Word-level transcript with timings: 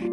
Hallo, 0.00 0.08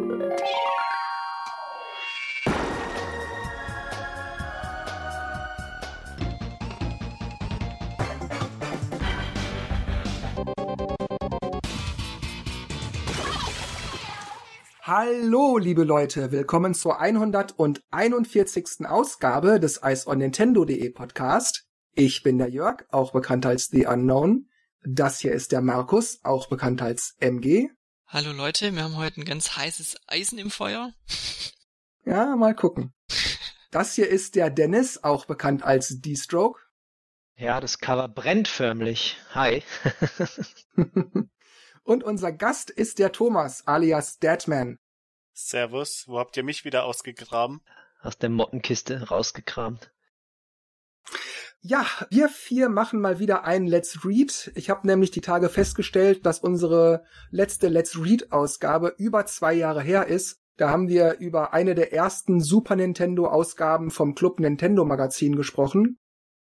liebe 15.56 15.84
Leute, 15.84 16.32
willkommen 16.32 16.74
zur 16.74 17.00
141. 17.00 18.86
Ausgabe 18.86 19.58
des 19.58 19.80
Ice 19.82 20.06
on 20.06 20.18
Nintendo.de 20.18 20.90
Podcast. 20.90 21.64
Ich 21.94 22.22
bin 22.22 22.36
der 22.36 22.50
Jörg, 22.50 22.84
auch 22.90 23.12
bekannt 23.12 23.46
als 23.46 23.68
The 23.68 23.86
Unknown. 23.86 24.50
Das 24.84 25.18
hier 25.18 25.32
ist 25.32 25.52
der 25.52 25.62
Markus, 25.62 26.20
auch 26.24 26.50
bekannt 26.50 26.82
als 26.82 27.16
MG. 27.20 27.70
Hallo 28.10 28.32
Leute, 28.32 28.74
wir 28.74 28.84
haben 28.84 28.96
heute 28.96 29.20
ein 29.20 29.26
ganz 29.26 29.54
heißes 29.58 29.98
Eisen 30.06 30.38
im 30.38 30.50
Feuer. 30.50 30.94
Ja, 32.06 32.36
mal 32.36 32.54
gucken. 32.54 32.94
Das 33.70 33.96
hier 33.96 34.08
ist 34.08 34.34
der 34.34 34.48
Dennis, 34.48 35.04
auch 35.04 35.26
bekannt 35.26 35.62
als 35.62 36.00
D-Stroke. 36.00 36.58
Ja, 37.36 37.60
das 37.60 37.80
Cover 37.80 38.08
brennt 38.08 38.48
förmlich. 38.48 39.18
Hi. 39.34 39.62
Und 41.82 42.02
unser 42.02 42.32
Gast 42.32 42.70
ist 42.70 42.98
der 42.98 43.12
Thomas, 43.12 43.66
alias 43.66 44.18
Deadman. 44.18 44.78
Servus, 45.34 46.08
wo 46.08 46.18
habt 46.18 46.34
ihr 46.38 46.44
mich 46.44 46.64
wieder 46.64 46.84
ausgegraben? 46.86 47.60
Aus 48.00 48.16
der 48.16 48.30
Mottenkiste 48.30 49.08
rausgekramt. 49.08 49.92
Ja, 51.60 51.86
wir 52.10 52.28
vier 52.28 52.68
machen 52.68 53.00
mal 53.00 53.18
wieder 53.18 53.44
ein 53.44 53.66
Let's 53.66 54.04
Read. 54.04 54.52
Ich 54.54 54.70
habe 54.70 54.86
nämlich 54.86 55.10
die 55.10 55.20
Tage 55.20 55.48
festgestellt, 55.48 56.24
dass 56.24 56.38
unsere 56.38 57.04
letzte 57.30 57.68
Let's 57.68 57.98
Read-Ausgabe 58.02 58.94
über 58.96 59.26
zwei 59.26 59.54
Jahre 59.54 59.82
her 59.82 60.06
ist. 60.06 60.40
Da 60.56 60.70
haben 60.70 60.88
wir 60.88 61.18
über 61.18 61.52
eine 61.52 61.74
der 61.74 61.92
ersten 61.92 62.40
Super 62.40 62.76
Nintendo-Ausgaben 62.76 63.90
vom 63.90 64.14
Club 64.14 64.40
Nintendo 64.40 64.84
Magazin 64.84 65.36
gesprochen. 65.36 65.98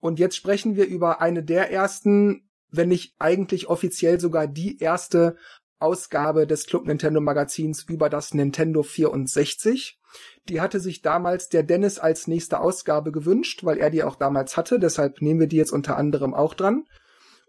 Und 0.01 0.19
jetzt 0.19 0.37
sprechen 0.37 0.77
wir 0.77 0.87
über 0.87 1.21
eine 1.21 1.43
der 1.43 1.71
ersten 1.71 2.49
wenn 2.73 2.89
nicht 2.89 3.15
eigentlich 3.19 3.69
offiziell 3.69 4.19
sogar 4.19 4.49
die 4.49 4.79
erste 4.79 5.37
Ausgabe 5.79 6.47
des 6.47 6.67
Club 6.67 6.87
Nintendo 6.87 7.21
Magazins 7.21 7.85
über 7.85 8.09
das 8.09 8.35
Nintendo 8.35 8.83
64. 8.83 10.01
Die 10.49 10.61
hatte 10.61 10.81
sich 10.81 11.03
damals 11.03 11.49
der 11.49 11.63
Dennis 11.63 11.99
als 11.99 12.27
nächste 12.27 12.61
Ausgabe 12.61 13.13
gewünscht, 13.13 13.65
weil 13.65 13.79
er 13.79 13.91
die 13.91 14.03
auch 14.03 14.17
damals 14.17 14.57
hatte. 14.57 14.79
Deshalb 14.79 15.23
nehmen 15.23 15.41
wir 15.41 15.47
die 15.47 15.57
jetzt 15.57 15.73
unter 15.73 15.97
anderem 15.97 16.35
auch 16.35 16.55
dran. 16.55 16.85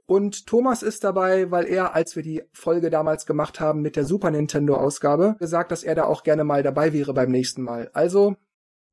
Und 0.05 0.47
Thomas 0.47 0.83
ist 0.83 1.03
dabei, 1.03 1.49
weil 1.49 1.65
er, 1.65 1.95
als 1.95 2.15
wir 2.15 2.23
die 2.23 2.43
Folge 2.51 2.89
damals 2.89 3.25
gemacht 3.25 3.59
haben 3.59 3.81
mit 3.81 3.95
der 3.95 4.05
Super 4.05 4.31
Nintendo 4.31 4.75
Ausgabe, 4.75 5.37
gesagt, 5.39 5.71
dass 5.71 5.83
er 5.83 5.95
da 5.95 6.05
auch 6.05 6.23
gerne 6.23 6.43
mal 6.43 6.61
dabei 6.61 6.91
wäre 6.93 7.13
beim 7.13 7.31
nächsten 7.31 7.63
Mal. 7.63 7.89
Also 7.93 8.35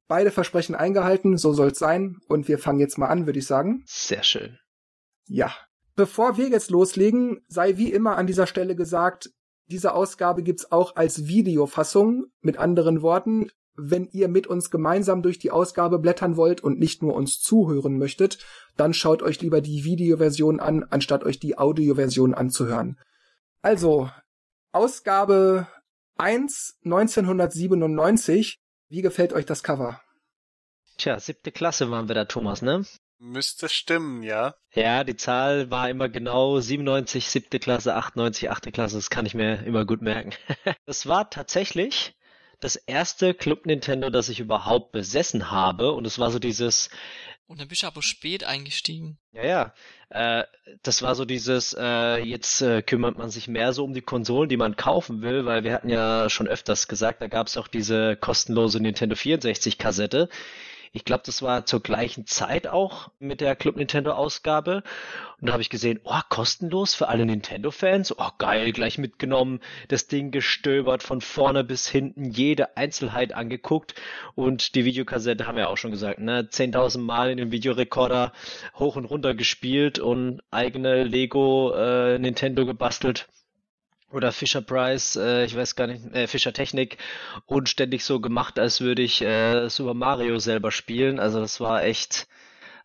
beide 0.06 0.30
Versprechen 0.30 0.74
eingehalten, 0.74 1.36
so 1.36 1.52
soll's 1.52 1.78
sein. 1.78 2.18
Und 2.28 2.48
wir 2.48 2.58
fangen 2.58 2.80
jetzt 2.80 2.96
mal 2.96 3.08
an, 3.08 3.26
würde 3.26 3.40
ich 3.40 3.46
sagen. 3.46 3.82
Sehr 3.86 4.22
schön. 4.22 4.58
Ja, 5.26 5.52
Bevor 6.00 6.38
wir 6.38 6.48
jetzt 6.48 6.70
loslegen, 6.70 7.44
sei 7.46 7.76
wie 7.76 7.92
immer 7.92 8.16
an 8.16 8.26
dieser 8.26 8.46
Stelle 8.46 8.74
gesagt, 8.74 9.30
diese 9.66 9.92
Ausgabe 9.92 10.42
gibt's 10.42 10.72
auch 10.72 10.96
als 10.96 11.26
Videofassung. 11.26 12.24
Mit 12.40 12.56
anderen 12.56 13.02
Worten, 13.02 13.50
wenn 13.76 14.08
ihr 14.12 14.28
mit 14.28 14.46
uns 14.46 14.70
gemeinsam 14.70 15.22
durch 15.22 15.38
die 15.38 15.50
Ausgabe 15.50 15.98
blättern 15.98 16.36
wollt 16.36 16.62
und 16.62 16.78
nicht 16.78 17.02
nur 17.02 17.14
uns 17.14 17.40
zuhören 17.40 17.98
möchtet, 17.98 18.38
dann 18.76 18.94
schaut 18.94 19.22
euch 19.22 19.40
lieber 19.40 19.60
die 19.60 19.84
Videoversion 19.84 20.60
an, 20.60 20.84
anstatt 20.90 21.24
euch 21.24 21.38
die 21.38 21.58
Audioversion 21.58 22.34
anzuhören. 22.34 22.98
Also, 23.62 24.10
Ausgabe 24.72 25.66
1 26.16 26.78
1997. 26.84 28.58
Wie 28.88 29.02
gefällt 29.02 29.32
euch 29.32 29.46
das 29.46 29.62
Cover? 29.62 30.00
Tja, 30.98 31.18
siebte 31.18 31.52
Klasse 31.52 31.90
waren 31.90 32.08
wir 32.08 32.14
da, 32.14 32.24
Thomas, 32.26 32.62
ne? 32.62 32.84
Müsste 33.18 33.68
stimmen, 33.68 34.22
ja. 34.22 34.54
Ja, 34.74 35.04
die 35.04 35.16
Zahl 35.16 35.70
war 35.70 35.90
immer 35.90 36.08
genau 36.08 36.58
97, 36.58 37.28
siebte 37.28 37.58
Klasse, 37.58 37.94
98, 37.94 38.50
achte 38.50 38.72
Klasse. 38.72 38.96
Das 38.96 39.10
kann 39.10 39.26
ich 39.26 39.34
mir 39.34 39.62
immer 39.64 39.84
gut 39.84 40.00
merken. 40.02 40.32
das 40.86 41.06
war 41.06 41.28
tatsächlich 41.28 42.14
das 42.60 42.76
erste 42.76 43.34
Club 43.34 43.66
Nintendo, 43.66 44.10
das 44.10 44.28
ich 44.28 44.40
überhaupt 44.40 44.92
besessen 44.92 45.50
habe. 45.50 45.92
Und 45.92 46.06
es 46.06 46.18
war 46.18 46.30
so 46.30 46.38
dieses. 46.38 46.90
Und 47.46 47.60
dann 47.60 47.66
bist 47.66 47.82
du 47.82 47.88
aber 47.88 48.02
spät 48.02 48.44
eingestiegen. 48.44 49.18
Ja, 49.32 49.44
ja. 49.44 49.74
Äh, 50.10 50.44
das 50.82 51.02
war 51.02 51.14
so 51.16 51.24
dieses, 51.24 51.74
äh, 51.76 52.18
jetzt 52.18 52.62
äh, 52.62 52.82
kümmert 52.82 53.18
man 53.18 53.30
sich 53.30 53.48
mehr 53.48 53.72
so 53.72 53.84
um 53.84 53.92
die 53.92 54.02
Konsolen, 54.02 54.48
die 54.48 54.56
man 54.56 54.76
kaufen 54.76 55.22
will, 55.22 55.46
weil 55.46 55.64
wir 55.64 55.72
hatten 55.72 55.88
ja 55.88 56.30
schon 56.30 56.46
öfters 56.46 56.86
gesagt, 56.86 57.20
da 57.22 57.26
gab 57.26 57.48
es 57.48 57.56
auch 57.56 57.66
diese 57.66 58.16
kostenlose 58.16 58.78
Nintendo 58.78 59.16
64 59.16 59.78
Kassette 59.78 60.28
ich 60.92 61.04
glaube, 61.04 61.22
das 61.24 61.40
war 61.40 61.66
zur 61.66 61.80
gleichen 61.80 62.26
Zeit 62.26 62.66
auch 62.66 63.10
mit 63.20 63.40
der 63.40 63.54
Club 63.54 63.76
Nintendo 63.76 64.12
Ausgabe. 64.12 64.82
Und 65.40 65.46
da 65.46 65.52
habe 65.52 65.62
ich 65.62 65.70
gesehen, 65.70 66.00
oh, 66.02 66.20
kostenlos 66.28 66.94
für 66.94 67.06
alle 67.06 67.24
Nintendo-Fans. 67.26 68.18
Oh, 68.18 68.30
geil, 68.38 68.72
gleich 68.72 68.98
mitgenommen, 68.98 69.60
das 69.86 70.08
Ding 70.08 70.32
gestöbert 70.32 71.04
von 71.04 71.20
vorne 71.20 71.62
bis 71.62 71.88
hinten, 71.88 72.30
jede 72.30 72.76
Einzelheit 72.76 73.32
angeguckt. 73.32 73.94
Und 74.34 74.74
die 74.74 74.84
Videokassette 74.84 75.46
haben 75.46 75.56
wir 75.56 75.70
auch 75.70 75.76
schon 75.76 75.92
gesagt, 75.92 76.18
ne? 76.18 76.48
10.000 76.50 76.98
Mal 76.98 77.30
in 77.30 77.36
den 77.36 77.52
Videorekorder 77.52 78.32
hoch 78.74 78.96
und 78.96 79.04
runter 79.04 79.34
gespielt 79.34 80.00
und 80.00 80.42
eigene 80.50 81.04
Lego 81.04 81.72
äh, 81.72 82.18
Nintendo 82.18 82.66
gebastelt 82.66 83.28
oder 84.10 84.32
Fisher 84.32 84.60
Price, 84.60 85.16
äh, 85.16 85.44
ich 85.44 85.56
weiß 85.56 85.76
gar 85.76 85.86
nicht, 85.86 86.04
äh, 86.14 86.26
Fischer 86.26 86.52
Technik 86.52 86.98
und 87.46 87.68
ständig 87.68 88.04
so 88.04 88.20
gemacht, 88.20 88.58
als 88.58 88.80
würde 88.80 89.02
ich 89.02 89.22
äh, 89.22 89.68
Super 89.68 89.94
Mario 89.94 90.38
selber 90.38 90.70
spielen. 90.72 91.20
Also 91.20 91.40
das 91.40 91.60
war 91.60 91.84
echt 91.84 92.26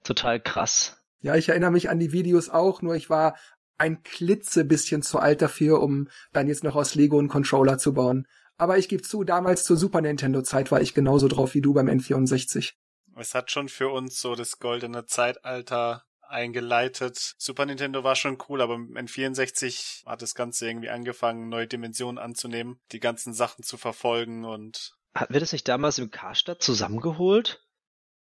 total 0.03 0.39
krass. 0.39 0.97
Ja, 1.21 1.35
ich 1.35 1.49
erinnere 1.49 1.71
mich 1.71 1.89
an 1.89 1.99
die 1.99 2.11
Videos 2.11 2.49
auch, 2.49 2.81
nur 2.81 2.95
ich 2.95 3.09
war 3.09 3.35
ein 3.77 4.03
klitze 4.03 4.63
bisschen 4.63 5.01
zu 5.01 5.19
alt 5.19 5.41
dafür, 5.41 5.81
um 5.81 6.07
dann 6.31 6.47
jetzt 6.47 6.63
noch 6.63 6.75
aus 6.75 6.95
Lego 6.95 7.19
einen 7.19 7.27
Controller 7.27 7.77
zu 7.77 7.93
bauen. 7.93 8.27
Aber 8.57 8.77
ich 8.77 8.87
gebe 8.87 9.01
zu, 9.01 9.23
damals 9.23 9.65
zur 9.65 9.75
Super 9.75 10.01
Nintendo 10.01 10.41
Zeit 10.41 10.71
war 10.71 10.81
ich 10.81 10.93
genauso 10.93 11.27
drauf 11.27 11.55
wie 11.55 11.61
du 11.61 11.73
beim 11.73 11.89
N64. 11.89 12.73
Es 13.17 13.33
hat 13.33 13.51
schon 13.51 13.69
für 13.69 13.89
uns 13.89 14.19
so 14.19 14.35
das 14.35 14.59
goldene 14.59 15.05
Zeitalter 15.05 16.03
eingeleitet. 16.29 17.35
Super 17.37 17.65
Nintendo 17.65 18.03
war 18.03 18.15
schon 18.15 18.37
cool, 18.47 18.61
aber 18.61 18.77
mit 18.77 19.09
N64 19.09 20.05
hat 20.05 20.21
das 20.21 20.35
Ganze 20.35 20.67
irgendwie 20.67 20.89
angefangen, 20.89 21.49
neue 21.49 21.67
Dimensionen 21.67 22.17
anzunehmen, 22.17 22.79
die 22.91 22.99
ganzen 22.99 23.33
Sachen 23.33 23.63
zu 23.63 23.77
verfolgen 23.77 24.45
und. 24.45 24.93
Hatten 25.13 25.33
wir 25.33 25.39
das 25.39 25.53
nicht 25.53 25.67
damals 25.67 25.97
im 25.97 26.11
Karstadt 26.11 26.61
zusammengeholt? 26.61 27.61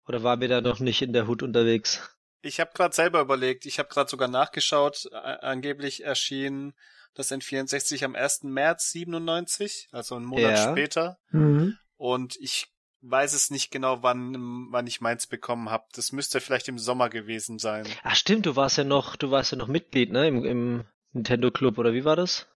Oder 0.07 0.23
waren 0.23 0.41
wir 0.41 0.47
da 0.47 0.61
noch 0.61 0.79
nicht 0.79 1.01
in 1.01 1.13
der 1.13 1.27
Hut 1.27 1.43
unterwegs? 1.43 2.17
Ich 2.41 2.59
habe 2.59 2.71
gerade 2.73 2.95
selber 2.95 3.21
überlegt, 3.21 3.65
ich 3.67 3.77
habe 3.77 3.89
gerade 3.89 4.09
sogar 4.09 4.27
nachgeschaut, 4.27 5.11
angeblich 5.13 6.03
erschien 6.03 6.73
das 7.13 7.31
N64 7.31 8.03
am 8.03 8.15
1. 8.15 8.43
März 8.43 8.91
97, 8.91 9.89
also 9.91 10.15
einen 10.15 10.25
Monat 10.25 10.57
ja. 10.57 10.71
später. 10.71 11.19
Mhm. 11.29 11.77
Und 11.97 12.37
ich 12.37 12.71
weiß 13.01 13.33
es 13.33 13.49
nicht 13.49 13.71
genau, 13.71 14.03
wann, 14.03 14.67
wann 14.71 14.87
ich 14.87 15.01
meins 15.01 15.27
bekommen 15.27 15.69
habe. 15.69 15.85
Das 15.93 16.11
müsste 16.11 16.39
vielleicht 16.39 16.67
im 16.67 16.79
Sommer 16.79 17.09
gewesen 17.09 17.59
sein. 17.59 17.87
Ach 18.03 18.15
stimmt, 18.15 18.45
du 18.45 18.55
warst 18.55 18.77
ja 18.77 18.83
noch, 18.83 19.15
du 19.15 19.31
warst 19.31 19.51
ja 19.51 19.57
noch 19.57 19.67
Mitglied, 19.67 20.11
ne, 20.11 20.27
im, 20.27 20.45
im 20.45 20.85
Nintendo 21.11 21.51
Club 21.51 21.77
oder 21.77 21.93
wie 21.93 22.05
war 22.05 22.15
das? 22.15 22.47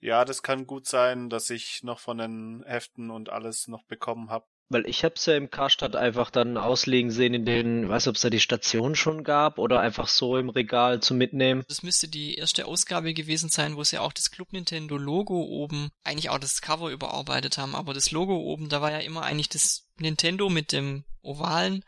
Ja, 0.00 0.24
das 0.24 0.42
kann 0.42 0.66
gut 0.66 0.86
sein, 0.86 1.30
dass 1.30 1.48
ich 1.48 1.84
noch 1.84 2.00
von 2.00 2.18
den 2.18 2.64
Heften 2.66 3.10
und 3.10 3.30
alles 3.30 3.68
noch 3.68 3.84
bekommen 3.84 4.30
habe. 4.30 4.46
Weil 4.68 4.86
ich 4.86 5.04
hab's 5.04 5.26
ja 5.26 5.36
im 5.36 5.50
Karstadt 5.50 5.96
einfach 5.96 6.30
dann 6.30 6.56
auslegen 6.56 7.10
sehen 7.10 7.34
in 7.34 7.44
den, 7.44 7.88
weiß 7.88 8.08
ob 8.08 8.16
es 8.16 8.22
da 8.22 8.30
die 8.30 8.40
Station 8.40 8.96
schon 8.96 9.22
gab 9.22 9.58
oder 9.58 9.80
einfach 9.80 10.08
so 10.08 10.38
im 10.38 10.48
Regal 10.48 11.00
zum 11.00 11.18
Mitnehmen. 11.18 11.62
Das 11.68 11.82
müsste 11.82 12.08
die 12.08 12.36
erste 12.36 12.66
Ausgabe 12.66 13.12
gewesen 13.12 13.50
sein, 13.50 13.76
wo 13.76 13.84
sie 13.84 13.98
auch 13.98 14.14
das 14.14 14.30
Club 14.30 14.52
Nintendo 14.52 14.96
Logo 14.96 15.42
oben, 15.42 15.90
eigentlich 16.04 16.30
auch 16.30 16.38
das 16.38 16.62
Cover 16.62 16.90
überarbeitet 16.90 17.58
haben, 17.58 17.74
aber 17.74 17.92
das 17.92 18.12
Logo 18.12 18.34
oben, 18.34 18.70
da 18.70 18.80
war 18.80 18.90
ja 18.90 19.00
immer 19.00 19.24
eigentlich 19.24 19.50
das 19.50 19.86
Nintendo 19.98 20.48
mit 20.48 20.72
dem 20.72 21.04
ovalen 21.20 21.84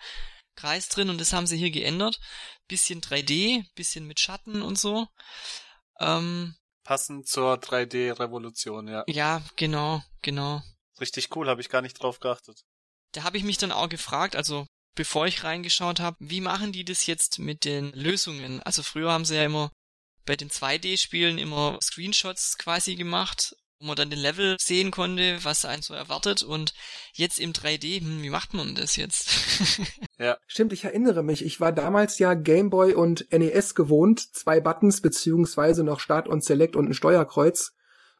Kreis 0.54 0.88
drin 0.88 1.10
und 1.10 1.20
das 1.20 1.32
haben 1.32 1.46
sie 1.46 1.56
hier 1.56 1.70
geändert. 1.70 2.20
Bisschen 2.69 3.00
3D, 3.00 3.64
bisschen 3.75 4.06
mit 4.06 4.20
Schatten 4.20 4.62
und 4.62 4.78
so. 4.78 5.08
Ähm, 6.00 6.54
Passend 6.84 7.28
zur 7.28 7.54
3D-Revolution, 7.54 8.88
ja. 8.88 9.04
Ja, 9.06 9.43
genau, 9.56 10.02
genau. 10.20 10.62
Richtig 11.00 11.34
cool, 11.34 11.48
habe 11.48 11.60
ich 11.60 11.70
gar 11.70 11.82
nicht 11.82 11.94
drauf 11.94 12.20
geachtet 12.20 12.64
da 13.14 13.25
habe 13.25 13.38
ich 13.38 13.44
mich 13.44 13.58
dann 13.58 13.72
auch 13.72 13.88
gefragt, 13.88 14.37
also 14.37 14.66
bevor 14.94 15.26
ich 15.26 15.44
reingeschaut 15.44 16.00
habe, 16.00 16.16
wie 16.20 16.40
machen 16.40 16.72
die 16.72 16.84
das 16.84 17.06
jetzt 17.06 17.38
mit 17.38 17.64
den 17.64 17.93
Lösungen? 17.93 18.62
Also 18.62 18.82
früher 18.82 19.12
haben 19.12 19.25
sie 19.25 19.37
ja 19.37 19.44
immer 19.44 19.70
bei 20.26 20.37
den 20.37 20.50
2D-Spielen 20.50 21.38
immer 21.38 21.78
Screenshots 21.82 22.58
quasi 22.58 22.96
gemacht, 22.96 23.55
wo 23.78 23.87
man 23.87 23.96
dann 23.96 24.11
den 24.11 24.19
Level 24.19 24.56
sehen 24.58 24.90
konnte, 24.90 25.38
was 25.43 25.64
einen 25.64 25.82
so 25.82 25.94
erwartet 25.94 26.43
und 26.43 26.75
jetzt 27.12 27.38
im 27.38 27.52
3D, 27.52 28.00
hm, 28.00 28.22
wie 28.22 28.31
macht 28.31 28.55
man 28.55 28.75
das 28.75 28.96
jetzt? 28.96 29.28
ja. 30.19 30.38
Stimmt, 30.46 30.72
ich 30.72 30.84
erinnere 30.84 31.22
mich, 31.22 31.44
ich 31.44 31.60
war 31.60 31.72
damals 31.72 32.19
ja 32.19 32.34
Gameboy 32.34 32.94
und 32.94 33.31
NES 33.31 33.75
gewohnt, 33.75 34.34
zwei 34.34 34.60
Buttons 34.60 35.02
beziehungsweise 35.02 35.84
noch 35.84 36.00
Start 36.00 36.28
und 36.28 36.43
Select 36.43 36.76
und 36.76 36.88
ein 36.88 36.94
Steuerkreuz 36.94 37.73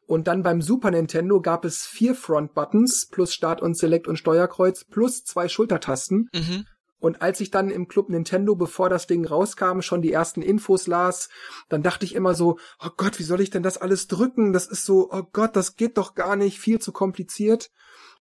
Und 0.07 0.27
dann 0.27 0.43
beim 0.43 0.61
Super 0.61 0.91
Nintendo 0.91 1.41
gab 1.41 1.65
es 1.65 1.85
vier 1.85 2.15
Front 2.15 2.53
Buttons 2.53 3.07
plus 3.07 3.33
Start 3.33 3.61
und 3.61 3.75
Select 3.75 4.07
und 4.07 4.17
Steuerkreuz 4.17 4.83
plus 4.83 5.23
zwei 5.23 5.47
Schultertasten. 5.47 6.29
Mhm. 6.33 6.65
Und 6.99 7.21
als 7.21 7.39
ich 7.39 7.51
dann 7.51 7.69
im 7.69 7.87
Club 7.87 8.09
Nintendo, 8.09 8.55
bevor 8.55 8.89
das 8.89 9.05
Ding 9.05 9.25
rauskam, 9.25 9.81
schon 9.81 10.01
die 10.01 10.11
ersten 10.11 10.41
Infos 10.41 10.87
las, 10.87 11.29
dann 11.69 11.83
dachte 11.83 12.05
ich 12.05 12.15
immer 12.15 12.33
so, 12.33 12.57
oh 12.83 12.89
Gott, 12.97 13.19
wie 13.19 13.23
soll 13.23 13.41
ich 13.41 13.49
denn 13.49 13.63
das 13.63 13.77
alles 13.77 14.07
drücken? 14.07 14.53
Das 14.53 14.65
ist 14.65 14.85
so, 14.85 15.09
oh 15.11 15.23
Gott, 15.31 15.55
das 15.55 15.75
geht 15.75 15.97
doch 15.97 16.15
gar 16.15 16.35
nicht, 16.35 16.59
viel 16.59 16.79
zu 16.79 16.91
kompliziert. 16.91 17.69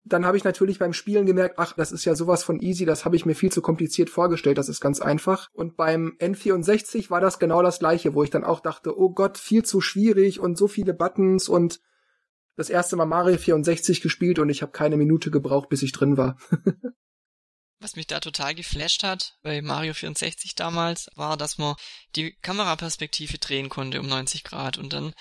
Dann 0.05 0.27
habe 0.27 0.37
ich 0.37 0.43
natürlich 0.43 0.81
beim 0.81 0.93
Spielen 0.93 1.27
gemerkt, 1.27 1.59
ach, 1.59 1.75
das 1.75 1.93
ist 1.93 2.05
ja 2.05 2.17
sowas 2.17 2.43
von 2.43 2.61
easy, 2.61 2.85
das 2.85 3.05
habe 3.05 3.15
ich 3.15 3.25
mir 3.25 3.37
viel 3.37 3.53
zu 3.53 3.63
kompliziert 3.63 4.11
vorgestellt, 4.11 4.59
das 4.59 4.69
ist 4.69 4.81
ganz 4.81 5.01
einfach. 5.01 5.49
Und 5.53 5.77
beim 5.77 6.17
N64 6.19 7.09
war 7.11 7.21
das 7.21 7.39
genau 7.39 7.63
das 7.63 7.79
gleiche, 7.79 8.15
wo 8.15 8.25
ich 8.25 8.31
dann 8.31 8.45
auch 8.45 8.61
dachte, 8.61 8.99
oh 8.99 9.11
Gott, 9.11 9.39
viel 9.39 9.65
zu 9.65 9.81
schwierig 9.81 10.41
und 10.41 10.59
so 10.59 10.67
viele 10.67 10.93
Buttons 10.93 11.49
und 11.49 11.81
das 12.57 12.69
erste 12.69 12.97
Mal 12.97 13.07
Mario 13.07 13.39
64 13.39 14.01
gespielt 14.01 14.39
und 14.39 14.49
ich 14.51 14.63
habe 14.63 14.73
keine 14.73 14.97
Minute 14.97 15.31
gebraucht, 15.31 15.69
bis 15.69 15.83
ich 15.83 15.93
drin 15.93 16.17
war. 16.17 16.37
Was 17.79 17.97
mich 17.97 18.07
da 18.07 18.21
total 18.21 18.55
geflasht 18.55 19.03
hat 19.03 19.37
bei 19.43 19.61
Mario 19.61 19.93
64 19.93 20.55
damals, 20.55 21.11
war, 21.17 21.37
dass 21.37 21.59
man 21.59 21.75
die 22.15 22.33
Kameraperspektive 22.43 23.39
drehen 23.39 23.69
konnte 23.69 23.99
um 23.99 24.07
90 24.07 24.45
Grad 24.45 24.79
und 24.79 24.93
dann 24.93 25.15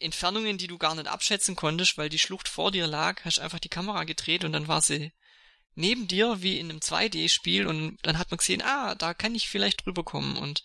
Entfernungen, 0.00 0.58
die 0.58 0.66
du 0.66 0.78
gar 0.78 0.94
nicht 0.94 1.08
abschätzen 1.08 1.56
konntest, 1.56 1.98
weil 1.98 2.08
die 2.08 2.18
Schlucht 2.18 2.48
vor 2.48 2.70
dir 2.70 2.86
lag, 2.86 3.24
hast 3.24 3.38
einfach 3.38 3.58
die 3.58 3.68
Kamera 3.68 4.04
gedreht 4.04 4.44
und 4.44 4.52
dann 4.52 4.68
war 4.68 4.80
sie 4.80 5.12
neben 5.74 6.08
dir 6.08 6.42
wie 6.42 6.58
in 6.58 6.70
einem 6.70 6.80
2D-Spiel 6.80 7.66
und 7.66 7.98
dann 8.02 8.18
hat 8.18 8.30
man 8.30 8.38
gesehen, 8.38 8.62
ah, 8.62 8.94
da 8.94 9.14
kann 9.14 9.34
ich 9.34 9.48
vielleicht 9.48 9.84
drüber 9.84 10.04
kommen 10.04 10.36
und 10.36 10.64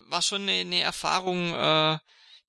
war 0.00 0.22
schon 0.22 0.42
eine, 0.42 0.60
eine 0.60 0.80
Erfahrung, 0.80 1.54
äh, 1.54 1.98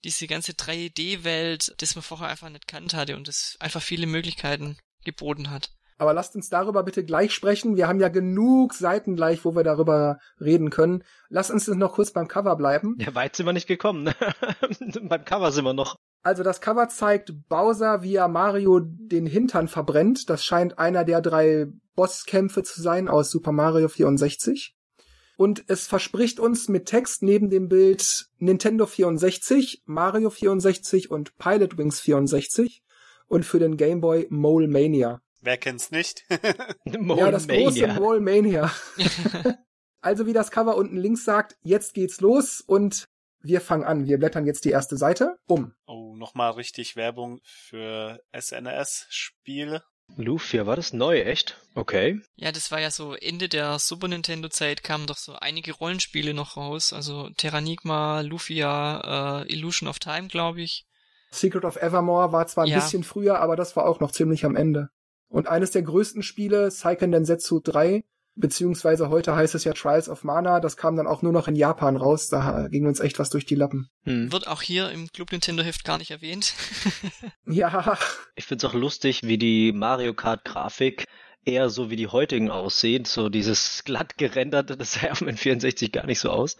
diese 0.03 0.27
ganze 0.27 0.53
3D-Welt, 0.53 1.75
das 1.77 1.95
man 1.95 2.03
vorher 2.03 2.29
einfach 2.29 2.49
nicht 2.49 2.67
kannt 2.67 2.93
hatte 2.93 3.15
und 3.15 3.27
das 3.27 3.57
einfach 3.59 3.81
viele 3.81 4.07
Möglichkeiten 4.07 4.77
geboten 5.03 5.49
hat. 5.49 5.71
Aber 5.99 6.13
lasst 6.13 6.33
uns 6.35 6.49
darüber 6.49 6.83
bitte 6.83 7.03
gleich 7.03 7.33
sprechen. 7.33 7.75
Wir 7.75 7.89
haben 7.89 7.99
ja 7.99 8.07
genug 8.07 8.73
Seiten 8.73 9.17
gleich, 9.17 9.43
wo 9.43 9.53
wir 9.53 9.63
darüber 9.63 10.17
reden 10.39 10.69
können. 10.69 11.03
Lasst 11.27 11.51
uns 11.51 11.67
noch 11.67 11.93
kurz 11.93 12.11
beim 12.11 12.29
Cover 12.29 12.55
bleiben. 12.55 12.95
Ja, 12.99 13.13
weit 13.15 13.35
sind 13.35 13.45
wir 13.45 13.53
nicht 13.53 13.67
gekommen. 13.67 14.03
Ne? 14.03 14.15
beim 15.03 15.25
Cover 15.25 15.51
sind 15.51 15.65
wir 15.65 15.73
noch. 15.73 15.97
Also 16.23 16.41
das 16.41 16.61
Cover 16.61 16.87
zeigt 16.87 17.33
Bowser, 17.49 18.01
wie 18.01 18.15
er 18.15 18.29
Mario 18.29 18.79
den 18.81 19.25
Hintern 19.25 19.67
verbrennt. 19.67 20.29
Das 20.29 20.45
scheint 20.45 20.79
einer 20.79 21.03
der 21.03 21.19
drei 21.19 21.67
Bosskämpfe 21.95 22.63
zu 22.63 22.81
sein 22.81 23.09
aus 23.09 23.29
Super 23.29 23.51
Mario 23.51 23.89
64. 23.89 24.73
Und 25.35 25.65
es 25.67 25.85
verspricht 25.85 26.39
uns 26.39 26.69
mit 26.69 26.85
Text 26.85 27.23
neben 27.23 27.49
dem 27.49 27.67
Bild 27.67 28.29
Nintendo 28.37 28.85
64, 28.85 29.83
Mario 29.85 30.29
64 30.29 31.11
und 31.11 31.37
Pilot 31.37 31.77
Wings 31.77 31.99
64 31.99 32.83
und 33.27 33.45
für 33.45 33.59
den 33.59 33.75
Game 33.75 33.99
Boy 33.99 34.27
Mole 34.29 34.69
Mania. 34.69 35.21
Wer 35.41 35.57
kennt's 35.57 35.91
nicht? 35.91 36.25
ja, 36.85 37.31
das 37.31 37.47
große 37.47 37.87
Mallmania. 37.87 38.71
also 40.01 40.25
wie 40.25 40.33
das 40.33 40.51
Cover 40.51 40.75
unten 40.75 40.97
links 40.97 41.23
sagt, 41.23 41.55
jetzt 41.61 41.93
geht's 41.93 42.19
los 42.21 42.61
und 42.65 43.07
wir 43.41 43.61
fangen 43.61 43.85
an. 43.85 44.05
Wir 44.05 44.17
blättern 44.17 44.45
jetzt 44.45 44.65
die 44.65 44.71
erste 44.71 44.97
Seite 44.97 45.37
um. 45.47 45.73
Oh, 45.85 46.15
nochmal 46.15 46.51
richtig 46.51 46.95
Werbung 46.95 47.39
für 47.43 48.19
SNES-Spiele. 48.37 49.83
Lufia, 50.17 50.65
war 50.65 50.75
das 50.75 50.91
neu, 50.91 51.21
echt? 51.21 51.57
Okay. 51.75 52.19
Ja, 52.35 52.51
das 52.51 52.71
war 52.71 52.81
ja 52.81 52.91
so 52.91 53.13
Ende 53.13 53.47
der 53.47 53.79
Super 53.79 54.07
Nintendo-Zeit 54.07 54.83
kamen 54.83 55.05
doch 55.05 55.17
so 55.17 55.35
einige 55.35 55.71
Rollenspiele 55.71 56.33
noch 56.33 56.57
raus. 56.57 56.93
Also 56.93 57.29
Terranigma, 57.37 58.21
Lufia, 58.21 59.43
äh, 59.43 59.53
Illusion 59.53 59.87
of 59.87 59.99
Time, 59.99 60.27
glaube 60.27 60.61
ich. 60.61 60.85
Secret 61.31 61.63
of 61.63 61.75
Evermore 61.75 62.31
war 62.31 62.47
zwar 62.47 62.65
ein 62.65 62.71
ja. 62.71 62.79
bisschen 62.79 63.03
früher, 63.03 63.39
aber 63.39 63.55
das 63.55 63.75
war 63.75 63.85
auch 63.85 63.99
noch 63.99 64.11
ziemlich 64.11 64.45
am 64.45 64.55
Ende. 64.55 64.89
Und 65.29 65.47
eines 65.47 65.71
der 65.71 65.83
größten 65.83 66.23
Spiele, 66.23 66.71
Seiken 66.71 67.11
Densetsu 67.11 67.59
3, 67.59 68.03
beziehungsweise 68.35 69.09
heute 69.09 69.35
heißt 69.35 69.53
es 69.55 69.63
ja 69.63 69.73
Trials 69.73 70.09
of 70.09 70.23
Mana, 70.23 70.59
das 70.59 70.77
kam 70.77 70.95
dann 70.95 71.07
auch 71.07 71.21
nur 71.21 71.31
noch 71.31 71.47
in 71.47 71.55
Japan 71.55 71.97
raus, 71.97 72.29
da 72.29 72.67
ging 72.69 72.87
uns 72.87 72.99
echt 72.99 73.19
was 73.19 73.29
durch 73.29 73.45
die 73.45 73.55
Lappen. 73.55 73.89
Hm. 74.03 74.31
Wird 74.31 74.47
auch 74.47 74.61
hier 74.61 74.89
im 74.91 75.07
Club 75.11 75.31
Nintendo 75.31 75.63
Heft 75.63 75.83
gar 75.83 75.97
nicht 75.97 76.11
erwähnt. 76.11 76.53
ja. 77.45 77.97
Ich 78.35 78.45
find's 78.45 78.65
auch 78.65 78.73
lustig, 78.73 79.21
wie 79.23 79.37
die 79.37 79.71
Mario 79.71 80.13
Kart 80.13 80.45
Grafik 80.45 81.05
eher 81.45 81.69
so 81.69 81.89
wie 81.89 81.95
die 81.95 82.07
heutigen 82.07 82.49
aussehen, 82.49 83.05
so 83.05 83.29
dieses 83.29 83.83
glatt 83.83 84.17
gerenderte, 84.17 84.77
das 84.77 84.93
sah 84.93 85.11
auf 85.11 85.19
dem 85.19 85.29
N64 85.29 85.91
gar 85.91 86.05
nicht 86.05 86.19
so 86.19 86.29
aus. 86.29 86.57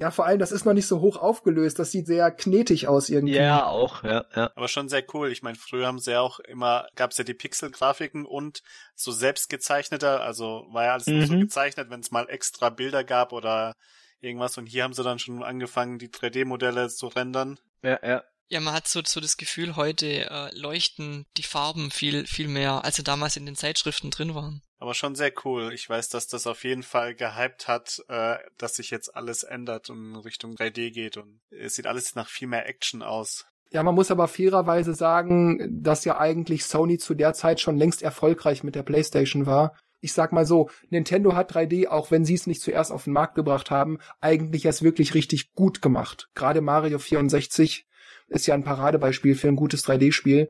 Ja, 0.00 0.10
vor 0.10 0.24
allem, 0.24 0.38
das 0.38 0.50
ist 0.50 0.64
noch 0.64 0.72
nicht 0.72 0.86
so 0.86 1.00
hoch 1.02 1.18
aufgelöst. 1.18 1.78
Das 1.78 1.90
sieht 1.90 2.06
sehr 2.06 2.30
knetig 2.30 2.88
aus 2.88 3.10
irgendwie. 3.10 3.34
Ja, 3.34 3.66
auch, 3.66 4.02
ja, 4.02 4.24
ja. 4.34 4.50
Aber 4.54 4.66
schon 4.66 4.88
sehr 4.88 5.04
cool. 5.12 5.30
Ich 5.30 5.42
meine, 5.42 5.58
früher 5.58 5.86
haben 5.86 5.98
sie 5.98 6.12
ja 6.12 6.22
auch 6.22 6.40
immer, 6.40 6.86
gab's 6.96 7.18
ja 7.18 7.24
die 7.24 7.34
Pixel-Grafiken 7.34 8.24
und 8.24 8.62
so 8.94 9.12
selbst 9.12 9.50
gezeichneter, 9.50 10.22
also 10.22 10.66
war 10.70 10.84
ja 10.84 10.92
alles 10.94 11.06
mhm. 11.06 11.26
so 11.26 11.34
gezeichnet, 11.34 11.90
wenn 11.90 12.00
es 12.00 12.10
mal 12.10 12.30
extra 12.30 12.70
Bilder 12.70 13.04
gab 13.04 13.34
oder 13.34 13.74
irgendwas. 14.20 14.56
Und 14.56 14.64
hier 14.66 14.84
haben 14.84 14.94
sie 14.94 15.04
dann 15.04 15.18
schon 15.18 15.42
angefangen, 15.42 15.98
die 15.98 16.08
3D-Modelle 16.08 16.88
zu 16.88 17.08
rendern. 17.08 17.58
Ja, 17.82 17.98
ja. 18.02 18.24
Ja, 18.50 18.58
man 18.58 18.74
hat 18.74 18.88
so, 18.88 19.00
so 19.04 19.20
das 19.20 19.36
Gefühl, 19.36 19.76
heute 19.76 20.28
äh, 20.28 20.58
leuchten 20.58 21.24
die 21.36 21.44
Farben 21.44 21.92
viel, 21.92 22.26
viel 22.26 22.48
mehr, 22.48 22.84
als 22.84 22.96
sie 22.96 23.04
damals 23.04 23.36
in 23.36 23.46
den 23.46 23.54
Zeitschriften 23.54 24.10
drin 24.10 24.34
waren. 24.34 24.60
Aber 24.78 24.94
schon 24.94 25.14
sehr 25.14 25.32
cool. 25.44 25.72
Ich 25.72 25.88
weiß, 25.88 26.08
dass 26.08 26.26
das 26.26 26.48
auf 26.48 26.64
jeden 26.64 26.82
Fall 26.82 27.14
gehypt 27.14 27.68
hat, 27.68 28.02
äh, 28.08 28.38
dass 28.58 28.74
sich 28.74 28.90
jetzt 28.90 29.14
alles 29.14 29.44
ändert 29.44 29.88
und 29.88 30.14
in 30.14 30.16
Richtung 30.16 30.56
3D 30.56 30.90
geht 30.90 31.16
und 31.16 31.40
es 31.50 31.76
sieht 31.76 31.86
alles 31.86 32.16
nach 32.16 32.28
viel 32.28 32.48
mehr 32.48 32.68
Action 32.68 33.02
aus. 33.02 33.46
Ja, 33.70 33.84
man 33.84 33.94
muss 33.94 34.10
aber 34.10 34.26
fairerweise 34.26 34.94
sagen, 34.94 35.80
dass 35.82 36.04
ja 36.04 36.18
eigentlich 36.18 36.64
Sony 36.64 36.98
zu 36.98 37.14
der 37.14 37.34
Zeit 37.34 37.60
schon 37.60 37.76
längst 37.76 38.02
erfolgreich 38.02 38.64
mit 38.64 38.74
der 38.74 38.82
PlayStation 38.82 39.46
war. 39.46 39.76
Ich 40.00 40.12
sag 40.12 40.32
mal 40.32 40.46
so, 40.46 40.70
Nintendo 40.88 41.36
hat 41.36 41.54
3D, 41.54 41.86
auch 41.86 42.10
wenn 42.10 42.24
sie 42.24 42.34
es 42.34 42.48
nicht 42.48 42.62
zuerst 42.62 42.90
auf 42.90 43.04
den 43.04 43.12
Markt 43.12 43.36
gebracht 43.36 43.70
haben, 43.70 43.98
eigentlich 44.20 44.64
erst 44.64 44.82
wirklich 44.82 45.14
richtig 45.14 45.52
gut 45.52 45.82
gemacht. 45.82 46.30
Gerade 46.34 46.62
Mario 46.62 46.98
64 46.98 47.86
ist 48.30 48.46
ja 48.46 48.54
ein 48.54 48.64
Paradebeispiel 48.64 49.34
für 49.34 49.48
ein 49.48 49.56
gutes 49.56 49.84
3D-Spiel. 49.84 50.48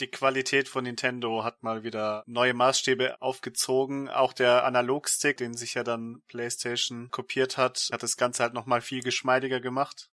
Die 0.00 0.08
Qualität 0.08 0.68
von 0.68 0.84
Nintendo 0.84 1.44
hat 1.44 1.62
mal 1.62 1.84
wieder 1.84 2.24
neue 2.26 2.54
Maßstäbe 2.54 3.20
aufgezogen. 3.20 4.08
Auch 4.08 4.32
der 4.32 4.64
Analogstick, 4.64 5.36
den 5.36 5.54
sich 5.54 5.74
ja 5.74 5.84
dann 5.84 6.22
PlayStation 6.28 7.10
kopiert 7.10 7.56
hat, 7.56 7.88
hat 7.92 8.02
das 8.02 8.16
Ganze 8.16 8.42
halt 8.42 8.54
nochmal 8.54 8.80
viel 8.80 9.02
geschmeidiger 9.02 9.60
gemacht. 9.60 10.10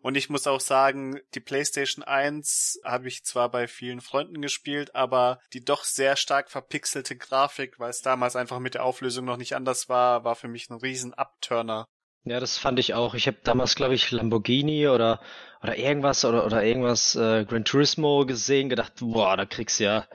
Und 0.00 0.14
ich 0.14 0.30
muss 0.30 0.46
auch 0.46 0.60
sagen, 0.60 1.18
die 1.34 1.40
PlayStation 1.40 2.04
1 2.04 2.80
habe 2.84 3.08
ich 3.08 3.24
zwar 3.24 3.50
bei 3.50 3.66
vielen 3.66 4.00
Freunden 4.00 4.40
gespielt, 4.40 4.94
aber 4.94 5.40
die 5.52 5.64
doch 5.64 5.82
sehr 5.82 6.14
stark 6.16 6.50
verpixelte 6.50 7.16
Grafik, 7.16 7.80
weil 7.80 7.90
es 7.90 8.02
damals 8.02 8.36
einfach 8.36 8.60
mit 8.60 8.74
der 8.74 8.84
Auflösung 8.84 9.24
noch 9.24 9.36
nicht 9.36 9.56
anders 9.56 9.88
war, 9.88 10.22
war 10.22 10.36
für 10.36 10.48
mich 10.48 10.70
ein 10.70 10.78
riesen 10.78 11.12
Upturner. 11.12 11.88
Ja, 12.26 12.40
das 12.40 12.58
fand 12.58 12.80
ich 12.80 12.92
auch. 12.92 13.14
Ich 13.14 13.28
habe 13.28 13.38
damals, 13.44 13.76
glaube 13.76 13.94
ich, 13.94 14.10
Lamborghini 14.10 14.88
oder 14.88 15.20
oder 15.62 15.78
irgendwas 15.78 16.24
oder 16.24 16.44
oder 16.44 16.64
irgendwas 16.64 17.14
äh, 17.14 17.44
Gran 17.44 17.64
Turismo 17.64 18.26
gesehen, 18.26 18.68
gedacht, 18.68 18.94
boah, 18.98 19.36
da 19.36 19.46
kriegst 19.46 19.78
du 19.78 19.84
ja. 19.84 20.06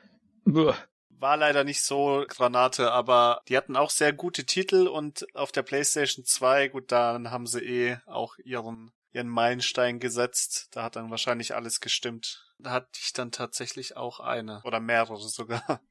Buh. 0.43 0.73
War 1.09 1.37
leider 1.37 1.63
nicht 1.63 1.83
so 1.83 2.25
Granate, 2.27 2.91
aber 2.91 3.41
die 3.47 3.55
hatten 3.55 3.77
auch 3.77 3.91
sehr 3.91 4.11
gute 4.11 4.43
Titel 4.43 4.87
und 4.87 5.25
auf 5.35 5.51
der 5.51 5.61
PlayStation 5.61 6.25
2, 6.25 6.67
gut, 6.69 6.91
dann 6.91 7.31
haben 7.31 7.45
sie 7.45 7.59
eh 7.61 7.97
auch 8.07 8.37
ihren 8.43 8.91
ihren 9.13 9.29
Meilenstein 9.29 9.99
gesetzt. 9.99 10.67
Da 10.71 10.83
hat 10.83 10.95
dann 10.97 11.11
wahrscheinlich 11.11 11.55
alles 11.55 11.79
gestimmt. 11.79 12.45
Da 12.59 12.71
hatte 12.71 12.89
ich 12.99 13.13
dann 13.13 13.31
tatsächlich 13.31 13.95
auch 13.95 14.19
eine 14.19 14.61
oder 14.63 14.79
mehrere 14.79 15.17
sogar. 15.17 15.81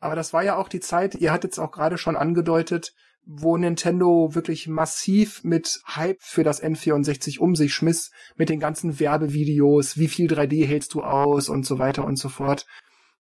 Aber 0.00 0.16
das 0.16 0.32
war 0.32 0.42
ja 0.42 0.56
auch 0.56 0.68
die 0.68 0.80
Zeit, 0.80 1.14
ihr 1.14 1.32
hattet 1.32 1.52
es 1.52 1.58
auch 1.58 1.70
gerade 1.70 1.96
schon 1.96 2.16
angedeutet, 2.16 2.92
wo 3.24 3.56
Nintendo 3.56 4.34
wirklich 4.34 4.68
massiv 4.68 5.44
mit 5.44 5.80
Hype 5.86 6.20
für 6.20 6.42
das 6.42 6.62
N64 6.62 7.38
um 7.38 7.54
sich 7.54 7.72
schmiss, 7.72 8.10
mit 8.36 8.48
den 8.48 8.60
ganzen 8.60 8.98
Werbevideos, 8.98 9.96
wie 9.96 10.08
viel 10.08 10.26
3D 10.26 10.66
hältst 10.66 10.94
du 10.94 11.02
aus 11.02 11.48
und 11.48 11.64
so 11.64 11.78
weiter 11.78 12.04
und 12.04 12.16
so 12.16 12.28
fort. 12.28 12.66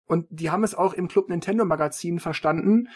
Und 0.05 0.25
die 0.29 0.49
haben 0.49 0.63
es 0.63 0.73
auch 0.73 0.93
im 0.93 1.07
Club 1.07 1.29
Nintendo 1.29 1.65
Magazin 1.65 2.19
verstanden. 2.19 2.87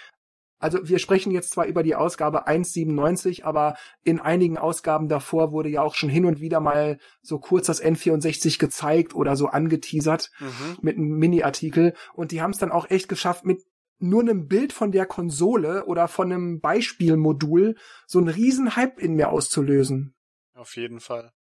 Also 0.64 0.88
wir 0.88 0.98
sprechen 0.98 1.32
jetzt 1.32 1.52
zwar 1.52 1.66
über 1.66 1.84
die 1.84 1.94
Ausgabe 1.94 2.48
1.97, 2.48 3.44
aber 3.44 3.76
in 4.04 4.22
einigen 4.22 4.58
Ausgaben 4.58 5.10
davor 5.10 5.52
wurde 5.52 5.68
ja 5.68 5.82
auch 5.82 5.94
schon 5.94 6.10
hin 6.10 6.26
und 6.26 6.40
wieder 6.40 6.62
mal 6.62 7.00
so 7.22 7.38
kurz 7.38 7.68
das 7.68 7.84
N64 7.84 8.60
gezeigt 8.60 9.14
oder 9.14 9.36
so 9.36 9.48
angeteasert 9.48 10.32
mhm. 10.40 10.78
mit 10.82 10.98
einem 10.98 11.18
Mini-Artikel. 11.18 11.94
Und 12.14 12.32
die 12.32 12.42
haben 12.42 12.52
es 12.52 12.60
dann 12.60 12.72
auch 12.72 12.90
echt 12.90 13.10
geschafft, 13.10 13.44
mit 13.44 13.62
nur 14.04 14.22
einem 14.22 14.48
Bild 14.48 14.74
von 14.74 14.92
der 14.92 15.06
Konsole 15.06 15.86
oder 15.86 16.08
von 16.08 16.32
einem 16.32 16.60
Beispielmodul 16.60 17.76
so 18.06 18.20
einen 18.20 18.28
riesen 18.28 18.76
Hype 18.76 19.00
in 19.00 19.16
mir 19.16 19.30
auszulösen. 19.30 20.16
Auf 20.54 20.76
jeden 20.76 21.00
Fall. 21.00 21.34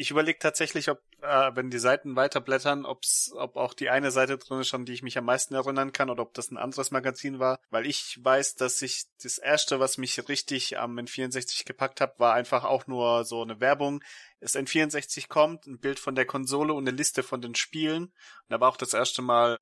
Ich 0.00 0.12
überlege 0.12 0.38
tatsächlich, 0.38 0.88
ob, 0.90 1.00
äh, 1.22 1.50
wenn 1.56 1.70
die 1.70 1.80
Seiten 1.80 2.14
weiterblättern, 2.14 2.84
ob's, 2.84 3.32
ob 3.34 3.56
auch 3.56 3.74
die 3.74 3.90
eine 3.90 4.12
Seite 4.12 4.38
drin 4.38 4.60
ist, 4.60 4.72
an 4.72 4.84
die 4.84 4.92
ich 4.92 5.02
mich 5.02 5.18
am 5.18 5.24
meisten 5.24 5.54
erinnern 5.54 5.92
kann, 5.92 6.08
oder 6.08 6.22
ob 6.22 6.34
das 6.34 6.52
ein 6.52 6.56
anderes 6.56 6.92
Magazin 6.92 7.40
war. 7.40 7.58
Weil 7.70 7.84
ich 7.84 8.16
weiß, 8.22 8.54
dass 8.54 8.80
ich 8.80 9.06
das 9.20 9.38
erste, 9.38 9.80
was 9.80 9.98
mich 9.98 10.28
richtig 10.28 10.78
am 10.78 10.96
N64 10.96 11.66
gepackt 11.66 12.00
hat, 12.00 12.20
war 12.20 12.34
einfach 12.34 12.62
auch 12.62 12.86
nur 12.86 13.24
so 13.24 13.42
eine 13.42 13.60
Werbung. 13.60 14.00
Es 14.38 14.54
N64 14.54 15.26
kommt, 15.26 15.66
ein 15.66 15.80
Bild 15.80 15.98
von 15.98 16.14
der 16.14 16.26
Konsole 16.26 16.72
und 16.74 16.86
eine 16.86 16.96
Liste 16.96 17.24
von 17.24 17.40
den 17.40 17.56
Spielen. 17.56 18.04
Und 18.04 18.12
da 18.50 18.60
war 18.60 18.68
auch 18.68 18.76
das 18.76 18.94
erste 18.94 19.20
Mal 19.20 19.58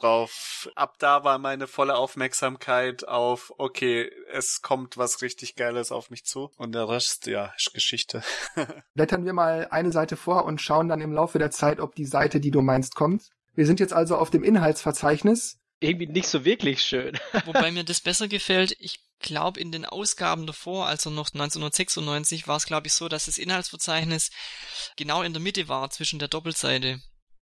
drauf. 0.00 0.68
Ab 0.74 0.96
da 0.98 1.24
war 1.24 1.38
meine 1.38 1.66
volle 1.66 1.96
Aufmerksamkeit 1.96 3.06
auf, 3.06 3.52
okay, 3.58 4.10
es 4.32 4.62
kommt 4.62 4.96
was 4.96 5.22
richtig 5.22 5.54
Geiles 5.56 5.92
auf 5.92 6.10
mich 6.10 6.24
zu. 6.24 6.50
Und 6.56 6.72
der 6.72 6.88
Rest, 6.88 7.26
ja, 7.26 7.52
ist 7.56 7.72
Geschichte. 7.74 8.22
Blättern 8.94 9.24
wir 9.24 9.32
mal 9.32 9.68
eine 9.70 9.92
Seite 9.92 10.16
vor 10.16 10.44
und 10.44 10.60
schauen 10.60 10.88
dann 10.88 11.00
im 11.00 11.12
Laufe 11.12 11.38
der 11.38 11.50
Zeit, 11.50 11.80
ob 11.80 11.94
die 11.94 12.06
Seite, 12.06 12.40
die 12.40 12.50
du 12.50 12.62
meinst, 12.62 12.94
kommt. 12.94 13.30
Wir 13.54 13.66
sind 13.66 13.80
jetzt 13.80 13.92
also 13.92 14.16
auf 14.16 14.30
dem 14.30 14.44
Inhaltsverzeichnis. 14.44 15.58
Irgendwie 15.80 16.06
nicht 16.06 16.28
so 16.28 16.44
wirklich 16.44 16.82
schön. 16.82 17.18
Wobei 17.46 17.70
mir 17.70 17.84
das 17.84 18.00
besser 18.00 18.28
gefällt. 18.28 18.76
Ich 18.78 19.00
glaube, 19.20 19.60
in 19.60 19.72
den 19.72 19.84
Ausgaben 19.84 20.46
davor, 20.46 20.86
also 20.86 21.10
noch 21.10 21.28
1996, 21.28 22.48
war 22.48 22.56
es, 22.56 22.66
glaube 22.66 22.86
ich, 22.86 22.92
so, 22.92 23.08
dass 23.08 23.26
das 23.26 23.38
Inhaltsverzeichnis 23.38 24.30
genau 24.96 25.22
in 25.22 25.32
der 25.32 25.42
Mitte 25.42 25.68
war 25.68 25.90
zwischen 25.90 26.18
der 26.18 26.28
Doppelseite. 26.28 27.00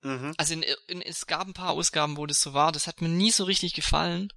Mhm. 0.01 0.33
Also 0.37 0.53
in, 0.53 0.63
in, 0.87 1.01
es 1.01 1.27
gab 1.27 1.47
ein 1.47 1.53
paar 1.53 1.71
Ausgaben, 1.71 2.17
wo 2.17 2.25
das 2.25 2.41
so 2.41 2.53
war. 2.53 2.71
Das 2.71 2.87
hat 2.87 3.01
mir 3.01 3.09
nie 3.09 3.31
so 3.31 3.43
richtig 3.43 3.73
gefallen. 3.73 4.29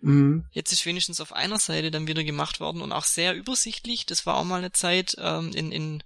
Mhm. 0.00 0.46
Jetzt 0.52 0.72
ist 0.72 0.86
wenigstens 0.86 1.20
auf 1.20 1.32
einer 1.32 1.58
Seite 1.58 1.90
dann 1.90 2.06
wieder 2.06 2.24
gemacht 2.24 2.60
worden 2.60 2.82
und 2.82 2.92
auch 2.92 3.04
sehr 3.04 3.34
übersichtlich. 3.34 4.06
Das 4.06 4.26
war 4.26 4.36
auch 4.36 4.44
mal 4.44 4.58
eine 4.58 4.72
Zeit 4.72 5.16
ähm, 5.18 5.52
in, 5.54 5.72
in, 5.72 6.02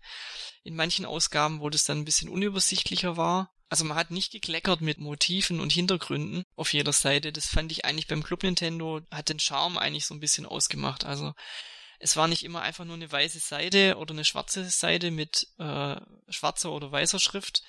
in 0.64 0.74
manchen 0.74 1.04
Ausgaben, 1.04 1.60
wo 1.60 1.70
das 1.70 1.84
dann 1.84 1.98
ein 1.98 2.04
bisschen 2.04 2.28
unübersichtlicher 2.28 3.16
war. 3.16 3.50
Also 3.68 3.84
man 3.84 3.96
hat 3.96 4.10
nicht 4.10 4.30
gekleckert 4.30 4.80
mit 4.80 4.98
Motiven 4.98 5.60
und 5.60 5.72
Hintergründen 5.72 6.44
auf 6.54 6.72
jeder 6.72 6.92
Seite. 6.92 7.32
Das 7.32 7.46
fand 7.46 7.72
ich 7.72 7.84
eigentlich 7.84 8.08
beim 8.08 8.22
Club 8.22 8.42
Nintendo, 8.42 9.00
hat 9.10 9.28
den 9.28 9.40
Charme 9.40 9.78
eigentlich 9.78 10.06
so 10.06 10.14
ein 10.14 10.20
bisschen 10.20 10.46
ausgemacht. 10.46 11.04
Also 11.04 11.32
es 11.98 12.16
war 12.16 12.28
nicht 12.28 12.44
immer 12.44 12.62
einfach 12.62 12.84
nur 12.84 12.96
eine 12.96 13.10
weiße 13.10 13.38
Seite 13.38 13.96
oder 13.96 14.12
eine 14.12 14.24
schwarze 14.24 14.68
Seite 14.68 15.10
mit 15.10 15.46
äh, 15.58 15.96
schwarzer 16.28 16.72
oder 16.72 16.92
weißer 16.92 17.18
Schrift, 17.18 17.62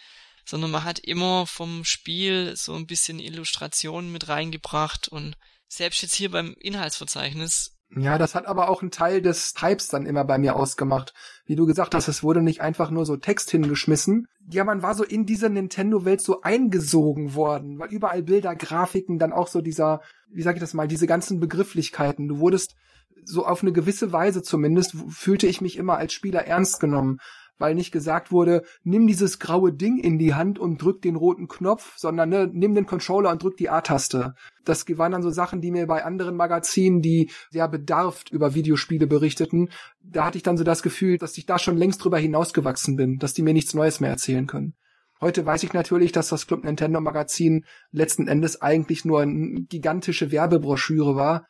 sondern 0.46 0.72
man 0.72 0.84
hat 0.84 1.00
immer 1.00 1.46
vom 1.48 1.84
Spiel 1.84 2.56
so 2.56 2.74
ein 2.74 2.88
bisschen 2.88 3.20
Illustrationen 3.20 4.12
mit 4.12 4.30
reingebracht 4.30 5.08
und 5.08 5.36
selbst 5.68 6.02
jetzt 6.02 6.14
hier 6.14 6.32
beim 6.32 6.56
Inhaltsverzeichnis. 6.60 7.76
Ja, 7.96 8.18
das 8.18 8.36
hat 8.36 8.46
aber 8.46 8.70
auch 8.70 8.82
einen 8.82 8.92
Teil 8.92 9.22
des 9.22 9.54
Types 9.54 9.88
dann 9.88 10.06
immer 10.06 10.26
bei 10.26 10.38
mir 10.38 10.56
ausgemacht. 10.56 11.14
Wie 11.46 11.56
du 11.56 11.66
gesagt 11.66 11.96
hast, 11.96 12.08
es 12.08 12.24
wurde 12.24 12.42
nicht 12.42 12.62
einfach 12.62 12.90
nur 12.90 13.06
so 13.06 13.16
Text 13.16 13.52
hingeschmissen. 13.52 14.28
Ja, 14.50 14.64
man 14.64 14.82
war 14.82 14.96
so 14.96 15.04
in 15.04 15.26
diese 15.26 15.50
Nintendo-Welt 15.50 16.22
so 16.22 16.42
eingesogen 16.42 17.36
worden, 17.36 17.80
weil 17.80 17.90
überall 17.90 18.24
Bilder, 18.24 18.56
Grafiken, 18.56 19.18
dann 19.18 19.32
auch 19.32 19.48
so 19.48 19.62
dieser, 19.62 20.02
wie 20.30 20.42
sag 20.42 20.56
ich 20.56 20.62
das 20.62 20.74
mal, 20.74 20.88
diese 20.88 21.08
ganzen 21.08 21.40
Begrifflichkeiten. 21.40 22.28
Du 22.28 22.40
wurdest 22.40 22.76
so 23.24 23.46
auf 23.46 23.62
eine 23.62 23.72
gewisse 23.72 24.12
Weise 24.12 24.44
zumindest, 24.44 24.96
fühlte 25.10 25.48
ich 25.48 25.62
mich 25.62 25.78
immer 25.78 25.98
als 25.98 26.14
Spieler 26.14 26.46
ernst 26.46 26.80
genommen 26.80 27.20
weil 27.58 27.76
nicht 27.76 27.92
gesagt 27.92 28.32
wurde, 28.32 28.64
nimm 28.84 29.08
dieses 29.08 29.40
graue 29.40 29.74
Ding 29.74 29.98
in 29.98 30.18
die 30.18 30.34
Hand 30.34 30.60
und 30.60 30.82
drück 30.82 31.02
den 31.02 31.16
roten 31.16 31.48
Knopf, 31.48 31.98
sondern 31.98 32.30
ne, 32.30 32.50
nimm 32.52 32.76
den 32.76 32.86
Controller 32.86 33.32
und 33.32 33.42
drück 33.42 33.58
die 33.58 33.70
A-Taste. 33.70 34.36
Das 34.64 34.86
waren 34.98 35.12
dann 35.12 35.24
so 35.24 35.30
Sachen, 35.30 35.62
die 35.62 35.72
mir 35.72 35.88
bei 35.88 36.04
anderen 36.04 36.36
Magazinen, 36.36 37.02
die 37.02 37.30
sehr 37.52 37.68
bedarft 37.68 38.32
über 38.32 38.56
Videospiele 38.56 39.08
berichteten, 39.08 39.70
da 40.02 40.26
hatte 40.26 40.38
ich 40.38 40.44
dann 40.44 40.58
so 40.58 40.64
das 40.64 40.84
Gefühl, 40.84 41.18
dass 41.18 41.38
ich 41.38 41.46
da 41.46 41.60
schon 41.60 41.78
längst 41.78 42.04
drüber 42.04 42.18
hinausgewachsen 42.18 42.96
bin, 42.96 43.18
dass 43.18 43.34
die 43.34 43.42
mir 43.42 43.54
nichts 43.54 43.74
Neues 43.74 44.00
mehr 44.00 44.10
erzählen 44.10 44.48
können. 44.48 44.76
Heute 45.22 45.46
weiß 45.46 45.64
ich 45.64 45.74
natürlich, 45.74 46.12
dass 46.12 46.28
das 46.30 46.46
Club 46.46 46.64
Nintendo 46.64 47.00
Magazin 47.00 47.66
letzten 47.92 48.28
Endes 48.28 48.62
eigentlich 48.62 49.06
nur 49.06 49.22
eine 49.22 49.62
gigantische 49.62 50.32
Werbebroschüre 50.32 51.16
war, 51.16 51.46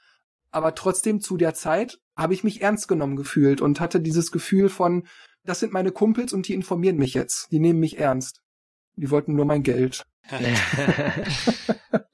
aber 0.52 0.76
trotzdem 0.76 1.20
zu 1.20 1.36
der 1.36 1.54
Zeit 1.54 2.00
habe 2.16 2.34
ich 2.34 2.44
mich 2.44 2.62
ernst 2.62 2.88
genommen 2.88 3.16
gefühlt 3.16 3.62
und 3.62 3.82
hatte 3.82 4.00
dieses 4.00 4.32
Gefühl 4.32 4.70
von, 4.70 5.06
das 5.46 5.60
sind 5.60 5.74
meine 5.74 5.92
Kumpels 5.92 6.34
und 6.34 6.48
die 6.48 6.54
informieren 6.54 6.98
mich 6.98 7.14
jetzt. 7.14 7.52
Die 7.52 7.60
nehmen 7.60 7.80
mich 7.80 8.00
ernst. 8.00 8.42
Die 8.96 9.12
wollten 9.12 9.36
nur 9.36 9.46
mein 9.46 9.64
Geld. 9.64 10.06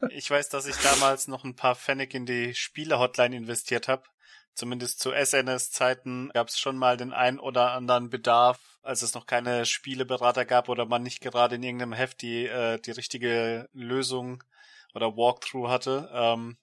ich 0.09 0.29
weiß, 0.29 0.49
dass 0.49 0.67
ich 0.67 0.75
damals 0.77 1.27
noch 1.27 1.43
ein 1.43 1.55
paar 1.55 1.75
Pfennig 1.75 2.13
in 2.13 2.25
die 2.25 2.53
Spiele-Hotline 2.53 3.35
investiert 3.35 3.87
habe. 3.87 4.03
Zumindest 4.53 4.99
zu 4.99 5.11
SNS-Zeiten 5.11 6.29
gab 6.33 6.49
es 6.49 6.59
schon 6.59 6.77
mal 6.77 6.97
den 6.97 7.13
ein 7.13 7.39
oder 7.39 7.71
anderen 7.71 8.09
Bedarf, 8.09 8.59
als 8.81 9.01
es 9.01 9.13
noch 9.13 9.25
keine 9.25 9.65
Spieleberater 9.65 10.43
gab 10.43 10.67
oder 10.67 10.85
man 10.85 11.03
nicht 11.03 11.21
gerade 11.21 11.55
in 11.55 11.63
irgendeinem 11.63 11.93
Heft 11.93 12.21
die, 12.21 12.47
äh, 12.47 12.79
die 12.79 12.91
richtige 12.91 13.69
Lösung 13.71 14.43
oder 14.93 15.15
Walkthrough 15.15 15.69
hatte. 15.69 16.09
Ähm, 16.13 16.57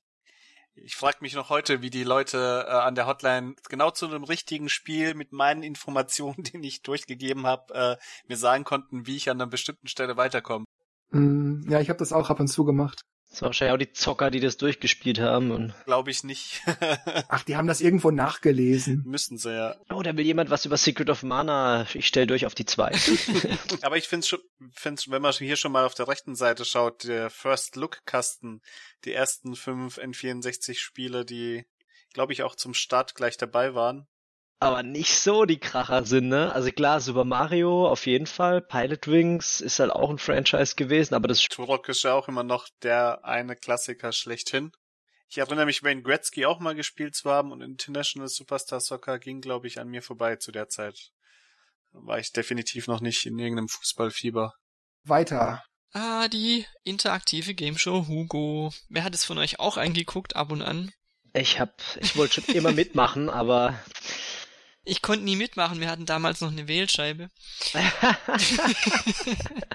ich 0.85 0.97
frage 0.97 1.18
mich 1.20 1.35
noch 1.35 1.50
heute, 1.50 1.82
wie 1.82 1.90
die 1.90 2.04
Leute 2.04 2.66
äh, 2.66 2.70
an 2.70 2.94
der 2.94 3.06
Hotline 3.06 3.54
genau 3.68 3.90
zu 3.90 4.06
einem 4.06 4.25
richtigen 4.25 4.68
Spiel 4.68 5.14
mit 5.14 5.32
meinen 5.32 5.62
Informationen, 5.62 6.42
die 6.54 6.66
ich 6.66 6.82
durchgegeben 6.82 7.47
habe, 7.47 7.75
äh, 7.75 7.97
mir 8.28 8.37
sagen 8.37 8.64
konnten, 8.64 9.06
wie 9.06 9.16
ich 9.16 9.30
an 9.30 9.40
einer 9.40 9.50
bestimmten 9.50 9.88
Stelle 9.88 10.16
weiterkomme. 10.16 10.64
Mm, 11.11 11.68
ja, 11.68 11.80
ich 11.80 11.88
habe 11.88 11.99
das 11.99 12.12
auch 12.12 12.30
ab 12.30 12.40
und 12.40 12.49
zu 12.49 12.64
gemacht. 12.64 13.02
Das 13.30 13.42
war 13.42 13.49
wahrscheinlich 13.49 13.75
auch 13.75 13.78
die 13.78 13.92
Zocker, 13.92 14.30
die 14.30 14.40
das 14.40 14.56
durchgespielt 14.56 15.20
haben. 15.20 15.75
Glaube 15.85 16.11
ich 16.11 16.25
nicht. 16.25 16.62
Ach, 17.28 17.42
die 17.42 17.56
haben 17.56 17.68
das 17.68 17.80
irgendwo 17.80 18.11
nachgelesen. 18.11 19.02
Müssen 19.04 19.37
sie 19.37 19.54
ja. 19.54 19.76
Oh, 19.90 20.02
da 20.02 20.16
will 20.16 20.25
jemand 20.25 20.49
was 20.50 20.64
über 20.64 20.78
Secret 20.78 21.11
of 21.11 21.23
Mana. 21.23 21.87
Ich 21.92 22.06
stell 22.06 22.26
durch 22.26 22.47
auf 22.47 22.54
die 22.54 22.64
zwei. 22.64 22.90
Aber 23.82 23.99
ich 23.99 24.08
finde 24.08 24.26
schon, 24.26 24.40
find's, 24.73 25.11
wenn 25.11 25.20
man 25.20 25.32
hier 25.35 25.56
schon 25.56 25.73
mal 25.73 25.85
auf 25.85 25.94
der 25.94 26.08
rechten 26.08 26.37
Seite 26.37 26.64
schaut, 26.64 27.04
der 27.04 27.28
First 27.28 27.76
Look 27.76 28.00
Kasten, 28.06 28.62
die 29.04 29.12
ersten 29.12 29.56
fünf 29.56 29.99
N64 29.99 30.78
Spiele, 30.78 31.25
die, 31.26 31.66
glaube 32.14 32.32
ich, 32.32 32.42
auch 32.42 32.56
zum 32.56 32.73
Start 32.73 33.14
gleich 33.14 33.37
dabei 33.37 33.75
waren 33.75 34.08
aber 34.61 34.83
nicht 34.83 35.15
so 35.15 35.45
die 35.45 35.61
Kracher 35.61 36.05
sind, 36.05 36.29
ne? 36.29 36.53
Also 36.53 36.71
klar, 36.73 37.00
Super 37.00 37.25
Mario 37.25 37.88
auf 37.88 38.07
jeden 38.07 38.27
Fall, 38.27 38.61
Pilot 38.61 39.07
Wings 39.07 39.61
ist 39.61 39.79
halt 39.79 39.91
auch 39.91 40.11
ein 40.11 40.19
Franchise 40.19 40.75
gewesen, 40.75 41.15
aber 41.15 41.29
das 41.29 41.43
Turok 41.43 41.88
ist 41.88 42.03
ja 42.03 42.15
auch 42.15 42.29
immer 42.29 42.43
noch 42.43 42.69
der 42.83 43.25
eine 43.25 43.57
Klassiker 43.57 44.12
schlechthin. 44.12 44.73
Ich 45.31 45.38
erinnere 45.38 45.67
mich, 45.67 45.83
Wayne 45.83 46.03
Gretzky 46.03 46.47
auch 46.47 46.59
mal 46.59 46.75
gespielt 46.75 47.15
zu 47.15 47.31
haben 47.31 47.53
und 47.53 47.61
International 47.61 48.29
Superstar 48.29 48.81
Soccer 48.81 49.19
ging, 49.19 49.41
glaube 49.41 49.67
ich, 49.67 49.79
an 49.79 49.88
mir 49.88 50.03
vorbei 50.03 50.37
zu 50.37 50.53
der 50.53 50.69
Zeit. 50.69 51.11
War 51.93 52.19
ich 52.19 52.33
definitiv 52.33 52.87
noch 52.87 53.00
nicht 53.00 53.27
in 53.27 53.38
irgendeinem 53.38 53.69
Fußballfieber. 53.69 54.55
Weiter. 55.05 55.62
Ah, 55.93 56.29
die 56.29 56.67
interaktive 56.83 57.55
Gameshow 57.55 58.09
Hugo. 58.09 58.73
Wer 58.88 59.05
hat 59.05 59.15
es 59.15 59.25
von 59.25 59.38
euch 59.38 59.59
auch 59.59 59.77
eingeguckt, 59.77 60.37
ab 60.37 60.50
und 60.50 60.62
an? 60.62 60.93
Ich 61.35 61.61
hab, 61.61 61.83
ich 62.00 62.17
wollte 62.17 62.41
schon 62.41 62.55
immer 62.55 62.73
mitmachen, 62.73 63.29
aber 63.29 63.79
ich 64.88 65.02
konnte 65.02 65.25
nie 65.25 65.37
mitmachen, 65.37 65.80
wir 65.80 65.90
hatten 65.90 66.07
damals 66.07 66.40
noch 66.40 66.50
eine 66.50 66.66
Wählscheibe. 66.66 67.28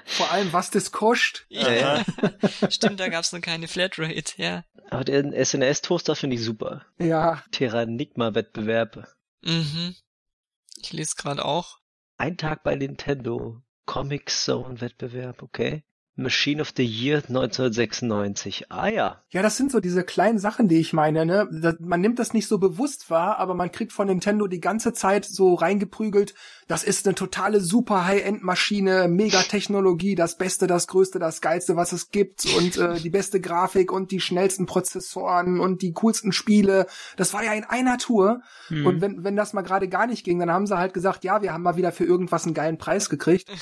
Vor 0.06 0.32
allem, 0.32 0.52
was 0.52 0.72
das 0.72 0.92
kostet. 0.92 1.46
Ja, 1.50 2.04
Stimmt, 2.70 3.00
da 3.00 3.10
gab's 3.10 3.32
noch 3.32 3.42
keine 3.42 3.68
Flatrate, 3.68 4.34
ja. 4.38 4.64
Aber 4.90 5.04
den 5.04 5.34
SNS-Toaster 5.34 6.16
finde 6.16 6.36
ich 6.36 6.44
super. 6.44 6.86
Ja. 7.00 7.44
Terranigma-Wettbewerb. 7.52 9.08
Mhm. 9.42 9.96
Ich 10.82 10.92
lese 10.92 11.16
gerade 11.16 11.46
auch. 11.46 11.80
Ein 12.18 12.38
Tag 12.38 12.64
bei 12.64 12.76
Nintendo. 12.76 13.62
Comic 13.86 14.30
Zone-Wettbewerb, 14.30 15.44
okay. 15.44 15.84
Machine 16.16 16.62
of 16.62 16.74
the 16.78 16.86
Year 16.86 17.18
1996. 17.18 18.66
Ah 18.70 18.88
ja. 18.88 19.22
Ja, 19.32 19.42
das 19.42 19.58
sind 19.58 19.72
so 19.72 19.80
diese 19.80 20.04
kleinen 20.04 20.38
Sachen, 20.38 20.68
die 20.68 20.80
ich 20.80 20.94
meine. 20.94 21.26
Ne? 21.26 21.76
Man 21.80 22.02
nimmt 22.02 22.20
das 22.20 22.34
nicht 22.34 22.48
so 22.48 22.60
bewusst 22.60 23.10
wahr, 23.10 23.40
aber 23.40 23.56
man 23.56 23.72
kriegt 23.72 23.92
von 23.92 24.08
Nintendo 24.08 24.46
die 24.46 24.60
ganze 24.60 24.94
Zeit 24.94 25.26
so 25.26 25.56
reingeprügelt. 25.56 26.36
Das 26.68 26.84
ist 26.84 27.08
eine 27.08 27.16
totale 27.16 27.62
super 27.62 28.06
High-End-Maschine, 28.06 29.08
Megatechnologie, 29.08 30.14
das 30.14 30.38
Beste, 30.38 30.68
das 30.68 30.88
Größte, 30.88 31.18
das 31.18 31.42
Geilste, 31.42 31.76
was 31.76 31.94
es 31.94 32.12
gibt 32.12 32.46
und 32.58 32.78
äh, 32.78 33.00
die 33.00 33.10
beste 33.10 33.42
Grafik 33.42 33.92
und 33.92 34.12
die 34.12 34.22
schnellsten 34.22 34.68
Prozessoren 34.68 35.60
und 35.60 35.82
die 35.82 35.94
coolsten 35.94 36.32
Spiele. 36.32 36.86
Das 37.18 37.34
war 37.34 37.44
ja 37.44 37.54
in 37.54 37.64
einer 37.64 37.98
Tour. 37.98 38.42
Hm. 38.68 38.86
Und 38.86 39.02
wenn, 39.02 39.24
wenn 39.24 39.36
das 39.36 39.54
mal 39.54 39.64
gerade 39.64 39.90
gar 39.90 40.06
nicht 40.06 40.24
ging, 40.24 40.38
dann 40.38 40.52
haben 40.52 40.68
sie 40.68 40.78
halt 40.78 40.94
gesagt, 40.94 41.24
ja, 41.24 41.42
wir 41.42 41.54
haben 41.54 41.64
mal 41.64 41.76
wieder 41.76 41.92
für 41.92 42.06
irgendwas 42.06 42.46
einen 42.46 42.54
geilen 42.54 42.78
Preis 42.78 43.10
gekriegt. 43.10 43.50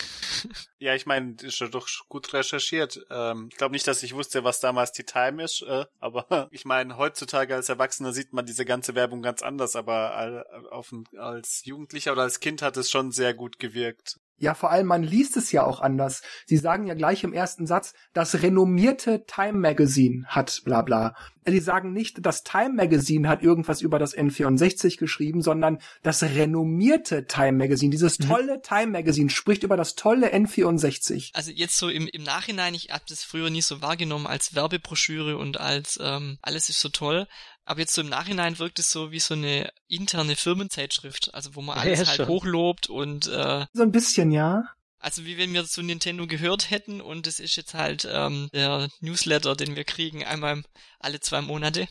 Ja, 0.82 0.96
ich 0.96 1.06
meine, 1.06 1.36
ist 1.44 1.62
doch 1.62 1.88
gut 2.10 2.26
recherchiert. 2.42 3.06
Ähm, 3.10 3.48
ich 3.52 3.58
glaube 3.58 3.74
nicht, 3.74 3.88
dass 3.88 4.04
ich 4.04 4.16
wusste, 4.16 4.44
was 4.44 4.60
damals 4.60 4.92
die 4.92 5.04
Time 5.04 5.44
ist, 5.44 5.62
äh, 5.62 5.86
aber 6.00 6.26
ich 6.52 6.66
meine, 6.66 6.98
heutzutage 6.98 7.56
als 7.56 7.70
Erwachsener 7.70 8.14
sieht 8.14 8.34
man 8.34 8.46
diese 8.46 8.66
ganze 8.66 8.96
Werbung 8.96 9.22
ganz 9.22 9.42
anders, 9.42 9.76
aber 9.76 10.16
als, 10.16 10.46
auf, 10.72 10.94
als 11.18 11.64
Jugendlicher 11.66 12.12
oder 12.12 12.24
als 12.24 12.40
Kind 12.40 12.62
hat 12.62 12.78
es 12.78 12.90
schon 12.92 13.12
sehr 13.12 13.34
gut 13.34 13.60
gewirkt. 13.60 14.20
Ja, 14.42 14.56
vor 14.56 14.72
allem, 14.72 14.88
man 14.88 15.04
liest 15.04 15.38
es 15.38 15.52
ja 15.52 15.64
auch 15.64 15.82
anders. 15.82 16.24
Sie 16.48 16.58
sagen 16.58 16.88
ja 16.88 16.96
gleich 16.96 17.24
im 17.24 17.32
ersten 17.32 17.68
Satz, 17.68 17.94
das 18.14 18.42
renommierte 18.42 19.24
Time 19.28 19.60
Magazine 19.60 20.26
hat 20.26 20.64
bla 20.66 20.82
bla. 20.82 21.16
die 21.48 21.60
sagen 21.60 21.94
nicht, 21.94 22.26
das 22.26 22.44
Time 22.44 22.74
Magazine 22.74 23.30
hat 23.30 23.44
irgendwas 23.44 23.82
über 23.82 24.00
das 24.00 24.18
N64 24.18 24.98
geschrieben, 24.98 25.44
sondern 25.44 25.78
das 26.02 26.24
renommierte 26.24 27.28
Time 27.28 27.54
Magazine, 27.54 27.92
dieses 27.92 28.18
mhm. 28.18 28.30
tolle 28.30 28.58
mhm. 28.58 28.64
Time 28.64 28.88
Magazine 28.88 29.30
spricht 29.30 29.62
über 29.62 29.78
das 29.78 29.94
tolle 29.94 30.34
N64. 30.34 31.30
Also 31.34 31.52
jetzt 31.52 31.78
so 31.78 31.90
im, 31.90 32.08
im 32.08 32.24
Nachhinein, 32.24 32.74
ich 32.74 32.90
habe 32.90 33.04
das 33.08 33.24
früher 33.24 33.52
nie 33.52 33.62
so 33.62 33.84
wahrgenommen 33.84 34.26
als 34.26 34.56
Werbebroschüre 34.56 35.38
und 35.38 35.60
als 35.60 36.00
ähm, 36.02 36.40
alles 36.42 36.70
ist 36.70 36.80
so 36.80 36.90
toll. 36.90 37.28
Aber 37.66 37.80
jetzt 37.80 37.94
so 37.94 38.02
im 38.02 38.10
Nachhinein 38.10 38.60
wirkt 38.60 38.80
es 38.80 38.92
so 38.92 39.12
wie 39.12 39.20
so 39.20 39.34
eine 39.34 39.72
interne 39.88 40.36
Firmenzeitschrift, 40.36 41.34
also 41.34 41.56
wo 41.56 41.62
man 41.62 41.78
alles 41.78 42.00
ja, 42.00 42.06
halt 42.08 42.18
schon. 42.18 42.28
hochlobt 42.28 42.90
und 42.90 43.28
äh, 43.28 43.66
so 43.74 43.84
ein 43.84 43.92
bisschen, 43.92 44.32
ja. 44.32 44.64
Also 45.00 45.26
wie 45.26 45.38
wenn 45.38 45.54
wir 45.54 45.66
zu 45.66 45.82
Nintendo 45.82 46.28
gehört 46.28 46.70
hätten 46.70 47.02
und 47.02 47.26
es 47.26 47.40
ist 47.40 47.56
jetzt 47.56 47.74
halt 47.74 48.08
ähm, 48.12 48.50
der 48.54 48.88
Newsletter, 49.00 49.56
den 49.56 49.76
wir 49.76 49.84
kriegen, 49.84 50.24
einmal 50.24 50.64
alle 51.00 51.20
zwei 51.20 51.42
Monate. 51.42 51.88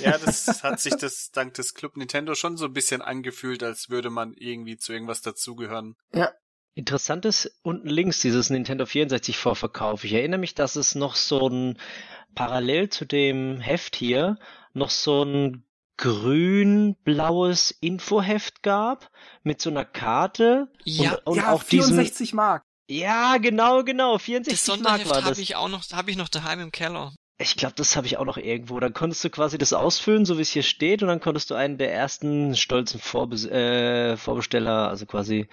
ja, 0.00 0.16
das 0.18 0.62
hat 0.62 0.80
sich 0.80 0.94
das 0.94 1.32
dank 1.32 1.54
des 1.54 1.74
Club 1.74 1.96
Nintendo 1.96 2.36
schon 2.36 2.56
so 2.56 2.66
ein 2.66 2.72
bisschen 2.72 3.02
angefühlt, 3.02 3.62
als 3.64 3.90
würde 3.90 4.10
man 4.10 4.32
irgendwie 4.34 4.76
zu 4.76 4.92
irgendwas 4.92 5.22
dazugehören. 5.22 5.96
Ja. 6.14 6.32
Interessant 6.74 7.24
ist 7.26 7.58
unten 7.62 7.88
links 7.88 8.20
dieses 8.20 8.48
Nintendo 8.48 8.86
64 8.86 9.36
Vorverkauf. 9.36 10.04
Ich 10.04 10.14
erinnere 10.14 10.40
mich, 10.40 10.54
dass 10.54 10.76
es 10.76 10.94
noch 10.94 11.16
so 11.16 11.48
ein 11.48 11.78
parallel 12.34 12.88
zu 12.88 13.04
dem 13.04 13.60
Heft 13.60 13.94
hier 13.94 14.38
noch 14.72 14.90
so 14.90 15.22
ein 15.22 15.64
grün-blaues 15.98 17.72
Infoheft 17.80 18.62
gab 18.62 19.10
mit 19.42 19.60
so 19.60 19.68
einer 19.68 19.84
Karte 19.84 20.68
ja, 20.84 21.12
und, 21.12 21.26
und 21.26 21.36
ja, 21.36 21.52
auch 21.52 21.62
64 21.62 22.18
diesen, 22.18 22.36
Mark. 22.36 22.64
Ja, 22.88 23.36
genau, 23.36 23.84
genau, 23.84 24.18
64 24.18 24.66
das 24.66 24.80
Mark 24.80 25.08
war 25.10 25.16
das. 25.16 25.24
habe 25.24 25.40
ich 25.40 25.56
auch 25.56 25.68
noch, 25.68 25.84
habe 25.92 26.10
ich 26.10 26.16
noch 26.16 26.28
daheim 26.28 26.60
im 26.60 26.72
Keller. 26.72 27.12
Ich 27.38 27.56
glaube, 27.56 27.74
das 27.76 27.96
habe 27.96 28.06
ich 28.06 28.16
auch 28.16 28.24
noch 28.24 28.36
irgendwo. 28.36 28.80
Dann 28.80 28.94
konntest 28.94 29.22
du 29.24 29.30
quasi 29.30 29.58
das 29.58 29.72
ausfüllen, 29.72 30.24
so 30.24 30.38
wie 30.38 30.42
es 30.42 30.50
hier 30.50 30.62
steht, 30.62 31.02
und 31.02 31.08
dann 31.08 31.20
konntest 31.20 31.50
du 31.50 31.54
einen 31.54 31.76
der 31.76 31.92
ersten 31.92 32.56
stolzen 32.56 33.00
Vorbes 33.00 33.44
äh, 33.46 34.16
Vorbesteller, 34.16 34.88
also 34.88 35.06
quasi 35.06 35.48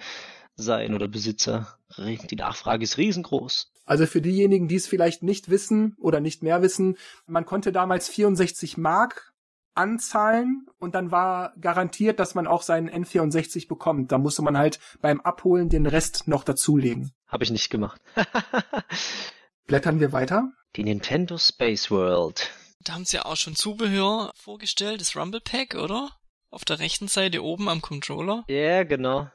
sein 0.56 0.94
oder 0.94 1.08
Besitzer. 1.08 1.78
Die 1.98 2.36
Nachfrage 2.36 2.84
ist 2.84 2.98
riesengroß. 2.98 3.72
Also 3.84 4.06
für 4.06 4.20
diejenigen, 4.20 4.68
die 4.68 4.76
es 4.76 4.86
vielleicht 4.86 5.22
nicht 5.22 5.50
wissen 5.50 5.96
oder 5.98 6.20
nicht 6.20 6.42
mehr 6.42 6.62
wissen, 6.62 6.96
man 7.26 7.44
konnte 7.44 7.72
damals 7.72 8.08
64 8.08 8.76
Mark 8.76 9.32
anzahlen 9.74 10.66
und 10.78 10.94
dann 10.94 11.10
war 11.10 11.54
garantiert, 11.60 12.20
dass 12.20 12.34
man 12.34 12.46
auch 12.46 12.62
seinen 12.62 12.90
N64 12.90 13.68
bekommt. 13.68 14.12
Da 14.12 14.18
musste 14.18 14.42
man 14.42 14.56
halt 14.58 14.78
beim 15.00 15.20
Abholen 15.20 15.68
den 15.68 15.86
Rest 15.86 16.28
noch 16.28 16.44
dazulegen. 16.44 17.12
Habe 17.26 17.44
ich 17.44 17.50
nicht 17.50 17.70
gemacht. 17.70 18.00
Blättern 19.66 20.00
wir 20.00 20.12
weiter. 20.12 20.52
Die 20.76 20.84
Nintendo 20.84 21.38
Space 21.38 21.90
World. 21.90 22.50
Da 22.82 22.94
haben 22.94 23.04
sie 23.04 23.16
ja 23.16 23.24
auch 23.24 23.36
schon 23.36 23.56
Zubehör 23.56 24.32
vorgestellt, 24.34 25.00
das 25.00 25.16
Rumble 25.16 25.40
Pack, 25.40 25.74
oder? 25.74 26.10
Auf 26.50 26.64
der 26.64 26.78
rechten 26.78 27.08
Seite 27.08 27.42
oben 27.42 27.68
am 27.68 27.80
Controller. 27.82 28.44
Ja, 28.48 28.84
genau. 28.84 29.30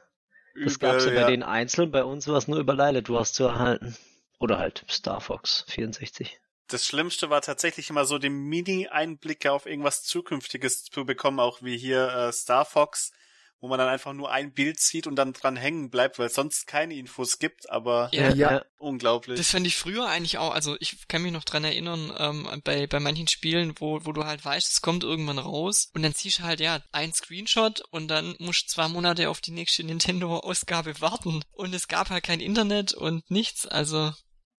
Das 0.64 0.78
gab 0.78 0.96
es 0.96 1.06
ja 1.06 1.12
bei 1.12 1.30
den 1.30 1.42
einzeln, 1.42 1.90
bei 1.90 2.04
uns 2.04 2.26
war 2.28 2.36
es 2.36 2.48
nur 2.48 2.58
über 2.58 2.76
was 2.76 3.32
zu 3.32 3.44
erhalten. 3.44 3.96
Oder 4.38 4.58
halt 4.58 4.84
Star 4.88 5.20
Fox 5.20 5.64
64 5.68 6.40
das 6.68 6.84
Schlimmste 6.84 7.30
war 7.30 7.42
tatsächlich 7.42 7.90
immer 7.90 8.04
so, 8.04 8.18
die 8.18 8.28
Mini-Einblicke 8.28 9.52
auf 9.52 9.66
irgendwas 9.66 10.02
Zukünftiges 10.02 10.84
zu 10.84 11.04
bekommen, 11.04 11.40
auch 11.40 11.62
wie 11.62 11.76
hier 11.76 12.08
äh, 12.08 12.32
Star 12.32 12.64
Fox, 12.64 13.12
wo 13.60 13.68
man 13.68 13.78
dann 13.78 13.88
einfach 13.88 14.12
nur 14.12 14.30
ein 14.30 14.52
Bild 14.52 14.78
sieht 14.80 15.06
und 15.06 15.16
dann 15.16 15.32
dran 15.32 15.56
hängen 15.56 15.90
bleibt, 15.90 16.18
weil 16.18 16.26
es 16.26 16.34
sonst 16.34 16.66
keine 16.66 16.94
Infos 16.94 17.38
gibt, 17.38 17.70
aber 17.70 18.10
ja, 18.12 18.32
ja. 18.34 18.64
unglaublich. 18.78 19.38
Das 19.38 19.50
fand 19.50 19.66
ich 19.66 19.76
früher 19.76 20.06
eigentlich 20.06 20.38
auch, 20.38 20.52
also 20.52 20.76
ich 20.80 21.08
kann 21.08 21.22
mich 21.22 21.32
noch 21.32 21.44
dran 21.44 21.64
erinnern, 21.64 22.12
ähm, 22.18 22.62
bei, 22.64 22.86
bei 22.86 23.00
manchen 23.00 23.28
Spielen, 23.28 23.74
wo, 23.78 24.04
wo 24.04 24.12
du 24.12 24.24
halt 24.24 24.44
weißt, 24.44 24.72
es 24.72 24.82
kommt 24.82 25.04
irgendwann 25.04 25.38
raus 25.38 25.90
und 25.94 26.02
dann 26.02 26.14
ziehst 26.14 26.40
du 26.40 26.42
halt, 26.42 26.60
ja, 26.60 26.80
ein 26.92 27.12
Screenshot 27.12 27.80
und 27.90 28.08
dann 28.08 28.36
musst 28.38 28.64
du 28.64 28.74
zwei 28.74 28.88
Monate 28.88 29.30
auf 29.30 29.40
die 29.40 29.52
nächste 29.52 29.84
Nintendo-Ausgabe 29.84 31.00
warten 31.00 31.42
und 31.52 31.74
es 31.74 31.88
gab 31.88 32.10
halt 32.10 32.24
kein 32.24 32.40
Internet 32.40 32.94
und 32.94 33.28
nichts, 33.30 33.66
also 33.66 34.12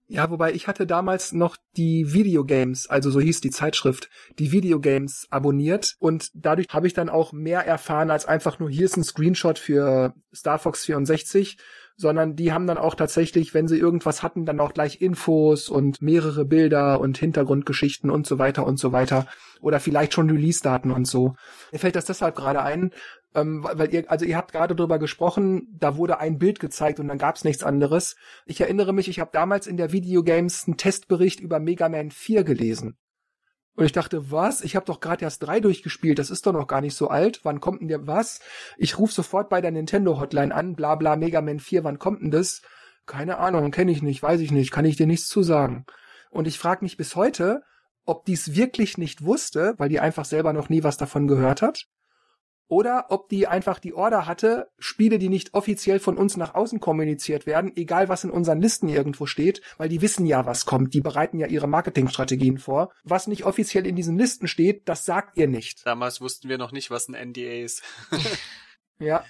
ja, 0.10 0.30
wobei 0.30 0.54
ich 0.54 0.68
hatte 0.68 0.88
damals 0.88 1.34
noch 1.34 1.58
die 1.76 2.14
Videogames, 2.14 2.88
also 2.90 3.12
so 3.12 3.20
hieß 3.20 3.42
die 3.42 3.50
Zeitschrift, 3.50 4.10
die 4.40 4.54
Videogames 4.54 5.28
abonniert. 5.30 5.96
Und 6.00 6.32
dadurch 6.34 6.68
habe 6.70 6.88
ich 6.88 6.94
dann 6.94 7.10
auch 7.10 7.34
mehr 7.34 7.66
erfahren 7.66 8.10
als 8.10 8.26
einfach 8.26 8.58
nur 8.60 8.70
hier 8.70 8.86
ist 8.86 8.96
ein 8.96 9.04
Screenshot 9.04 9.60
für 9.60 10.14
Star 10.34 10.60
Fox 10.60 10.86
64, 10.86 11.58
sondern 11.98 12.36
die 12.36 12.54
haben 12.54 12.68
dann 12.68 12.78
auch 12.78 12.96
tatsächlich, 12.96 13.54
wenn 13.54 13.68
sie 13.68 13.78
irgendwas 13.78 14.22
hatten, 14.22 14.46
dann 14.46 14.60
auch 14.60 14.74
gleich 14.74 15.02
Infos 15.02 15.68
und 15.68 16.02
mehrere 16.02 16.46
Bilder 16.46 17.02
und 17.02 17.18
Hintergrundgeschichten 17.18 18.12
und 18.12 18.28
so 18.28 18.38
weiter 18.38 18.66
und 18.66 18.78
so 18.78 18.92
weiter 18.92 19.26
oder 19.60 19.80
vielleicht 19.80 20.14
schon 20.14 20.30
Release-Daten 20.30 20.92
und 20.92 21.06
so. 21.06 21.36
Mir 21.72 21.80
fällt 21.80 21.96
das 21.96 22.06
deshalb 22.06 22.36
gerade 22.36 22.62
ein, 22.62 22.92
ähm, 23.34 23.64
weil 23.64 23.92
ihr, 23.94 24.10
also 24.10 24.26
ihr 24.26 24.38
habt 24.38 24.52
gerade 24.52 24.76
drüber 24.76 25.00
gesprochen, 25.00 25.68
da 25.80 25.98
wurde 25.98 26.20
ein 26.20 26.38
Bild 26.38 26.60
gezeigt 26.60 27.00
und 27.00 27.08
dann 27.08 27.18
gab's 27.18 27.44
nichts 27.44 27.64
anderes. 27.64 28.16
Ich 28.46 28.62
erinnere 28.62 28.94
mich, 28.94 29.10
ich 29.10 29.20
habe 29.20 29.32
damals 29.34 29.66
in 29.66 29.78
der 29.78 29.92
Videogames 29.92 30.68
einen 30.68 30.78
Testbericht 30.78 31.40
über 31.40 31.60
Mega 31.60 31.90
Man 31.90 32.12
4 32.12 32.44
gelesen. 32.44 32.96
Und 33.78 33.86
ich 33.86 33.92
dachte, 33.92 34.32
was? 34.32 34.62
Ich 34.62 34.76
habe 34.76 34.88
doch 34.88 35.00
gerade 35.00 35.24
erst 35.24 35.44
drei 35.44 35.60
durchgespielt, 35.60 36.18
das 36.18 36.32
ist 36.32 36.48
doch 36.48 36.52
noch 36.52 36.66
gar 36.66 36.82
nicht 36.82 36.96
so 36.96 37.10
alt. 37.10 37.42
Wann 37.44 37.62
kommt 37.62 37.82
denn 37.82 37.88
der 37.88 38.08
was? 38.08 38.40
Ich 38.76 38.98
rufe 38.98 39.14
sofort 39.14 39.50
bei 39.50 39.62
der 39.62 39.70
Nintendo 39.70 40.20
Hotline 40.20 40.54
an, 40.54 40.76
bla 40.76 40.96
bla 40.96 41.16
Mega 41.16 41.42
Man 41.42 41.60
4, 41.60 41.84
wann 41.84 42.00
kommt 42.00 42.24
denn 42.24 42.32
das? 42.32 42.64
Keine 43.06 43.38
Ahnung, 43.38 43.70
kenne 43.70 43.92
ich 43.92 44.02
nicht, 44.02 44.24
weiß 44.24 44.42
ich 44.42 44.52
nicht, 44.52 44.72
kann 44.72 44.84
ich 44.84 44.98
dir 44.98 45.06
nichts 45.06 45.28
zu 45.28 45.44
sagen. 45.44 45.86
Und 46.32 46.48
ich 46.48 46.58
frage 46.58 46.84
mich 46.84 46.98
bis 46.98 47.16
heute, 47.16 47.62
ob 48.04 48.26
dies 48.26 48.56
wirklich 48.56 48.98
nicht 48.98 49.24
wusste, 49.24 49.76
weil 49.78 49.90
die 49.90 50.00
einfach 50.00 50.26
selber 50.26 50.54
noch 50.54 50.70
nie 50.70 50.84
was 50.84 50.98
davon 50.98 51.28
gehört 51.28 51.62
hat, 51.62 51.86
oder 52.68 53.06
ob 53.10 53.30
die 53.30 53.48
einfach 53.48 53.80
die 53.80 53.94
Order 53.94 54.26
hatte, 54.26 54.70
Spiele, 54.78 55.20
die 55.20 55.30
nicht 55.30 55.54
offiziell 55.54 56.00
von 56.00 56.18
uns 56.18 56.38
nach 56.38 56.56
außen 56.56 56.80
kommuniziert 56.80 57.46
werden, 57.46 57.72
egal 57.76 58.10
was 58.10 58.24
in 58.24 58.30
unseren 58.30 58.62
Listen 58.62 58.90
irgendwo 58.90 59.26
steht, 59.26 59.62
weil 59.78 59.90
die 59.90 60.02
wissen 60.02 60.26
ja, 60.26 60.46
was 60.46 60.66
kommt, 60.66 60.94
die 60.94 61.02
bereiten 61.02 61.40
ja 61.40 61.48
ihre 61.48 61.68
Marketingstrategien 61.68 62.58
vor. 62.58 62.92
Was 63.04 63.28
nicht 63.28 63.46
offiziell 63.46 63.88
in 63.88 63.96
diesen 63.96 64.18
Listen 64.18 64.48
steht, 64.48 64.88
das 64.90 65.06
sagt 65.06 65.38
ihr 65.38 65.48
nicht. 65.48 65.86
Damals 65.86 66.22
wussten 66.22 66.50
wir 66.50 66.58
noch 66.58 66.72
nicht, 66.72 66.92
was 66.92 67.08
ein 67.08 67.30
NDA 67.30 67.64
ist. 67.64 67.84
ja. 69.00 69.24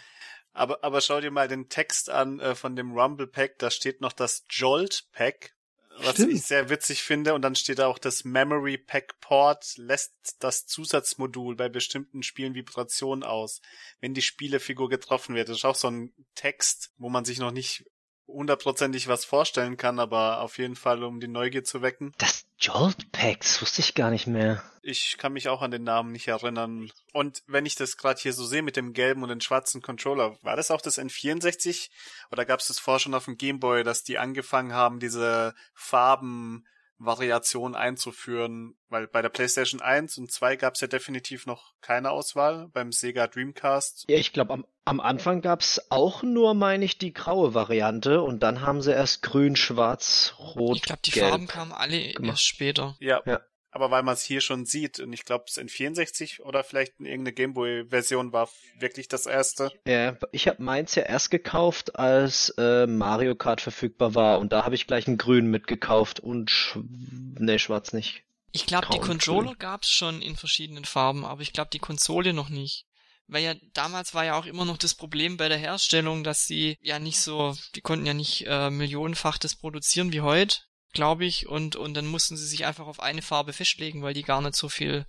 Aber, 0.54 0.84
aber 0.84 1.02
schau 1.02 1.22
dir 1.22 1.30
mal 1.30 1.48
den 1.48 1.70
Text 1.70 2.10
an 2.10 2.40
äh, 2.40 2.56
von 2.56 2.76
dem 2.76 2.98
Rumble 2.98 3.28
Pack, 3.28 3.60
da 3.60 3.70
steht 3.70 4.02
noch 4.02 4.14
das 4.14 4.46
Jolt 4.50 5.08
Pack 5.12 5.57
was 6.00 6.16
Stimmt. 6.16 6.34
ich 6.34 6.44
sehr 6.44 6.70
witzig 6.70 7.04
finde. 7.04 7.34
Und 7.34 7.42
dann 7.42 7.56
steht 7.56 7.80
da 7.80 7.88
auch, 7.88 8.00
das 8.00 8.24
Memory 8.24 8.78
Pack 8.78 9.20
Port 9.20 9.78
lässt 9.78 10.14
das 10.40 10.66
Zusatzmodul 10.66 11.56
bei 11.56 11.70
bestimmten 11.70 12.24
Spielen 12.24 12.56
Vibration 12.56 13.24
aus, 13.24 13.62
wenn 14.00 14.14
die 14.14 14.22
Spielefigur 14.22 14.90
getroffen 14.90 15.36
wird. 15.36 15.50
Das 15.50 15.58
ist 15.58 15.66
auch 15.66 15.76
so 15.76 15.90
ein 15.90 16.14
Text, 16.36 16.92
wo 16.98 17.10
man 17.10 17.26
sich 17.26 17.40
noch 17.40 17.52
nicht 17.52 17.86
hundertprozentig 18.28 19.08
was 19.08 19.26
vorstellen 19.26 19.78
kann, 19.78 20.00
aber 20.00 20.42
auf 20.42 20.58
jeden 20.58 20.76
Fall, 20.76 21.04
um 21.04 21.20
die 21.20 21.28
Neugier 21.28 21.64
zu 21.64 21.82
wecken. 21.82 22.14
Das 22.18 22.46
Jolt 22.60 23.12
Packs 23.12 23.62
wusste 23.62 23.82
ich 23.82 23.94
gar 23.94 24.10
nicht 24.10 24.28
mehr. 24.28 24.64
Ich 24.82 25.18
kann 25.18 25.34
mich 25.34 25.48
auch 25.48 25.62
an 25.62 25.72
den 25.72 25.84
Namen 25.84 26.12
nicht 26.12 26.28
erinnern. 26.28 26.92
Und 27.14 27.44
wenn 27.48 27.66
ich 27.66 27.76
das 27.76 27.98
gerade 27.98 28.20
hier 28.20 28.34
so 28.34 28.46
sehe 28.46 28.64
mit 28.64 28.76
dem 28.76 28.94
gelben 28.94 29.22
und 29.24 29.30
dem 29.30 29.42
schwarzen 29.42 29.82
Controller, 29.82 30.38
war 30.42 30.56
das 30.56 30.72
auch 30.72 30.82
das 30.82 30.98
N64 30.98 31.90
oder 32.32 32.46
gab 32.46 32.60
es 32.60 32.68
das 32.68 32.80
vorher 32.80 33.00
schon 33.00 33.14
auf 33.14 33.26
dem 33.26 33.38
Gameboy, 33.38 33.84
dass 33.84 34.04
die 34.04 34.18
angefangen 34.18 34.74
haben, 34.74 35.00
diese 35.00 35.54
Farben 35.74 36.66
Variation 37.00 37.76
einzuführen, 37.76 38.76
weil 38.90 39.08
bei 39.08 39.22
der 39.22 39.30
PlayStation 39.30 39.82
1 39.82 40.18
und 40.18 40.32
2 40.32 40.56
gab 40.56 40.74
es 40.76 40.82
ja 40.82 40.88
definitiv 40.88 41.46
noch 41.46 41.74
keine 41.82 42.10
Auswahl, 42.12 42.70
beim 42.74 42.92
Sega 42.92 43.28
Dreamcast. 43.28 44.06
Ja, 44.10 44.18
ich 44.18 44.34
glaube, 44.34 44.54
am, 44.54 44.66
am 44.86 45.00
Anfang 45.00 45.42
gab 45.42 45.62
es 45.62 45.92
auch 45.92 46.24
nur, 46.24 46.54
meine 46.54 46.86
ich, 46.86 46.98
die 46.98 47.14
graue 47.14 47.54
Variante 47.54 48.22
und 48.22 48.42
dann 48.42 48.62
haben 48.62 48.82
sie 48.82 48.94
erst 48.94 49.22
grün, 49.22 49.56
schwarz, 49.56 50.34
rot. 50.40 50.78
Ich 50.78 50.84
glaube, 50.84 51.02
die 51.06 51.12
gelb 51.12 51.30
Farben 51.30 51.48
kamen 51.48 51.72
alle 51.72 52.14
gemacht. 52.14 52.34
erst 52.34 52.48
später. 52.48 52.96
Ja. 53.00 53.22
ja 53.26 53.42
aber 53.72 53.92
weil 53.92 54.04
man 54.04 54.14
es 54.14 54.24
hier 54.24 54.42
schon 54.42 54.66
sieht, 54.66 55.00
und 55.00 55.14
ich 55.14 55.26
glaube, 55.26 55.46
es 55.48 55.58
in 55.58 55.70
64 55.70 56.44
oder 56.44 56.64
vielleicht 56.64 57.00
in 57.00 57.06
irgendeine 57.06 57.34
Gameboy-Version 57.34 58.34
war 58.34 58.50
wirklich 58.80 59.08
das 59.08 59.26
erste. 59.26 59.72
Ja, 59.86 60.18
ich 60.32 60.48
habe 60.48 60.64
meins 60.64 60.96
ja 60.96 61.04
erst 61.04 61.32
gekauft, 61.32 61.96
als 61.96 62.50
äh, 62.58 62.88
Mario 62.88 63.36
Kart 63.36 63.62
verfügbar 63.62 64.16
war 64.16 64.40
und 64.40 64.52
da 64.54 64.66
habe 64.66 64.76
ich 64.76 64.88
gleich 64.88 65.08
einen 65.08 65.18
grün 65.18 65.48
mitgekauft 65.48 66.20
und 66.20 66.50
sch 66.50 66.78
ne, 67.40 67.60
schwarz 67.60 67.94
nicht. 67.94 68.24
Ich 68.52 68.66
glaube, 68.66 68.88
die 68.92 69.00
Controller 69.00 69.56
gab 69.56 69.84
es 69.84 69.92
schon 69.92 70.22
in 70.22 70.36
verschiedenen 70.36 70.86
Farben, 70.86 71.26
aber 71.26 71.42
ich 71.42 71.54
glaube, 71.54 71.70
die 71.72 71.80
Konsole 71.80 72.34
noch 72.34 72.50
nicht. 72.50 72.86
Weil 73.28 73.44
ja 73.44 73.54
damals 73.74 74.14
war 74.14 74.24
ja 74.24 74.40
auch 74.40 74.46
immer 74.46 74.64
noch 74.64 74.78
das 74.78 74.96
Problem 74.96 75.36
bei 75.36 75.50
der 75.50 75.58
Herstellung, 75.58 76.24
dass 76.24 76.48
sie 76.48 76.78
ja 76.82 76.98
nicht 76.98 77.20
so, 77.20 77.56
die 77.76 77.82
konnten 77.82 78.06
ja 78.06 78.14
nicht 78.14 78.46
äh, 78.48 78.70
millionenfach 78.70 79.38
das 79.38 79.56
produzieren 79.56 80.14
wie 80.14 80.22
heute 80.22 80.60
glaube 80.94 81.26
ich, 81.26 81.48
und, 81.48 81.76
und 81.76 81.94
dann 81.94 82.08
mussten 82.08 82.38
sie 82.38 82.48
sich 82.48 82.66
einfach 82.66 82.88
auf 82.88 83.00
eine 83.00 83.22
Farbe 83.22 83.54
festlegen, 83.54 84.02
weil 84.02 84.14
die 84.14 84.24
gar 84.24 84.42
nicht 84.42 84.56
so 84.56 84.70
viel 84.70 85.06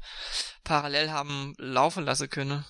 parallel 0.65 1.11
haben 1.11 1.55
laufen 1.59 2.05
lassen 2.05 2.29
können. 2.29 2.65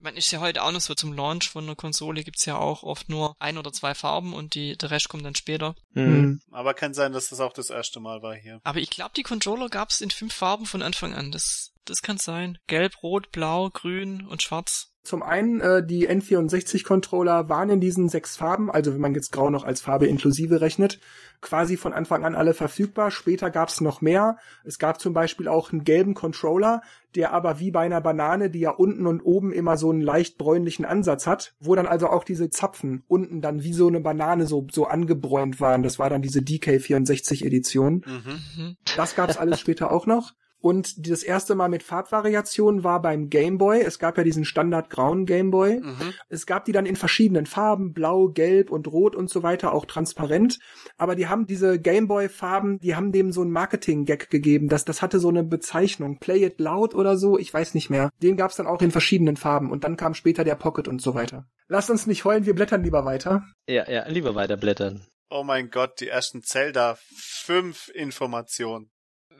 Man 0.00 0.16
ist 0.16 0.30
ja 0.32 0.40
heute 0.40 0.62
auch 0.62 0.72
noch 0.72 0.80
so 0.80 0.94
zum 0.94 1.14
Launch 1.14 1.48
von 1.48 1.64
einer 1.64 1.76
Konsole 1.76 2.24
gibt's 2.24 2.44
ja 2.44 2.58
auch 2.58 2.82
oft 2.82 3.08
nur 3.08 3.34
ein 3.38 3.56
oder 3.56 3.72
zwei 3.72 3.94
Farben 3.94 4.34
und 4.34 4.54
die, 4.54 4.76
der 4.76 4.90
Rest 4.90 5.08
kommt 5.08 5.24
dann 5.24 5.34
später. 5.34 5.74
Mhm. 5.92 6.42
Aber 6.50 6.74
kann 6.74 6.92
sein, 6.92 7.12
dass 7.12 7.28
das 7.28 7.40
auch 7.40 7.52
das 7.54 7.70
erste 7.70 8.00
Mal 8.00 8.20
war 8.20 8.34
hier. 8.34 8.60
Aber 8.64 8.80
ich 8.80 8.90
glaube, 8.90 9.12
die 9.16 9.22
Controller 9.22 9.68
gab's 9.68 10.00
in 10.02 10.10
fünf 10.10 10.34
Farben 10.34 10.66
von 10.66 10.82
Anfang 10.82 11.14
an. 11.14 11.30
Das, 11.32 11.72
das 11.86 12.02
kann 12.02 12.18
sein. 12.18 12.58
Gelb, 12.66 13.02
Rot, 13.02 13.30
Blau, 13.30 13.70
Grün 13.70 14.26
und 14.26 14.42
Schwarz. 14.42 14.93
Zum 15.04 15.22
einen, 15.22 15.60
äh, 15.60 15.86
die 15.86 16.08
N64-Controller 16.08 17.50
waren 17.50 17.68
in 17.68 17.78
diesen 17.78 18.08
sechs 18.08 18.38
Farben, 18.38 18.70
also 18.70 18.94
wenn 18.94 19.02
man 19.02 19.14
jetzt 19.14 19.32
Grau 19.32 19.50
noch 19.50 19.64
als 19.64 19.82
Farbe 19.82 20.06
inklusive 20.06 20.62
rechnet, 20.62 20.98
quasi 21.42 21.76
von 21.76 21.92
Anfang 21.92 22.24
an 22.24 22.34
alle 22.34 22.54
verfügbar. 22.54 23.10
Später 23.10 23.50
gab's 23.50 23.82
noch 23.82 24.00
mehr. 24.00 24.38
Es 24.64 24.78
gab 24.78 24.98
zum 24.98 25.12
Beispiel 25.12 25.46
auch 25.46 25.72
einen 25.72 25.84
gelben 25.84 26.14
Controller, 26.14 26.80
der 27.14 27.34
aber 27.34 27.60
wie 27.60 27.70
bei 27.70 27.80
einer 27.80 28.00
Banane, 28.00 28.48
die 28.48 28.60
ja 28.60 28.70
unten 28.70 29.06
und 29.06 29.20
oben 29.20 29.52
immer 29.52 29.76
so 29.76 29.90
einen 29.90 30.00
leicht 30.00 30.38
bräunlichen 30.38 30.86
Ansatz 30.86 31.26
hat, 31.26 31.54
wo 31.60 31.74
dann 31.74 31.86
also 31.86 32.08
auch 32.08 32.24
diese 32.24 32.48
Zapfen 32.48 33.04
unten 33.06 33.42
dann 33.42 33.62
wie 33.62 33.74
so 33.74 33.86
eine 33.88 34.00
Banane 34.00 34.46
so, 34.46 34.66
so 34.72 34.86
angebräunt 34.86 35.60
waren. 35.60 35.82
Das 35.82 35.98
war 35.98 36.08
dann 36.08 36.22
diese 36.22 36.40
DK64-Edition. 36.40 38.06
Mhm. 38.06 38.76
Das 38.96 39.14
gab's 39.14 39.36
alles 39.36 39.60
später 39.60 39.92
auch 39.92 40.06
noch. 40.06 40.32
Und 40.64 41.10
das 41.10 41.22
erste 41.22 41.54
Mal 41.54 41.68
mit 41.68 41.82
Farbvariationen 41.82 42.84
war 42.84 43.02
beim 43.02 43.28
Game 43.28 43.58
Boy. 43.58 43.82
Es 43.82 43.98
gab 43.98 44.16
ja 44.16 44.24
diesen 44.24 44.46
Standard 44.46 44.88
grauen 44.88 45.26
Game 45.26 45.50
Boy. 45.50 45.78
Mhm. 45.78 46.14
Es 46.30 46.46
gab 46.46 46.64
die 46.64 46.72
dann 46.72 46.86
in 46.86 46.96
verschiedenen 46.96 47.44
Farben, 47.44 47.92
blau, 47.92 48.28
gelb 48.28 48.70
und 48.70 48.88
rot 48.88 49.14
und 49.14 49.28
so 49.28 49.42
weiter, 49.42 49.74
auch 49.74 49.84
transparent. 49.84 50.58
Aber 50.96 51.16
die 51.16 51.28
haben 51.28 51.46
diese 51.46 51.78
Game 51.78 52.08
Boy 52.08 52.30
Farben, 52.30 52.78
die 52.78 52.96
haben 52.96 53.12
dem 53.12 53.30
so 53.30 53.42
einen 53.42 53.50
Marketing-Gag 53.50 54.30
gegeben. 54.30 54.70
Das, 54.70 54.86
das 54.86 55.02
hatte 55.02 55.18
so 55.18 55.28
eine 55.28 55.44
Bezeichnung. 55.44 56.18
Play 56.18 56.42
it 56.46 56.58
loud 56.58 56.94
oder 56.94 57.18
so, 57.18 57.38
ich 57.38 57.52
weiß 57.52 57.74
nicht 57.74 57.90
mehr. 57.90 58.08
Den 58.22 58.38
gab's 58.38 58.56
dann 58.56 58.66
auch 58.66 58.80
in 58.80 58.90
verschiedenen 58.90 59.36
Farben. 59.36 59.70
Und 59.70 59.84
dann 59.84 59.98
kam 59.98 60.14
später 60.14 60.44
der 60.44 60.54
Pocket 60.54 60.88
und 60.88 61.02
so 61.02 61.14
weiter. 61.14 61.46
Lasst 61.68 61.90
uns 61.90 62.06
nicht 62.06 62.24
heulen, 62.24 62.46
wir 62.46 62.54
blättern 62.54 62.82
lieber 62.82 63.04
weiter. 63.04 63.44
Ja, 63.68 63.86
ja, 63.90 64.08
lieber 64.08 64.34
weiter 64.34 64.56
blättern. 64.56 65.06
Oh 65.28 65.42
mein 65.42 65.68
Gott, 65.68 66.00
die 66.00 66.08
ersten 66.08 66.42
Zelda 66.42 66.96
5 67.16 67.88
Informationen 67.88 68.93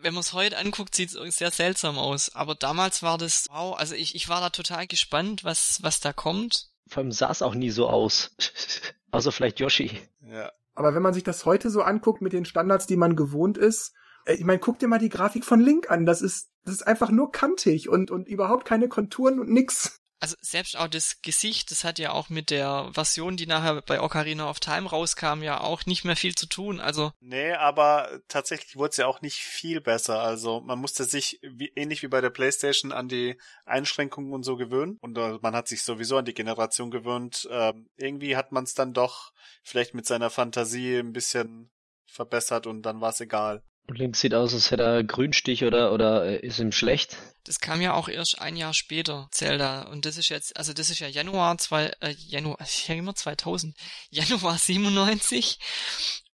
wenn 0.05 0.15
man 0.15 0.21
es 0.21 0.35
heute 0.35 0.59
anguckt, 0.59 0.95
sieht 0.95 1.15
es 1.15 1.37
sehr 1.37 1.51
seltsam 1.51 1.99
aus. 1.99 2.35
Aber 2.35 2.55
damals 2.55 3.03
war 3.03 3.19
das, 3.19 3.47
wow, 3.51 3.77
also 3.77 3.95
ich, 3.95 4.15
ich 4.15 4.29
war 4.29 4.41
da 4.41 4.51
total 4.51 4.87
gespannt, 4.87 5.45
was, 5.45 5.79
was 5.83 6.01
da 6.01 6.13
kommt. 6.13 6.69
Vor 6.87 7.03
allem 7.03 7.13
sah 7.13 7.31
es 7.31 7.43
auch 7.43 7.55
nie 7.55 7.71
so 7.71 7.89
aus. 7.89 8.37
Außer 9.11 9.33
vielleicht 9.33 9.61
Yoshi. 9.61 9.99
Ja. 10.21 10.53
Aber 10.75 10.95
wenn 10.95 11.03
man 11.03 11.15
sich 11.15 11.25
das 11.25 11.47
heute 11.47 11.71
so 11.71 11.83
anguckt 11.83 12.21
mit 12.21 12.33
den 12.33 12.45
Standards, 12.45 12.87
die 12.87 12.97
man 12.97 13.17
gewohnt 13.17 13.57
ist, 13.57 13.95
äh, 14.27 14.35
ich 14.35 14.45
meine, 14.45 14.59
guck 14.59 14.79
dir 14.79 14.89
mal 14.89 14.99
die 14.99 15.09
Grafik 15.09 15.45
von 15.45 15.61
Link 15.61 15.91
an. 15.91 16.05
Das 16.05 16.21
ist, 16.21 16.51
das 16.65 16.75
ist 16.75 16.87
einfach 16.87 17.11
nur 17.11 17.33
kantig 17.33 17.89
und, 17.89 18.11
und 18.11 18.29
überhaupt 18.29 18.67
keine 18.67 18.89
Konturen 18.89 19.41
und 19.41 19.49
nix 19.51 20.01
also 20.25 20.37
selbst 20.41 20.79
auch 20.79 20.89
das 20.89 21.21
Gesicht, 21.21 21.71
das 21.71 21.85
hat 21.85 21.99
ja 21.99 22.13
auch 22.13 22.31
mit 22.31 22.49
der 22.49 22.91
Version, 22.95 23.37
die 23.37 23.47
nachher 23.47 23.83
bei 23.83 24.01
Ocarina 24.01 24.49
of 24.49 24.59
Time 24.59 24.89
rauskam, 24.89 25.43
ja 25.43 25.61
auch 25.61 25.85
nicht 25.85 26.07
mehr 26.07 26.17
viel 26.17 26.35
zu 26.35 26.47
tun. 26.47 26.81
Also 26.81 27.13
nee, 27.21 27.53
aber 27.53 28.23
tatsächlich 28.27 28.75
wurde 28.77 28.93
es 28.93 28.97
ja 28.97 29.07
auch 29.07 29.21
nicht 29.21 29.37
viel 29.37 29.83
besser. 29.83 30.21
Also 30.21 30.63
man 30.63 30.79
musste 30.79 31.05
sich 31.05 31.41
wie, 31.43 31.71
ähnlich 31.77 32.03
wie 32.03 32.09
bei 32.09 32.23
der 32.23 32.31
PlayStation 32.31 32.91
an 32.91 33.09
die 33.09 33.39
Einschränkungen 33.67 34.33
und 34.33 34.45
so 34.45 34.57
gewöhnen 34.57 34.97
und 35.03 35.19
uh, 35.19 35.39
man 35.43 35.55
hat 35.55 35.69
sich 35.69 35.83
sowieso 35.83 36.17
an 36.17 36.25
die 36.25 36.33
Generation 36.33 36.91
gewöhnt. 36.91 37.47
Ähm, 37.51 37.91
irgendwie 37.97 38.35
hat 38.35 38.51
man 38.51 38.65
es 38.65 38.73
dann 38.73 38.95
doch 38.95 39.31
vielleicht 39.63 39.93
mit 39.93 40.07
seiner 40.07 40.31
Fantasie 40.31 40.97
ein 40.97 41.13
bisschen 41.13 41.71
verbessert 42.07 42.67
und 42.67 42.81
dann 42.81 43.03
war 43.03 43.11
es 43.11 43.21
egal. 43.21 43.63
Link 43.89 44.17
sieht 44.17 44.35
aus, 44.35 44.55
als 44.55 44.71
hätte 44.71 44.83
er 44.83 45.05
Grünstich 45.05 45.65
oder, 45.65 45.93
oder 45.93 46.25
äh, 46.25 46.47
ist 46.47 46.59
ihm 46.59 46.73
schlecht. 46.73 47.17
Das 47.45 47.61
kam 47.61 47.81
ja 47.81 47.93
auch 47.93 48.09
erst 48.09 48.41
ein 48.41 48.57
Jahr 48.57 48.73
später, 48.73 49.29
Zelda. 49.31 49.83
Und 49.83 50.07
das 50.07 50.17
ist 50.17 50.31
jetzt, 50.31 50.57
also 50.57 50.73
das 50.73 50.91
ist 50.91 51.01
ja 51.01 51.09
Januar 51.09 51.59
zwei, 51.59 51.93
äh, 52.01 52.15
Januar, 52.19 52.59
ich 52.65 52.89
hänge 52.89 53.01
immer 53.01 53.15
2000. 53.15 53.77
Januar 54.11 54.59
97. 54.59 55.59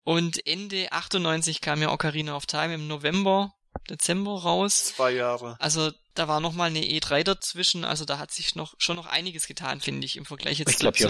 Und 0.05 0.47
Ende 0.47 0.93
98 0.93 1.61
kam 1.61 1.83
ja 1.83 1.93
Ocarina 1.93 2.35
of 2.37 2.47
Time 2.47 2.75
im 2.75 2.87
November, 2.87 3.53
Dezember 3.89 4.41
raus. 4.43 4.95
Zwei 4.97 5.13
Jahre. 5.13 5.57
Also 5.59 5.91
da 6.15 6.29
war 6.29 6.41
noch 6.41 6.53
mal 6.53 6.65
eine 6.65 6.81
E3 6.81 7.23
dazwischen, 7.23 7.85
also 7.85 8.05
da 8.05 8.19
hat 8.19 8.31
sich 8.31 8.55
noch 8.55 8.75
schon 8.79 8.97
noch 8.97 9.07
einiges 9.07 9.47
getan, 9.47 9.81
finde 9.81 10.05
ich, 10.07 10.17
im 10.17 10.25
Vergleich 10.25 10.59
jetzt 10.59 10.71
ich 10.71 10.79
glaub, 10.79 10.97
zu, 10.97 11.09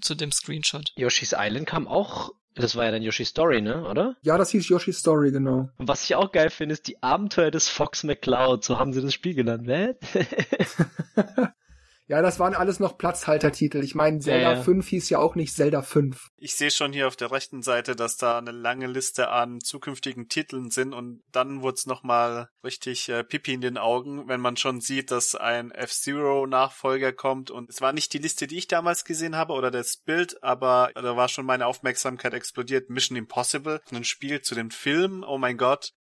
zu, 0.00 0.14
dem 0.14 0.32
Screenshot. 0.32 0.92
Yoshi's 0.96 1.34
Island 1.36 1.66
kam 1.66 1.86
auch 1.86 2.30
das 2.58 2.76
war 2.76 2.84
ja 2.84 2.90
dann 2.90 3.02
Yoshi's 3.02 3.28
Story, 3.28 3.60
ne, 3.60 3.84
oder? 3.86 4.16
Ja, 4.22 4.38
das 4.38 4.50
hieß 4.50 4.68
Yoshi's 4.68 4.98
Story, 4.98 5.30
genau. 5.30 5.68
Und 5.78 5.88
was 5.88 6.04
ich 6.04 6.14
auch 6.14 6.32
geil 6.32 6.50
finde, 6.50 6.74
ist 6.74 6.88
die 6.88 7.02
Abenteuer 7.02 7.50
des 7.50 7.68
Fox 7.68 8.04
McCloud. 8.04 8.64
So 8.64 8.78
haben 8.78 8.92
sie 8.92 9.02
das 9.02 9.14
Spiel 9.14 9.34
genannt, 9.34 9.66
ne? 9.66 9.96
Ja, 12.08 12.22
das 12.22 12.38
waren 12.40 12.54
alles 12.54 12.80
noch 12.80 12.96
Platzhaltertitel. 12.96 13.84
Ich 13.84 13.94
meine, 13.94 14.18
Zelda 14.20 14.52
ja, 14.52 14.56
ja. 14.56 14.62
5 14.62 14.88
hieß 14.88 15.10
ja 15.10 15.18
auch 15.18 15.34
nicht 15.34 15.54
Zelda 15.54 15.82
5. 15.82 16.28
Ich 16.38 16.54
sehe 16.54 16.70
schon 16.70 16.94
hier 16.94 17.06
auf 17.06 17.16
der 17.16 17.30
rechten 17.30 17.62
Seite, 17.62 17.94
dass 17.94 18.16
da 18.16 18.38
eine 18.38 18.50
lange 18.50 18.86
Liste 18.86 19.28
an 19.28 19.60
zukünftigen 19.60 20.26
Titeln 20.28 20.70
sind 20.70 20.94
und 20.94 21.22
dann 21.32 21.60
wurde 21.60 21.74
es 21.74 21.84
nochmal 21.84 22.48
richtig 22.64 23.10
äh, 23.10 23.24
pipi 23.24 23.52
in 23.52 23.60
den 23.60 23.76
Augen, 23.76 24.26
wenn 24.26 24.40
man 24.40 24.56
schon 24.56 24.80
sieht, 24.80 25.10
dass 25.10 25.34
ein 25.34 25.70
F-Zero-Nachfolger 25.70 27.12
kommt 27.12 27.50
und 27.50 27.68
es 27.68 27.82
war 27.82 27.92
nicht 27.92 28.14
die 28.14 28.18
Liste, 28.18 28.46
die 28.46 28.56
ich 28.56 28.68
damals 28.68 29.04
gesehen 29.04 29.36
habe 29.36 29.52
oder 29.52 29.70
das 29.70 29.98
Bild, 29.98 30.42
aber 30.42 30.90
da 30.94 31.14
war 31.14 31.28
schon 31.28 31.44
meine 31.44 31.66
Aufmerksamkeit 31.66 32.32
explodiert. 32.32 32.88
Mission 32.88 33.18
Impossible, 33.18 33.82
ein 33.92 34.04
Spiel 34.04 34.40
zu 34.40 34.54
dem 34.54 34.70
Film, 34.70 35.26
oh 35.28 35.36
mein 35.36 35.58
Gott, 35.58 35.92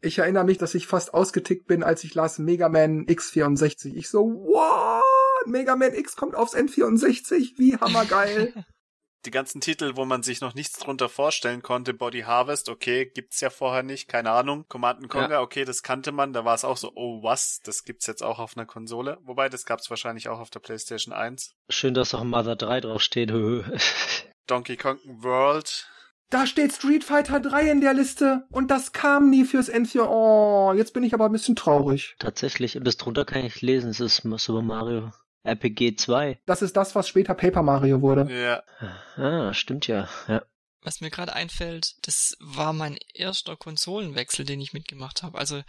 ich 0.00 0.18
erinnere 0.18 0.44
mich, 0.44 0.58
dass 0.58 0.74
ich 0.74 0.86
fast 0.86 1.14
ausgetickt 1.14 1.66
bin, 1.66 1.82
als 1.82 2.04
ich 2.04 2.14
las 2.14 2.38
Mega 2.38 2.68
Man 2.68 3.06
X64. 3.06 3.94
Ich 3.94 4.10
so, 4.10 4.20
what? 4.20 5.02
Mega 5.46 5.76
Man 5.76 5.94
X 5.94 6.16
kommt 6.16 6.34
aufs 6.34 6.54
N64? 6.54 7.58
Wie 7.58 7.76
hammergeil. 7.76 8.52
Die 9.24 9.30
ganzen 9.30 9.62
Titel, 9.62 9.92
wo 9.94 10.04
man 10.04 10.22
sich 10.22 10.42
noch 10.42 10.54
nichts 10.54 10.78
drunter 10.78 11.08
vorstellen 11.08 11.62
konnte, 11.62 11.94
Body 11.94 12.20
Harvest, 12.22 12.68
okay, 12.68 13.06
gibt's 13.06 13.40
ja 13.40 13.48
vorher 13.48 13.82
nicht, 13.82 14.06
keine 14.06 14.30
Ahnung. 14.32 14.66
Command 14.68 15.08
Conquer, 15.08 15.30
ja. 15.30 15.40
okay, 15.40 15.64
das 15.64 15.82
kannte 15.82 16.12
man, 16.12 16.34
da 16.34 16.44
war 16.44 16.54
es 16.54 16.64
auch 16.64 16.76
so, 16.76 16.92
oh 16.94 17.22
was, 17.22 17.60
das 17.64 17.84
gibt's 17.84 18.06
jetzt 18.06 18.22
auch 18.22 18.38
auf 18.38 18.54
einer 18.54 18.66
Konsole. 18.66 19.18
Wobei, 19.22 19.48
das 19.48 19.64
gab's 19.64 19.88
wahrscheinlich 19.88 20.28
auch 20.28 20.40
auf 20.40 20.50
der 20.50 20.60
PlayStation 20.60 21.14
1. 21.14 21.54
Schön, 21.70 21.94
dass 21.94 22.14
auch 22.14 22.22
Mother 22.22 22.56
3 22.56 22.82
draufsteht. 22.82 23.30
Donkey 24.46 24.76
Kong 24.76 24.98
World, 25.06 25.88
da 26.28 26.46
steht 26.46 26.72
Street 26.72 27.04
Fighter 27.04 27.40
3 27.40 27.70
in 27.70 27.80
der 27.80 27.94
Liste 27.94 28.44
und 28.50 28.70
das 28.70 28.92
kam 28.92 29.30
nie 29.30 29.44
fürs 29.44 29.70
N4. 29.70 30.06
Oh, 30.06 30.74
jetzt 30.76 30.92
bin 30.92 31.02
ich 31.02 31.14
aber 31.14 31.26
ein 31.26 31.32
bisschen 31.32 31.56
traurig. 31.56 32.16
Tatsächlich, 32.18 32.78
das 32.82 32.96
drunter 32.98 33.24
kann 33.24 33.44
ich 33.44 33.62
lesen, 33.62 33.90
es 33.90 34.00
ist 34.00 34.22
Super 34.22 34.60
Mario 34.60 35.12
RPG 35.44 35.96
2. 35.96 36.40
Das 36.46 36.62
ist 36.62 36.76
das, 36.76 36.94
was 36.94 37.08
später 37.08 37.34
Paper 37.34 37.62
Mario 37.62 38.00
wurde. 38.00 38.26
Ja. 38.32 38.62
Ah, 39.16 39.54
stimmt 39.54 39.86
ja. 39.86 40.08
ja. 40.28 40.42
Was 40.82 41.00
mir 41.00 41.10
gerade 41.10 41.32
einfällt, 41.32 41.94
das 42.06 42.36
war 42.40 42.72
mein 42.72 42.98
erster 43.14 43.56
Konsolenwechsel, 43.56 44.44
den 44.44 44.60
ich 44.60 44.72
mitgemacht 44.72 45.22
habe. 45.22 45.38
Also 45.38 45.62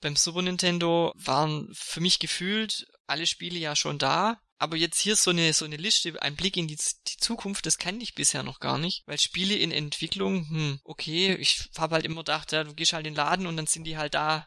beim 0.00 0.16
Super 0.16 0.42
Nintendo 0.42 1.12
waren 1.16 1.70
für 1.72 2.00
mich 2.00 2.18
gefühlt 2.18 2.86
alle 3.06 3.26
Spiele 3.26 3.58
ja 3.58 3.76
schon 3.76 3.98
da 3.98 4.40
aber 4.58 4.76
jetzt 4.76 4.98
hier 4.98 5.16
so 5.16 5.30
eine, 5.30 5.52
so 5.52 5.64
eine 5.64 5.76
Liste, 5.76 6.20
ein 6.22 6.36
Blick 6.36 6.56
in 6.56 6.66
die, 6.66 6.76
die 6.76 7.16
Zukunft, 7.18 7.66
das 7.66 7.78
kannte 7.78 8.02
ich 8.02 8.14
bisher 8.14 8.42
noch 8.42 8.60
gar 8.60 8.78
nicht. 8.78 9.02
Weil 9.06 9.18
Spiele 9.18 9.54
in 9.54 9.70
Entwicklung, 9.70 10.48
hm, 10.48 10.80
okay, 10.84 11.34
ich 11.34 11.68
habe 11.76 11.94
halt 11.94 12.04
immer 12.04 12.22
gedacht, 12.22 12.52
ja, 12.52 12.64
du 12.64 12.74
gehst 12.74 12.92
halt 12.92 13.06
in 13.06 13.12
den 13.12 13.18
Laden 13.18 13.46
und 13.46 13.56
dann 13.56 13.66
sind 13.66 13.84
die 13.84 13.98
halt 13.98 14.14
da. 14.14 14.46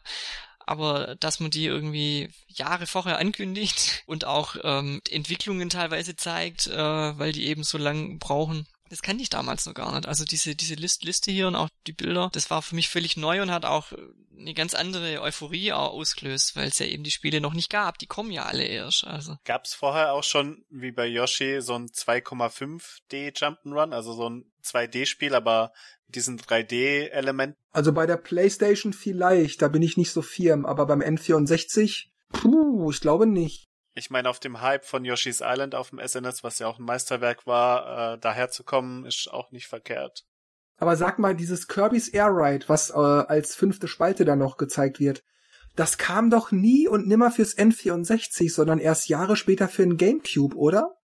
Aber 0.70 1.16
dass 1.16 1.40
man 1.40 1.50
die 1.50 1.64
irgendwie 1.64 2.30
Jahre 2.46 2.86
vorher 2.86 3.18
ankündigt 3.18 4.04
und 4.06 4.24
auch 4.24 4.54
ähm, 4.62 5.02
Entwicklungen 5.10 5.68
teilweise 5.68 6.14
zeigt, 6.14 6.68
äh, 6.68 7.18
weil 7.18 7.32
die 7.32 7.46
eben 7.46 7.64
so 7.64 7.76
lang 7.76 8.20
brauchen, 8.20 8.68
das 8.88 9.02
kannte 9.02 9.24
ich 9.24 9.30
damals 9.30 9.66
noch 9.66 9.74
gar 9.74 9.92
nicht. 9.92 10.06
Also 10.06 10.24
diese, 10.24 10.54
diese 10.54 10.74
List, 10.74 11.02
Liste 11.02 11.32
hier 11.32 11.48
und 11.48 11.56
auch 11.56 11.70
die 11.88 11.92
Bilder, 11.92 12.30
das 12.32 12.50
war 12.50 12.62
für 12.62 12.76
mich 12.76 12.88
völlig 12.88 13.16
neu 13.16 13.42
und 13.42 13.50
hat 13.50 13.64
auch 13.64 13.92
eine 14.38 14.54
ganz 14.54 14.74
andere 14.74 15.20
Euphorie 15.20 15.72
ausgelöst, 15.72 16.54
weil 16.54 16.68
es 16.68 16.78
ja 16.78 16.86
eben 16.86 17.02
die 17.02 17.10
Spiele 17.10 17.40
noch 17.40 17.52
nicht 17.52 17.68
gab. 17.68 17.98
Die 17.98 18.06
kommen 18.06 18.30
ja 18.30 18.44
alle 18.44 18.64
erst. 18.64 19.04
Also. 19.04 19.38
Gab 19.44 19.64
es 19.64 19.74
vorher 19.74 20.12
auch 20.12 20.24
schon, 20.24 20.64
wie 20.70 20.92
bei 20.92 21.06
Yoshi, 21.06 21.60
so 21.62 21.74
ein 21.74 21.88
2,5D 21.88 23.36
Jump'n'Run, 23.36 23.92
also 23.92 24.12
so 24.12 24.28
ein 24.28 24.49
2D-Spiel, 24.62 25.34
aber 25.34 25.72
mit 26.06 26.16
diesen 26.16 26.38
3D-Elementen? 26.38 27.56
Also 27.72 27.92
bei 27.92 28.06
der 28.06 28.16
PlayStation 28.16 28.92
vielleicht, 28.92 29.62
da 29.62 29.68
bin 29.68 29.82
ich 29.82 29.96
nicht 29.96 30.12
so 30.12 30.22
firm, 30.22 30.66
aber 30.66 30.86
beim 30.86 31.00
N64, 31.00 32.06
puh, 32.32 32.90
ich 32.90 33.00
glaube 33.00 33.26
nicht 33.26 33.70
ich 33.94 34.10
meine, 34.10 34.28
auf 34.28 34.40
dem 34.40 34.60
Hype 34.60 34.84
von 34.84 35.04
Yoshi's 35.04 35.42
Island 35.42 35.74
auf 35.74 35.90
dem 35.90 35.98
SNS, 35.98 36.44
was 36.44 36.58
ja 36.58 36.66
auch 36.66 36.78
ein 36.78 36.84
Meisterwerk 36.84 37.46
war, 37.46 38.14
äh, 38.14 38.18
daherzukommen, 38.18 39.04
ist 39.04 39.28
auch 39.30 39.50
nicht 39.50 39.66
verkehrt. 39.66 40.24
Aber 40.76 40.96
sag 40.96 41.18
mal, 41.18 41.34
dieses 41.34 41.68
Kirby's 41.68 42.08
Air 42.08 42.30
Ride, 42.30 42.68
was 42.68 42.90
äh, 42.90 42.94
als 42.94 43.54
fünfte 43.54 43.88
Spalte 43.88 44.24
da 44.24 44.36
noch 44.36 44.56
gezeigt 44.56 45.00
wird, 45.00 45.22
das 45.76 45.98
kam 45.98 46.30
doch 46.30 46.52
nie 46.52 46.88
und 46.88 47.06
nimmer 47.06 47.30
fürs 47.30 47.56
N64, 47.56 48.52
sondern 48.52 48.78
erst 48.78 49.08
Jahre 49.08 49.36
später 49.36 49.68
für 49.68 49.82
den 49.82 49.96
Gamecube, 49.96 50.56
oder? 50.56 50.96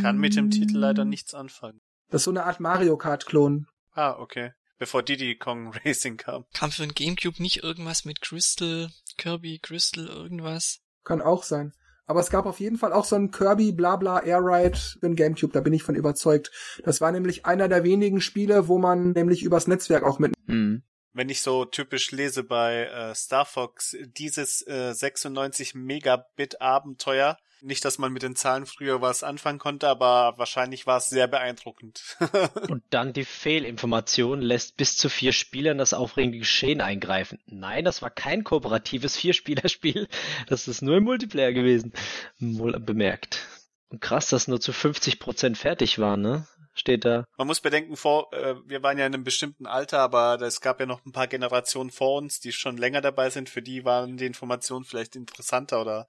Kann 0.00 0.18
mit 0.18 0.36
dem 0.36 0.50
Titel 0.50 0.78
leider 0.78 1.04
nichts 1.04 1.34
anfangen. 1.34 1.80
Das 2.12 2.20
ist 2.20 2.24
so 2.24 2.30
eine 2.30 2.44
Art 2.44 2.60
Mario 2.60 2.98
Kart-Klon. 2.98 3.66
Ah, 3.94 4.18
okay. 4.18 4.52
Bevor 4.78 5.02
Diddy 5.02 5.36
Kong 5.36 5.72
Racing 5.84 6.18
kam. 6.18 6.44
Kam 6.52 6.70
für 6.70 6.82
den 6.82 6.92
Gamecube 6.94 7.42
nicht 7.42 7.62
irgendwas 7.62 8.04
mit 8.04 8.20
Crystal, 8.20 8.90
Kirby, 9.16 9.58
Crystal, 9.60 10.06
irgendwas? 10.06 10.80
Kann 11.04 11.22
auch 11.22 11.42
sein. 11.42 11.72
Aber 12.04 12.20
es 12.20 12.28
gab 12.28 12.44
auf 12.44 12.60
jeden 12.60 12.76
Fall 12.76 12.92
auch 12.92 13.06
so 13.06 13.16
ein 13.16 13.30
Kirby 13.30 13.72
Blabla 13.72 14.24
Air 14.24 14.40
Ride 14.40 14.78
in 15.00 15.16
GameCube, 15.16 15.54
da 15.54 15.60
bin 15.60 15.72
ich 15.72 15.84
von 15.84 15.94
überzeugt. 15.94 16.50
Das 16.84 17.00
war 17.00 17.12
nämlich 17.12 17.46
einer 17.46 17.68
der 17.68 17.82
wenigen 17.82 18.20
Spiele, 18.20 18.68
wo 18.68 18.76
man 18.76 19.12
nämlich 19.12 19.42
übers 19.42 19.66
Netzwerk 19.66 20.02
auch 20.02 20.18
mit. 20.18 20.34
Mhm. 20.46 20.82
Wenn 21.12 21.28
ich 21.28 21.42
so 21.42 21.64
typisch 21.64 22.10
lese 22.10 22.42
bei 22.42 22.84
äh, 22.86 23.14
Star 23.14 23.44
Fox, 23.44 23.96
dieses 24.16 24.66
äh, 24.66 24.92
96 24.94 25.74
Megabit 25.74 26.60
Abenteuer, 26.60 27.36
nicht, 27.64 27.84
dass 27.84 27.98
man 27.98 28.12
mit 28.12 28.24
den 28.24 28.34
Zahlen 28.34 28.66
früher 28.66 29.00
was 29.00 29.22
anfangen 29.22 29.60
konnte, 29.60 29.88
aber 29.88 30.34
wahrscheinlich 30.36 30.86
war 30.88 30.96
es 30.96 31.08
sehr 31.08 31.28
beeindruckend. 31.28 32.16
Und 32.68 32.82
dann 32.90 33.12
die 33.12 33.24
Fehlinformation 33.24 34.40
lässt 34.40 34.76
bis 34.76 34.96
zu 34.96 35.08
vier 35.08 35.32
Spielern 35.32 35.78
das 35.78 35.94
aufregende 35.94 36.38
Geschehen 36.38 36.80
eingreifen. 36.80 37.38
Nein, 37.46 37.84
das 37.84 38.02
war 38.02 38.10
kein 38.10 38.42
kooperatives 38.42 39.16
Vierspielerspiel. 39.22 40.08
Das 40.48 40.66
ist 40.66 40.82
nur 40.82 40.96
im 40.96 41.04
Multiplayer 41.04 41.52
gewesen. 41.52 41.92
Wohl 42.40 42.78
bemerkt. 42.80 43.46
Und 43.90 44.00
krass, 44.00 44.28
dass 44.28 44.48
nur 44.48 44.60
zu 44.60 44.72
50 44.72 45.20
Prozent 45.20 45.56
fertig 45.56 46.00
war, 46.00 46.16
ne? 46.16 46.48
Steht 46.74 47.04
da. 47.04 47.24
Man 47.36 47.46
muss 47.46 47.60
bedenken, 47.60 47.96
vor, 47.96 48.32
äh, 48.32 48.54
wir 48.66 48.82
waren 48.82 48.98
ja 48.98 49.06
in 49.06 49.14
einem 49.14 49.24
bestimmten 49.24 49.66
Alter, 49.66 49.98
aber 49.98 50.40
es 50.40 50.60
gab 50.60 50.80
ja 50.80 50.86
noch 50.86 51.04
ein 51.04 51.12
paar 51.12 51.26
Generationen 51.26 51.90
vor 51.90 52.16
uns, 52.16 52.40
die 52.40 52.52
schon 52.52 52.78
länger 52.78 53.00
dabei 53.02 53.28
sind. 53.28 53.50
Für 53.50 53.62
die 53.62 53.84
waren 53.84 54.16
die 54.16 54.26
Informationen 54.26 54.84
vielleicht 54.84 55.14
interessanter 55.14 55.82
oder 55.82 56.08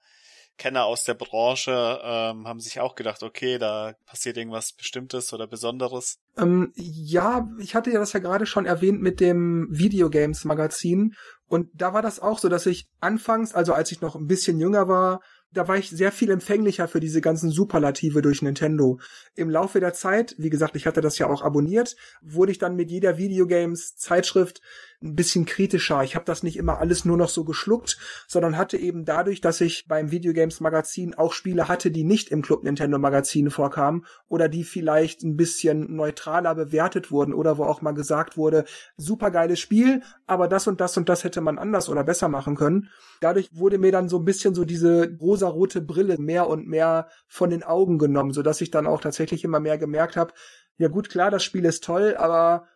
Kenner 0.56 0.84
aus 0.84 1.04
der 1.04 1.14
Branche 1.14 2.00
ähm, 2.02 2.46
haben 2.46 2.60
sich 2.60 2.80
auch 2.80 2.94
gedacht, 2.94 3.22
okay, 3.22 3.58
da 3.58 3.94
passiert 4.06 4.36
irgendwas 4.36 4.72
Bestimmtes 4.72 5.32
oder 5.32 5.46
Besonderes. 5.46 6.18
Ähm, 6.38 6.72
ja, 6.76 7.48
ich 7.58 7.74
hatte 7.74 7.90
ja 7.90 7.98
das 7.98 8.12
ja 8.12 8.20
gerade 8.20 8.46
schon 8.46 8.66
erwähnt 8.66 9.02
mit 9.02 9.20
dem 9.20 9.66
Videogames 9.70 10.44
Magazin 10.44 11.14
und 11.48 11.70
da 11.74 11.92
war 11.92 12.02
das 12.02 12.20
auch 12.20 12.38
so, 12.38 12.48
dass 12.48 12.66
ich 12.66 12.86
anfangs, 13.00 13.52
also 13.52 13.72
als 13.72 13.90
ich 13.90 14.00
noch 14.00 14.14
ein 14.14 14.26
bisschen 14.26 14.60
jünger 14.60 14.86
war, 14.86 15.20
da 15.54 15.68
war 15.68 15.78
ich 15.78 15.88
sehr 15.88 16.12
viel 16.12 16.30
empfänglicher 16.30 16.88
für 16.88 17.00
diese 17.00 17.20
ganzen 17.20 17.50
Superlative 17.50 18.20
durch 18.20 18.42
Nintendo. 18.42 18.98
Im 19.34 19.48
Laufe 19.48 19.80
der 19.80 19.94
Zeit, 19.94 20.34
wie 20.36 20.50
gesagt, 20.50 20.76
ich 20.76 20.86
hatte 20.86 21.00
das 21.00 21.18
ja 21.18 21.28
auch 21.28 21.42
abonniert, 21.42 21.96
wurde 22.20 22.52
ich 22.52 22.58
dann 22.58 22.76
mit 22.76 22.90
jeder 22.90 23.16
Videogames 23.16 23.96
Zeitschrift 23.96 24.60
ein 25.04 25.14
bisschen 25.14 25.44
kritischer. 25.44 26.02
Ich 26.02 26.14
habe 26.14 26.24
das 26.24 26.42
nicht 26.42 26.56
immer 26.56 26.78
alles 26.78 27.04
nur 27.04 27.16
noch 27.16 27.28
so 27.28 27.44
geschluckt, 27.44 27.98
sondern 28.26 28.56
hatte 28.56 28.78
eben 28.78 29.04
dadurch, 29.04 29.40
dass 29.40 29.60
ich 29.60 29.86
beim 29.86 30.10
Videogames 30.10 30.60
Magazin 30.60 31.14
auch 31.14 31.32
Spiele 31.32 31.68
hatte, 31.68 31.90
die 31.90 32.04
nicht 32.04 32.30
im 32.30 32.42
Club 32.42 32.64
Nintendo 32.64 32.98
Magazin 32.98 33.50
vorkamen 33.50 34.06
oder 34.28 34.48
die 34.48 34.64
vielleicht 34.64 35.22
ein 35.22 35.36
bisschen 35.36 35.94
neutraler 35.94 36.54
bewertet 36.54 37.10
wurden 37.10 37.34
oder 37.34 37.58
wo 37.58 37.64
auch 37.64 37.82
mal 37.82 37.92
gesagt 37.92 38.36
wurde, 38.36 38.64
supergeiles 38.96 39.60
Spiel, 39.60 40.02
aber 40.26 40.48
das 40.48 40.66
und 40.66 40.80
das 40.80 40.96
und 40.96 41.08
das 41.08 41.22
hätte 41.22 41.42
man 41.42 41.58
anders 41.58 41.88
oder 41.88 42.02
besser 42.02 42.28
machen 42.28 42.56
können. 42.56 42.88
Dadurch 43.20 43.50
wurde 43.52 43.78
mir 43.78 43.92
dann 43.92 44.08
so 44.08 44.18
ein 44.18 44.24
bisschen 44.24 44.54
so 44.54 44.64
diese 44.64 45.16
rosarote 45.20 45.82
Brille 45.82 46.18
mehr 46.18 46.48
und 46.48 46.66
mehr 46.66 47.08
von 47.28 47.50
den 47.50 47.62
Augen 47.62 47.98
genommen, 47.98 48.32
so 48.32 48.42
dass 48.42 48.60
ich 48.60 48.70
dann 48.70 48.86
auch 48.86 49.00
tatsächlich 49.00 49.44
immer 49.44 49.60
mehr 49.60 49.78
gemerkt 49.78 50.16
habe, 50.16 50.32
ja 50.76 50.88
gut, 50.88 51.08
klar, 51.08 51.30
das 51.30 51.44
Spiel 51.44 51.64
ist 51.66 51.84
toll, 51.84 52.16
aber 52.18 52.66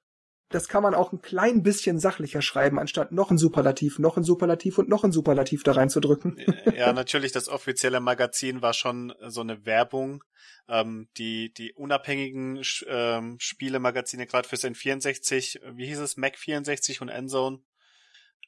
das 0.51 0.69
kann 0.69 0.83
man 0.83 0.95
auch 0.95 1.13
ein 1.13 1.21
klein 1.21 1.63
bisschen 1.63 1.99
sachlicher 1.99 2.41
schreiben, 2.41 2.79
anstatt 2.79 3.13
noch 3.13 3.31
ein 3.31 3.39
Superlativ, 3.39 3.99
noch 3.99 4.17
ein 4.17 4.25
Superlativ 4.25 4.79
und 4.79 4.89
noch 4.89 5.05
ein 5.05 5.13
Superlativ 5.13 5.63
da 5.63 5.73
reinzudrücken. 5.73 6.39
Ja, 6.75 6.93
natürlich, 6.93 7.33
das 7.33 7.49
offizielle 7.49 8.01
Magazin 8.01 8.63
war 8.63 8.73
schon 8.73 9.13
so 9.27 9.41
eine 9.41 9.67
Werbung. 9.67 10.25
Ähm, 10.69 11.09
die, 11.17 11.53
die 11.53 11.73
unabhängigen 11.73 12.63
ähm, 12.87 13.37
Spielemagazine, 13.41 14.27
gerade 14.27 14.49
fürs 14.49 14.65
N64, 14.65 15.61
wie 15.75 15.87
hieß 15.87 15.99
es, 15.99 16.17
Mac 16.17 16.39
64 16.39 17.01
und 17.01 17.09
Endzone, 17.09 17.61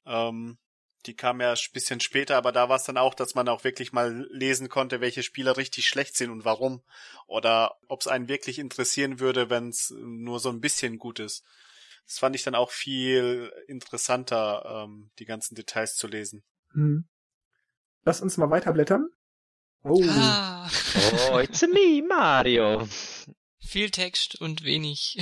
ähm, 0.06 0.58
die 1.06 1.16
kam 1.16 1.40
ja 1.40 1.52
ein 1.52 1.72
bisschen 1.72 2.00
später, 2.00 2.36
aber 2.36 2.52
da 2.52 2.68
war 2.68 2.76
es 2.76 2.84
dann 2.84 2.98
auch, 2.98 3.14
dass 3.14 3.34
man 3.34 3.48
auch 3.48 3.64
wirklich 3.64 3.92
mal 3.92 4.26
lesen 4.30 4.68
konnte, 4.68 5.00
welche 5.00 5.22
Spieler 5.22 5.56
richtig 5.56 5.86
schlecht 5.86 6.16
sind 6.16 6.30
und 6.30 6.44
warum. 6.44 6.82
Oder 7.26 7.78
ob 7.88 8.02
es 8.02 8.06
einen 8.06 8.28
wirklich 8.28 8.58
interessieren 8.58 9.18
würde, 9.18 9.50
wenn 9.50 9.70
es 9.70 9.94
nur 9.98 10.40
so 10.40 10.50
ein 10.50 10.60
bisschen 10.60 10.98
gut 10.98 11.18
ist 11.18 11.44
das 12.06 12.18
fand 12.18 12.34
ich 12.34 12.42
dann 12.42 12.54
auch 12.54 12.70
viel 12.70 13.52
interessanter, 13.68 14.84
ähm, 14.84 15.10
die 15.18 15.24
ganzen 15.24 15.54
Details 15.54 15.96
zu 15.96 16.08
lesen. 16.08 16.42
Hm. 16.72 17.04
Lass 18.04 18.20
uns 18.20 18.36
mal 18.36 18.50
weiterblättern. 18.50 19.08
Oh. 19.82 20.02
Ah. 20.08 20.68
oh, 21.30 21.38
it's 21.38 21.62
me, 21.62 22.02
Mario. 22.06 22.86
Viel 23.60 23.90
Text 23.90 24.40
und 24.40 24.64
wenig. 24.64 25.16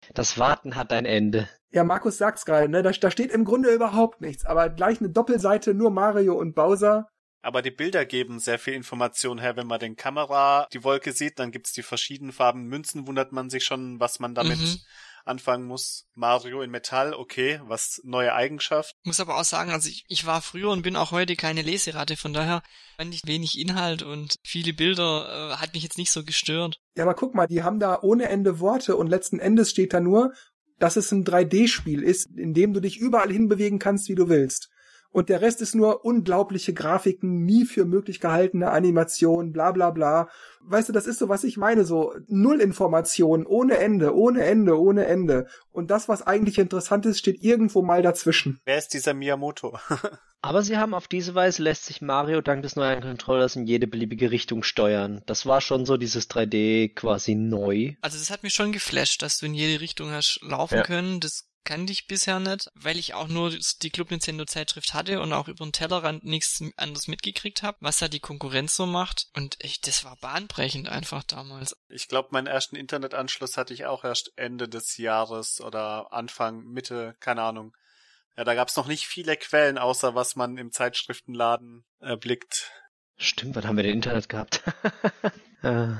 das 0.14 0.38
Warten 0.38 0.76
hat 0.76 0.92
ein 0.92 1.06
Ende. 1.06 1.48
Ja, 1.70 1.84
Markus 1.84 2.18
sagt's 2.18 2.44
gerade, 2.44 2.68
ne? 2.68 2.82
Da, 2.82 2.90
da 2.90 3.10
steht 3.10 3.30
im 3.30 3.44
Grunde 3.44 3.72
überhaupt 3.72 4.20
nichts, 4.20 4.44
aber 4.44 4.68
gleich 4.68 5.00
eine 5.00 5.10
Doppelseite, 5.10 5.72
nur 5.72 5.90
Mario 5.90 6.34
und 6.34 6.54
Bowser. 6.54 7.08
Aber 7.42 7.62
die 7.62 7.70
Bilder 7.70 8.04
geben 8.04 8.38
sehr 8.38 8.58
viel 8.58 8.74
Information 8.74 9.38
her. 9.38 9.56
Wenn 9.56 9.66
man 9.66 9.80
den 9.80 9.96
Kamera 9.96 10.68
die 10.72 10.84
Wolke 10.84 11.12
sieht, 11.12 11.38
dann 11.38 11.52
gibt's 11.52 11.72
die 11.72 11.82
verschiedenen 11.82 12.32
Farben 12.32 12.66
Münzen, 12.66 13.06
wundert 13.06 13.32
man 13.32 13.48
sich 13.48 13.64
schon, 13.64 13.98
was 13.98 14.20
man 14.20 14.34
damit 14.34 14.58
mhm 14.58 14.80
anfangen 15.24 15.66
muss. 15.66 16.06
Mario 16.14 16.62
in 16.62 16.70
Metall, 16.70 17.14
okay, 17.14 17.60
was 17.64 18.00
neue 18.04 18.34
Eigenschaft. 18.34 18.94
Muss 19.04 19.20
aber 19.20 19.38
auch 19.38 19.44
sagen, 19.44 19.70
also 19.70 19.88
ich, 19.88 20.04
ich 20.08 20.26
war 20.26 20.42
früher 20.42 20.70
und 20.70 20.82
bin 20.82 20.96
auch 20.96 21.10
heute 21.12 21.36
keine 21.36 21.62
Leseratte, 21.62 22.16
von 22.16 22.32
daher 22.32 22.62
fand 22.96 23.14
ich 23.14 23.22
wenig 23.26 23.58
Inhalt 23.58 24.02
und 24.02 24.36
viele 24.42 24.72
Bilder 24.72 25.52
äh, 25.52 25.56
hat 25.56 25.74
mich 25.74 25.82
jetzt 25.82 25.98
nicht 25.98 26.10
so 26.10 26.24
gestört. 26.24 26.80
Ja, 26.96 27.04
aber 27.04 27.14
guck 27.14 27.34
mal, 27.34 27.46
die 27.46 27.62
haben 27.62 27.80
da 27.80 28.00
ohne 28.02 28.28
Ende 28.28 28.60
Worte 28.60 28.96
und 28.96 29.08
letzten 29.08 29.38
Endes 29.38 29.70
steht 29.70 29.92
da 29.92 30.00
nur, 30.00 30.32
dass 30.78 30.96
es 30.96 31.12
ein 31.12 31.24
3D-Spiel 31.24 32.02
ist, 32.02 32.26
in 32.36 32.54
dem 32.54 32.72
du 32.72 32.80
dich 32.80 32.98
überall 32.98 33.30
hinbewegen 33.30 33.78
kannst, 33.78 34.08
wie 34.08 34.14
du 34.14 34.28
willst 34.28 34.70
und 35.12 35.28
der 35.28 35.40
Rest 35.40 35.60
ist 35.60 35.74
nur 35.74 36.04
unglaubliche 36.04 36.72
Grafiken, 36.72 37.44
nie 37.44 37.64
für 37.64 37.84
möglich 37.84 38.20
gehaltene 38.20 38.70
Animation, 38.70 39.52
bla 39.52 39.72
bla 39.72 39.90
bla. 39.90 40.28
Weißt 40.62 40.88
du, 40.88 40.92
das 40.92 41.06
ist 41.06 41.18
so, 41.18 41.28
was 41.28 41.42
ich 41.42 41.56
meine, 41.56 41.84
so 41.84 42.14
null 42.28 42.60
Information, 42.60 43.44
ohne 43.44 43.78
Ende, 43.78 44.14
ohne 44.14 44.44
Ende, 44.44 44.78
ohne 44.78 45.06
Ende. 45.06 45.46
Und 45.72 45.90
das, 45.90 46.08
was 46.08 46.22
eigentlich 46.22 46.58
interessant 46.58 47.06
ist, 47.06 47.18
steht 47.18 47.42
irgendwo 47.42 47.82
mal 47.82 48.02
dazwischen. 48.02 48.60
Wer 48.64 48.78
ist 48.78 48.94
dieser 48.94 49.14
Miyamoto? 49.14 49.78
Aber 50.42 50.62
sie 50.62 50.78
haben 50.78 50.94
auf 50.94 51.06
diese 51.06 51.34
Weise 51.34 51.62
lässt 51.62 51.84
sich 51.84 52.00
Mario 52.00 52.40
dank 52.40 52.62
des 52.62 52.76
neuen 52.76 53.02
Controllers 53.02 53.56
in 53.56 53.66
jede 53.66 53.86
beliebige 53.86 54.30
Richtung 54.30 54.62
steuern. 54.62 55.22
Das 55.26 55.44
war 55.44 55.60
schon 55.60 55.84
so 55.84 55.98
dieses 55.98 56.30
3D 56.30 56.94
quasi 56.94 57.34
neu. 57.34 57.94
Also 58.00 58.18
das 58.18 58.30
hat 58.30 58.42
mich 58.42 58.54
schon 58.54 58.72
geflasht, 58.72 59.22
dass 59.22 59.38
du 59.38 59.46
in 59.46 59.54
jede 59.54 59.80
Richtung 59.82 60.10
hast 60.10 60.40
laufen 60.42 60.76
ja. 60.76 60.82
können. 60.82 61.20
Das 61.20 61.49
kannte 61.64 61.92
ich 61.92 62.06
bisher 62.06 62.40
nicht, 62.40 62.70
weil 62.74 62.98
ich 62.98 63.14
auch 63.14 63.28
nur 63.28 63.50
die 63.82 63.90
Club 63.90 64.10
Nintendo 64.10 64.44
Zeitschrift 64.44 64.94
hatte 64.94 65.20
und 65.20 65.32
auch 65.32 65.48
über 65.48 65.64
den 65.64 65.72
Tellerrand 65.72 66.24
nichts 66.24 66.62
anderes 66.76 67.08
mitgekriegt 67.08 67.62
habe, 67.62 67.76
was 67.80 67.98
da 67.98 68.08
die 68.08 68.20
Konkurrenz 68.20 68.76
so 68.76 68.86
macht. 68.86 69.28
Und 69.34 69.56
ich, 69.60 69.80
das 69.80 70.04
war 70.04 70.16
bahnbrechend 70.16 70.88
einfach 70.88 71.22
damals. 71.22 71.76
Ich 71.88 72.08
glaube, 72.08 72.28
meinen 72.32 72.46
ersten 72.46 72.76
Internetanschluss 72.76 73.56
hatte 73.56 73.74
ich 73.74 73.86
auch 73.86 74.04
erst 74.04 74.32
Ende 74.36 74.68
des 74.68 74.96
Jahres 74.96 75.60
oder 75.60 76.12
Anfang, 76.12 76.64
Mitte, 76.64 77.14
keine 77.20 77.42
Ahnung. 77.42 77.76
Ja, 78.36 78.44
da 78.44 78.54
gab's 78.54 78.76
noch 78.76 78.86
nicht 78.86 79.06
viele 79.06 79.36
Quellen, 79.36 79.76
außer 79.78 80.14
was 80.14 80.36
man 80.36 80.56
im 80.56 80.72
Zeitschriftenladen 80.72 81.84
erblickt. 82.00 82.70
Stimmt, 83.16 83.54
wann 83.54 83.66
haben 83.66 83.76
wir 83.76 83.82
denn 83.82 83.94
Internet 83.94 84.28
gehabt? 84.28 84.62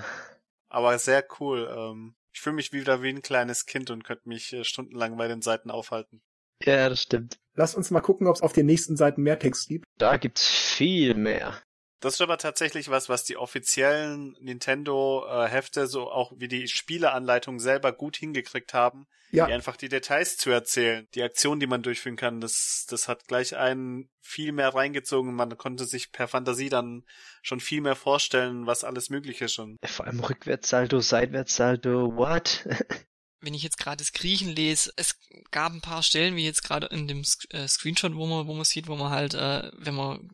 Aber 0.70 0.98
sehr 0.98 1.24
cool. 1.38 1.68
Ähm, 1.76 2.14
ich 2.32 2.40
fühle 2.40 2.56
mich 2.56 2.72
wieder 2.72 3.02
wie 3.02 3.10
ein 3.10 3.22
kleines 3.22 3.66
Kind 3.66 3.90
und 3.90 4.04
könnte 4.04 4.28
mich 4.28 4.52
äh, 4.52 4.64
stundenlang 4.64 5.16
bei 5.16 5.28
den 5.28 5.42
Seiten 5.42 5.70
aufhalten. 5.70 6.22
Ja, 6.62 6.88
das 6.88 7.02
stimmt. 7.02 7.38
Lass 7.54 7.74
uns 7.74 7.90
mal 7.90 8.00
gucken, 8.00 8.26
ob 8.26 8.36
es 8.36 8.42
auf 8.42 8.52
den 8.52 8.66
nächsten 8.66 8.96
Seiten 8.96 9.22
mehr 9.22 9.38
Text 9.38 9.68
gibt. 9.68 9.86
Da 9.98 10.16
gibt's 10.16 10.46
viel 10.46 11.14
mehr. 11.14 11.62
Das 12.00 12.14
ist 12.14 12.20
aber 12.22 12.38
tatsächlich 12.38 12.88
was, 12.88 13.08
was 13.10 13.24
die 13.24 13.36
offiziellen 13.36 14.34
Nintendo-Hefte, 14.40 15.86
so 15.86 16.10
auch 16.10 16.32
wie 16.36 16.48
die 16.48 16.66
Spieleanleitung 16.66 17.60
selber 17.60 17.92
gut 17.92 18.16
hingekriegt 18.16 18.72
haben, 18.72 19.06
ja. 19.30 19.46
die 19.46 19.52
einfach 19.52 19.76
die 19.76 19.90
Details 19.90 20.38
zu 20.38 20.50
erzählen. 20.50 21.06
Die 21.14 21.22
Aktion, 21.22 21.60
die 21.60 21.66
man 21.66 21.82
durchführen 21.82 22.16
kann, 22.16 22.40
das, 22.40 22.86
das 22.88 23.06
hat 23.06 23.28
gleich 23.28 23.54
einen 23.56 24.08
viel 24.22 24.52
mehr 24.52 24.74
reingezogen. 24.74 25.34
Man 25.34 25.56
konnte 25.58 25.84
sich 25.84 26.10
per 26.10 26.26
Fantasie 26.26 26.70
dann 26.70 27.04
schon 27.42 27.60
viel 27.60 27.82
mehr 27.82 27.96
vorstellen, 27.96 28.66
was 28.66 28.82
alles 28.82 29.10
Mögliche 29.10 29.50
schon. 29.50 29.76
Vor 29.84 30.06
allem 30.06 30.20
Rückwärtssalto, 30.20 31.00
Seitwärtssalto, 31.00 32.16
what? 32.16 32.66
wenn 33.40 33.54
ich 33.54 33.62
jetzt 33.62 33.78
gerade 33.78 33.98
das 33.98 34.12
Griechen 34.12 34.50
lese, 34.50 34.92
es 34.96 35.18
gab 35.50 35.72
ein 35.72 35.80
paar 35.80 36.02
Stellen, 36.02 36.36
wie 36.36 36.44
jetzt 36.44 36.62
gerade 36.62 36.86
in 36.88 37.08
dem 37.08 37.24
äh, 37.50 37.66
Screenshot, 37.66 38.14
wo 38.14 38.26
man, 38.26 38.46
wo 38.46 38.54
man 38.54 38.64
sieht, 38.64 38.88
wo 38.88 38.96
man 38.96 39.10
halt, 39.10 39.34
äh, 39.34 39.70
wenn 39.78 39.94
man 39.94 40.30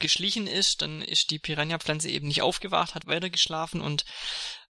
geschlichen 0.00 0.46
ist, 0.46 0.82
dann 0.82 1.02
ist 1.02 1.30
die 1.30 1.38
Piranha-Pflanze 1.38 2.10
eben 2.10 2.28
nicht 2.28 2.42
aufgewacht, 2.42 2.94
hat 2.94 3.06
weiter 3.06 3.30
geschlafen 3.30 3.80
und 3.80 4.04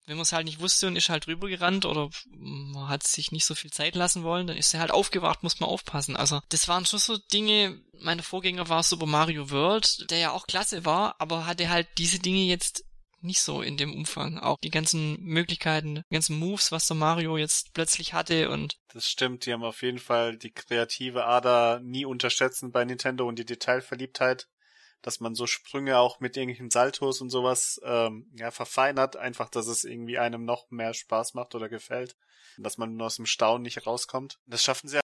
wenn 0.10 0.18
man 0.18 0.24
es 0.24 0.34
halt 0.34 0.46
nicht 0.46 0.60
wusste 0.60 0.88
und 0.88 0.96
ist 0.96 1.10
halt 1.10 1.28
rübergerannt 1.28 1.86
oder 1.86 2.10
man 2.32 2.90
hat 2.90 3.04
sich 3.04 3.32
nicht 3.32 3.46
so 3.46 3.54
viel 3.54 3.70
Zeit 3.70 3.94
lassen 3.94 4.24
wollen, 4.24 4.48
dann 4.48 4.58
ist 4.58 4.74
er 4.74 4.80
halt 4.80 4.90
aufgewacht, 4.90 5.44
muss 5.44 5.60
man 5.60 5.70
aufpassen. 5.70 6.16
Also 6.16 6.42
das 6.50 6.68
waren 6.68 6.88
schon 6.88 6.98
so 6.98 7.18
Dinge, 7.32 7.80
meine 8.02 8.24
Vorgänger 8.24 8.70
war 8.70 8.82
Super 8.82 9.06
Mario 9.06 9.52
World, 9.52 10.10
der 10.10 10.18
ja 10.18 10.32
auch 10.32 10.48
klasse 10.48 10.84
war, 10.84 11.16
aber 11.20 11.46
hatte 11.46 11.70
halt 11.70 11.88
diese 12.00 12.18
Dinge 12.18 12.42
jetzt 12.42 12.84
nicht 13.22 13.42
so 13.42 13.62
in 13.62 13.78
dem 13.78 13.94
Umfang. 13.94 14.40
Auch 14.40 14.58
die 14.64 14.72
ganzen 14.72 15.22
Möglichkeiten, 15.22 16.02
die 16.10 16.16
ganzen 16.16 16.40
Moves, 16.40 16.72
was 16.72 16.88
der 16.88 16.98
Mario 16.98 17.38
jetzt 17.38 17.74
plötzlich 17.74 18.14
hatte 18.14 18.50
und. 18.50 18.78
Das 18.94 19.06
stimmt, 19.06 19.46
die 19.46 19.54
haben 19.54 19.64
auf 19.64 19.84
jeden 19.84 20.00
Fall 20.00 20.38
die 20.38 20.52
kreative 20.52 21.26
Ader 21.26 21.82
nie 21.82 22.06
unterschätzen 22.06 22.72
bei 22.72 22.84
Nintendo 22.84 23.28
und 23.28 23.38
die 23.38 23.46
Detailverliebtheit 23.46 24.48
dass 25.02 25.20
man 25.20 25.36
so 25.36 25.48
Sprünge 25.48 25.98
auch 25.98 26.20
mit 26.20 26.36
irgendwelchen 26.36 26.72
Saltos 26.72 27.22
und 27.22 27.30
sowas 27.30 27.80
ähm, 27.84 28.30
ja 28.38 28.52
verfeinert, 28.52 29.16
einfach, 29.16 29.50
dass 29.50 29.68
es 29.68 29.84
irgendwie 29.84 30.18
einem 30.18 30.46
noch 30.46 30.70
mehr 30.72 30.94
Spaß 30.94 31.34
macht 31.34 31.56
oder 31.56 31.70
gefällt, 31.70 32.16
dass 32.58 32.78
man 32.78 33.00
aus 33.02 33.16
dem 33.16 33.26
Staunen 33.26 33.64
nicht 33.64 33.86
rauskommt. 33.86 34.40
Das 34.46 34.64
schaffen 34.64 34.88
sie 34.88 35.00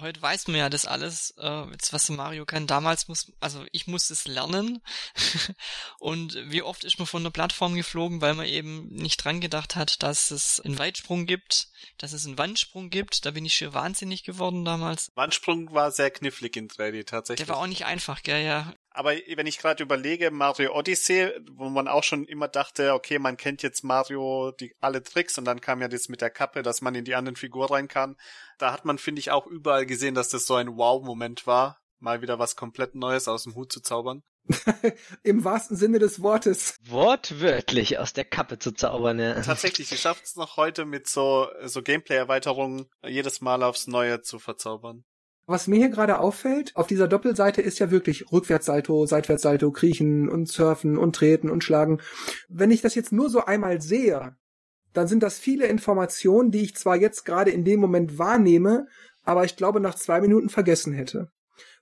heute 0.00 0.20
weiß 0.20 0.48
man 0.48 0.56
ja 0.56 0.68
das 0.68 0.86
alles, 0.86 1.34
äh, 1.38 1.70
jetzt 1.70 1.92
was 1.92 2.08
Mario 2.08 2.44
kann. 2.44 2.66
Damals 2.66 3.08
muss, 3.08 3.32
also 3.40 3.64
ich 3.72 3.86
musste 3.86 4.12
es 4.12 4.26
lernen. 4.26 4.82
und 5.98 6.36
wie 6.50 6.62
oft 6.62 6.84
ist 6.84 6.98
man 6.98 7.06
von 7.06 7.22
der 7.22 7.30
Plattform 7.30 7.74
geflogen, 7.74 8.20
weil 8.20 8.34
man 8.34 8.46
eben 8.46 8.86
nicht 8.88 9.24
dran 9.24 9.40
gedacht 9.40 9.76
hat, 9.76 10.02
dass 10.02 10.30
es 10.30 10.60
einen 10.60 10.78
Weitsprung 10.78 11.26
gibt, 11.26 11.68
dass 11.98 12.12
es 12.12 12.26
einen 12.26 12.38
Wandsprung 12.38 12.90
gibt. 12.90 13.24
Da 13.24 13.30
bin 13.30 13.44
ich 13.44 13.54
schon 13.54 13.74
wahnsinnig 13.74 14.24
geworden 14.24 14.64
damals. 14.64 15.10
Wandsprung 15.14 15.72
war 15.72 15.90
sehr 15.90 16.10
knifflig 16.10 16.56
in 16.56 16.68
3D 16.68 17.04
tatsächlich. 17.06 17.46
Der 17.46 17.54
war 17.54 17.62
auch 17.62 17.66
nicht 17.66 17.86
einfach, 17.86 18.22
gell, 18.22 18.44
ja. 18.44 18.74
Aber 18.96 19.10
wenn 19.10 19.46
ich 19.48 19.58
gerade 19.58 19.82
überlege, 19.82 20.30
Mario 20.30 20.72
Odyssey, 20.72 21.32
wo 21.50 21.68
man 21.68 21.88
auch 21.88 22.04
schon 22.04 22.26
immer 22.26 22.46
dachte, 22.46 22.94
okay, 22.94 23.18
man 23.18 23.36
kennt 23.36 23.64
jetzt 23.64 23.82
Mario 23.82 24.52
die 24.52 24.76
alle 24.80 25.02
Tricks 25.02 25.36
und 25.36 25.44
dann 25.44 25.60
kam 25.60 25.82
ja 25.82 25.88
das 25.88 26.08
mit 26.08 26.20
der 26.20 26.30
Kappe, 26.30 26.62
dass 26.62 26.80
man 26.80 26.94
in 26.94 27.04
die 27.04 27.16
anderen 27.16 27.34
Figur 27.34 27.72
rein 27.72 27.88
kann. 27.88 28.16
Da 28.58 28.72
hat 28.72 28.84
man, 28.84 28.98
finde 28.98 29.18
ich, 29.18 29.32
auch 29.32 29.48
überall 29.48 29.84
gesehen, 29.84 30.14
dass 30.14 30.28
das 30.28 30.46
so 30.46 30.54
ein 30.54 30.76
Wow-Moment 30.76 31.44
war, 31.44 31.80
mal 31.98 32.22
wieder 32.22 32.38
was 32.38 32.54
komplett 32.54 32.94
Neues 32.94 33.26
aus 33.26 33.42
dem 33.42 33.56
Hut 33.56 33.72
zu 33.72 33.80
zaubern. 33.80 34.22
Im 35.24 35.42
wahrsten 35.42 35.76
Sinne 35.76 35.98
des 35.98 36.22
Wortes. 36.22 36.76
Wortwörtlich 36.84 37.98
aus 37.98 38.12
der 38.12 38.24
Kappe 38.24 38.60
zu 38.60 38.70
zaubern, 38.70 39.18
ja. 39.18 39.40
Tatsächlich, 39.40 39.88
sie 39.88 39.96
schafft 39.96 40.24
es 40.24 40.36
noch 40.36 40.56
heute 40.56 40.84
mit 40.84 41.08
so, 41.08 41.48
so 41.64 41.82
Gameplay-Erweiterungen 41.82 42.88
jedes 43.04 43.40
Mal 43.40 43.64
aufs 43.64 43.88
Neue 43.88 44.22
zu 44.22 44.38
verzaubern. 44.38 45.04
Was 45.46 45.66
mir 45.66 45.76
hier 45.76 45.90
gerade 45.90 46.20
auffällt, 46.20 46.74
auf 46.74 46.86
dieser 46.86 47.06
Doppelseite 47.06 47.60
ist 47.60 47.78
ja 47.78 47.90
wirklich 47.90 48.32
Rückwärtssalto, 48.32 49.04
Seitwärtssalto, 49.04 49.70
Kriechen 49.72 50.28
und 50.28 50.48
Surfen 50.48 50.96
und 50.96 51.14
Treten 51.14 51.50
und 51.50 51.62
Schlagen. 51.62 52.00
Wenn 52.48 52.70
ich 52.70 52.80
das 52.80 52.94
jetzt 52.94 53.12
nur 53.12 53.28
so 53.28 53.44
einmal 53.44 53.82
sehe, 53.82 54.36
dann 54.94 55.06
sind 55.06 55.22
das 55.22 55.38
viele 55.38 55.66
Informationen, 55.66 56.50
die 56.50 56.62
ich 56.62 56.76
zwar 56.76 56.96
jetzt 56.96 57.24
gerade 57.24 57.50
in 57.50 57.64
dem 57.64 57.80
Moment 57.80 58.18
wahrnehme, 58.18 58.86
aber 59.22 59.44
ich 59.44 59.56
glaube 59.56 59.80
nach 59.80 59.96
zwei 59.96 60.20
Minuten 60.20 60.48
vergessen 60.48 60.94
hätte. 60.94 61.28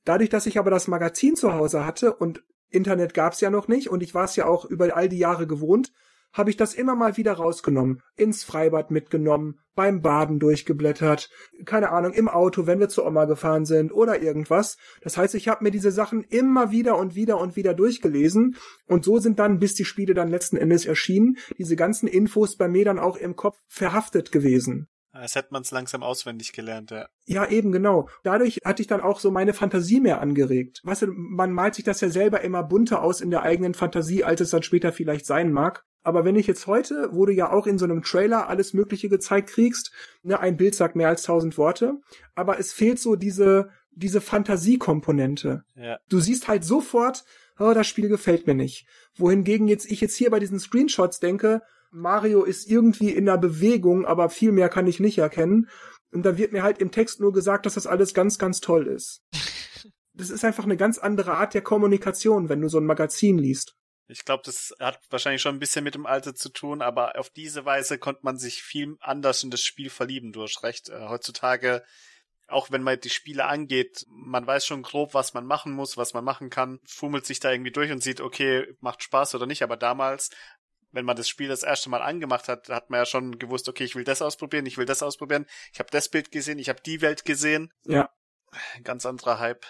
Dadurch, 0.04 0.30
dass 0.30 0.46
ich 0.46 0.58
aber 0.58 0.70
das 0.70 0.88
Magazin 0.88 1.36
zu 1.36 1.52
Hause 1.52 1.84
hatte 1.86 2.14
und 2.14 2.42
Internet 2.68 3.14
gab's 3.14 3.40
ja 3.40 3.50
noch 3.50 3.68
nicht 3.68 3.88
und 3.88 4.02
ich 4.02 4.14
war 4.14 4.24
es 4.24 4.34
ja 4.34 4.46
auch 4.46 4.64
über 4.64 4.96
all 4.96 5.08
die 5.08 5.18
Jahre 5.18 5.46
gewohnt, 5.46 5.92
habe 6.32 6.50
ich 6.50 6.56
das 6.56 6.74
immer 6.74 6.94
mal 6.94 7.16
wieder 7.16 7.34
rausgenommen, 7.34 8.02
ins 8.16 8.44
Freibad 8.44 8.90
mitgenommen, 8.90 9.60
beim 9.74 10.02
Baden 10.02 10.38
durchgeblättert, 10.38 11.30
keine 11.64 11.90
Ahnung, 11.90 12.12
im 12.12 12.28
Auto, 12.28 12.66
wenn 12.66 12.80
wir 12.80 12.88
zur 12.88 13.06
Oma 13.06 13.24
gefahren 13.24 13.64
sind 13.64 13.92
oder 13.92 14.22
irgendwas. 14.22 14.76
Das 15.02 15.16
heißt, 15.16 15.34
ich 15.34 15.48
habe 15.48 15.64
mir 15.64 15.70
diese 15.70 15.90
Sachen 15.90 16.22
immer 16.22 16.70
wieder 16.70 16.98
und 16.98 17.14
wieder 17.14 17.38
und 17.38 17.56
wieder 17.56 17.74
durchgelesen 17.74 18.56
und 18.86 19.04
so 19.04 19.18
sind 19.18 19.38
dann, 19.38 19.58
bis 19.58 19.74
die 19.74 19.84
Spiele 19.84 20.14
dann 20.14 20.28
letzten 20.28 20.56
Endes 20.56 20.86
erschienen, 20.86 21.36
diese 21.58 21.76
ganzen 21.76 22.06
Infos 22.06 22.56
bei 22.56 22.68
mir 22.68 22.84
dann 22.84 22.98
auch 22.98 23.16
im 23.16 23.36
Kopf 23.36 23.58
verhaftet 23.66 24.32
gewesen. 24.32 24.88
Als 25.12 25.34
hätte 25.34 25.48
man 25.50 25.62
es 25.62 25.70
langsam 25.70 26.02
auswendig 26.02 26.52
gelernt, 26.52 26.90
ja. 26.90 27.06
Ja, 27.26 27.46
eben 27.46 27.70
genau. 27.70 28.08
Dadurch 28.22 28.60
hatte 28.64 28.80
ich 28.80 28.88
dann 28.88 29.02
auch 29.02 29.20
so 29.20 29.30
meine 29.30 29.52
Fantasie 29.52 30.00
mehr 30.00 30.20
angeregt. 30.22 30.80
Weißt 30.84 31.02
du, 31.02 31.08
man 31.08 31.52
malt 31.52 31.74
sich 31.74 31.84
das 31.84 32.00
ja 32.00 32.08
selber 32.08 32.40
immer 32.40 32.62
bunter 32.62 33.02
aus 33.02 33.20
in 33.20 33.30
der 33.30 33.42
eigenen 33.42 33.74
Fantasie, 33.74 34.24
als 34.24 34.40
es 34.40 34.50
dann 34.50 34.62
später 34.62 34.90
vielleicht 34.90 35.26
sein 35.26 35.52
mag. 35.52 35.84
Aber 36.02 36.24
wenn 36.24 36.36
ich 36.36 36.46
jetzt 36.46 36.66
heute, 36.66 37.10
wo 37.12 37.26
du 37.26 37.32
ja 37.32 37.52
auch 37.52 37.66
in 37.66 37.78
so 37.78 37.84
einem 37.84 38.02
Trailer 38.02 38.48
alles 38.48 38.72
Mögliche 38.72 39.08
gezeigt 39.08 39.50
kriegst, 39.50 39.92
ne, 40.22 40.40
ein 40.40 40.56
Bild 40.56 40.74
sagt 40.74 40.96
mehr 40.96 41.08
als 41.08 41.22
tausend 41.22 41.58
Worte, 41.58 42.00
aber 42.34 42.58
es 42.58 42.72
fehlt 42.72 42.98
so 42.98 43.14
diese, 43.14 43.68
diese 43.90 44.20
Fantasiekomponente. 44.20 45.64
Ja. 45.76 45.98
Du 46.08 46.18
siehst 46.20 46.48
halt 46.48 46.64
sofort, 46.64 47.24
oh, 47.58 47.72
das 47.74 47.86
Spiel 47.86 48.08
gefällt 48.08 48.46
mir 48.46 48.54
nicht. 48.54 48.86
Wohingegen 49.16 49.68
jetzt 49.68 49.90
ich 49.90 50.00
jetzt 50.00 50.16
hier 50.16 50.30
bei 50.30 50.40
diesen 50.40 50.58
Screenshots 50.58 51.20
denke, 51.20 51.62
Mario 51.92 52.42
ist 52.42 52.68
irgendwie 52.68 53.10
in 53.10 53.26
der 53.26 53.38
Bewegung, 53.38 54.06
aber 54.06 54.30
viel 54.30 54.50
mehr 54.50 54.68
kann 54.68 54.86
ich 54.86 54.98
nicht 54.98 55.18
erkennen. 55.18 55.68
Und 56.10 56.24
da 56.24 56.36
wird 56.36 56.52
mir 56.52 56.62
halt 56.62 56.78
im 56.78 56.90
Text 56.90 57.20
nur 57.20 57.32
gesagt, 57.32 57.66
dass 57.66 57.74
das 57.74 57.86
alles 57.86 58.14
ganz, 58.14 58.38
ganz 58.38 58.60
toll 58.60 58.86
ist. 58.88 59.22
Das 60.14 60.28
ist 60.28 60.44
einfach 60.44 60.64
eine 60.64 60.76
ganz 60.76 60.98
andere 60.98 61.32
Art 61.32 61.54
der 61.54 61.62
Kommunikation, 61.62 62.50
wenn 62.50 62.60
du 62.60 62.68
so 62.68 62.76
ein 62.76 62.84
Magazin 62.84 63.38
liest. 63.38 63.76
Ich 64.08 64.26
glaube, 64.26 64.42
das 64.44 64.74
hat 64.78 65.00
wahrscheinlich 65.08 65.40
schon 65.40 65.56
ein 65.56 65.58
bisschen 65.58 65.84
mit 65.84 65.94
dem 65.94 66.04
Alter 66.04 66.34
zu 66.34 66.50
tun, 66.50 66.82
aber 66.82 67.18
auf 67.18 67.30
diese 67.30 67.64
Weise 67.64 67.96
konnte 67.96 68.20
man 68.22 68.36
sich 68.36 68.62
viel 68.62 68.96
anders 69.00 69.42
in 69.42 69.50
das 69.50 69.62
Spiel 69.62 69.88
verlieben, 69.88 70.32
du 70.32 70.42
hast 70.42 70.62
recht. 70.64 70.90
Äh, 70.90 71.08
heutzutage, 71.08 71.82
auch 72.46 72.70
wenn 72.70 72.82
man 72.82 73.00
die 73.00 73.08
Spiele 73.08 73.46
angeht, 73.46 74.04
man 74.08 74.46
weiß 74.46 74.66
schon 74.66 74.82
grob, 74.82 75.14
was 75.14 75.32
man 75.32 75.46
machen 75.46 75.72
muss, 75.72 75.96
was 75.96 76.12
man 76.12 76.24
machen 76.24 76.50
kann, 76.50 76.78
fummelt 76.84 77.24
sich 77.24 77.40
da 77.40 77.50
irgendwie 77.50 77.72
durch 77.72 77.90
und 77.90 78.02
sieht, 78.02 78.20
okay, 78.20 78.66
macht 78.80 79.02
Spaß 79.02 79.34
oder 79.34 79.46
nicht, 79.46 79.62
aber 79.62 79.78
damals 79.78 80.28
wenn 80.92 81.04
man 81.04 81.16
das 81.16 81.28
Spiel 81.28 81.48
das 81.48 81.62
erste 81.62 81.90
Mal 81.90 82.02
angemacht 82.02 82.48
hat, 82.48 82.68
hat 82.68 82.90
man 82.90 83.00
ja 83.00 83.06
schon 83.06 83.38
gewusst, 83.38 83.68
okay, 83.68 83.84
ich 83.84 83.96
will 83.96 84.04
das 84.04 84.22
ausprobieren, 84.22 84.66
ich 84.66 84.78
will 84.78 84.86
das 84.86 85.02
ausprobieren. 85.02 85.46
Ich 85.72 85.78
habe 85.78 85.90
das 85.90 86.08
Bild 86.08 86.30
gesehen, 86.30 86.58
ich 86.58 86.68
habe 86.68 86.80
die 86.80 87.00
Welt 87.00 87.24
gesehen. 87.24 87.72
Ja. 87.84 88.10
Ganz 88.84 89.06
anderer 89.06 89.38
Hype. 89.38 89.66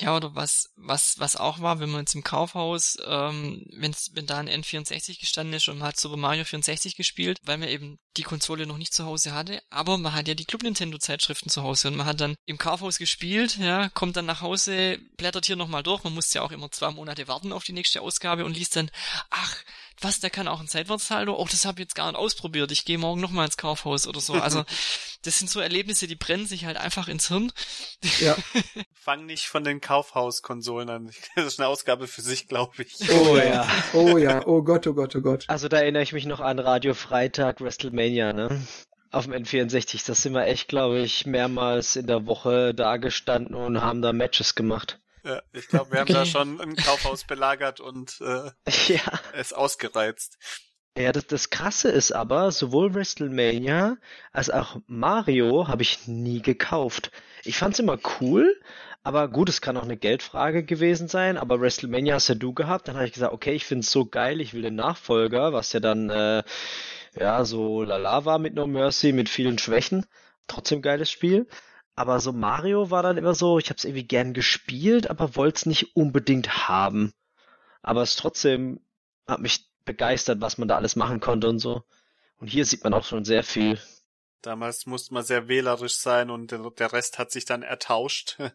Ja, 0.00 0.14
oder 0.14 0.36
was, 0.36 0.70
was, 0.76 1.18
was 1.18 1.34
auch 1.34 1.58
war, 1.58 1.80
wenn 1.80 1.90
man 1.90 2.02
jetzt 2.02 2.14
im 2.14 2.22
Kaufhaus, 2.22 2.98
ähm, 3.04 3.66
wenn's, 3.72 4.12
wenn 4.14 4.26
da 4.26 4.38
ein 4.38 4.48
N64 4.48 5.18
gestanden 5.18 5.54
ist 5.54 5.68
und 5.68 5.78
man 5.78 5.88
hat 5.88 5.98
Super 5.98 6.16
Mario 6.16 6.44
64 6.44 6.94
gespielt, 6.94 7.38
weil 7.42 7.58
man 7.58 7.68
eben 7.68 7.98
die 8.16 8.22
Konsole 8.22 8.66
noch 8.66 8.78
nicht 8.78 8.94
zu 8.94 9.06
Hause 9.06 9.34
hatte, 9.34 9.60
aber 9.70 9.98
man 9.98 10.14
hat 10.14 10.28
ja 10.28 10.34
die 10.34 10.44
Club 10.44 10.62
Nintendo 10.62 10.98
Zeitschriften 10.98 11.50
zu 11.50 11.64
Hause 11.64 11.88
und 11.88 11.96
man 11.96 12.06
hat 12.06 12.20
dann 12.20 12.36
im 12.46 12.58
Kaufhaus 12.58 12.98
gespielt, 12.98 13.56
ja, 13.56 13.88
kommt 13.88 14.16
dann 14.16 14.26
nach 14.26 14.40
Hause, 14.40 15.00
blättert 15.16 15.46
hier 15.46 15.56
nochmal 15.56 15.82
durch, 15.82 16.04
man 16.04 16.14
musste 16.14 16.38
ja 16.38 16.44
auch 16.44 16.52
immer 16.52 16.70
zwei 16.70 16.92
Monate 16.92 17.26
warten 17.26 17.52
auf 17.52 17.64
die 17.64 17.72
nächste 17.72 18.00
Ausgabe 18.00 18.44
und 18.44 18.56
liest 18.56 18.76
dann, 18.76 18.92
ach, 19.30 19.56
was, 20.00 20.20
der 20.20 20.30
kann 20.30 20.48
auch 20.48 20.60
ein 20.60 20.66
Seitwärtssalto? 20.66 21.34
Oh, 21.34 21.46
das 21.50 21.64
habe 21.64 21.80
ich 21.80 21.86
jetzt 21.86 21.94
gar 21.94 22.10
nicht 22.10 22.18
ausprobiert. 22.18 22.70
Ich 22.70 22.84
gehe 22.84 22.98
morgen 22.98 23.20
nochmal 23.20 23.46
ins 23.46 23.56
Kaufhaus 23.56 24.06
oder 24.06 24.20
so. 24.20 24.34
Also, 24.34 24.64
das 25.22 25.38
sind 25.38 25.50
so 25.50 25.60
Erlebnisse, 25.60 26.06
die 26.06 26.14
brennen 26.14 26.46
sich 26.46 26.64
halt 26.64 26.76
einfach 26.76 27.08
ins 27.08 27.28
Hirn. 27.28 27.52
Ja. 28.20 28.36
Fang 28.94 29.26
nicht 29.26 29.46
von 29.46 29.64
den 29.64 29.80
Kaufhauskonsolen 29.80 30.88
an. 30.88 31.10
Das 31.34 31.46
ist 31.46 31.60
eine 31.60 31.68
Ausgabe 31.68 32.06
für 32.06 32.22
sich, 32.22 32.48
glaube 32.48 32.82
ich. 32.82 32.96
Oh 33.10 33.36
ja. 33.36 33.68
Oh 33.92 34.18
ja. 34.18 34.46
Oh 34.46 34.62
Gott, 34.62 34.86
oh 34.86 34.94
Gott, 34.94 35.14
oh 35.16 35.20
Gott. 35.20 35.44
Also 35.48 35.68
da 35.68 35.78
erinnere 35.78 36.02
ich 36.02 36.12
mich 36.12 36.26
noch 36.26 36.40
an 36.40 36.58
Radio 36.58 36.94
Freitag 36.94 37.60
WrestleMania, 37.60 38.32
ne? 38.32 38.66
Auf 39.10 39.24
dem 39.24 39.34
N64. 39.34 40.06
Das 40.06 40.22
sind 40.22 40.34
wir 40.34 40.46
echt, 40.46 40.68
glaube 40.68 41.00
ich, 41.00 41.26
mehrmals 41.26 41.96
in 41.96 42.06
der 42.06 42.26
Woche 42.26 42.74
da 42.74 42.96
gestanden 42.96 43.54
und 43.54 43.80
haben 43.80 44.02
da 44.02 44.12
Matches 44.12 44.54
gemacht. 44.54 45.00
Ja, 45.28 45.42
ich 45.52 45.68
glaube, 45.68 45.92
wir 45.92 46.00
haben 46.00 46.12
da 46.12 46.24
schon 46.24 46.58
ein 46.58 46.74
Kaufhaus 46.74 47.24
belagert 47.24 47.80
und 47.80 48.18
äh, 48.22 48.50
ja. 48.94 49.20
es 49.34 49.52
ausgereizt. 49.52 50.38
Ja, 50.96 51.12
das, 51.12 51.26
das 51.26 51.50
Krasse 51.50 51.90
ist 51.90 52.12
aber, 52.12 52.50
sowohl 52.50 52.94
WrestleMania 52.94 53.98
als 54.32 54.48
auch 54.48 54.80
Mario 54.86 55.68
habe 55.68 55.82
ich 55.82 56.08
nie 56.08 56.40
gekauft. 56.40 57.12
Ich 57.44 57.58
fand's 57.58 57.78
immer 57.78 57.98
cool, 58.20 58.58
aber 59.02 59.28
gut, 59.28 59.50
es 59.50 59.60
kann 59.60 59.76
auch 59.76 59.82
eine 59.82 59.98
Geldfrage 59.98 60.64
gewesen 60.64 61.08
sein, 61.08 61.36
aber 61.36 61.60
WrestleMania 61.60 62.14
hast 62.14 62.28
ja 62.28 62.34
du 62.34 62.54
gehabt, 62.54 62.88
dann 62.88 62.96
habe 62.96 63.06
ich 63.06 63.12
gesagt, 63.12 63.34
okay, 63.34 63.52
ich 63.52 63.66
find's 63.66 63.92
so 63.92 64.06
geil, 64.06 64.40
ich 64.40 64.54
will 64.54 64.62
den 64.62 64.76
Nachfolger, 64.76 65.52
was 65.52 65.74
ja 65.74 65.80
dann 65.80 66.08
äh, 66.08 66.42
ja 67.20 67.44
so 67.44 67.82
lala 67.82 68.24
war 68.24 68.38
mit 68.38 68.54
No 68.54 68.66
Mercy, 68.66 69.12
mit 69.12 69.28
vielen 69.28 69.58
Schwächen. 69.58 70.06
Trotzdem 70.46 70.80
geiles 70.80 71.10
Spiel. 71.10 71.46
Aber 71.98 72.20
so 72.20 72.32
Mario 72.32 72.92
war 72.92 73.02
dann 73.02 73.16
immer 73.18 73.34
so, 73.34 73.58
ich 73.58 73.70
habe 73.70 73.78
es 73.78 73.84
irgendwie 73.84 74.06
gern 74.06 74.32
gespielt, 74.32 75.10
aber 75.10 75.34
wollte 75.34 75.56
es 75.56 75.66
nicht 75.66 75.96
unbedingt 75.96 76.68
haben. 76.68 77.12
Aber 77.82 78.02
es 78.02 78.14
trotzdem 78.14 78.78
hat 79.26 79.40
mich 79.40 79.68
begeistert, 79.84 80.40
was 80.40 80.58
man 80.58 80.68
da 80.68 80.76
alles 80.76 80.94
machen 80.94 81.18
konnte 81.18 81.48
und 81.48 81.58
so. 81.58 81.82
Und 82.36 82.46
hier 82.46 82.64
sieht 82.66 82.84
man 82.84 82.94
auch 82.94 83.04
schon 83.04 83.24
sehr 83.24 83.42
viel. 83.42 83.80
Damals 84.42 84.86
musste 84.86 85.12
man 85.12 85.24
sehr 85.24 85.48
wählerisch 85.48 85.98
sein 85.98 86.30
und 86.30 86.52
der 86.52 86.92
Rest 86.92 87.18
hat 87.18 87.32
sich 87.32 87.44
dann 87.44 87.62
ertauscht. 87.62 88.38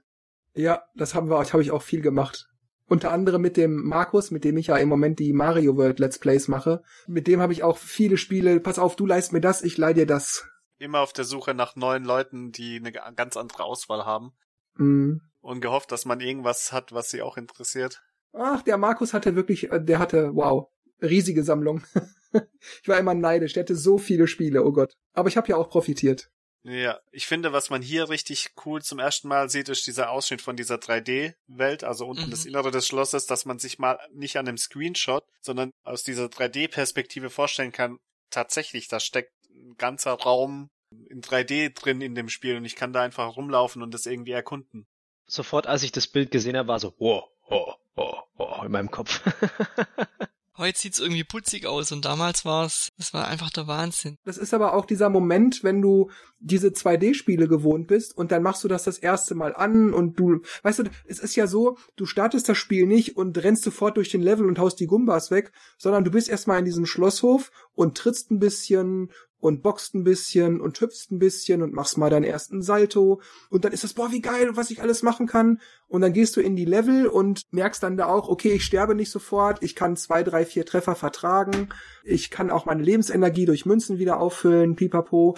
Ja, 0.56 0.84
das 0.94 1.16
haben 1.16 1.32
wir, 1.32 1.40
das 1.40 1.52
habe 1.52 1.64
ich 1.64 1.72
auch 1.72 1.82
viel 1.82 2.02
gemacht. 2.02 2.48
Unter 2.86 3.12
anderem 3.12 3.42
mit 3.42 3.58
dem 3.58 3.88
Markus, 3.88 4.30
mit 4.30 4.44
dem 4.44 4.56
ich 4.58 4.68
ja 4.68 4.78
im 4.78 4.88
Moment 4.88 5.18
die 5.18 5.34
Mario 5.34 5.78
World 5.78 5.98
Let's 5.98 6.20
Plays 6.20 6.48
mache. 6.48 6.84
Mit 7.08 7.26
dem 7.26 7.42
habe 7.42 7.54
ich 7.54 7.64
auch 7.64 7.80
viele 7.80 8.18
Spiele. 8.18 8.60
Pass 8.60 8.78
auf, 8.78 8.96
du 8.96 9.08
leist 9.08 9.34
mir 9.34 9.42
das, 9.42 9.64
ich 9.64 9.80
leih 9.80 9.94
dir 9.94 10.06
das 10.06 10.48
immer 10.78 11.00
auf 11.00 11.14
der 11.14 11.26
Suche 11.26 11.54
nach 11.54 11.76
neuen 11.76 12.04
Leuten, 12.04 12.52
die 12.52 12.78
eine 12.78 12.92
ganz 12.92 13.38
andere 13.38 13.64
Auswahl 13.64 14.06
haben. 14.06 14.34
Mhm. 14.76 15.22
Und 15.42 15.62
gehofft, 15.62 15.92
dass 15.92 16.06
man 16.06 16.22
irgendwas 16.22 16.72
hat, 16.72 16.94
was 16.94 17.10
sie 17.10 17.22
auch 17.22 17.38
interessiert. 17.38 18.02
Ach, 18.34 18.62
der 18.64 18.78
Markus 18.78 19.14
hatte 19.14 19.36
wirklich, 19.36 19.72
äh, 19.72 19.84
der 19.84 20.00
hatte, 20.00 20.36
wow, 20.36 20.70
riesige 21.02 21.44
Sammlung. 21.44 21.84
ich 22.82 22.88
war 22.88 22.98
immer 22.98 23.14
neidisch, 23.14 23.54
der 23.54 23.64
hatte 23.64 23.76
so 23.76 23.98
viele 23.98 24.28
Spiele, 24.28 24.64
oh 24.64 24.72
Gott. 24.72 24.96
Aber 25.14 25.30
ich 25.30 25.38
habe 25.38 25.50
ja 25.50 25.58
auch 25.58 25.70
profitiert. 25.70 26.32
Ja, 26.66 27.02
ich 27.12 27.28
finde, 27.28 27.52
was 27.52 27.70
man 27.70 27.82
hier 27.82 28.08
richtig 28.08 28.52
cool 28.66 28.82
zum 28.82 28.98
ersten 28.98 29.28
Mal 29.28 29.50
sieht, 29.50 29.68
ist 29.68 29.86
dieser 29.86 30.10
Ausschnitt 30.10 30.42
von 30.42 30.56
dieser 30.56 30.76
3D-Welt, 30.76 31.84
also 31.84 32.08
unten 32.08 32.28
mhm. 32.28 32.32
das 32.32 32.46
Innere 32.46 32.72
des 32.72 32.88
Schlosses, 32.88 33.26
dass 33.26 33.44
man 33.44 33.60
sich 33.60 33.80
mal 33.80 34.00
nicht 34.14 34.38
an 34.38 34.48
einem 34.48 34.58
Screenshot, 34.58 35.26
sondern 35.42 35.72
aus 35.84 36.04
dieser 36.04 36.28
3D-Perspektive 36.28 37.30
vorstellen 37.30 37.74
kann, 37.74 38.00
tatsächlich, 38.30 38.88
da 38.88 39.02
steckt 39.02 39.33
ein 39.74 39.78
ganzer 39.78 40.14
Raum 40.14 40.70
in 41.10 41.22
3D 41.22 41.74
drin 41.74 42.02
in 42.02 42.16
dem 42.16 42.30
Spiel 42.30 42.58
und 42.58 42.66
ich 42.66 42.76
kann 42.76 42.94
da 42.94 43.02
einfach 43.02 43.36
rumlaufen 43.36 43.82
und 43.82 43.94
das 43.94 44.06
irgendwie 44.06 44.32
erkunden. 44.32 44.88
sofort, 45.26 45.68
als 45.68 45.84
ich 45.84 45.92
das 45.92 46.08
Bild 46.08 46.32
gesehen 46.32 46.58
habe, 46.58 46.68
war 46.68 46.80
so, 46.80 46.94
oh, 46.98 47.24
oh, 47.50 47.74
oh, 47.96 48.16
oh, 48.38 48.64
in 48.64 48.72
meinem 48.72 48.92
Kopf. 48.92 49.22
Heute 50.58 50.78
sieht's 50.78 51.00
irgendwie 51.00 51.24
putzig 51.24 51.66
aus 51.66 51.92
und 51.92 52.06
damals 52.06 52.46
war's, 52.46 52.92
das 52.98 53.12
war 53.14 53.28
einfach 53.28 53.50
der 53.50 53.66
Wahnsinn. 53.66 54.20
Das 54.24 54.38
ist 54.38 54.54
aber 54.54 54.76
auch 54.76 54.86
dieser 54.86 55.10
Moment, 55.10 55.64
wenn 55.64 55.82
du 55.82 56.12
diese 56.44 56.70
2D-Spiele 56.70 57.48
gewohnt 57.48 57.88
bist 57.88 58.16
und 58.18 58.32
dann 58.32 58.44
machst 58.44 58.64
du 58.64 58.68
das 58.68 58.84
das 58.84 58.98
erste 58.98 59.34
Mal 59.34 59.56
an 59.56 59.94
und 59.94 60.20
du, 60.20 60.42
weißt 60.64 60.80
du, 60.80 60.84
es 61.08 61.20
ist 61.20 61.36
ja 61.36 61.48
so, 61.48 61.78
du 61.96 62.06
startest 62.06 62.50
das 62.50 62.58
Spiel 62.58 62.86
nicht 62.86 63.16
und 63.16 63.42
rennst 63.42 63.64
sofort 63.64 63.98
durch 63.98 64.10
den 64.10 64.22
Level 64.22 64.46
und 64.46 64.60
haust 64.60 64.80
die 64.80 64.88
Gumbas 64.88 65.32
weg, 65.32 65.52
sondern 65.78 66.04
du 66.04 66.12
bist 66.12 66.30
erstmal 66.30 66.60
in 66.60 66.66
diesem 66.66 66.86
Schlosshof 66.86 67.52
und 67.74 67.98
trittst 67.98 68.30
ein 68.30 68.40
bisschen 68.40 69.10
und 69.44 69.62
boxt 69.62 69.94
ein 69.94 70.06
bisschen 70.06 70.62
und 70.62 70.80
hüpfst 70.80 71.12
ein 71.12 71.20
bisschen 71.20 71.62
und 71.62 71.74
machst 71.74 71.98
mal 71.98 72.10
deinen 72.10 72.24
ersten 72.24 72.62
Salto 72.62 73.22
und 73.50 73.66
dann 73.66 73.74
ist 73.74 73.84
das, 73.84 73.94
boah, 73.94 74.12
wie 74.12 74.22
geil, 74.22 74.52
was 74.54 74.72
ich 74.72 74.82
alles 74.82 75.04
machen 75.04 75.28
kann. 75.28 75.60
Und 75.88 76.00
dann 76.00 76.14
gehst 76.14 76.38
du 76.38 76.42
in 76.42 76.56
die 76.56 76.66
Level 76.66 77.08
und 77.08 77.42
merkst 77.52 77.84
dann 77.84 77.98
da 77.98 78.06
auch, 78.06 78.30
okay, 78.30 78.54
ich 78.54 78.64
sterbe 78.64 78.96
nicht 78.96 79.12
sofort, 79.12 79.62
ich 79.62 79.76
kann 79.76 79.98
zwei, 79.98 80.24
drei, 80.24 80.46
vier 80.46 80.66
Treffer 80.66 80.96
vertragen, 80.96 81.68
ich 82.06 82.32
kann 82.32 82.50
auch 82.50 82.66
meine 82.66 82.84
Lebensenergie 82.84 83.46
durch 83.46 83.66
Münzen 83.66 84.00
wieder 84.00 84.20
auffüllen, 84.22 84.76
pipapo. 84.78 85.36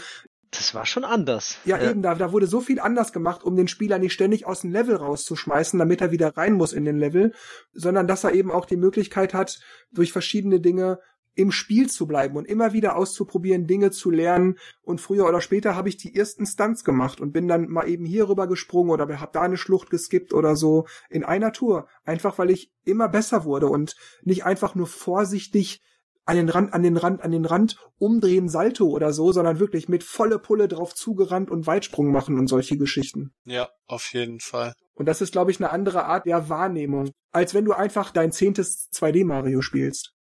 Das 0.52 0.74
war 0.74 0.86
schon 0.86 1.04
anders. 1.04 1.58
Ja, 1.66 1.78
ja, 1.78 1.92
eben, 1.92 2.02
da, 2.02 2.16
da 2.16 2.32
wurde 2.32 2.48
so 2.48 2.62
viel 2.62 2.80
anders 2.80 3.12
gemacht, 3.12 3.44
um 3.44 3.56
den 3.56 3.68
Spieler 3.68 4.00
nicht 4.00 4.14
ständig 4.14 4.46
aus 4.46 4.62
dem 4.62 4.72
Level 4.72 4.96
rauszuschmeißen, 4.96 5.78
damit 5.78 6.02
er 6.02 6.12
wieder 6.12 6.38
rein 6.38 6.54
muss 6.54 6.74
in 6.74 6.86
den 6.86 6.98
Level, 6.98 7.34
sondern 7.74 8.08
dass 8.08 8.24
er 8.24 8.34
eben 8.34 8.52
auch 8.52 8.66
die 8.66 8.78
Möglichkeit 8.78 9.34
hat, 9.34 9.60
durch 9.92 10.12
verschiedene 10.12 10.60
Dinge 10.60 11.00
im 11.36 11.52
Spiel 11.52 11.90
zu 11.90 12.08
bleiben 12.08 12.38
und 12.38 12.46
immer 12.46 12.74
wieder 12.74 12.96
auszuprobieren, 12.96 13.68
Dinge 13.68 13.92
zu 13.92 14.10
lernen. 14.10 14.58
Und 14.82 15.02
früher 15.02 15.28
oder 15.28 15.42
später 15.42 15.76
habe 15.76 15.90
ich 15.90 15.98
die 15.98 16.16
ersten 16.16 16.46
Stunts 16.46 16.84
gemacht 16.84 17.20
und 17.20 17.34
bin 17.34 17.48
dann 17.48 17.68
mal 17.68 17.88
eben 17.88 18.06
hier 18.06 18.30
rüber 18.30 18.48
gesprungen 18.48 18.92
oder 18.92 19.20
habe 19.20 19.32
da 19.34 19.42
eine 19.42 19.58
Schlucht 19.58 19.90
geskippt 19.90 20.34
oder 20.34 20.56
so 20.56 20.88
in 21.10 21.24
einer 21.24 21.52
Tour. 21.52 21.88
Einfach 22.06 22.38
weil 22.38 22.52
ich 22.52 22.72
immer 22.86 23.10
besser 23.10 23.44
wurde 23.44 23.68
und 23.68 23.96
nicht 24.24 24.46
einfach 24.46 24.76
nur 24.76 24.88
vorsichtig 24.88 25.82
an 26.26 26.36
den 26.36 26.50
Rand, 26.50 26.74
an 26.74 26.84
den 26.84 26.98
Rand, 26.98 27.22
an 27.22 27.32
den 27.32 27.46
Rand 27.46 27.78
umdrehen, 27.98 28.50
Salto 28.50 28.88
oder 28.88 29.14
so, 29.14 29.32
sondern 29.32 29.60
wirklich 29.60 29.88
mit 29.88 30.04
volle 30.04 30.40
Pulle 30.40 30.68
drauf 30.68 30.94
zugerannt 30.94 31.52
und 31.52 31.68
Weitsprung 31.68 32.12
machen 32.12 32.38
und 32.40 32.48
solche 32.48 32.78
Geschichten. 32.78 33.34
Ja, 33.46 33.70
auf 33.88 34.14
jeden 34.14 34.40
Fall. 34.40 34.74
Und 34.94 35.06
das 35.06 35.22
ist, 35.22 35.32
glaube 35.32 35.52
ich, 35.52 35.60
eine 35.60 35.72
andere 35.72 36.06
Art 36.06 36.26
der 36.26 36.50
Wahrnehmung, 36.50 37.12
als 37.32 37.54
wenn 37.54 37.66
du 37.66 37.74
einfach 37.74 38.12
dein 38.12 38.32
zehntes 38.32 38.90
2D 38.92 39.26
Mario 39.26 39.62
spielst. 39.62 40.14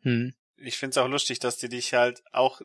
Hm 0.00 0.32
ich 0.64 0.78
finde 0.78 0.90
es 0.90 0.98
auch 0.98 1.08
lustig, 1.08 1.38
dass 1.40 1.56
die 1.56 1.68
dich 1.68 1.92
halt 1.94 2.22
auch, 2.32 2.60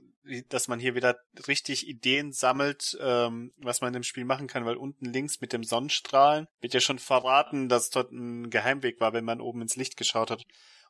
dass 0.49 0.67
man 0.67 0.79
hier 0.79 0.95
wieder 0.95 1.19
richtig 1.47 1.87
Ideen 1.87 2.31
sammelt, 2.31 2.97
ähm, 3.01 3.53
was 3.57 3.81
man 3.81 3.89
in 3.89 3.93
dem 3.93 4.03
Spiel 4.03 4.25
machen 4.25 4.47
kann, 4.47 4.65
weil 4.65 4.75
unten 4.75 5.05
links 5.05 5.41
mit 5.41 5.53
dem 5.53 5.63
Sonnenstrahlen 5.63 6.47
wird 6.61 6.73
ja 6.73 6.79
schon 6.79 6.99
verraten, 6.99 7.69
dass 7.69 7.89
dort 7.89 8.11
ein 8.11 8.49
Geheimweg 8.49 8.99
war, 8.99 9.13
wenn 9.13 9.25
man 9.25 9.41
oben 9.41 9.61
ins 9.61 9.75
Licht 9.75 9.97
geschaut 9.97 10.31
hat. 10.31 10.43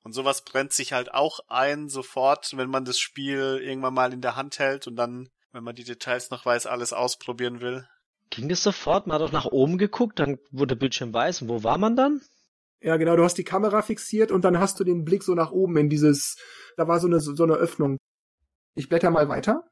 Und 0.03 0.13
sowas 0.13 0.43
brennt 0.43 0.73
sich 0.73 0.93
halt 0.93 1.13
auch 1.13 1.39
ein 1.47 1.89
sofort, 1.89 2.55
wenn 2.55 2.69
man 2.69 2.85
das 2.85 2.99
Spiel 2.99 3.59
irgendwann 3.61 3.93
mal 3.93 4.13
in 4.13 4.21
der 4.21 4.35
Hand 4.35 4.59
hält 4.59 4.87
und 4.87 4.95
dann, 4.95 5.29
wenn 5.51 5.63
man 5.63 5.75
die 5.75 5.83
Details 5.83 6.29
noch 6.29 6.45
weiß, 6.45 6.65
alles 6.65 6.93
ausprobieren 6.93 7.61
will. 7.61 7.87
Ging 8.29 8.49
das 8.49 8.63
sofort? 8.63 9.07
Man 9.07 9.15
hat 9.15 9.21
doch 9.21 9.31
nach 9.31 9.45
oben 9.45 9.77
geguckt, 9.77 10.19
dann 10.19 10.37
wurde 10.51 10.75
der 10.75 10.79
Bildschirm 10.79 11.13
weiß. 11.13 11.41
Und 11.41 11.49
wo 11.49 11.63
war 11.63 11.77
man 11.77 11.95
dann? 11.95 12.21
Ja, 12.79 12.97
genau, 12.97 13.15
du 13.15 13.23
hast 13.23 13.37
die 13.37 13.43
Kamera 13.43 13.81
fixiert 13.81 14.31
und 14.31 14.45
dann 14.45 14.59
hast 14.59 14.79
du 14.79 14.83
den 14.83 15.03
Blick 15.03 15.23
so 15.23 15.33
nach 15.33 15.51
oben 15.51 15.77
in 15.77 15.89
dieses, 15.89 16.37
da 16.75 16.87
war 16.87 16.99
so 16.99 17.07
eine, 17.07 17.19
so 17.19 17.43
eine 17.43 17.55
Öffnung. 17.55 17.97
Ich 18.75 18.89
blätter 18.89 19.09
mal 19.09 19.29
weiter. 19.29 19.63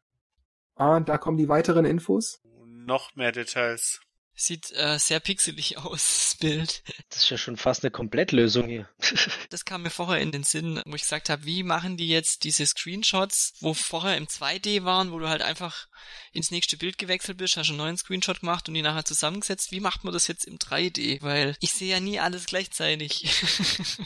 Ah, 0.76 1.00
da 1.00 1.18
kommen 1.18 1.38
die 1.38 1.48
weiteren 1.48 1.86
Infos. 1.86 2.42
Noch 2.66 3.16
mehr 3.16 3.32
Details. 3.32 4.02
Sieht 4.38 4.74
äh, 4.74 5.00
sehr 5.00 5.22
pixelig 5.22 5.78
aus, 5.86 6.36
das 6.36 6.36
Bild. 6.40 6.84
Das 7.10 7.20
ist 7.20 7.30
ja 7.30 7.38
schon 7.38 7.56
fast 7.56 7.84
eine 7.84 7.92
Komplettlösung 7.92 8.68
hier. 8.68 8.90
das 9.50 9.64
kam 9.64 9.84
mir 9.84 9.90
vorher 9.90 10.22
in 10.22 10.32
den 10.32 10.44
Sinn, 10.44 10.82
wo 10.86 10.96
ich 10.96 11.04
gesagt 11.04 11.30
habe, 11.30 11.46
wie 11.46 11.64
machen 11.64 11.96
die 11.96 12.10
jetzt 12.10 12.44
diese 12.44 12.66
Screenshots, 12.66 13.54
wo 13.62 13.74
vorher 13.74 14.18
im 14.18 14.28
2D 14.28 14.84
waren, 14.84 15.12
wo 15.12 15.20
du 15.20 15.30
halt 15.30 15.42
einfach 15.42 15.88
ins 16.34 16.52
nächste 16.52 16.76
Bild 16.78 16.98
gewechselt 16.98 17.38
bist, 17.38 17.56
hast 17.56 17.70
einen 17.70 17.78
neuen 17.78 17.98
Screenshot 17.98 18.42
gemacht 18.42 18.68
und 18.68 18.74
die 18.74 18.82
nachher 18.82 19.06
zusammengesetzt. 19.06 19.72
Wie 19.72 19.80
macht 19.80 20.04
man 20.04 20.14
das 20.14 20.28
jetzt 20.28 20.46
im 20.46 20.58
3D? 20.58 21.22
Weil 21.22 21.56
ich 21.62 21.72
sehe 21.72 21.92
ja 21.92 22.02
nie 22.02 22.20
alles 22.20 22.46
gleichzeitig. 22.46 23.30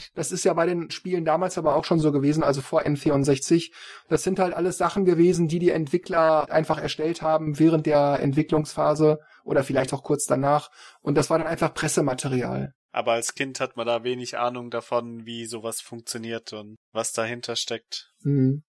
das 0.14 0.30
ist 0.30 0.44
ja 0.44 0.54
bei 0.54 0.66
den 0.66 0.90
Spielen 0.92 1.24
damals 1.24 1.58
aber 1.58 1.74
auch 1.74 1.84
schon 1.84 1.98
so 1.98 2.12
gewesen, 2.12 2.44
also 2.44 2.62
vor 2.62 2.82
N64. 2.82 3.72
Das 4.08 4.22
sind 4.22 4.38
halt 4.38 4.54
alles 4.54 4.78
Sachen 4.78 5.04
gewesen, 5.04 5.48
die 5.48 5.58
die 5.58 5.70
Entwickler 5.70 6.50
einfach 6.50 6.78
erstellt 6.78 7.20
haben 7.20 7.58
während 7.58 7.86
der 7.86 8.20
Entwicklungsphase 8.20 9.20
oder 9.44 9.64
vielleicht 9.64 9.92
auch 9.92 10.02
kurz 10.02 10.24
danach. 10.26 10.70
Und 11.00 11.16
das 11.16 11.30
war 11.30 11.38
dann 11.38 11.46
einfach 11.46 11.74
Pressematerial. 11.74 12.74
Aber 12.92 13.12
als 13.12 13.34
Kind 13.34 13.60
hat 13.60 13.76
man 13.76 13.86
da 13.86 14.02
wenig 14.02 14.38
Ahnung 14.38 14.70
davon, 14.70 15.24
wie 15.24 15.46
sowas 15.46 15.80
funktioniert 15.80 16.52
und 16.52 16.76
was 16.92 17.12
dahinter 17.12 17.56
steckt. 17.56 18.12
Mhm. 18.22 18.64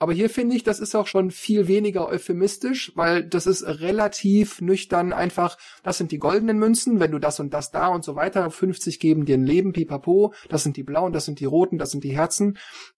Aber 0.00 0.14
hier 0.14 0.30
finde 0.30 0.56
ich, 0.56 0.62
das 0.64 0.80
ist 0.80 0.94
auch 0.94 1.06
schon 1.06 1.30
viel 1.30 1.68
weniger 1.68 2.08
euphemistisch, 2.08 2.90
weil 2.94 3.22
das 3.22 3.46
ist 3.46 3.62
relativ 3.66 4.62
nüchtern 4.62 5.12
einfach, 5.12 5.58
das 5.82 5.98
sind 5.98 6.10
die 6.10 6.18
goldenen 6.18 6.58
Münzen, 6.58 7.00
wenn 7.00 7.10
du 7.10 7.18
das 7.18 7.38
und 7.38 7.52
das 7.52 7.70
da 7.70 7.88
und 7.88 8.02
so 8.02 8.16
weiter, 8.16 8.50
50 8.50 8.98
geben 8.98 9.26
dir 9.26 9.36
ein 9.36 9.44
Leben, 9.44 9.74
pipapo, 9.74 10.32
das 10.48 10.62
sind 10.62 10.78
die 10.78 10.84
blauen, 10.84 11.12
das 11.12 11.26
sind 11.26 11.38
die 11.38 11.44
roten, 11.44 11.76
das 11.76 11.90
sind 11.90 12.02
die 12.02 12.16
Herzen. 12.16 12.56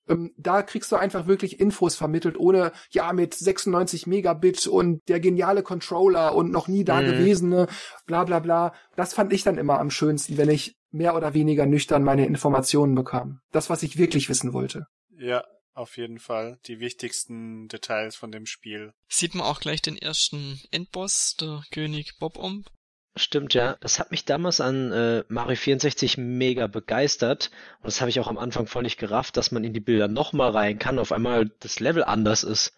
Ähm, 0.08 0.32
da 0.36 0.62
kriegst 0.62 0.92
du 0.92 0.96
einfach 0.96 1.26
wirklich 1.26 1.58
Infos 1.58 1.96
vermittelt, 1.96 2.38
ohne, 2.38 2.70
ja, 2.90 3.12
mit 3.12 3.34
96 3.34 4.06
Megabit 4.06 4.68
und 4.68 5.00
der 5.08 5.18
geniale 5.18 5.64
Controller 5.64 6.36
und 6.36 6.52
noch 6.52 6.68
nie 6.68 6.84
da 6.84 7.00
mhm. 7.00 7.06
gewesene, 7.06 7.66
bla 8.06 8.22
bla 8.22 8.38
bla. 8.38 8.74
Das 8.94 9.12
fand 9.12 9.32
ich 9.32 9.42
dann 9.42 9.58
immer 9.58 9.80
am 9.80 9.90
schönsten, 9.90 10.38
wenn 10.38 10.50
ich 10.50 10.76
mehr 10.92 11.16
oder 11.16 11.34
weniger 11.34 11.66
nüchtern 11.66 12.04
meine 12.04 12.26
Informationen 12.26 12.94
bekam. 12.94 13.40
Das, 13.50 13.70
was 13.70 13.82
ich 13.82 13.98
wirklich 13.98 14.28
wissen 14.28 14.52
wollte. 14.52 14.86
Ja, 15.18 15.42
auf 15.74 15.96
jeden 15.96 16.18
Fall 16.18 16.58
die 16.66 16.80
wichtigsten 16.80 17.68
Details 17.68 18.16
von 18.16 18.32
dem 18.32 18.46
Spiel. 18.46 18.92
Sieht 19.08 19.34
man 19.34 19.46
auch 19.46 19.60
gleich 19.60 19.82
den 19.82 19.96
ersten 19.96 20.60
Endboss, 20.70 21.36
der 21.40 21.62
König 21.70 22.18
Bob-Omb. 22.18 22.70
Stimmt, 23.14 23.52
ja. 23.52 23.76
Das 23.80 23.98
hat 23.98 24.10
mich 24.10 24.24
damals 24.24 24.60
an 24.60 24.90
äh, 24.90 25.24
Mario 25.28 25.56
64 25.56 26.16
mega 26.16 26.66
begeistert. 26.66 27.50
Und 27.80 27.86
das 27.86 28.00
habe 28.00 28.08
ich 28.08 28.18
auch 28.20 28.28
am 28.28 28.38
Anfang 28.38 28.66
voll 28.66 28.84
nicht 28.84 28.98
gerafft, 28.98 29.36
dass 29.36 29.50
man 29.50 29.64
in 29.64 29.74
die 29.74 29.80
Bilder 29.80 30.08
nochmal 30.08 30.50
rein 30.50 30.78
kann, 30.78 30.98
auf 30.98 31.12
einmal 31.12 31.50
das 31.60 31.78
Level 31.78 32.04
anders 32.04 32.42
ist. 32.42 32.72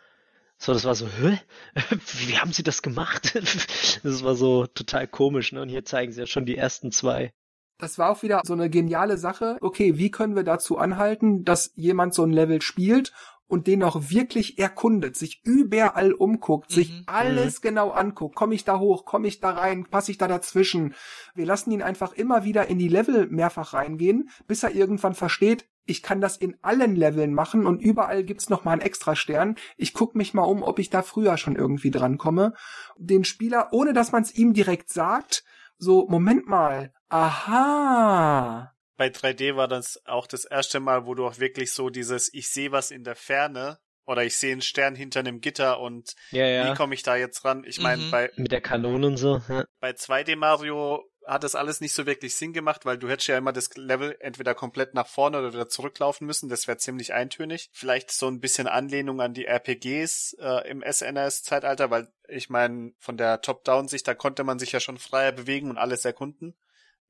So, 0.59 0.73
das 0.73 0.85
war 0.85 0.95
so, 0.95 1.09
hä? 1.09 1.39
Wie 2.27 2.39
haben 2.39 2.53
sie 2.53 2.63
das 2.65 2.83
gemacht? 2.83 3.35
das 4.03 4.25
war 4.25 4.35
so 4.35 4.67
total 4.67 5.07
komisch, 5.07 5.53
ne? 5.53 5.63
Und 5.63 5.69
hier 5.69 5.85
zeigen 5.85 6.13
sie 6.13 6.21
ja 6.21 6.27
schon 6.27 6.47
die 6.47 6.57
ersten 6.57 6.91
zwei 6.91 7.33
das 7.79 7.99
war 7.99 8.11
auch 8.11 8.23
wieder 8.23 8.43
so 8.45 8.53
eine 8.53 8.71
geniale 8.71 9.19
Sache. 9.19 9.59
Okay, 9.61 9.99
wie 9.99 10.11
können 10.11 10.37
wir 10.37 10.45
dazu 10.45 10.79
anhalten, 10.79 11.45
dass 11.45 11.73
jemand 11.75 12.15
so 12.15 12.23
ein 12.23 12.33
Level 12.33 12.63
spielt 12.63 13.13
und 13.47 13.67
den 13.67 13.83
auch 13.83 14.11
wirklich 14.11 14.59
erkundet, 14.59 15.17
sich 15.17 15.43
überall 15.45 16.13
umguckt, 16.13 16.71
mhm. 16.71 16.75
sich 16.75 17.03
alles 17.07 17.59
mhm. 17.59 17.63
genau 17.63 17.91
anguckt. 17.91 18.35
Komme 18.35 18.55
ich 18.55 18.65
da 18.65 18.79
hoch? 18.79 19.05
Komme 19.05 19.29
ich 19.29 19.41
da 19.41 19.51
rein? 19.51 19.87
Passe 19.91 20.11
ich 20.11 20.19
da 20.19 20.29
dazwischen? 20.29 20.95
Wir 21.35 21.47
lassen 21.47 21.71
ihn 21.71 21.83
einfach 21.83 22.13
immer 22.13 22.45
wieder 22.45 22.69
in 22.69 22.79
die 22.79 22.89
Level 22.89 23.29
mehrfach 23.29 23.75
reingehen, 23.75 24.31
bis 24.47 24.63
er 24.63 24.75
irgendwann 24.75 25.15
versteht, 25.15 25.67
ich 25.87 26.03
kann 26.03 26.21
das 26.21 26.37
in 26.37 26.57
allen 26.63 26.97
Leveln 26.97 27.35
machen 27.35 27.67
und 27.67 27.83
überall 27.83 28.25
gibt's 28.25 28.49
noch 28.49 28.65
mal 28.65 28.73
einen 28.73 28.81
extra 28.81 29.15
Stern. 29.15 29.57
Ich 29.77 29.93
guck 29.93 30.15
mich 30.15 30.33
mal 30.33 30.43
um, 30.43 30.63
ob 30.63 30.79
ich 30.79 30.89
da 30.89 31.03
früher 31.03 31.37
schon 31.37 31.57
irgendwie 31.57 31.91
drankomme. 31.91 32.55
Den 32.97 33.25
Spieler, 33.25 33.69
ohne 33.73 33.93
dass 33.93 34.11
man 34.11 34.23
es 34.23 34.35
ihm 34.35 34.55
direkt 34.55 34.89
sagt, 34.91 35.45
so, 35.85 36.07
Moment 36.09 36.49
mal, 36.49 36.93
aha. 37.09 38.75
Bei 38.97 39.09
3D 39.09 39.57
war 39.57 39.69
das 39.69 40.01
auch 40.07 40.27
das 40.27 40.45
erste 40.45 40.81
Mal, 40.81 41.07
wo 41.07 41.15
du 41.15 41.27
auch 41.27 41.39
wirklich 41.39 41.73
so 41.73 41.91
dieses, 41.91 42.33
ich 42.33 42.49
sehe 42.49 42.73
was 42.73 42.91
in 42.91 43.05
der 43.05 43.17
Ferne 43.17 43.79
oder 44.07 44.25
ich 44.25 44.37
sehe 44.37 44.53
einen 44.53 44.63
Stern 44.63 44.95
hinter 44.95 45.21
einem 45.21 45.41
Gitter 45.41 45.81
und 45.81 46.15
ja, 46.31 46.47
ja. 46.47 46.71
wie 46.71 46.77
komme 46.77 46.95
ich 46.95 47.03
da 47.03 47.17
jetzt 47.17 47.45
ran? 47.45 47.65
Ich 47.67 47.81
meine, 47.81 48.03
mhm. 48.03 48.11
bei 48.11 48.31
mit 48.37 48.53
der 48.53 48.61
Kanone 48.61 49.07
und 49.07 49.17
so. 49.17 49.41
Ja. 49.49 49.65
Bei 49.81 49.91
2D 49.91 50.37
Mario 50.37 51.05
hat 51.27 51.45
das 51.45 51.55
alles 51.55 51.81
nicht 51.81 51.93
so 51.93 52.07
wirklich 52.07 52.37
Sinn 52.37 52.53
gemacht, 52.53 52.85
weil 52.85 52.99
du 52.99 53.09
hättest 53.09 53.29
ja 53.29 53.39
immer 53.39 53.53
das 53.53 53.75
Level 53.77 54.17
entweder 54.21 54.55
komplett 54.55 54.95
nach 54.95 55.07
vorne 55.07 55.39
oder 55.39 55.53
wieder 55.53 55.69
zurücklaufen 55.69 56.27
müssen. 56.27 56.49
Das 56.49 56.67
wäre 56.67 56.79
ziemlich 56.79 57.13
eintönig. 57.13 57.71
Vielleicht 57.73 58.11
so 58.11 58.29
ein 58.29 58.41
bisschen 58.41 58.67
Anlehnung 58.67 59.21
an 59.21 59.35
die 59.35 59.47
RPGs 59.47 60.37
äh, 60.41 60.69
im 60.69 60.83
SNES-Zeitalter, 60.83 61.91
weil 61.91 62.09
ich 62.29 62.51
meine, 62.51 62.93
von 62.99 63.17
der 63.17 63.41
Top-Down-Sicht, 63.41 64.07
da 64.07 64.15
konnte 64.15 64.45
man 64.45 64.59
sich 64.59 64.73
ja 64.73 64.81
schon 64.81 64.99
freier 64.99 65.33
bewegen 65.33 65.71
und 65.71 65.79
alles 65.79 66.05
erkunden, 66.05 66.55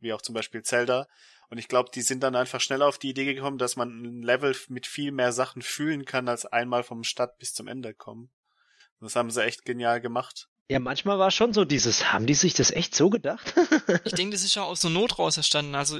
wie 0.00 0.12
auch 0.12 0.22
zum 0.22 0.34
Beispiel 0.34 0.62
Zelda. 0.62 1.08
Und 1.50 1.58
ich 1.58 1.68
glaube, 1.68 1.90
die 1.94 2.02
sind 2.02 2.22
dann 2.22 2.36
einfach 2.36 2.60
schneller 2.60 2.86
auf 2.86 2.98
die 2.98 3.10
Idee 3.10 3.34
gekommen, 3.34 3.58
dass 3.58 3.76
man 3.76 4.02
ein 4.02 4.22
Level 4.22 4.56
mit 4.68 4.86
viel 4.86 5.12
mehr 5.12 5.32
Sachen 5.32 5.62
fühlen 5.62 6.04
kann, 6.04 6.28
als 6.28 6.46
einmal 6.46 6.82
vom 6.82 7.04
Start 7.04 7.38
bis 7.38 7.52
zum 7.52 7.68
Ende 7.68 7.94
kommen. 7.94 8.30
Das 9.00 9.16
haben 9.16 9.30
sie 9.30 9.44
echt 9.44 9.64
genial 9.64 10.00
gemacht. 10.00 10.48
Ja, 10.70 10.78
manchmal 10.78 11.18
war 11.18 11.30
schon 11.30 11.52
so 11.52 11.64
dieses, 11.66 12.12
haben 12.12 12.26
die 12.26 12.34
sich 12.34 12.54
das 12.54 12.70
echt 12.70 12.94
so 12.94 13.10
gedacht? 13.10 13.54
ich 14.04 14.12
denke, 14.12 14.32
das 14.32 14.44
ist 14.44 14.54
ja 14.54 14.62
aus 14.62 14.80
der 14.80 14.90
Not 14.90 15.18
raus 15.18 15.36
erstanden. 15.36 15.74
Also 15.74 15.98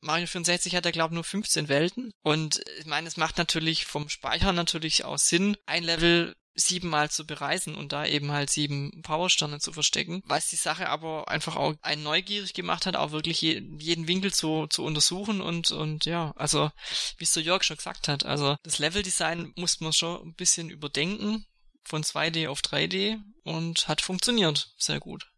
Mario 0.00 0.26
64 0.26 0.74
hat 0.74 0.84
ja, 0.84 0.90
glaube 0.90 1.12
ich, 1.12 1.14
nur 1.14 1.24
15 1.24 1.68
Welten. 1.68 2.10
Und 2.22 2.60
ich 2.78 2.86
meine, 2.86 3.06
es 3.06 3.16
macht 3.16 3.38
natürlich 3.38 3.84
vom 3.84 4.08
Speicher 4.08 4.52
natürlich 4.52 5.04
auch 5.04 5.18
Sinn, 5.18 5.56
ein 5.66 5.84
Level 5.84 6.34
siebenmal 6.54 7.10
zu 7.10 7.24
bereisen 7.24 7.74
und 7.74 7.92
da 7.92 8.04
eben 8.04 8.32
halt 8.32 8.50
sieben 8.50 9.02
Powersterne 9.02 9.60
zu 9.60 9.72
verstecken, 9.72 10.22
was 10.26 10.48
die 10.48 10.56
Sache 10.56 10.88
aber 10.88 11.28
einfach 11.28 11.56
auch 11.56 11.74
einen 11.80 12.02
neugierig 12.02 12.54
gemacht 12.54 12.86
hat, 12.86 12.96
auch 12.96 13.12
wirklich 13.12 13.40
je, 13.40 13.62
jeden 13.78 14.08
Winkel 14.08 14.32
zu, 14.32 14.66
zu 14.66 14.84
untersuchen 14.84 15.40
und, 15.40 15.70
und 15.70 16.04
ja, 16.04 16.32
also 16.36 16.70
wie 17.18 17.24
es 17.24 17.32
der 17.32 17.44
Jörg 17.44 17.62
schon 17.62 17.76
gesagt 17.76 18.08
hat, 18.08 18.26
also 18.26 18.56
das 18.64 18.78
Leveldesign 18.78 19.52
muss 19.56 19.80
man 19.80 19.92
schon 19.92 20.20
ein 20.28 20.34
bisschen 20.34 20.70
überdenken 20.70 21.46
von 21.82 22.02
2D 22.02 22.48
auf 22.48 22.60
3D 22.60 23.18
und 23.44 23.88
hat 23.88 24.00
funktioniert 24.00 24.72
sehr 24.76 25.00
gut. 25.00 25.30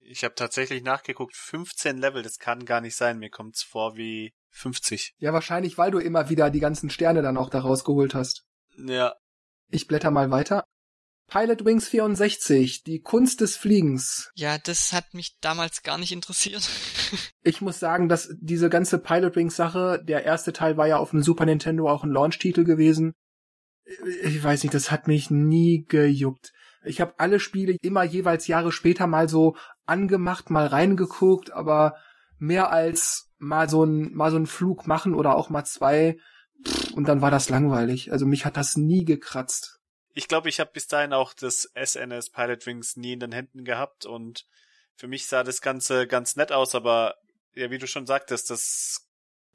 Ich 0.00 0.22
habe 0.22 0.34
tatsächlich 0.34 0.82
nachgeguckt, 0.82 1.34
15 1.34 1.98
Level, 1.98 2.22
das 2.22 2.38
kann 2.38 2.64
gar 2.64 2.80
nicht 2.80 2.96
sein. 2.96 3.18
Mir 3.18 3.30
kommt's 3.30 3.62
vor 3.62 3.96
wie 3.96 4.32
50. 4.50 5.14
Ja, 5.18 5.32
wahrscheinlich, 5.32 5.76
weil 5.76 5.90
du 5.90 5.98
immer 5.98 6.28
wieder 6.28 6.50
die 6.50 6.60
ganzen 6.60 6.90
Sterne 6.90 7.22
dann 7.22 7.36
auch 7.36 7.50
da 7.50 7.60
rausgeholt 7.60 8.14
hast. 8.14 8.44
Ja. 8.76 9.14
Ich 9.68 9.88
blätter 9.88 10.10
mal 10.10 10.30
weiter. 10.30 10.64
Pilot 11.28 11.64
Wings 11.64 11.88
64, 11.88 12.84
die 12.84 13.00
Kunst 13.00 13.40
des 13.40 13.56
Fliegens. 13.56 14.30
Ja, 14.36 14.58
das 14.58 14.92
hat 14.92 15.12
mich 15.12 15.36
damals 15.40 15.82
gar 15.82 15.98
nicht 15.98 16.12
interessiert. 16.12 16.68
ich 17.42 17.60
muss 17.60 17.80
sagen, 17.80 18.08
dass 18.08 18.32
diese 18.38 18.70
ganze 18.70 18.98
Pilot 19.00 19.34
Wings 19.34 19.56
Sache, 19.56 20.00
der 20.04 20.24
erste 20.24 20.52
Teil 20.52 20.76
war 20.76 20.86
ja 20.86 20.98
auf 20.98 21.10
dem 21.10 21.22
Super 21.22 21.44
Nintendo 21.44 21.90
auch 21.90 22.04
ein 22.04 22.12
Launch-Titel 22.12 22.62
gewesen. 22.62 23.12
Ich 24.22 24.42
weiß 24.42 24.62
nicht, 24.62 24.74
das 24.74 24.90
hat 24.90 25.06
mich 25.06 25.30
nie 25.30 25.84
gejuckt. 25.86 26.52
Ich 26.84 27.00
habe 27.00 27.14
alle 27.18 27.40
Spiele 27.40 27.76
immer 27.82 28.04
jeweils 28.04 28.46
Jahre 28.46 28.72
später 28.72 29.06
mal 29.06 29.28
so 29.28 29.56
angemacht, 29.86 30.50
mal 30.50 30.66
reingeguckt, 30.66 31.52
aber 31.52 31.96
mehr 32.38 32.70
als 32.70 33.30
mal 33.38 33.68
so 33.68 33.84
ein 33.84 34.14
mal 34.14 34.30
so 34.30 34.36
ein 34.36 34.46
Flug 34.46 34.86
machen 34.86 35.14
oder 35.14 35.36
auch 35.36 35.50
mal 35.50 35.64
zwei 35.64 36.16
und 36.94 37.06
dann 37.08 37.20
war 37.20 37.30
das 37.30 37.48
langweilig. 37.48 38.12
Also 38.12 38.26
mich 38.26 38.44
hat 38.44 38.56
das 38.56 38.76
nie 38.76 39.04
gekratzt. 39.04 39.80
Ich 40.14 40.28
glaube, 40.28 40.48
ich 40.48 40.60
habe 40.60 40.70
bis 40.72 40.86
dahin 40.86 41.12
auch 41.12 41.34
das 41.34 41.70
SNS 41.74 42.30
Pilot 42.30 42.66
Wings 42.66 42.96
nie 42.96 43.12
in 43.12 43.20
den 43.20 43.32
Händen 43.32 43.64
gehabt 43.64 44.06
und 44.06 44.46
für 44.96 45.08
mich 45.08 45.26
sah 45.26 45.44
das 45.44 45.60
Ganze 45.60 46.06
ganz 46.06 46.36
nett 46.36 46.52
aus, 46.52 46.74
aber 46.74 47.16
ja, 47.54 47.70
wie 47.70 47.78
du 47.78 47.86
schon 47.86 48.06
sagtest, 48.06 48.50
das 48.50 49.05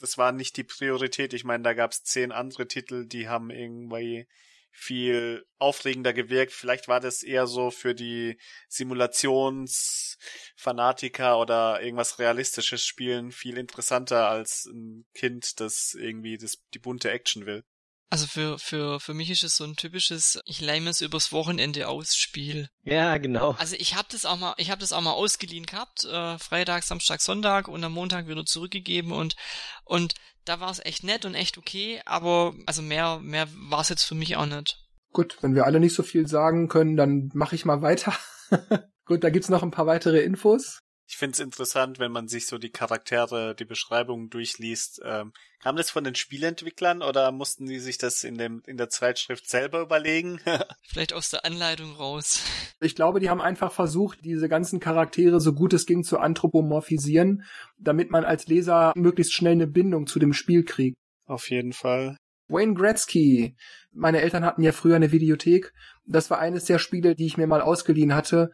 das 0.01 0.17
war 0.17 0.31
nicht 0.31 0.57
die 0.57 0.63
Priorität. 0.63 1.33
Ich 1.33 1.43
meine, 1.43 1.63
da 1.63 1.73
gab 1.73 1.91
es 1.91 2.03
zehn 2.03 2.31
andere 2.31 2.67
Titel, 2.67 3.05
die 3.05 3.29
haben 3.29 3.51
irgendwie 3.51 4.27
viel 4.71 5.45
aufregender 5.57 6.13
gewirkt. 6.13 6.53
Vielleicht 6.53 6.87
war 6.87 6.99
das 6.99 7.23
eher 7.23 7.47
so 7.47 7.71
für 7.71 7.93
die 7.93 8.37
Simulationsfanatiker 8.69 11.39
oder 11.39 11.81
irgendwas 11.81 12.19
Realistisches 12.19 12.85
spielen 12.85 13.31
viel 13.31 13.57
interessanter 13.57 14.29
als 14.29 14.65
ein 14.65 15.05
Kind, 15.13 15.59
das 15.59 15.93
irgendwie 15.93 16.37
das, 16.37 16.63
die 16.73 16.79
bunte 16.79 17.11
Action 17.11 17.45
will. 17.45 17.63
Also 18.11 18.27
für, 18.27 18.59
für, 18.59 18.99
für 18.99 19.13
mich 19.13 19.31
ist 19.31 19.45
es 19.45 19.55
so 19.55 19.63
ein 19.63 19.77
typisches, 19.77 20.37
ich 20.43 20.59
leih 20.59 20.85
es 20.85 20.99
übers 20.99 21.31
Wochenende 21.31 21.87
aus 21.87 22.13
Spiel. 22.13 22.67
Ja, 22.83 23.17
genau. 23.17 23.55
Also 23.57 23.77
ich 23.79 23.95
habe 23.95 24.09
das 24.11 24.25
auch 24.25 24.37
mal, 24.37 24.53
ich 24.57 24.69
habe 24.69 24.81
das 24.81 24.91
auch 24.91 24.99
mal 24.99 25.13
ausgeliehen 25.13 25.65
gehabt, 25.65 26.03
äh, 26.03 26.37
Freitag, 26.37 26.83
Samstag, 26.83 27.21
Sonntag 27.21 27.69
und 27.69 27.81
am 27.85 27.93
Montag 27.93 28.27
wieder 28.27 28.45
zurückgegeben 28.45 29.13
und, 29.13 29.37
und 29.85 30.15
da 30.43 30.59
war 30.59 30.69
es 30.69 30.83
echt 30.83 31.05
nett 31.05 31.23
und 31.23 31.35
echt 31.35 31.57
okay, 31.57 32.01
aber 32.03 32.53
also 32.65 32.81
mehr, 32.81 33.19
mehr 33.21 33.47
war 33.69 33.79
es 33.79 33.87
jetzt 33.87 34.03
für 34.03 34.15
mich 34.15 34.35
auch 34.35 34.45
nicht. 34.45 34.77
Gut, 35.13 35.37
wenn 35.39 35.55
wir 35.55 35.65
alle 35.65 35.79
nicht 35.79 35.95
so 35.95 36.03
viel 36.03 36.27
sagen 36.27 36.67
können, 36.67 36.97
dann 36.97 37.29
mache 37.33 37.55
ich 37.55 37.63
mal 37.63 37.81
weiter. 37.81 38.13
Gut, 39.05 39.23
da 39.23 39.29
gibt's 39.29 39.49
noch 39.49 39.63
ein 39.63 39.71
paar 39.71 39.87
weitere 39.87 40.19
Infos. 40.19 40.80
Ich 41.11 41.17
finde 41.17 41.33
es 41.33 41.39
interessant, 41.41 41.99
wenn 41.99 42.13
man 42.13 42.29
sich 42.29 42.47
so 42.47 42.57
die 42.57 42.69
Charaktere, 42.69 43.53
die 43.53 43.65
Beschreibungen 43.65 44.29
durchliest. 44.29 45.01
Ähm, 45.03 45.33
kam 45.61 45.75
das 45.75 45.89
von 45.89 46.05
den 46.05 46.15
Spielentwicklern 46.15 47.01
oder 47.01 47.33
mussten 47.33 47.65
die 47.65 47.79
sich 47.79 47.97
das 47.97 48.23
in 48.23 48.37
dem 48.37 48.63
in 48.65 48.77
der 48.77 48.87
Zeitschrift 48.87 49.49
selber 49.49 49.81
überlegen? 49.81 50.39
Vielleicht 50.87 51.11
aus 51.11 51.29
der 51.29 51.43
Anleitung 51.43 51.97
raus. 51.97 52.41
Ich 52.79 52.95
glaube, 52.95 53.19
die 53.19 53.29
haben 53.29 53.41
einfach 53.41 53.73
versucht, 53.73 54.19
diese 54.23 54.47
ganzen 54.47 54.79
Charaktere 54.79 55.41
so 55.41 55.51
gut 55.51 55.73
es 55.73 55.85
ging 55.85 56.05
zu 56.05 56.17
anthropomorphisieren, 56.17 57.43
damit 57.77 58.09
man 58.09 58.23
als 58.23 58.47
Leser 58.47 58.93
möglichst 58.95 59.33
schnell 59.33 59.51
eine 59.51 59.67
Bindung 59.67 60.07
zu 60.07 60.17
dem 60.17 60.31
Spiel 60.31 60.63
kriegt. 60.63 60.95
Auf 61.25 61.49
jeden 61.49 61.73
Fall. 61.73 62.15
Wayne 62.47 62.73
Gretzky. 62.73 63.57
Meine 63.91 64.21
Eltern 64.21 64.45
hatten 64.45 64.63
ja 64.63 64.71
früher 64.71 64.95
eine 64.95 65.11
Videothek. 65.11 65.73
Das 66.05 66.29
war 66.29 66.39
eines 66.39 66.63
der 66.63 66.79
Spiele, 66.79 67.15
die 67.15 67.25
ich 67.25 67.35
mir 67.35 67.47
mal 67.47 67.61
ausgeliehen 67.61 68.15
hatte 68.15 68.51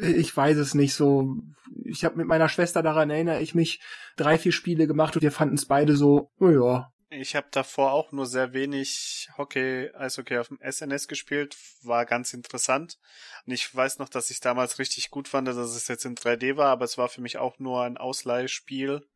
ich 0.00 0.36
weiß 0.36 0.56
es 0.56 0.74
nicht 0.74 0.94
so. 0.94 1.36
Ich 1.84 2.04
habe 2.04 2.16
mit 2.16 2.26
meiner 2.26 2.48
Schwester 2.48 2.82
daran 2.82 3.10
erinnere 3.10 3.40
ich 3.40 3.54
mich 3.54 3.80
drei 4.16 4.38
vier 4.38 4.52
Spiele 4.52 4.86
gemacht 4.86 5.16
und 5.16 5.22
wir 5.22 5.32
fanden 5.32 5.54
es 5.54 5.66
beide 5.66 5.96
so, 5.96 6.30
oh 6.38 6.50
ja. 6.50 6.90
Ich 7.10 7.36
habe 7.36 7.46
davor 7.52 7.92
auch 7.92 8.10
nur 8.10 8.26
sehr 8.26 8.52
wenig 8.54 9.28
Hockey, 9.38 9.90
Eishockey 9.94 10.38
auf 10.38 10.48
dem 10.48 10.58
SNS 10.60 11.06
gespielt, 11.06 11.56
war 11.82 12.06
ganz 12.06 12.34
interessant. 12.34 12.98
Und 13.46 13.52
ich 13.52 13.72
weiß 13.72 13.98
noch, 13.98 14.08
dass 14.08 14.30
ich 14.30 14.40
damals 14.40 14.80
richtig 14.80 15.10
gut 15.10 15.28
fand, 15.28 15.46
dass 15.46 15.56
es 15.56 15.86
jetzt 15.86 16.04
in 16.04 16.16
3D 16.16 16.56
war, 16.56 16.70
aber 16.70 16.84
es 16.84 16.98
war 16.98 17.08
für 17.08 17.20
mich 17.20 17.38
auch 17.38 17.58
nur 17.60 17.84
ein 17.84 17.98
Ausleihspiel. 17.98 19.06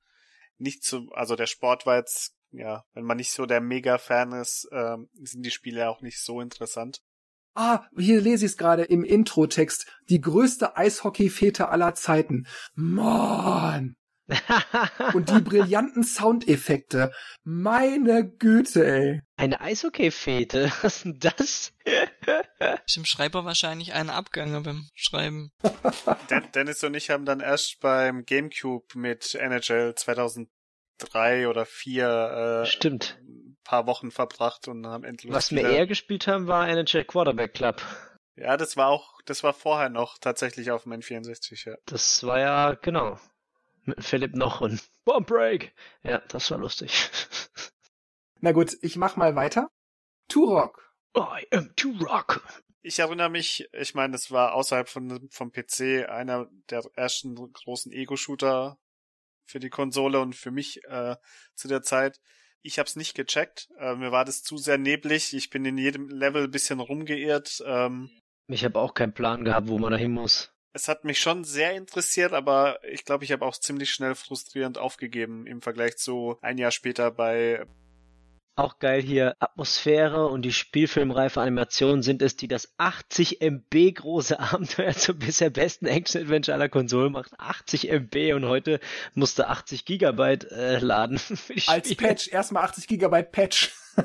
Nicht 0.59 0.85
so, 0.85 1.09
also 1.13 1.35
der 1.35 1.47
Sport 1.47 1.87
war 1.87 1.97
jetzt, 1.97 2.37
ja, 2.53 2.85
wenn 2.95 3.05
man 3.05 3.17
nicht 3.17 3.33
so 3.33 3.47
der 3.47 3.61
Mega-Fan 3.61 4.33
ist, 4.33 4.69
ähm, 4.71 5.09
sind 5.21 5.45
die 5.45 5.51
Spiele 5.51 5.89
auch 5.89 6.01
nicht 6.01 6.21
so 6.21 6.41
interessant. 6.41 7.03
Ah, 7.61 7.89
hier 7.99 8.21
lese 8.21 8.47
ich 8.47 8.53
es 8.53 8.57
gerade 8.57 8.85
im 8.85 9.03
Intro-Text. 9.03 9.87
Die 10.09 10.21
größte 10.21 10.77
Eishockey-Fete 10.77 11.71
aller 11.71 11.93
Zeiten. 11.97 12.47
Mann! 12.77 13.97
Und 15.13 15.29
die 15.29 15.41
brillanten 15.41 16.05
Soundeffekte. 16.05 17.11
Meine 17.43 18.29
Güte, 18.29 18.87
ey. 18.87 19.23
Eine 19.37 19.61
Eishockey-Fete? 19.61 20.71
Was 20.83 20.99
ist 20.99 21.05
denn 21.05 21.19
das? 21.19 21.73
Ist 22.87 22.97
dem 22.97 23.05
Schreiber 23.05 23.45
wahrscheinlich 23.45 23.93
einen 23.93 24.11
Abgang 24.11 24.63
beim 24.63 24.89
Schreiben. 24.95 25.51
Dennis 26.55 26.85
und 26.85 26.95
ich 26.95 27.11
haben 27.11 27.25
dann 27.25 27.41
erst 27.41 27.81
beim 27.81 28.25
Gamecube 28.25 28.87
mit 28.95 29.35
NHL 29.35 29.97
2003 29.97 31.49
oder 31.49 31.67
4 31.67 32.63
äh, 32.63 32.67
Stimmt 32.67 33.19
paar 33.69 33.87
Wochen 33.87 34.11
verbracht 34.11 34.67
und 34.67 34.87
haben 34.87 35.05
endlich. 35.05 35.31
Was 35.31 35.53
wir 35.53 35.69
eher 35.69 35.87
gespielt 35.87 36.27
haben, 36.27 36.47
war 36.47 36.67
NHL 36.69 37.05
Quarterback 37.05 37.53
Club. 37.53 37.83
Ja, 38.35 38.57
das 38.57 38.79
war 38.79 38.89
auch, 38.89 39.21
das 39.27 39.43
war 39.43 39.53
vorher 39.53 39.91
noch 39.91 40.17
tatsächlich 40.17 40.71
auf 40.71 40.85
dem 40.85 40.93
N64, 40.93 41.69
ja. 41.69 41.77
Das 41.85 42.25
war 42.25 42.39
ja, 42.39 42.75
genau. 42.75 43.19
Mit 43.85 44.03
Philipp 44.03 44.35
noch 44.35 44.63
und 44.63 44.83
Bomb 45.05 45.27
Break. 45.27 45.75
Ja, 46.03 46.19
das 46.29 46.51
war 46.51 46.57
lustig. 46.57 47.11
Na 48.41 48.53
gut, 48.53 48.75
ich 48.81 48.97
mach 48.97 49.17
mal 49.17 49.37
weiter. 49.37 49.69
Turok. 50.29 50.95
I 51.15 51.47
am 51.51 51.75
Turok. 51.77 52.43
Ich 52.81 53.01
erinnere 53.01 53.29
mich, 53.29 53.69
ich 53.73 53.95
meine, 53.95 54.13
das 54.13 54.31
war 54.31 54.55
außerhalb 54.55 54.89
von, 54.89 55.29
vom 55.31 55.53
PC 55.53 56.09
einer 56.09 56.49
der 56.71 56.85
ersten 56.95 57.35
großen 57.35 57.93
Ego-Shooter 57.93 58.79
für 59.45 59.59
die 59.59 59.69
Konsole 59.69 60.21
und 60.21 60.35
für 60.35 60.53
mich 60.53 60.83
äh, 60.85 61.17
zu 61.55 61.69
der 61.69 61.83
Zeit. 61.83 62.19
Ich 62.63 62.79
habe 62.79 62.87
es 62.87 62.97
nicht 62.97 63.15
gecheckt. 63.15 63.69
Äh, 63.79 63.95
mir 63.95 64.13
war 64.13 64.25
das 64.25 64.43
zu 64.43 64.59
sehr 64.59 64.79
neblig. 64.79 65.35
Ich 65.35 65.51
bin 65.51 65.65
in 65.65 65.79
jedem 65.79 66.09
Level 66.09 66.45
ein 66.45 66.51
bisschen 66.51 66.81
rumgeirrt. 66.81 67.63
Ähm, 67.67 68.11
ich 68.49 68.65
habe 68.65 68.79
auch 68.79 68.95
keinen 68.95 69.13
Plan 69.13 69.45
gehabt, 69.45 69.69
wo 69.69 69.79
man 69.79 69.93
da 69.93 69.99
hin 69.99 70.13
muss. 70.13 70.53
Es 70.73 70.89
hat 70.89 71.05
mich 71.05 71.21
schon 71.21 71.45
sehr 71.45 71.75
interessiert, 71.75 72.33
aber 72.33 72.79
ich 72.85 73.05
glaube, 73.05 73.25
ich 73.25 73.33
habe 73.33 73.45
auch 73.45 73.57
ziemlich 73.57 73.91
schnell 73.91 74.15
frustrierend 74.15 74.79
aufgegeben 74.79 75.47
im 75.47 75.63
Vergleich 75.63 75.97
zu 75.97 76.39
ein 76.41 76.59
Jahr 76.59 76.71
später 76.71 77.11
bei 77.11 77.67
auch 78.59 78.79
geil 78.79 79.03
hier, 79.03 79.37
Atmosphäre 79.41 80.27
und 80.27 80.43
die 80.43 80.53
spielfilmreife 80.53 81.41
Animation 81.41 82.03
sind 82.03 82.23
es, 82.23 82.37
die 82.37 82.49
das 82.49 82.75
80 82.79 83.41
MB 83.41 83.95
große 83.95 84.39
Abenteuer 84.41 84.93
zum 84.93 85.19
bisher 85.19 85.51
besten 85.51 85.87
Action-Adventure 85.87 86.55
aller 86.55 86.69
Konsolen 86.69 87.13
macht. 87.13 87.39
80 87.39 87.91
MB 87.91 88.35
und 88.35 88.47
heute 88.47 88.81
musste 89.15 89.49
80 89.49 89.85
Gigabyte 89.85 90.51
äh, 90.51 90.79
laden. 90.79 91.21
Als 91.67 91.95
Patch, 91.95 92.29
erstmal 92.29 92.65
80 92.65 92.87
Gigabyte 92.89 93.33
Patch. 93.33 93.73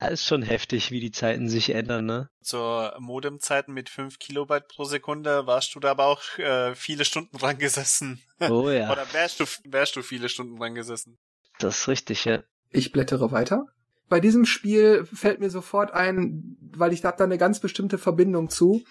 das 0.00 0.12
ist 0.12 0.26
schon 0.26 0.42
heftig, 0.42 0.90
wie 0.90 1.00
die 1.00 1.12
Zeiten 1.12 1.48
sich 1.48 1.70
ändern, 1.70 2.06
ne? 2.06 2.28
Zur 2.42 2.96
Modemzeiten 2.98 3.72
mit 3.74 3.88
5 3.88 4.18
Kilobyte 4.18 4.68
pro 4.68 4.84
Sekunde 4.84 5.46
warst 5.46 5.74
du 5.74 5.80
da 5.80 5.90
aber 5.92 6.06
auch 6.06 6.38
äh, 6.38 6.74
viele 6.74 7.04
Stunden 7.04 7.36
dran 7.36 7.58
gesessen. 7.58 8.22
Oh 8.40 8.70
ja. 8.70 8.90
Oder 8.90 9.12
wärst 9.12 9.40
du, 9.40 9.44
wärst 9.64 9.96
du 9.96 10.02
viele 10.02 10.28
Stunden 10.28 10.58
dran 10.58 10.74
gesessen. 10.74 11.18
Das 11.58 11.78
ist 11.78 11.88
richtig, 11.88 12.24
ja. 12.26 12.42
Ich 12.70 12.92
blättere 12.92 13.32
weiter. 13.32 13.66
Bei 14.08 14.20
diesem 14.20 14.44
Spiel 14.44 15.04
fällt 15.04 15.40
mir 15.40 15.50
sofort 15.50 15.92
ein, 15.92 16.56
weil 16.76 16.92
ich 16.92 17.00
da 17.00 17.10
da 17.10 17.24
eine 17.24 17.38
ganz 17.38 17.58
bestimmte 17.58 17.98
Verbindung 17.98 18.48
zu. 18.48 18.82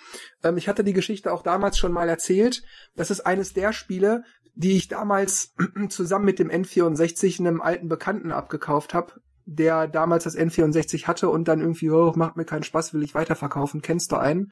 Ähm, 0.43 0.57
ich 0.57 0.67
hatte 0.67 0.83
die 0.83 0.93
Geschichte 0.93 1.31
auch 1.31 1.41
damals 1.41 1.77
schon 1.77 1.93
mal 1.93 2.09
erzählt. 2.09 2.63
Das 2.95 3.11
ist 3.11 3.21
eines 3.21 3.53
der 3.53 3.71
Spiele, 3.71 4.23
die 4.55 4.75
ich 4.75 4.87
damals 4.89 5.53
zusammen 5.89 6.25
mit 6.25 6.39
dem 6.39 6.49
N64 6.49 7.39
einem 7.39 7.61
alten 7.61 7.87
Bekannten 7.87 8.31
abgekauft 8.31 8.93
habe, 8.93 9.13
der 9.45 9.87
damals 9.87 10.25
das 10.25 10.37
N64 10.37 11.05
hatte 11.05 11.29
und 11.29 11.47
dann 11.47 11.61
irgendwie, 11.61 11.89
oh, 11.91 12.11
macht 12.15 12.35
mir 12.35 12.45
keinen 12.45 12.63
Spaß, 12.63 12.93
will 12.93 13.03
ich 13.03 13.15
weiterverkaufen. 13.15 13.81
Kennst 13.81 14.11
du 14.11 14.17
einen? 14.17 14.51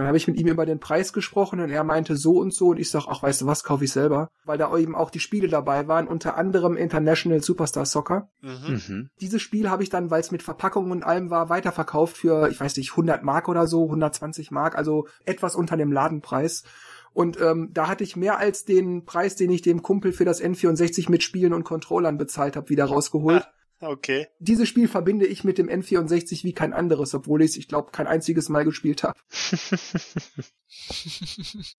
Dann 0.00 0.06
habe 0.06 0.16
ich 0.16 0.26
mit 0.26 0.40
ihm 0.40 0.46
über 0.46 0.64
den 0.64 0.80
Preis 0.80 1.12
gesprochen 1.12 1.60
und 1.60 1.68
er 1.68 1.84
meinte 1.84 2.16
so 2.16 2.38
und 2.38 2.54
so 2.54 2.68
und 2.68 2.80
ich 2.80 2.88
sag, 2.88 3.04
ach 3.06 3.22
weißt 3.22 3.42
du 3.42 3.46
was, 3.46 3.64
kaufe 3.64 3.84
ich 3.84 3.92
selber, 3.92 4.30
weil 4.46 4.56
da 4.56 4.74
eben 4.78 4.94
auch 4.94 5.10
die 5.10 5.20
Spiele 5.20 5.46
dabei 5.46 5.88
waren, 5.88 6.08
unter 6.08 6.38
anderem 6.38 6.78
International 6.78 7.42
Superstar 7.42 7.84
Soccer. 7.84 8.30
Mhm. 8.40 8.80
mhm. 8.88 9.10
Dieses 9.20 9.42
Spiel 9.42 9.68
habe 9.68 9.82
ich 9.82 9.90
dann, 9.90 10.10
weil 10.10 10.22
es 10.22 10.30
mit 10.30 10.42
Verpackung 10.42 10.90
und 10.90 11.02
allem 11.02 11.28
war, 11.28 11.50
weiterverkauft 11.50 12.16
für, 12.16 12.48
ich 12.48 12.58
weiß 12.58 12.78
nicht, 12.78 12.92
100 12.92 13.22
Mark 13.24 13.46
oder 13.46 13.66
so, 13.66 13.84
120 13.84 14.50
Mark, 14.50 14.74
also 14.74 15.06
etwas 15.26 15.54
unter 15.54 15.76
dem 15.76 15.92
Ladenpreis. 15.92 16.64
Und 17.12 17.38
ähm, 17.38 17.68
da 17.74 17.86
hatte 17.86 18.02
ich 18.02 18.16
mehr 18.16 18.38
als 18.38 18.64
den 18.64 19.04
Preis, 19.04 19.36
den 19.36 19.50
ich 19.50 19.60
dem 19.60 19.82
Kumpel 19.82 20.14
für 20.14 20.24
das 20.24 20.42
N64 20.42 21.10
mit 21.10 21.22
Spielen 21.22 21.52
und 21.52 21.64
Controllern 21.64 22.16
bezahlt 22.16 22.56
habe, 22.56 22.70
wieder 22.70 22.86
rausgeholt. 22.86 23.46
Okay. 23.80 24.28
Dieses 24.38 24.68
Spiel 24.68 24.88
verbinde 24.88 25.26
ich 25.26 25.42
mit 25.42 25.56
dem 25.56 25.68
N64 25.68 26.44
wie 26.44 26.52
kein 26.52 26.74
anderes, 26.74 27.14
obwohl 27.14 27.40
ich 27.42 27.52
es, 27.52 27.56
ich 27.56 27.66
glaube, 27.66 27.92
kein 27.92 28.06
einziges 28.06 28.50
Mal 28.50 28.64
gespielt 28.64 29.02
habe. 29.02 29.18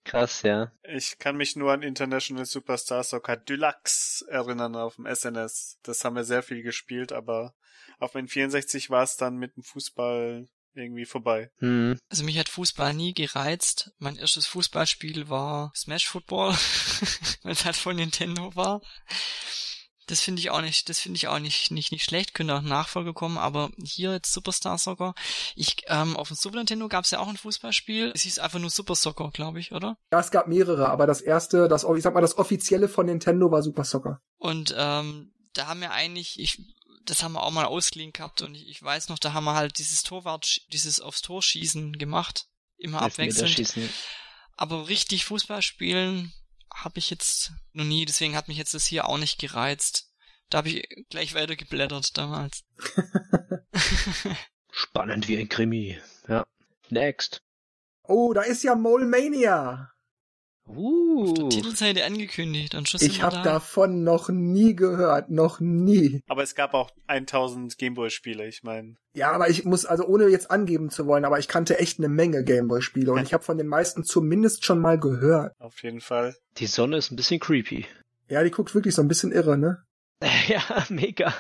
Krass, 0.04 0.42
ja. 0.42 0.72
Ich 0.84 1.20
kann 1.20 1.38
mich 1.38 1.56
nur 1.56 1.72
an 1.72 1.84
International 1.84 2.46
Superstar 2.46 3.04
Soccer 3.04 3.38
Deluxe 3.38 4.26
erinnern 4.28 4.76
auf 4.76 4.96
dem 4.96 5.06
SNS. 5.06 5.78
Das 5.84 6.04
haben 6.04 6.16
wir 6.16 6.24
sehr 6.24 6.42
viel 6.42 6.64
gespielt, 6.64 7.12
aber 7.12 7.54
auf 8.00 8.14
dem 8.14 8.26
N64 8.26 8.90
war 8.90 9.04
es 9.04 9.16
dann 9.16 9.38
mit 9.38 9.56
dem 9.56 9.64
Fußball 9.64 10.48
irgendwie 10.74 11.06
vorbei. 11.06 11.52
Hm. 11.58 12.00
Also 12.10 12.24
mich 12.24 12.40
hat 12.40 12.50
Fußball 12.50 12.94
nie 12.94 13.14
gereizt. 13.14 13.92
Mein 14.00 14.16
erstes 14.16 14.48
Fußballspiel 14.48 15.30
war 15.30 15.72
Smash 15.76 16.08
Football, 16.08 16.54
weil 17.44 17.52
es 17.52 17.66
halt 17.66 17.76
von 17.76 17.96
Nintendo 17.96 18.56
war. 18.56 18.82
Das 20.12 20.20
finde 20.20 20.42
ich 20.42 20.50
auch 20.50 20.60
nicht, 20.60 20.90
das 20.90 21.00
finde 21.00 21.16
ich 21.16 21.30
auch 21.30 21.40
nicht, 21.40 21.72
nicht, 21.72 21.94
nicht 21.94 22.04
schlecht, 22.04 22.34
könnte 22.34 22.54
auch 22.54 22.62
Nachfolge 22.62 23.14
kommen, 23.14 23.38
aber 23.38 23.72
hier 23.82 24.12
jetzt 24.12 24.34
Superstar 24.34 24.78
Soccer. 24.78 25.16
Ich, 25.56 25.86
ähm, 25.88 26.18
auf 26.18 26.28
dem 26.28 26.36
Super 26.36 26.58
Nintendo 26.58 26.90
gab 26.90 27.06
es 27.06 27.12
ja 27.12 27.20
auch 27.20 27.30
ein 27.30 27.38
Fußballspiel. 27.38 28.12
Es 28.14 28.24
hieß 28.24 28.40
einfach 28.40 28.60
nur 28.60 28.70
Super 28.70 28.96
Soccer, 28.96 29.32
glaube 29.32 29.62
ich, 29.62 29.72
oder? 29.72 29.96
Ja, 30.12 30.20
es 30.20 30.30
gab 30.30 30.50
mehrere, 30.50 30.90
aber 30.90 31.08
das 31.08 31.22
erste, 31.22 31.70
das, 31.70 31.86
ich 31.86 32.04
sag 32.04 32.14
mal, 32.14 32.20
das 32.20 32.38
offizielle 32.38 32.90
von 32.90 33.06
Nintendo 33.06 33.50
war 33.52 33.64
Super 33.64 33.86
Soccer. 33.86 34.20
Und 34.38 34.76
ähm, 34.78 35.32
da 35.54 35.68
haben 35.68 35.80
wir 35.80 35.92
eigentlich, 35.92 36.38
ich, 36.42 36.62
das 37.06 37.24
haben 37.24 37.32
wir 37.32 37.44
auch 37.44 37.52
mal 37.52 37.64
ausgeliehen 37.64 38.12
gehabt 38.12 38.42
und 38.42 38.54
ich, 38.54 38.68
ich 38.68 38.84
weiß 38.84 39.08
noch, 39.08 39.18
da 39.18 39.32
haben 39.32 39.46
wir 39.46 39.56
halt 39.56 39.80
dieses 39.80 40.04
Torwart, 40.04 40.60
dieses 40.74 41.00
aufs 41.00 41.22
Tor 41.22 41.42
schießen 41.42 41.94
gemacht. 41.94 42.48
Immer 42.76 43.02
abwechselnd. 43.02 43.72
Aber 44.58 44.90
richtig 44.90 45.24
Fußball 45.24 45.62
spielen, 45.62 46.34
habe 46.74 47.00
ich 47.00 47.10
jetzt 47.10 47.52
noch 47.74 47.86
nie, 47.86 48.06
deswegen 48.06 48.36
hat 48.36 48.48
mich 48.48 48.58
jetzt 48.58 48.74
das 48.74 48.86
hier 48.86 49.08
auch 49.08 49.18
nicht 49.18 49.40
gereizt. 49.40 50.12
Da 50.50 50.60
habe 50.60 50.70
ich 50.70 51.06
gleich 51.10 51.34
weiter 51.34 51.56
geblättert 51.56 52.18
damals. 52.18 52.64
Spannend 54.72 55.28
wie 55.28 55.38
ein 55.38 55.50
Krimi. 55.50 56.00
Ja. 56.28 56.46
Next. 56.90 57.42
Oh, 58.04 58.34
da 58.34 58.42
ist 58.42 58.64
ja 58.64 58.76
Mole 58.76 59.06
Mania. 59.06 59.92
Uh. 60.76 61.24
Auf 61.24 61.34
der 61.34 61.50
Titelseite 61.50 62.06
angekündigt 62.06 62.76
und 62.76 62.90
schon 62.90 63.00
Ich 63.02 63.22
habe 63.22 63.36
da. 63.38 63.44
davon 63.44 64.04
noch 64.04 64.30
nie 64.30 64.76
gehört, 64.76 65.30
noch 65.30 65.60
nie. 65.60 66.22
Aber 66.28 66.44
es 66.44 66.56
gab 66.56 66.74
auch 66.74 66.92
1000 67.08 67.78
Gameboy-Spiele, 67.78 68.48
ich 68.48 68.64
meine. 68.64 68.96
Ja, 69.14 69.32
aber 69.32 69.50
ich 69.50 69.66
muss, 69.66 69.86
also 69.86 70.06
ohne 70.06 70.28
jetzt 70.28 70.50
angeben 70.52 70.90
zu 70.90 71.06
wollen, 71.08 71.26
aber 71.26 71.40
ich 71.40 71.48
kannte 71.48 71.80
echt 71.80 72.00
eine 72.00 72.10
Menge 72.10 72.44
Gameboy-Spiele 72.44 73.12
und 73.12 73.24
ich 73.24 73.34
habe 73.34 73.44
von 73.44 73.58
den 73.58 73.68
meisten 73.68 74.04
zumindest 74.04 74.66
schon 74.66 74.80
mal 74.80 75.00
gehört. 75.00 75.54
Auf 75.60 75.84
jeden 75.84 76.02
Fall. 76.02 76.36
Die 76.58 76.68
Sonne 76.68 76.98
ist 76.98 77.12
ein 77.12 77.16
bisschen 77.16 77.40
creepy. 77.40 77.86
Ja, 78.30 78.44
die 78.44 78.52
guckt 78.52 78.74
wirklich 78.74 78.96
so 78.96 79.02
ein 79.02 79.08
bisschen 79.08 79.32
irre, 79.32 79.58
ne? 79.58 79.84
ja, 80.48 80.62
mega. 80.90 81.34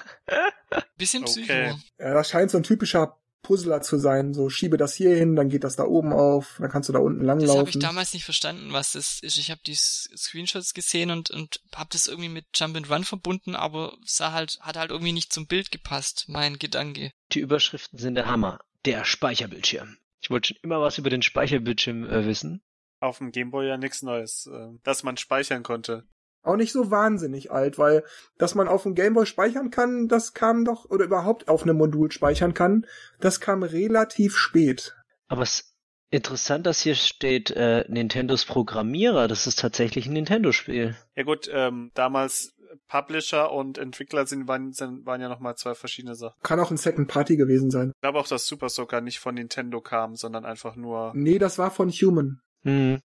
bisschen 0.97 1.23
psycho. 1.25 1.53
Okay. 1.53 1.75
Ja, 1.99 2.13
das 2.13 2.29
scheint 2.29 2.51
so 2.51 2.57
ein 2.57 2.63
typischer 2.63 3.17
Puzzler 3.41 3.81
zu 3.81 3.97
sein. 3.97 4.33
So 4.33 4.49
schiebe 4.49 4.77
das 4.77 4.95
hier 4.95 5.15
hin, 5.15 5.35
dann 5.35 5.49
geht 5.49 5.63
das 5.63 5.75
da 5.75 5.83
oben 5.83 6.13
auf, 6.13 6.57
dann 6.59 6.69
kannst 6.69 6.89
du 6.89 6.93
da 6.93 6.99
unten 6.99 7.23
langlaufen. 7.23 7.47
Das 7.47 7.57
habe 7.57 7.69
ich 7.69 7.79
damals 7.79 8.13
nicht 8.13 8.25
verstanden, 8.25 8.73
was 8.73 8.93
das 8.93 9.19
ist. 9.21 9.37
Ich 9.37 9.51
habe 9.51 9.61
die 9.65 9.75
Screenshots 9.75 10.73
gesehen 10.73 11.11
und 11.11 11.31
und 11.31 11.61
habe 11.75 11.89
das 11.91 12.07
irgendwie 12.07 12.29
mit 12.29 12.45
Jump 12.53 12.77
and 12.77 12.89
Run 12.89 13.03
verbunden, 13.03 13.55
aber 13.55 13.97
sah 14.05 14.31
halt 14.31 14.59
hat 14.61 14.77
halt 14.77 14.91
irgendwie 14.91 15.13
nicht 15.13 15.33
zum 15.33 15.47
Bild 15.47 15.71
gepasst, 15.71 16.25
mein 16.27 16.59
Gedanke. 16.59 17.11
Die 17.31 17.39
Überschriften 17.39 17.99
sind 17.99 18.15
der 18.15 18.27
Hammer. 18.27 18.59
Der 18.85 19.05
Speicherbildschirm. 19.05 19.97
Ich 20.21 20.29
wollte 20.29 20.49
schon 20.49 20.57
immer 20.63 20.81
was 20.81 20.97
über 20.97 21.09
den 21.09 21.21
Speicherbildschirm 21.21 22.05
äh, 22.05 22.25
wissen. 22.25 22.63
Auf 22.99 23.17
dem 23.17 23.31
Gameboy 23.31 23.67
ja 23.67 23.77
nichts 23.77 24.01
Neues, 24.01 24.47
äh, 24.51 24.69
dass 24.83 25.03
man 25.03 25.17
speichern 25.17 25.63
konnte 25.63 26.05
auch 26.43 26.55
nicht 26.55 26.71
so 26.71 26.91
wahnsinnig 26.91 27.51
alt, 27.51 27.77
weil 27.77 28.03
dass 28.37 28.55
man 28.55 28.67
auf 28.67 28.83
dem 28.83 28.95
Gameboy 28.95 29.25
speichern 29.25 29.69
kann, 29.69 30.07
das 30.07 30.33
kam 30.33 30.65
doch, 30.65 30.89
oder 30.89 31.05
überhaupt 31.05 31.47
auf 31.47 31.63
einem 31.63 31.77
Modul 31.77 32.11
speichern 32.11 32.53
kann, 32.53 32.85
das 33.19 33.39
kam 33.39 33.63
relativ 33.63 34.35
spät. 34.35 34.95
Aber 35.27 35.43
es 35.43 35.61
ist 35.61 35.75
interessant, 36.09 36.65
dass 36.65 36.81
hier 36.81 36.95
steht 36.95 37.51
äh, 37.51 37.85
Nintendos 37.87 38.45
Programmierer, 38.45 39.27
das 39.27 39.47
ist 39.47 39.59
tatsächlich 39.59 40.07
ein 40.07 40.13
Nintendo-Spiel. 40.13 40.95
Ja 41.15 41.23
gut, 41.23 41.49
ähm, 41.51 41.91
damals 41.93 42.53
Publisher 42.87 43.51
und 43.51 43.77
Entwickler 43.77 44.25
sind, 44.25 44.47
waren, 44.47 44.71
sind, 44.73 45.05
waren 45.05 45.21
ja 45.21 45.29
nochmal 45.29 45.55
zwei 45.55 45.75
verschiedene 45.75 46.15
Sachen. 46.15 46.39
Kann 46.41 46.59
auch 46.59 46.71
ein 46.71 46.77
Second 46.77 47.07
Party 47.07 47.37
gewesen 47.37 47.69
sein. 47.69 47.91
Ich 47.95 48.01
glaube 48.01 48.19
auch, 48.19 48.27
dass 48.27 48.47
Super 48.47 48.69
Soccer 48.69 49.01
nicht 49.01 49.19
von 49.19 49.35
Nintendo 49.35 49.81
kam, 49.81 50.15
sondern 50.15 50.45
einfach 50.45 50.75
nur. 50.75 51.11
Nee, 51.15 51.37
das 51.37 51.57
war 51.57 51.71
von 51.71 51.89
Human. 51.89 52.41
Hm. 52.63 52.99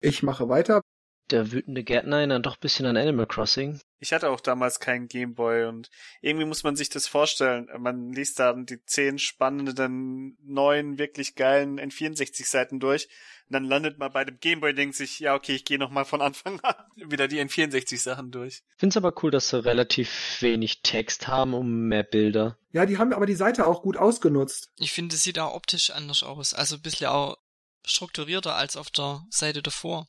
Ich 0.00 0.22
mache 0.22 0.48
weiter 0.48 0.82
der 1.30 1.52
wütende 1.52 1.84
Gärtner 1.84 2.18
erinnert 2.18 2.46
doch 2.46 2.56
ein 2.56 2.60
bisschen 2.60 2.86
an 2.86 2.96
Animal 2.96 3.26
Crossing. 3.26 3.80
Ich 3.98 4.12
hatte 4.12 4.28
auch 4.28 4.40
damals 4.40 4.80
keinen 4.80 5.08
Gameboy 5.08 5.64
und 5.64 5.90
irgendwie 6.20 6.44
muss 6.44 6.62
man 6.62 6.76
sich 6.76 6.90
das 6.90 7.06
vorstellen. 7.06 7.68
Man 7.78 8.12
liest 8.12 8.38
da 8.38 8.52
die 8.52 8.84
zehn 8.84 9.18
spannenden, 9.18 10.36
neuen, 10.42 10.98
wirklich 10.98 11.34
geilen 11.34 11.80
N64-Seiten 11.80 12.80
durch 12.80 13.08
und 13.48 13.54
dann 13.54 13.64
landet 13.64 13.98
man 13.98 14.12
bei 14.12 14.24
dem 14.24 14.38
Gameboy 14.38 14.74
denkt 14.74 14.96
sich, 14.96 15.20
ja 15.20 15.34
okay, 15.34 15.54
ich 15.54 15.64
gehe 15.64 15.78
nochmal 15.78 16.04
von 16.04 16.20
Anfang 16.20 16.60
an 16.60 16.74
wieder 17.10 17.28
die 17.28 17.40
N64-Sachen 17.40 18.30
durch. 18.30 18.62
Ich 18.74 18.80
finde 18.80 18.92
es 18.92 18.96
aber 18.96 19.14
cool, 19.22 19.30
dass 19.30 19.48
sie 19.48 19.64
relativ 19.64 20.38
wenig 20.40 20.82
Text 20.82 21.28
haben 21.28 21.54
um 21.54 21.88
mehr 21.88 22.04
Bilder. 22.04 22.58
Ja, 22.72 22.86
die 22.86 22.98
haben 22.98 23.12
aber 23.12 23.26
die 23.26 23.34
Seite 23.34 23.66
auch 23.66 23.82
gut 23.82 23.96
ausgenutzt. 23.96 24.70
Ich 24.78 24.92
finde, 24.92 25.14
es 25.14 25.22
sieht 25.22 25.38
auch 25.38 25.54
optisch 25.54 25.90
anders 25.90 26.22
aus. 26.22 26.52
Also 26.52 26.76
ein 26.76 26.82
bisschen 26.82 27.06
auch 27.06 27.38
strukturierter 27.86 28.56
als 28.56 28.76
auf 28.76 28.90
der 28.90 29.24
Seite 29.30 29.62
davor. 29.62 30.08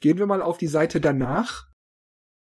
Gehen 0.00 0.18
wir 0.18 0.26
mal 0.26 0.42
auf 0.42 0.58
die 0.58 0.66
Seite 0.66 1.00
danach. 1.00 1.66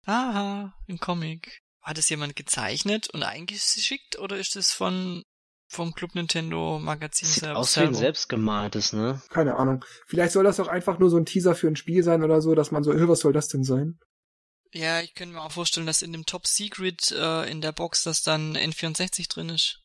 Aha, 0.05 0.75
im 0.87 0.99
Comic. 0.99 1.63
Hat 1.81 1.99
es 1.99 2.09
jemand 2.09 2.37
gezeichnet 2.37 3.09
und 3.11 3.23
eingeschickt 3.23 4.19
oder 4.19 4.37
ist 4.37 4.57
es 4.57 4.73
von 4.73 5.23
vom 5.69 5.95
Club 5.95 6.15
Nintendo 6.15 6.79
Magazin 6.79 7.29
Sieht 7.29 7.41
selber? 7.41 7.59
Aus 7.59 7.77
wie 7.77 7.81
ein 7.81 7.95
selbstgemaltes, 7.95 8.93
ne? 8.93 9.21
Keine 9.31 9.57
Ahnung. 9.57 9.85
Vielleicht 10.07 10.33
soll 10.33 10.45
das 10.45 10.61
auch 10.61 10.69
einfach 10.69 10.99
nur 10.99 11.11
so 11.11 11.17
ein 11.17 11.27
Teaser 11.27 11.55
für 11.55 11.67
ein 11.67 11.77
Spiel 11.77 12.03
sein 12.03 12.23
oder 12.23 12.41
so, 12.41 12.55
dass 12.55 12.71
man 12.71 12.85
so, 12.85 12.93
was 13.09 13.21
soll 13.21 13.33
das 13.33 13.49
denn 13.49 13.65
sein? 13.65 13.99
Ja, 14.73 15.01
ich 15.01 15.15
könnte 15.15 15.35
mir 15.35 15.43
auch 15.43 15.53
vorstellen, 15.53 15.87
dass 15.87 16.03
in 16.03 16.13
dem 16.13 16.27
Top 16.27 16.47
Secret 16.47 17.11
äh, 17.13 17.51
in 17.51 17.61
der 17.61 17.73
Box 17.73 18.05
das 18.05 18.23
dann 18.23 18.57
N64 18.57 19.29
drin 19.29 19.49
ist. 19.49 19.81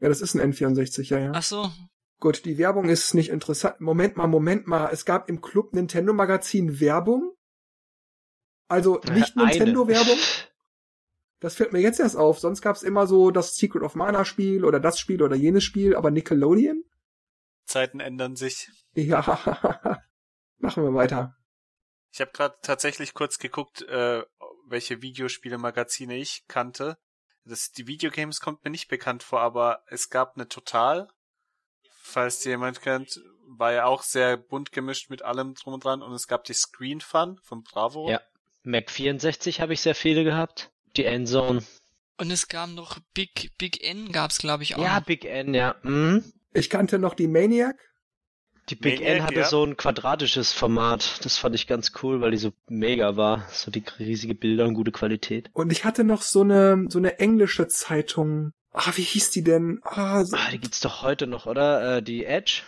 Ja, 0.00 0.08
das 0.08 0.20
ist 0.20 0.34
ein 0.34 0.52
N64, 0.52 1.08
ja, 1.08 1.18
ja. 1.18 1.32
Ach 1.34 1.42
so, 1.42 1.72
Gut, 2.18 2.44
die 2.44 2.56
Werbung 2.56 2.88
ist 2.88 3.14
nicht 3.14 3.28
interessant. 3.28 3.80
Moment 3.80 4.16
mal, 4.16 4.26
Moment 4.26 4.66
mal. 4.66 4.88
Es 4.90 5.04
gab 5.04 5.28
im 5.28 5.40
Club 5.40 5.74
Nintendo 5.74 6.12
Magazin 6.12 6.80
Werbung. 6.80 7.34
Also 8.68 9.00
nicht 9.12 9.36
Nintendo-Werbung. 9.36 10.18
Das 11.40 11.54
fällt 11.54 11.72
mir 11.72 11.80
jetzt 11.80 12.00
erst 12.00 12.16
auf. 12.16 12.38
Sonst 12.38 12.62
gab 12.62 12.76
es 12.76 12.82
immer 12.82 13.06
so 13.06 13.30
das 13.30 13.56
Secret 13.56 13.82
of 13.82 13.94
Mana 13.94 14.24
Spiel 14.24 14.64
oder 14.64 14.80
das 14.80 14.98
Spiel 14.98 15.22
oder 15.22 15.36
jenes 15.36 15.64
Spiel, 15.64 15.94
aber 15.94 16.10
Nickelodeon? 16.10 16.82
Zeiten 17.66 18.00
ändern 18.00 18.36
sich. 18.36 18.70
Ja, 18.94 19.20
machen 20.58 20.82
wir 20.82 20.94
weiter. 20.94 21.36
Ich 22.12 22.20
habe 22.20 22.32
gerade 22.32 22.56
tatsächlich 22.62 23.12
kurz 23.12 23.38
geguckt, 23.38 23.82
äh, 23.82 24.24
welche 24.66 25.02
Videospiele-Magazine 25.02 26.16
ich 26.16 26.44
kannte. 26.48 26.96
Das, 27.44 27.70
die 27.70 27.86
Videogames 27.86 28.40
kommt 28.40 28.64
mir 28.64 28.70
nicht 28.70 28.88
bekannt 28.88 29.22
vor, 29.22 29.40
aber 29.40 29.84
es 29.88 30.08
gab 30.08 30.34
eine 30.34 30.48
Total, 30.48 31.08
falls 32.06 32.44
jemand 32.44 32.80
kennt, 32.80 33.20
war 33.46 33.72
ja 33.72 33.84
auch 33.84 34.02
sehr 34.02 34.36
bunt 34.36 34.72
gemischt 34.72 35.10
mit 35.10 35.22
allem 35.22 35.54
drum 35.54 35.74
und 35.74 35.84
dran 35.84 36.02
und 36.02 36.12
es 36.12 36.28
gab 36.28 36.44
die 36.44 36.54
Screen 36.54 37.00
Fun 37.00 37.38
von 37.42 37.62
Bravo. 37.62 38.08
Ja. 38.10 38.20
Mac 38.62 38.90
64 38.90 39.60
habe 39.60 39.74
ich 39.74 39.80
sehr 39.80 39.94
viele 39.94 40.24
gehabt. 40.24 40.70
Die 40.96 41.04
Endzone. 41.04 41.62
Und 42.18 42.30
es 42.30 42.48
gab 42.48 42.70
noch 42.70 42.98
Big, 43.12 43.52
Big 43.58 43.86
N 43.86 44.10
gab's 44.10 44.38
glaube 44.38 44.62
ich 44.62 44.76
auch. 44.76 44.82
Ja, 44.82 45.00
Big 45.00 45.24
N, 45.24 45.54
ja. 45.54 45.76
Mhm. 45.82 46.24
Ich 46.54 46.70
kannte 46.70 46.98
noch 46.98 47.14
die 47.14 47.28
Maniac. 47.28 47.76
Die 48.70 48.76
Big 48.76 49.00
Maniac, 49.00 49.16
N 49.16 49.22
hatte 49.24 49.40
ja. 49.40 49.46
so 49.46 49.64
ein 49.64 49.76
quadratisches 49.76 50.52
Format. 50.52 51.24
Das 51.24 51.36
fand 51.36 51.54
ich 51.54 51.66
ganz 51.66 51.92
cool, 52.02 52.20
weil 52.20 52.30
die 52.30 52.38
so 52.38 52.52
mega 52.68 53.16
war. 53.16 53.46
So 53.50 53.70
die 53.70 53.84
riesige 53.98 54.34
Bilder 54.34 54.64
und 54.64 54.74
gute 54.74 54.92
Qualität. 54.92 55.50
Und 55.52 55.70
ich 55.70 55.84
hatte 55.84 56.02
noch 56.02 56.22
so 56.22 56.40
eine, 56.40 56.86
so 56.88 56.98
eine 56.98 57.18
englische 57.18 57.68
Zeitung. 57.68 58.52
Ah, 58.78 58.92
wie 58.94 59.02
hieß 59.02 59.30
die 59.30 59.42
denn? 59.42 59.80
Ah, 59.84 60.22
so 60.22 60.36
ah 60.36 60.50
die 60.52 60.58
gibt's 60.58 60.80
doch 60.80 61.02
heute 61.02 61.26
noch, 61.26 61.46
oder? 61.46 61.96
Äh, 61.96 62.02
die 62.02 62.26
Edge? 62.26 62.60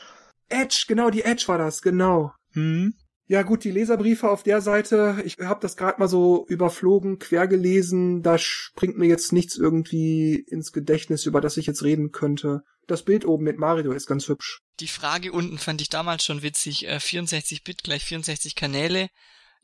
Edge, 0.48 0.86
genau, 0.88 1.11
die 1.11 1.22
Edge 1.22 1.44
war 1.48 1.59
das, 1.59 1.82
genau. 1.82 2.32
Hm. 2.52 2.94
Ja 3.26 3.42
gut, 3.42 3.62
die 3.62 3.70
Leserbriefe 3.70 4.30
auf 4.30 4.42
der 4.42 4.62
Seite, 4.62 5.22
ich 5.26 5.36
habe 5.38 5.61
das 5.61 5.76
gerade 5.76 6.00
mal 6.00 6.09
so 6.09 6.46
überflogen, 6.48 7.18
quer 7.18 7.46
gelesen, 7.46 8.22
da 8.22 8.38
springt 8.38 8.96
mir 8.96 9.06
jetzt 9.06 9.34
nichts 9.34 9.56
irgendwie 9.56 10.34
ins 10.34 10.72
Gedächtnis, 10.72 11.26
über 11.26 11.42
das 11.42 11.59
ich 11.59 11.66
jetzt 11.66 11.82
reden 11.82 12.11
könnte. 12.11 12.62
Das 12.86 13.02
Bild 13.02 13.26
oben 13.26 13.44
mit 13.44 13.59
Mario 13.59 13.92
ist 13.92 14.06
ganz 14.06 14.28
hübsch. 14.28 14.61
Die 14.80 14.88
Frage 14.88 15.30
unten 15.30 15.59
fand 15.59 15.82
ich 15.82 15.90
damals 15.90 16.24
schon 16.24 16.40
witzig. 16.40 16.88
Äh, 16.88 16.96
64-Bit 16.96 17.84
gleich 17.84 18.02
64 18.06 18.54
Kanäle. 18.54 19.11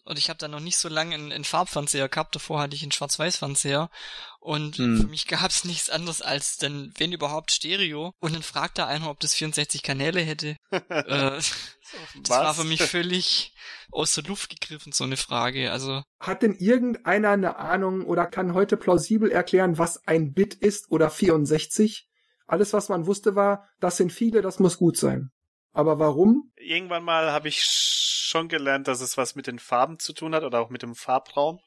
Und 0.05 0.19
ich 0.19 0.29
habe 0.29 0.39
da 0.39 0.49
noch 0.49 0.61
nicht 0.61 0.77
so 0.77 0.91
lange 0.91 1.15
einen, 1.15 1.33
einen 1.33 1.45
Farbfernseher 1.45 2.11
gehabt. 2.11 2.35
Davor 2.35 2.61
hatte 2.61 2.77
ich 2.77 2.83
einen 2.83 2.93
Schwarz-Weiß-Fernseher. 2.93 3.89
Und 4.45 4.77
hm. 4.77 5.01
für 5.01 5.07
mich 5.07 5.27
gab's 5.27 5.65
nichts 5.65 5.89
anderes 5.89 6.21
als 6.21 6.59
dann, 6.59 6.93
wenn 6.99 7.13
überhaupt, 7.13 7.51
Stereo. 7.51 8.13
Und 8.21 8.35
dann 8.35 8.43
fragt 8.43 8.77
da 8.77 8.87
einer, 8.87 9.09
ob 9.09 9.19
das 9.21 9.33
64 9.33 9.83
Kanäle 9.83 10.21
hätte. 10.21 10.59
äh, 10.71 10.79
das 11.41 12.29
war 12.29 12.53
für 12.53 12.65
mich 12.65 12.83
völlig 12.83 13.55
aus 13.91 14.13
der 14.13 14.25
Luft 14.25 14.51
gegriffen, 14.51 14.93
so 14.93 15.05
eine 15.05 15.17
Frage. 15.17 15.73
Also 15.73 16.03
Hat 16.21 16.43
denn 16.43 16.53
irgendeiner 16.57 17.31
eine 17.31 17.57
Ahnung 17.57 18.05
oder 18.05 18.27
kann 18.27 18.53
heute 18.53 18.77
plausibel 18.77 19.31
erklären, 19.31 19.79
was 19.79 20.07
ein 20.07 20.35
Bit 20.35 20.53
ist 20.53 20.91
oder 20.91 21.09
64? 21.09 22.07
Alles, 22.47 22.75
was 22.75 22.91
man 22.91 23.07
wusste, 23.07 23.35
war, 23.35 23.67
das 23.81 23.97
sind 23.97 24.13
viele, 24.13 24.43
das 24.43 24.59
muss 24.59 24.77
gut 24.77 24.99
sein. 24.99 25.31
Aber 25.73 25.99
warum? 25.99 26.53
Irgendwann 26.57 27.03
mal 27.03 27.33
habe 27.33 27.49
ich 27.49 27.63
schon 27.63 28.49
gelernt, 28.49 28.89
dass 28.89 29.01
es 29.01 29.17
was 29.17 29.37
mit 29.37 29.47
den 29.47 29.59
Farben 29.59 29.99
zu 29.99 30.13
tun 30.13 30.35
hat 30.35 30.43
oder 30.45 30.61
auch 30.61 30.69
mit 30.69 30.83
dem 30.83 30.95
Farbraum. 30.95 31.61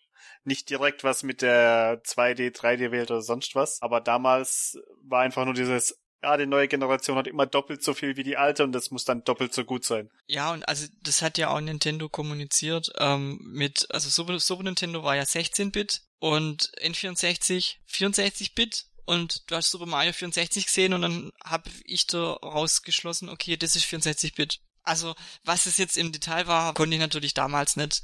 Nicht 0.43 0.69
direkt 0.69 1.03
was 1.03 1.23
mit 1.23 1.41
der 1.41 2.01
2D, 2.03 2.55
3D-Welt 2.55 3.11
oder 3.11 3.21
sonst 3.21 3.55
was. 3.55 3.81
Aber 3.81 4.01
damals 4.01 4.77
war 5.03 5.21
einfach 5.21 5.45
nur 5.45 5.53
dieses, 5.53 5.99
ja, 6.23 6.35
die 6.37 6.45
neue 6.45 6.67
Generation 6.67 7.17
hat 7.17 7.27
immer 7.27 7.45
doppelt 7.45 7.83
so 7.83 7.93
viel 7.93 8.17
wie 8.17 8.23
die 8.23 8.37
alte 8.37 8.63
und 8.63 8.71
das 8.71 8.91
muss 8.91 9.05
dann 9.05 9.23
doppelt 9.23 9.53
so 9.53 9.63
gut 9.63 9.85
sein. 9.85 10.09
Ja, 10.25 10.51
und 10.51 10.67
also 10.67 10.87
das 11.03 11.21
hat 11.21 11.37
ja 11.37 11.49
auch 11.49 11.61
Nintendo 11.61 12.09
kommuniziert 12.09 12.91
ähm, 12.97 13.39
mit, 13.43 13.87
also 13.89 14.09
Super, 14.09 14.39
Super 14.39 14.63
Nintendo 14.63 15.03
war 15.03 15.15
ja 15.15 15.23
16-Bit 15.23 16.01
und 16.19 16.71
N64 16.81 17.75
64-Bit 17.89 18.85
und 19.05 19.49
du 19.49 19.55
hast 19.55 19.71
Super 19.71 19.85
Mario 19.85 20.11
64 20.11 20.65
gesehen 20.65 20.93
und 20.93 21.01
dann 21.01 21.31
habe 21.43 21.69
ich 21.85 22.07
da 22.07 22.33
rausgeschlossen, 22.33 23.29
okay, 23.29 23.55
das 23.55 23.75
ist 23.75 23.85
64-Bit. 23.85 24.59
Also, 24.87 25.15
was 25.43 25.65
es 25.65 25.77
jetzt 25.77 25.97
im 25.97 26.11
Detail 26.11 26.47
war, 26.47 26.73
konnte 26.73 26.95
ich 26.95 27.01
natürlich 27.01 27.33
damals 27.33 27.75
nicht, 27.75 28.01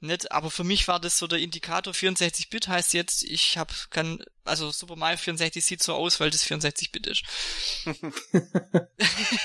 nicht. 0.00 0.32
Aber 0.32 0.50
für 0.50 0.64
mich 0.64 0.88
war 0.88 0.98
das 0.98 1.18
so 1.18 1.26
der 1.26 1.38
Indikator 1.38 1.92
64-Bit 1.92 2.68
heißt 2.68 2.94
jetzt, 2.94 3.22
ich 3.24 3.58
habe 3.58 3.74
kann, 3.90 4.24
also 4.44 4.70
Super 4.70 4.96
Mario 4.96 5.18
64 5.18 5.64
sieht 5.64 5.82
so 5.82 5.92
aus, 5.94 6.20
weil 6.20 6.30
das 6.30 6.46
64-Bit 6.46 7.06
ist. 7.06 7.24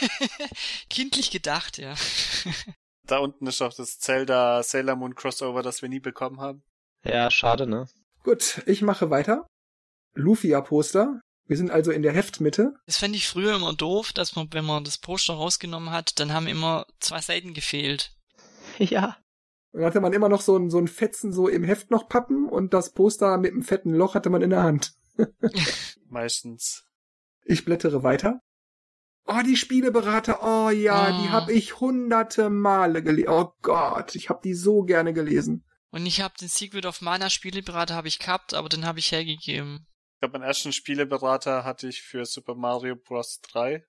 Kindlich 0.90 1.32
gedacht, 1.32 1.78
ja. 1.78 1.96
Da 3.06 3.18
unten 3.18 3.48
ist 3.48 3.62
auch 3.62 3.74
das 3.74 4.00
Zelda 4.00 4.64
Sailor 4.64 4.96
Moon 4.96 5.16
Crossover, 5.16 5.64
das 5.64 5.82
wir 5.82 5.90
nie 5.90 6.00
bekommen 6.00 6.40
haben. 6.40 6.64
Ja, 7.04 7.30
schade, 7.32 7.68
ne? 7.68 7.88
Gut, 8.24 8.62
ich 8.68 8.82
mache 8.82 9.10
weiter. 9.10 9.48
Lufia-Poster. 10.14 11.20
Wir 11.50 11.58
sind 11.58 11.72
also 11.72 11.90
in 11.90 12.04
der 12.04 12.14
Heftmitte. 12.14 12.76
Das 12.86 12.98
fände 12.98 13.18
ich 13.18 13.28
früher 13.28 13.56
immer 13.56 13.74
doof, 13.74 14.14
dass 14.14 14.36
man, 14.36 14.54
wenn 14.54 14.66
man 14.66 14.84
das 14.84 15.00
Poster 15.00 15.34
rausgenommen 15.34 15.90
hat, 15.90 16.20
dann 16.20 16.32
haben 16.32 16.46
immer 16.46 16.86
zwei 17.00 17.22
Seiten 17.22 17.56
gefehlt. 17.56 18.14
Ja. 18.78 19.18
Und 19.72 19.82
dann 19.82 19.86
hatte 19.88 20.00
man 20.00 20.14
immer 20.14 20.30
noch 20.30 20.42
so 20.42 20.56
ein, 20.56 20.70
so 20.70 20.78
ein 20.78 20.88
Fetzen 20.88 21.34
so 21.34 21.48
im 21.48 21.64
Heft 21.64 21.90
noch 21.90 22.08
pappen 22.08 22.48
und 22.48 22.76
das 22.76 22.94
Poster 22.94 23.40
mit 23.40 23.52
einem 23.52 23.64
fetten 23.64 23.96
Loch 23.96 24.14
hatte 24.14 24.30
man 24.30 24.44
in 24.44 24.52
der 24.52 24.62
Hand. 24.62 24.94
Meistens. 26.08 26.86
Ich 27.46 27.66
blättere 27.66 28.04
weiter. 28.04 28.42
Oh, 29.26 29.42
die 29.44 29.58
Spieleberater. 29.58 30.44
Oh 30.44 30.70
ja, 30.70 31.10
oh. 31.10 31.24
die 31.24 31.30
habe 31.30 31.52
ich 31.52 31.80
hunderte 31.80 32.52
Male 32.52 33.02
gelesen. 33.02 33.30
Oh 33.30 33.54
Gott, 33.64 34.14
ich 34.14 34.30
habe 34.30 34.42
die 34.44 34.54
so 34.54 34.84
gerne 34.84 35.14
gelesen. 35.14 35.66
Und 35.90 36.06
ich 36.06 36.22
habe 36.22 36.36
den 36.40 36.48
Secret 36.48 36.86
of 36.86 37.02
Mana 37.02 37.32
Spieleberater 37.32 37.96
habe 37.96 38.08
ich 38.08 38.20
gehabt, 38.20 38.54
aber 38.54 38.70
den 38.70 38.86
habe 38.86 39.00
ich 39.00 39.12
hergegeben. 39.12 39.88
Ich 40.20 40.22
glaube, 40.22 40.38
meinen 40.38 40.50
ersten 40.50 40.74
Spieleberater 40.74 41.64
hatte 41.64 41.88
ich 41.88 42.02
für 42.02 42.26
Super 42.26 42.54
Mario 42.54 42.98
Bros. 42.98 43.40
3. 43.40 43.86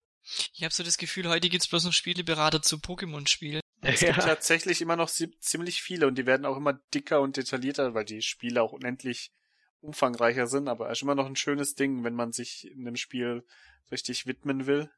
Ich 0.55 0.63
habe 0.63 0.73
so 0.73 0.85
das 0.85 0.97
Gefühl, 0.97 1.29
heute 1.29 1.49
gibt's 1.49 1.67
bloß 1.67 1.87
noch 1.87 1.93
Spieleberater 1.93 2.63
zu 2.63 2.77
Pokémon-Spielen. 2.77 3.61
Es 3.83 4.01
ja. 4.01 4.13
gibt 4.13 4.23
tatsächlich 4.23 4.81
immer 4.81 4.95
noch 4.95 5.11
ziemlich 5.11 5.83
viele 5.83 6.07
und 6.07 6.17
die 6.17 6.27
werden 6.27 6.47
auch 6.47 6.57
immer 6.57 6.75
dicker 6.95 7.21
und 7.21 7.37
detaillierter, 7.37 7.95
weil 7.95 8.05
die 8.05 8.23
Spiele 8.23 8.63
auch 8.63 8.71
unendlich 8.71 9.33
umfangreicher 9.81 10.47
sind, 10.47 10.69
aber 10.69 10.89
es 10.89 10.99
ist 10.99 11.03
immer 11.03 11.17
noch 11.17 11.27
ein 11.27 11.35
schönes 11.35 11.75
Ding, 11.75 12.05
wenn 12.05 12.15
man 12.15 12.31
sich 12.31 12.71
in 12.71 12.85
dem 12.85 12.95
Spiel 12.95 13.45
richtig 13.91 14.25
widmen 14.29 14.69
will. 14.69 14.89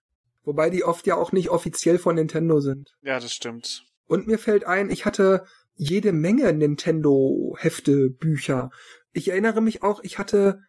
Wobei 0.44 0.68
die 0.68 0.84
oft 0.84 1.06
ja 1.06 1.14
auch 1.14 1.32
nicht 1.32 1.48
offiziell 1.48 1.98
von 1.98 2.16
Nintendo 2.16 2.60
sind. 2.60 2.94
Ja, 3.00 3.18
das 3.18 3.32
stimmt. 3.32 3.86
Und 4.04 4.26
mir 4.26 4.38
fällt 4.38 4.64
ein, 4.64 4.90
ich 4.90 5.06
hatte 5.06 5.46
jede 5.76 6.12
Menge 6.12 6.52
Nintendo-Hefte, 6.52 8.10
Bücher. 8.10 8.70
Ich 9.14 9.28
erinnere 9.28 9.62
mich 9.62 9.82
auch, 9.82 10.00
ich 10.02 10.18
hatte 10.18 10.60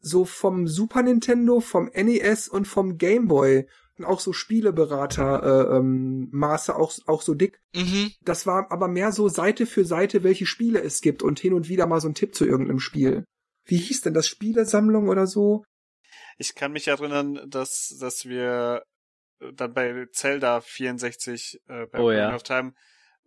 so 0.00 0.24
vom 0.24 0.66
Super 0.66 1.02
Nintendo, 1.02 1.60
vom 1.60 1.90
NES 1.94 2.48
und 2.48 2.66
vom 2.66 2.98
Game 2.98 3.28
Boy 3.28 3.66
auch 4.04 4.20
so 4.20 4.32
Spieleberater 4.32 5.42
äh, 5.42 5.76
ähm, 5.76 6.28
Maße 6.32 6.74
auch 6.74 6.92
auch 7.06 7.22
so 7.22 7.34
dick. 7.34 7.60
Mhm. 7.74 8.12
Das 8.22 8.46
war 8.46 8.70
aber 8.70 8.88
mehr 8.88 9.12
so 9.12 9.28
Seite 9.28 9.66
für 9.66 9.84
Seite, 9.84 10.22
welche 10.22 10.46
Spiele 10.46 10.82
es 10.82 11.00
gibt 11.00 11.22
und 11.22 11.38
hin 11.38 11.52
und 11.52 11.68
wieder 11.68 11.86
mal 11.86 12.00
so 12.00 12.08
ein 12.08 12.14
Tipp 12.14 12.34
zu 12.34 12.46
irgendeinem 12.46 12.80
Spiel. 12.80 13.24
Wie 13.64 13.76
hieß 13.76 14.00
denn 14.02 14.14
das 14.14 14.26
Spielesammlung 14.26 15.08
oder 15.08 15.26
so? 15.26 15.64
Ich 16.38 16.54
kann 16.54 16.72
mich 16.72 16.88
erinnern, 16.88 17.40
dass 17.48 17.96
dass 18.00 18.24
wir 18.24 18.84
dann 19.54 19.72
bei 19.72 20.06
Zelda 20.12 20.60
64 20.60 21.60
äh, 21.68 21.86
bei 21.86 21.98
oh, 21.98 22.10
ja. 22.10 22.34
of 22.34 22.42
Time 22.42 22.72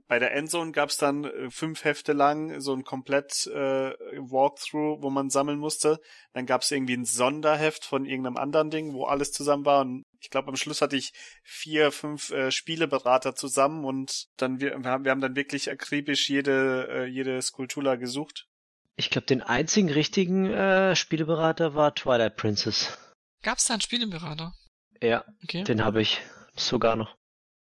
bei 0.07 0.19
der 0.19 0.33
Endzone 0.33 0.71
gab's 0.71 0.97
dann 0.97 1.23
äh, 1.23 1.49
fünf 1.49 1.85
Hefte 1.85 2.13
lang 2.13 2.59
so 2.59 2.73
ein 2.73 2.83
komplett 2.83 3.47
äh, 3.47 3.93
Walkthrough, 4.19 5.01
wo 5.01 5.09
man 5.09 5.29
sammeln 5.29 5.59
musste. 5.59 5.99
Dann 6.33 6.45
gab's 6.45 6.71
irgendwie 6.71 6.97
ein 6.97 7.05
Sonderheft 7.05 7.85
von 7.85 8.05
irgendeinem 8.05 8.37
anderen 8.37 8.69
Ding, 8.69 8.93
wo 8.93 9.05
alles 9.05 9.31
zusammen 9.31 9.65
war. 9.65 9.81
Und 9.81 10.03
ich 10.19 10.29
glaube, 10.29 10.49
am 10.49 10.55
Schluss 10.55 10.81
hatte 10.81 10.97
ich 10.97 11.13
vier, 11.43 11.91
fünf 11.91 12.31
äh, 12.31 12.51
Spieleberater 12.51 13.35
zusammen 13.35 13.85
und 13.85 14.25
dann 14.37 14.59
wir, 14.59 14.77
wir, 14.77 14.89
haben, 14.89 15.05
wir 15.05 15.11
haben 15.11 15.21
dann 15.21 15.35
wirklich 15.35 15.71
akribisch 15.71 16.29
jede, 16.29 16.87
äh, 16.89 17.05
jede 17.05 17.41
Skulptura 17.41 17.95
gesucht. 17.95 18.47
Ich 18.95 19.09
glaube, 19.09 19.25
den 19.25 19.41
einzigen 19.41 19.89
richtigen 19.89 20.45
äh, 20.45 20.95
Spieleberater 20.95 21.75
war 21.75 21.95
Twilight 21.95 22.35
Princess. 22.35 22.97
Gab's 23.41 23.65
da 23.65 23.73
einen 23.73 23.81
Spieleberater? 23.81 24.53
Ja, 25.01 25.25
okay. 25.43 25.63
den 25.63 25.83
habe 25.83 26.01
ich 26.01 26.21
sogar 26.55 26.95
noch. 26.95 27.15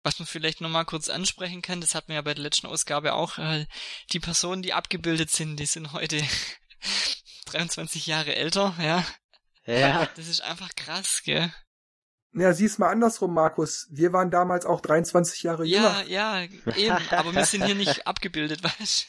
Was 0.04 0.18
man 0.18 0.26
vielleicht 0.26 0.60
nochmal 0.60 0.84
kurz 0.84 1.08
ansprechen 1.08 1.62
kann, 1.62 1.80
das 1.80 1.94
hatten 1.94 2.08
wir 2.08 2.16
ja 2.16 2.22
bei 2.22 2.34
der 2.34 2.42
letzten 2.42 2.66
Ausgabe 2.66 3.14
auch, 3.14 3.38
äh, 3.38 3.66
die 4.12 4.20
Personen, 4.20 4.62
die 4.62 4.72
abgebildet 4.72 5.30
sind, 5.30 5.56
die 5.58 5.66
sind 5.66 5.92
heute 5.92 6.22
23 7.46 8.06
Jahre 8.06 8.34
älter, 8.34 8.74
ja. 8.80 9.04
Ja. 9.64 10.08
Das 10.16 10.26
ist 10.26 10.40
einfach 10.40 10.74
krass, 10.74 11.22
gell? 11.24 11.52
Ja, 12.34 12.52
sieh's 12.54 12.78
mal 12.78 12.88
andersrum, 12.88 13.34
Markus. 13.34 13.86
Wir 13.90 14.12
waren 14.12 14.30
damals 14.30 14.64
auch 14.64 14.80
23 14.80 15.42
Jahre 15.42 15.64
jünger. 15.64 16.02
Ja, 16.04 16.40
ja, 16.40 16.48
eben. 16.76 17.08
Aber 17.10 17.34
wir 17.34 17.44
sind 17.44 17.64
hier 17.64 17.74
nicht 17.74 18.06
abgebildet, 18.06 18.62
weißt 18.80 19.06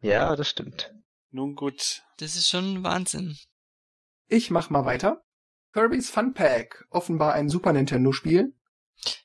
Ja, 0.00 0.36
das 0.36 0.48
stimmt. 0.48 0.94
Nun 1.30 1.56
gut. 1.56 2.02
Das 2.18 2.36
ist 2.36 2.48
schon 2.48 2.84
Wahnsinn. 2.84 3.36
Ich 4.28 4.50
mach 4.50 4.70
mal 4.70 4.84
weiter. 4.84 5.22
Kirby's 5.72 6.10
Fun 6.10 6.32
Pack. 6.32 6.86
Offenbar 6.90 7.34
ein 7.34 7.48
Super 7.48 7.72
Nintendo 7.72 8.12
Spiel. 8.12 8.54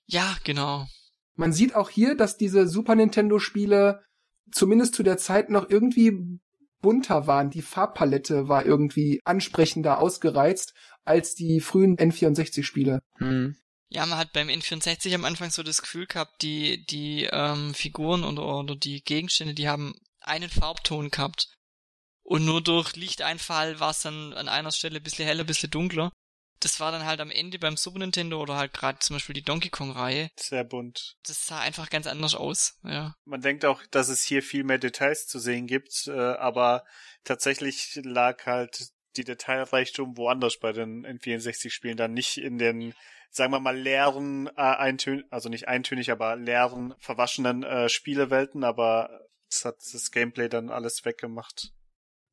Ja, 0.05 0.35
genau. 0.43 0.87
Man 1.35 1.53
sieht 1.53 1.75
auch 1.75 1.89
hier, 1.89 2.15
dass 2.15 2.37
diese 2.37 2.67
Super 2.67 2.95
Nintendo 2.95 3.39
Spiele 3.39 4.03
zumindest 4.51 4.95
zu 4.95 5.03
der 5.03 5.17
Zeit 5.17 5.49
noch 5.49 5.69
irgendwie 5.69 6.39
bunter 6.81 7.27
waren. 7.27 7.49
Die 7.49 7.61
Farbpalette 7.61 8.47
war 8.47 8.65
irgendwie 8.65 9.21
ansprechender 9.25 9.99
ausgereizt 9.99 10.73
als 11.03 11.35
die 11.35 11.59
frühen 11.59 11.97
N64 11.97 12.63
Spiele. 12.63 13.01
Hm. 13.17 13.55
Ja, 13.89 14.05
man 14.05 14.17
hat 14.17 14.33
beim 14.33 14.49
N64 14.49 15.13
am 15.13 15.25
Anfang 15.25 15.51
so 15.51 15.61
das 15.61 15.81
Gefühl 15.81 16.07
gehabt, 16.07 16.41
die, 16.41 16.85
die 16.85 17.29
ähm, 17.31 17.73
Figuren 17.73 18.23
oder, 18.23 18.59
oder 18.59 18.75
die 18.75 19.03
Gegenstände, 19.03 19.53
die 19.53 19.69
haben 19.69 19.95
einen 20.21 20.49
Farbton 20.49 21.11
gehabt. 21.11 21.49
Und 22.23 22.45
nur 22.45 22.61
durch 22.61 22.95
Lichteinfall 22.95 23.79
war 23.79 23.91
es 23.91 24.01
dann 24.01 24.33
an 24.33 24.47
einer 24.47 24.71
Stelle 24.71 24.97
ein 24.97 25.03
bisschen 25.03 25.27
heller, 25.27 25.43
ein 25.43 25.47
bisschen 25.47 25.69
dunkler 25.69 26.11
das 26.59 26.79
war 26.79 26.91
dann 26.91 27.05
halt 27.05 27.19
am 27.19 27.31
Ende 27.31 27.59
beim 27.59 27.77
Super 27.77 27.99
Nintendo 27.99 28.41
oder 28.41 28.55
halt 28.55 28.73
gerade 28.73 28.99
zum 28.99 29.15
Beispiel 29.15 29.33
die 29.33 29.43
Donkey 29.43 29.69
Kong-Reihe. 29.69 30.29
Sehr 30.35 30.63
bunt. 30.63 31.15
Das 31.25 31.45
sah 31.45 31.59
einfach 31.59 31.89
ganz 31.89 32.07
anders 32.07 32.35
aus, 32.35 32.77
ja. 32.83 33.15
Man 33.25 33.41
denkt 33.41 33.65
auch, 33.65 33.81
dass 33.91 34.09
es 34.09 34.23
hier 34.23 34.41
viel 34.41 34.63
mehr 34.63 34.77
Details 34.77 35.27
zu 35.27 35.39
sehen 35.39 35.67
gibt, 35.67 36.07
äh, 36.07 36.11
aber 36.11 36.85
tatsächlich 37.23 37.99
lag 38.03 38.45
halt 38.45 38.89
die 39.17 39.23
Detailreichtum 39.23 40.17
woanders 40.17 40.57
bei 40.57 40.71
den 40.71 41.05
N64-Spielen 41.05 41.97
dann 41.97 42.13
nicht 42.13 42.37
in 42.37 42.57
den, 42.57 42.93
sagen 43.29 43.51
wir 43.53 43.59
mal, 43.59 43.77
leeren, 43.77 44.47
äh, 44.47 44.61
eintönig, 44.61 45.25
also 45.29 45.49
nicht 45.49 45.67
eintönig, 45.67 46.11
aber 46.11 46.35
leeren, 46.35 46.93
verwaschenen 46.99 47.63
äh, 47.63 47.89
Spielewelten, 47.89 48.63
aber 48.63 49.09
es 49.49 49.65
hat 49.65 49.77
das 49.93 50.11
Gameplay 50.11 50.49
dann 50.49 50.69
alles 50.69 51.05
weggemacht. 51.05 51.71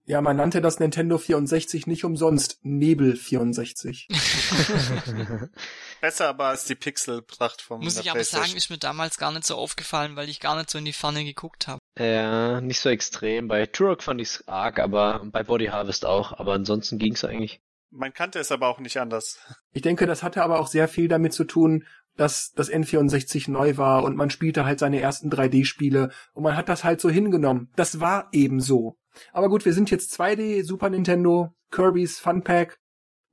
Ja, 0.04 0.20
man 0.20 0.36
nannte 0.36 0.60
das 0.60 0.80
Nintendo 0.80 1.16
64 1.16 1.86
nicht 1.86 2.04
umsonst 2.04 2.58
Nebel 2.62 3.14
64. 3.14 4.08
Besser 6.00 6.28
aber 6.28 6.46
als 6.46 6.64
die 6.64 6.74
Pixelpracht 6.74 7.62
vom 7.62 7.82
Muss 7.82 8.00
ich 8.00 8.10
aber 8.10 8.24
sagen, 8.24 8.56
ist 8.56 8.70
mir 8.70 8.78
damals 8.78 9.16
gar 9.16 9.30
nicht 9.30 9.44
so 9.46 9.54
aufgefallen, 9.54 10.16
weil 10.16 10.28
ich 10.28 10.40
gar 10.40 10.56
nicht 10.56 10.70
so 10.70 10.78
in 10.78 10.84
die 10.84 10.92
Ferne 10.92 11.24
geguckt 11.24 11.68
habe. 11.68 11.78
Ja, 11.96 12.60
nicht 12.60 12.80
so 12.80 12.88
extrem. 12.88 13.46
Bei 13.46 13.66
Turok 13.66 14.02
fand 14.02 14.20
ich's 14.20 14.48
arg, 14.48 14.80
aber 14.80 15.24
bei 15.24 15.44
Body 15.44 15.66
Harvest 15.66 16.04
auch, 16.04 16.32
aber 16.32 16.54
ansonsten 16.54 16.98
ging's 16.98 17.24
eigentlich. 17.24 17.60
Man 17.90 18.12
kannte 18.12 18.40
es 18.40 18.50
aber 18.50 18.68
auch 18.68 18.80
nicht 18.80 18.98
anders. 18.98 19.38
Ich 19.72 19.82
denke, 19.82 20.06
das 20.06 20.24
hatte 20.24 20.42
aber 20.42 20.58
auch 20.58 20.66
sehr 20.66 20.88
viel 20.88 21.06
damit 21.06 21.34
zu 21.34 21.44
tun, 21.44 21.86
dass 22.16 22.52
das 22.52 22.70
N64 22.70 23.50
neu 23.50 23.76
war 23.76 24.02
und 24.02 24.16
man 24.16 24.30
spielte 24.30 24.64
halt 24.64 24.78
seine 24.78 25.00
ersten 25.00 25.30
3D-Spiele 25.30 26.10
und 26.32 26.42
man 26.42 26.56
hat 26.56 26.68
das 26.68 26.84
halt 26.84 27.00
so 27.00 27.08
hingenommen. 27.08 27.70
Das 27.76 28.00
war 28.00 28.28
eben 28.32 28.60
so. 28.60 28.96
Aber 29.32 29.48
gut, 29.48 29.64
wir 29.64 29.72
sind 29.72 29.90
jetzt 29.90 30.18
2D, 30.18 30.64
Super 30.64 30.90
Nintendo, 30.90 31.50
Kirby's 31.70 32.18
Fun 32.18 32.42
Pack. 32.42 32.78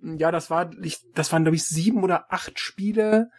Ja, 0.01 0.31
das 0.31 0.49
war, 0.49 0.71
das 1.13 1.31
waren 1.31 1.43
glaube 1.43 1.55
ich 1.55 1.65
sieben 1.65 2.03
oder 2.03 2.31
acht 2.31 2.59
Spiele, 2.59 3.29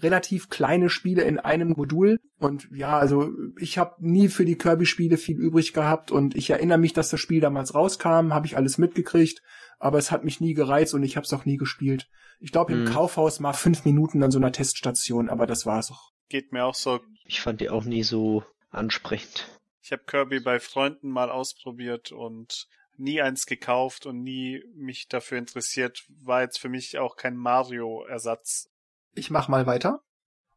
relativ 0.00 0.48
kleine 0.48 0.88
Spiele 0.88 1.22
in 1.22 1.38
einem 1.38 1.70
Modul. 1.70 2.18
Und 2.38 2.68
ja, 2.72 2.98
also 2.98 3.30
ich 3.58 3.78
habe 3.78 3.96
nie 3.98 4.28
für 4.28 4.44
die 4.44 4.56
Kirby-Spiele 4.56 5.16
viel 5.16 5.38
übrig 5.38 5.72
gehabt 5.72 6.10
und 6.10 6.36
ich 6.36 6.50
erinnere 6.50 6.78
mich, 6.78 6.92
dass 6.92 7.10
das 7.10 7.20
Spiel 7.20 7.40
damals 7.40 7.74
rauskam, 7.74 8.32
habe 8.32 8.46
ich 8.46 8.56
alles 8.56 8.78
mitgekriegt, 8.78 9.42
aber 9.78 9.98
es 9.98 10.10
hat 10.10 10.24
mich 10.24 10.40
nie 10.40 10.54
gereizt 10.54 10.94
und 10.94 11.02
ich 11.02 11.16
habe 11.16 11.24
es 11.24 11.32
auch 11.32 11.44
nie 11.44 11.56
gespielt. 11.56 12.08
Ich 12.40 12.52
glaube 12.52 12.72
im 12.72 12.86
hm. 12.86 12.92
Kaufhaus 12.92 13.40
mal 13.40 13.52
fünf 13.52 13.84
Minuten 13.84 14.22
an 14.22 14.30
so 14.30 14.38
einer 14.38 14.52
Teststation, 14.52 15.28
aber 15.28 15.46
das 15.46 15.66
war's 15.66 15.90
auch. 15.90 16.10
Geht 16.28 16.52
mir 16.52 16.64
auch 16.64 16.74
so. 16.74 17.00
Ich 17.24 17.40
fand 17.40 17.60
die 17.60 17.70
auch 17.70 17.84
nie 17.84 18.02
so 18.02 18.44
ansprechend. 18.70 19.46
Ich 19.84 19.92
habe 19.92 20.04
Kirby 20.06 20.40
bei 20.40 20.60
Freunden 20.60 21.10
mal 21.10 21.30
ausprobiert 21.30 22.10
und 22.10 22.68
nie 22.96 23.20
eins 23.20 23.44
gekauft 23.44 24.06
und 24.06 24.22
nie 24.22 24.64
mich 24.74 25.08
dafür 25.08 25.36
interessiert. 25.36 26.04
War 26.08 26.40
jetzt 26.40 26.58
für 26.58 26.70
mich 26.70 26.98
auch 26.98 27.16
kein 27.16 27.36
Mario-Ersatz. 27.36 28.70
Ich 29.12 29.30
mach 29.30 29.48
mal 29.48 29.66
weiter. 29.66 30.00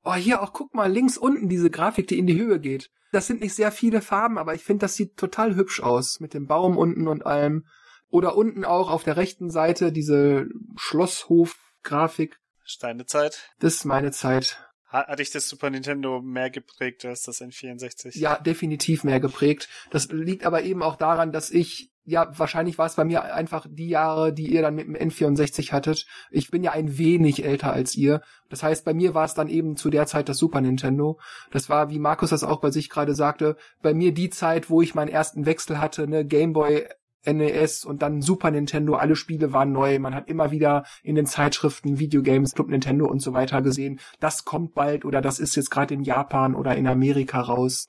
Oh, 0.06 0.14
hier 0.14 0.42
auch, 0.42 0.54
guck 0.54 0.74
mal, 0.74 0.90
links 0.90 1.18
unten 1.18 1.50
diese 1.50 1.70
Grafik, 1.70 2.08
die 2.08 2.18
in 2.18 2.26
die 2.26 2.40
Höhe 2.40 2.62
geht. 2.62 2.90
Das 3.12 3.28
sind 3.28 3.42
nicht 3.42 3.54
sehr 3.54 3.74
viele 3.74 4.02
Farben, 4.02 4.38
aber 4.38 4.56
ich 4.56 4.64
finde, 4.64 4.86
das 4.86 4.96
sieht 4.96 5.18
total 5.18 5.56
hübsch 5.56 5.82
aus. 5.82 6.22
Mit 6.22 6.34
dem 6.34 6.48
Baum 6.48 6.78
unten 6.78 7.10
und 7.10 7.26
allem. 7.26 7.66
Oder 8.08 8.38
unten 8.38 8.64
auch 8.64 8.90
auf 8.90 9.04
der 9.04 9.18
rechten 9.18 9.50
Seite 9.50 9.92
diese 9.92 10.48
Schlosshof-Grafik. 10.78 12.40
Steinezeit. 12.64 13.52
Das 13.60 13.74
ist 13.74 13.84
meine 13.84 14.12
Zeit. 14.12 14.67
Hat 14.88 15.20
dich 15.20 15.32
das 15.32 15.50
Super 15.50 15.70
Nintendo 15.70 16.22
mehr 16.22 16.50
geprägt 16.50 17.04
als 17.04 17.24
das 17.24 17.42
N64? 17.42 18.18
Ja, 18.18 18.38
definitiv 18.38 19.04
mehr 19.04 19.20
geprägt. 19.20 19.68
Das 19.92 20.08
liegt 20.10 20.46
aber 20.46 20.64
eben 20.64 20.82
auch 20.82 20.96
daran, 20.96 21.34
dass 21.34 21.50
ich 21.50 21.92
ja, 22.10 22.32
wahrscheinlich 22.40 22.78
war 22.78 22.86
es 22.86 22.96
bei 22.96 23.04
mir 23.04 23.34
einfach 23.36 23.68
die 23.70 23.90
Jahre, 23.90 24.32
die 24.32 24.54
ihr 24.54 24.62
dann 24.62 24.76
mit 24.76 24.88
dem 24.88 24.96
N64 24.96 25.74
hattet. 25.74 26.08
Ich 26.32 26.50
bin 26.50 26.64
ja 26.64 26.72
ein 26.72 26.98
wenig 26.98 27.44
älter 27.44 27.74
als 27.74 27.96
ihr. 27.96 28.22
Das 28.48 28.64
heißt, 28.64 28.86
bei 28.86 28.94
mir 28.94 29.14
war 29.14 29.26
es 29.26 29.34
dann 29.34 29.50
eben 29.50 29.76
zu 29.76 29.90
der 29.90 30.08
Zeit 30.08 30.30
das 30.30 30.38
Super 30.38 30.62
Nintendo. 30.62 31.20
Das 31.52 31.70
war, 31.70 31.90
wie 31.90 32.00
Markus 32.00 32.30
das 32.30 32.46
auch 32.46 32.62
bei 32.62 32.72
sich 32.72 32.90
gerade 32.90 33.14
sagte, 33.14 33.58
bei 33.82 33.94
mir 33.94 34.14
die 34.14 34.30
Zeit, 34.30 34.70
wo 34.70 34.82
ich 34.82 34.96
meinen 34.96 35.10
ersten 35.10 35.46
Wechsel 35.46 35.82
hatte, 35.82 36.08
ne, 36.08 36.24
Gameboy 36.24 36.88
NES 37.26 37.84
und 37.86 38.02
dann 38.02 38.22
Super 38.22 38.52
Nintendo, 38.52 38.96
alle 38.96 39.16
Spiele 39.16 39.54
waren 39.54 39.72
neu. 39.72 40.00
Man 40.00 40.16
hat 40.16 40.30
immer 40.30 40.52
wieder 40.52 40.86
in 41.04 41.16
den 41.16 41.26
Zeitschriften, 41.26 42.00
Videogames, 42.00 42.54
Club 42.54 42.70
Nintendo 42.70 43.06
und 43.06 43.22
so 43.22 43.34
weiter 43.34 43.62
gesehen, 43.62 44.00
das 44.20 44.46
kommt 44.46 44.74
bald 44.74 45.06
oder 45.06 45.22
das 45.22 45.40
ist 45.40 45.56
jetzt 45.56 45.72
gerade 45.72 45.94
in 45.94 46.04
Japan 46.04 46.56
oder 46.56 46.76
in 46.76 46.88
Amerika 46.88 47.42
raus. 47.42 47.88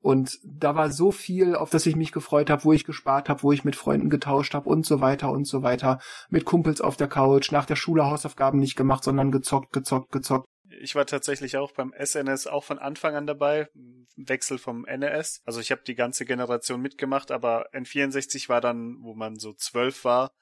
Und 0.00 0.38
da 0.44 0.74
war 0.74 0.90
so 0.90 1.12
viel, 1.12 1.56
auf 1.56 1.70
das 1.70 1.86
ich 1.86 1.96
mich 1.96 2.12
gefreut 2.12 2.50
habe, 2.50 2.64
wo 2.64 2.74
ich 2.74 2.84
gespart 2.84 3.30
habe, 3.30 3.42
wo 3.42 3.52
ich 3.52 3.64
mit 3.64 3.74
Freunden 3.74 4.10
getauscht 4.10 4.52
habe 4.52 4.68
und 4.68 4.84
so 4.84 5.00
weiter 5.00 5.30
und 5.30 5.46
so 5.46 5.62
weiter. 5.62 5.98
Mit 6.28 6.44
Kumpels 6.44 6.82
auf 6.82 6.98
der 6.98 7.08
Couch, 7.08 7.50
nach 7.52 7.64
der 7.64 7.76
Schule 7.76 8.04
Hausaufgaben 8.04 8.58
nicht 8.58 8.76
gemacht, 8.76 9.02
sondern 9.02 9.32
gezockt, 9.32 9.72
gezockt, 9.72 10.12
gezockt. 10.12 10.46
Ich 10.80 10.94
war 10.94 11.06
tatsächlich 11.06 11.56
auch 11.56 11.72
beim 11.72 11.92
SNS 11.98 12.46
auch 12.46 12.64
von 12.64 12.78
Anfang 12.78 13.14
an 13.14 13.26
dabei, 13.26 13.68
Wechsel 14.16 14.58
vom 14.58 14.82
NES. 14.82 15.42
Also 15.44 15.60
ich 15.60 15.70
habe 15.70 15.82
die 15.86 15.94
ganze 15.94 16.24
Generation 16.24 16.80
mitgemacht, 16.80 17.30
aber 17.30 17.72
N64 17.72 18.48
war 18.48 18.60
dann, 18.60 18.96
wo 19.00 19.14
man 19.14 19.36
so 19.36 19.52
zwölf 19.52 20.04
war, 20.04 20.32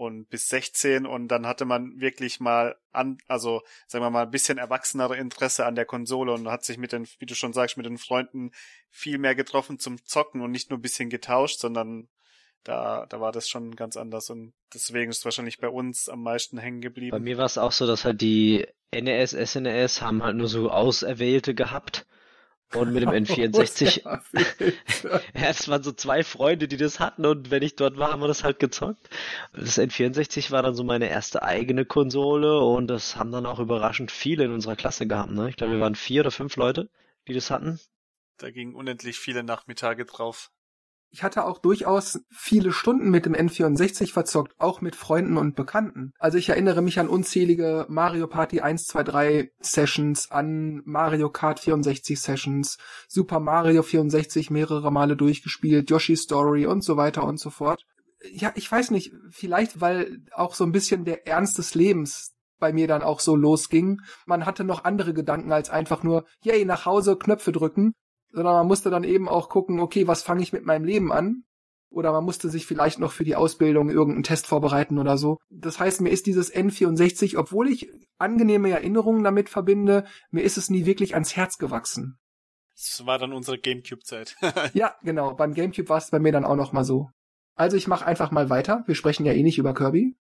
und 0.00 0.30
bis 0.30 0.48
16 0.48 1.04
und 1.04 1.28
dann 1.28 1.46
hatte 1.46 1.66
man 1.66 2.00
wirklich 2.00 2.40
mal 2.40 2.74
an, 2.90 3.18
also 3.28 3.60
sagen 3.86 4.02
wir 4.02 4.08
mal 4.08 4.22
ein 4.22 4.30
bisschen 4.30 4.56
erwachsenere 4.56 5.18
Interesse 5.18 5.66
an 5.66 5.74
der 5.74 5.84
Konsole 5.84 6.32
und 6.32 6.48
hat 6.48 6.64
sich 6.64 6.78
mit 6.78 6.92
den, 6.92 7.06
wie 7.18 7.26
du 7.26 7.34
schon 7.34 7.52
sagst, 7.52 7.76
mit 7.76 7.84
den 7.84 7.98
Freunden 7.98 8.50
viel 8.88 9.18
mehr 9.18 9.34
getroffen 9.34 9.78
zum 9.78 10.02
Zocken 10.02 10.40
und 10.40 10.52
nicht 10.52 10.70
nur 10.70 10.78
ein 10.78 10.82
bisschen 10.82 11.10
getauscht, 11.10 11.58
sondern 11.58 12.08
da, 12.64 13.04
da 13.10 13.20
war 13.20 13.30
das 13.30 13.46
schon 13.50 13.76
ganz 13.76 13.98
anders 13.98 14.30
und 14.30 14.54
deswegen 14.72 15.10
ist 15.10 15.26
wahrscheinlich 15.26 15.58
bei 15.58 15.68
uns 15.68 16.08
am 16.08 16.22
meisten 16.22 16.56
hängen 16.56 16.80
geblieben. 16.80 17.10
Bei 17.10 17.20
mir 17.20 17.36
war 17.36 17.44
es 17.44 17.58
auch 17.58 17.72
so, 17.72 17.86
dass 17.86 18.06
halt 18.06 18.22
die 18.22 18.66
NES, 18.92 19.30
SNES 19.30 20.02
haben 20.02 20.22
halt 20.22 20.36
nur 20.36 20.48
so 20.48 20.70
Auserwählte 20.70 21.54
gehabt 21.54 22.06
und 22.74 22.92
mit 22.92 23.02
dem 23.02 23.10
N64, 23.24 24.02
ja, 25.34 25.48
es 25.48 25.68
waren 25.68 25.82
so 25.82 25.92
zwei 25.92 26.24
Freunde, 26.24 26.68
die 26.68 26.76
das 26.76 27.00
hatten 27.00 27.24
und 27.24 27.50
wenn 27.50 27.62
ich 27.62 27.76
dort 27.76 27.98
war, 27.98 28.12
haben 28.12 28.20
wir 28.20 28.28
das 28.28 28.44
halt 28.44 28.58
gezockt. 28.58 29.08
Das 29.52 29.78
N64 29.78 30.50
war 30.50 30.62
dann 30.62 30.74
so 30.74 30.84
meine 30.84 31.08
erste 31.08 31.42
eigene 31.42 31.84
Konsole 31.84 32.60
und 32.60 32.88
das 32.88 33.16
haben 33.16 33.32
dann 33.32 33.46
auch 33.46 33.60
überraschend 33.60 34.10
viele 34.10 34.44
in 34.44 34.52
unserer 34.52 34.76
Klasse 34.76 35.06
gehabt. 35.06 35.32
Ne? 35.32 35.48
Ich 35.50 35.56
glaube, 35.56 35.74
wir 35.74 35.80
waren 35.80 35.94
vier 35.94 36.22
oder 36.22 36.30
fünf 36.30 36.56
Leute, 36.56 36.88
die 37.28 37.34
das 37.34 37.50
hatten. 37.50 37.78
Da 38.38 38.50
gingen 38.50 38.74
unendlich 38.74 39.18
viele 39.18 39.42
Nachmittage 39.42 40.04
drauf 40.04 40.50
ich 41.12 41.22
hatte 41.24 41.44
auch 41.44 41.58
durchaus 41.58 42.20
viele 42.30 42.72
Stunden 42.72 43.10
mit 43.10 43.26
dem 43.26 43.34
N64 43.34 44.12
verzockt, 44.12 44.54
auch 44.58 44.80
mit 44.80 44.94
Freunden 44.94 45.36
und 45.36 45.56
Bekannten. 45.56 46.12
Also 46.18 46.38
ich 46.38 46.48
erinnere 46.48 46.82
mich 46.82 47.00
an 47.00 47.08
unzählige 47.08 47.86
Mario 47.88 48.28
Party 48.28 48.60
1, 48.60 48.86
2, 48.86 49.02
3 49.02 49.52
Sessions, 49.60 50.30
an 50.30 50.82
Mario 50.84 51.28
Kart 51.30 51.60
64 51.60 52.20
Sessions, 52.20 52.78
Super 53.08 53.40
Mario 53.40 53.82
64 53.82 54.50
mehrere 54.50 54.92
Male 54.92 55.16
durchgespielt, 55.16 55.90
Yoshi 55.90 56.16
Story 56.16 56.66
und 56.66 56.84
so 56.84 56.96
weiter 56.96 57.24
und 57.24 57.40
so 57.40 57.50
fort. 57.50 57.84
Ja, 58.32 58.52
ich 58.54 58.70
weiß 58.70 58.90
nicht, 58.92 59.12
vielleicht 59.30 59.80
weil 59.80 60.18
auch 60.32 60.54
so 60.54 60.64
ein 60.64 60.72
bisschen 60.72 61.04
der 61.04 61.26
Ernst 61.26 61.58
des 61.58 61.74
Lebens 61.74 62.36
bei 62.60 62.72
mir 62.72 62.86
dann 62.86 63.02
auch 63.02 63.18
so 63.18 63.34
losging. 63.34 64.00
Man 64.26 64.46
hatte 64.46 64.62
noch 64.62 64.84
andere 64.84 65.14
Gedanken 65.14 65.50
als 65.50 65.70
einfach 65.70 66.02
nur, 66.02 66.26
yay, 66.42 66.64
nach 66.64 66.84
Hause, 66.84 67.16
Knöpfe 67.16 67.50
drücken 67.52 67.94
sondern 68.32 68.54
man 68.54 68.66
musste 68.66 68.90
dann 68.90 69.04
eben 69.04 69.28
auch 69.28 69.48
gucken, 69.48 69.80
okay, 69.80 70.06
was 70.06 70.22
fange 70.22 70.42
ich 70.42 70.52
mit 70.52 70.64
meinem 70.64 70.84
Leben 70.84 71.12
an? 71.12 71.44
Oder 71.90 72.12
man 72.12 72.24
musste 72.24 72.48
sich 72.48 72.66
vielleicht 72.66 73.00
noch 73.00 73.10
für 73.10 73.24
die 73.24 73.34
Ausbildung 73.34 73.90
irgendeinen 73.90 74.22
Test 74.22 74.46
vorbereiten 74.46 74.98
oder 74.98 75.18
so. 75.18 75.38
Das 75.50 75.80
heißt, 75.80 76.00
mir 76.00 76.10
ist 76.10 76.26
dieses 76.26 76.54
N64, 76.54 77.36
obwohl 77.36 77.68
ich 77.68 77.90
angenehme 78.18 78.70
Erinnerungen 78.70 79.24
damit 79.24 79.48
verbinde, 79.48 80.06
mir 80.30 80.42
ist 80.42 80.56
es 80.56 80.70
nie 80.70 80.86
wirklich 80.86 81.14
ans 81.14 81.34
Herz 81.34 81.58
gewachsen. 81.58 82.18
Das 82.76 83.04
war 83.06 83.18
dann 83.18 83.32
unsere 83.32 83.58
Gamecube-Zeit. 83.58 84.36
ja, 84.72 84.94
genau. 85.02 85.34
Beim 85.34 85.52
Gamecube 85.52 85.88
war 85.88 85.98
es 85.98 86.10
bei 86.10 86.20
mir 86.20 86.32
dann 86.32 86.44
auch 86.44 86.56
noch 86.56 86.72
mal 86.72 86.84
so. 86.84 87.10
Also 87.56 87.76
ich 87.76 87.88
mache 87.88 88.06
einfach 88.06 88.30
mal 88.30 88.48
weiter. 88.48 88.84
Wir 88.86 88.94
sprechen 88.94 89.26
ja 89.26 89.32
eh 89.32 89.42
nicht 89.42 89.58
über 89.58 89.74
Kirby. 89.74 90.16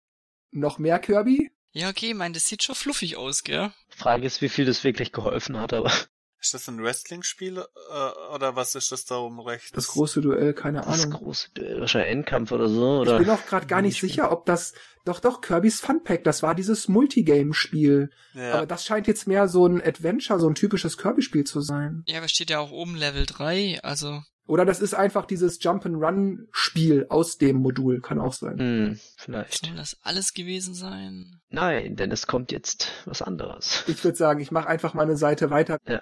Noch 0.51 0.79
mehr 0.79 0.99
Kirby? 0.99 1.51
Ja, 1.73 1.91
okay, 1.91 2.15
mein, 2.15 2.33
das 2.33 2.49
sieht 2.49 2.63
schon 2.63 2.75
fluffig 2.75 3.17
aus, 3.17 3.45
gell? 3.45 3.71
Frage 3.91 4.27
ist, 4.27 4.41
wie 4.41 4.49
viel 4.49 4.65
das 4.65 4.85
wirklich 4.85 5.13
geholfen 5.13 5.59
hat, 5.59 5.73
aber. 5.75 5.93
Ist 6.41 6.55
das 6.55 6.69
ein 6.69 6.81
Wrestling-Spiel 6.81 7.59
äh, 7.59 8.35
oder 8.35 8.55
was 8.55 8.77
ist 8.77 8.93
das 8.93 9.05
da 9.05 9.17
oben 9.17 9.41
rechts? 9.41 9.73
Das 9.73 9.89
große 9.89 10.21
Duell, 10.21 10.55
keine 10.55 10.87
Ahnung. 10.87 11.11
Das 11.11 11.11
große 11.11 11.51
Duell, 11.55 11.81
wahrscheinlich 11.81 12.13
Endkampf 12.13 12.53
oder 12.53 12.69
so, 12.69 13.01
oder? 13.01 13.19
Ich 13.19 13.27
bin 13.27 13.35
auch 13.35 13.45
gerade 13.45 13.67
gar 13.67 13.83
nicht 13.83 14.01
sicher, 14.01 14.31
ob 14.31 14.47
das, 14.47 14.73
doch, 15.05 15.19
doch, 15.19 15.41
Kirby's 15.41 15.81
Fun 15.81 16.05
Pack, 16.05 16.23
das 16.23 16.45
war 16.45 16.55
dieses 16.55 16.87
Multigame-Spiel. 16.87 18.11
Ja. 18.35 18.55
Aber 18.55 18.67
das 18.67 18.85
scheint 18.85 19.09
jetzt 19.09 19.27
mehr 19.27 19.49
so 19.49 19.67
ein 19.67 19.83
Adventure, 19.83 20.39
so 20.39 20.49
ein 20.49 20.55
typisches 20.55 20.97
Kirby-Spiel 20.97 21.45
zu 21.45 21.61
sein. 21.61 22.05
Ja, 22.07 22.19
aber 22.19 22.29
steht 22.29 22.51
ja 22.51 22.61
auch 22.61 22.71
oben 22.71 22.95
Level 22.95 23.27
3, 23.27 23.81
also. 23.83 24.23
Oder 24.47 24.65
das 24.65 24.81
ist 24.81 24.95
einfach 24.95 25.27
dieses 25.27 25.63
Jump-and-Run-Spiel 25.63 27.07
aus 27.11 27.37
dem 27.37 27.57
Modul, 27.57 28.01
kann 28.01 28.21
auch 28.21 28.33
sein. 28.33 28.59
Hm, 28.59 29.01
vielleicht. 29.17 29.67
Soll 29.67 29.77
das 29.77 29.99
alles 30.03 30.33
gewesen 30.33 30.73
sein? 30.73 31.41
Nein, 31.51 31.97
denn 31.97 32.13
es 32.13 32.27
kommt 32.27 32.53
jetzt 32.53 32.93
was 33.05 33.23
anderes. 33.23 33.85
Ich 33.89 34.03
würde 34.05 34.17
sagen, 34.17 34.41
ich 34.41 34.51
mache 34.51 34.69
einfach 34.69 34.95
meine 34.95 35.17
Seite 35.17 35.51
weiter. 35.51 35.79
Ja. 35.87 36.01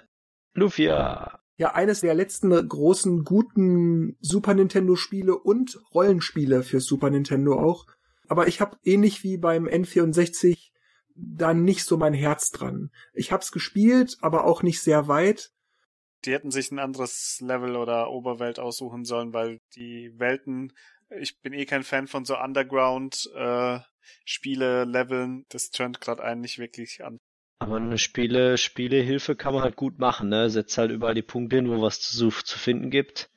Lufia. 0.57 1.39
Ja, 1.57 1.75
eines 1.75 2.01
der 2.01 2.15
letzten 2.15 2.49
großen 2.49 3.23
guten 3.23 4.17
Super 4.21 4.55
Nintendo 4.55 4.95
Spiele 4.95 5.37
und 5.37 5.79
Rollenspiele 5.93 6.63
für 6.63 6.81
Super 6.81 7.11
Nintendo 7.11 7.59
auch. 7.59 7.85
Aber 8.27 8.47
ich 8.47 8.59
habe 8.59 8.77
ähnlich 8.83 9.23
wie 9.23 9.37
beim 9.37 9.67
N64 9.67 10.71
da 11.15 11.53
nicht 11.53 11.85
so 11.85 11.97
mein 11.97 12.13
Herz 12.13 12.49
dran. 12.49 12.91
Ich 13.13 13.31
hab's 13.31 13.51
gespielt, 13.51 14.17
aber 14.21 14.45
auch 14.45 14.63
nicht 14.63 14.81
sehr 14.81 15.07
weit. 15.07 15.51
Die 16.25 16.33
hätten 16.33 16.49
sich 16.49 16.71
ein 16.71 16.79
anderes 16.79 17.39
Level 17.39 17.75
oder 17.75 18.09
Oberwelt 18.09 18.57
aussuchen 18.57 19.05
sollen, 19.05 19.33
weil 19.33 19.59
die 19.75 20.11
Welten, 20.17 20.73
ich 21.09 21.39
bin 21.39 21.53
eh 21.53 21.65
kein 21.65 21.83
Fan 21.83 22.07
von 22.07 22.25
so 22.25 22.35
Underground 22.35 23.29
äh, 23.35 23.79
Spiele 24.25 24.85
Leveln, 24.85 25.45
das 25.49 25.69
turnt 25.69 26.01
gerade 26.01 26.23
einen 26.23 26.41
nicht 26.41 26.57
wirklich 26.57 27.03
an. 27.03 27.19
Aber 27.59 27.77
eine 27.77 27.97
Spiele, 27.97 28.57
Spielehilfe 28.57 29.35
kann 29.35 29.53
man 29.53 29.63
halt 29.63 29.75
gut 29.75 29.99
machen, 29.99 30.29
ne? 30.29 30.49
Setzt 30.49 30.77
halt 30.77 30.91
überall 30.91 31.15
die 31.15 31.23
Punkte 31.23 31.55
hin, 31.55 31.69
wo 31.69 31.81
was 31.81 31.99
zu, 31.99 32.29
zu 32.29 32.59
finden 32.59 32.91
gibt. 32.91 33.29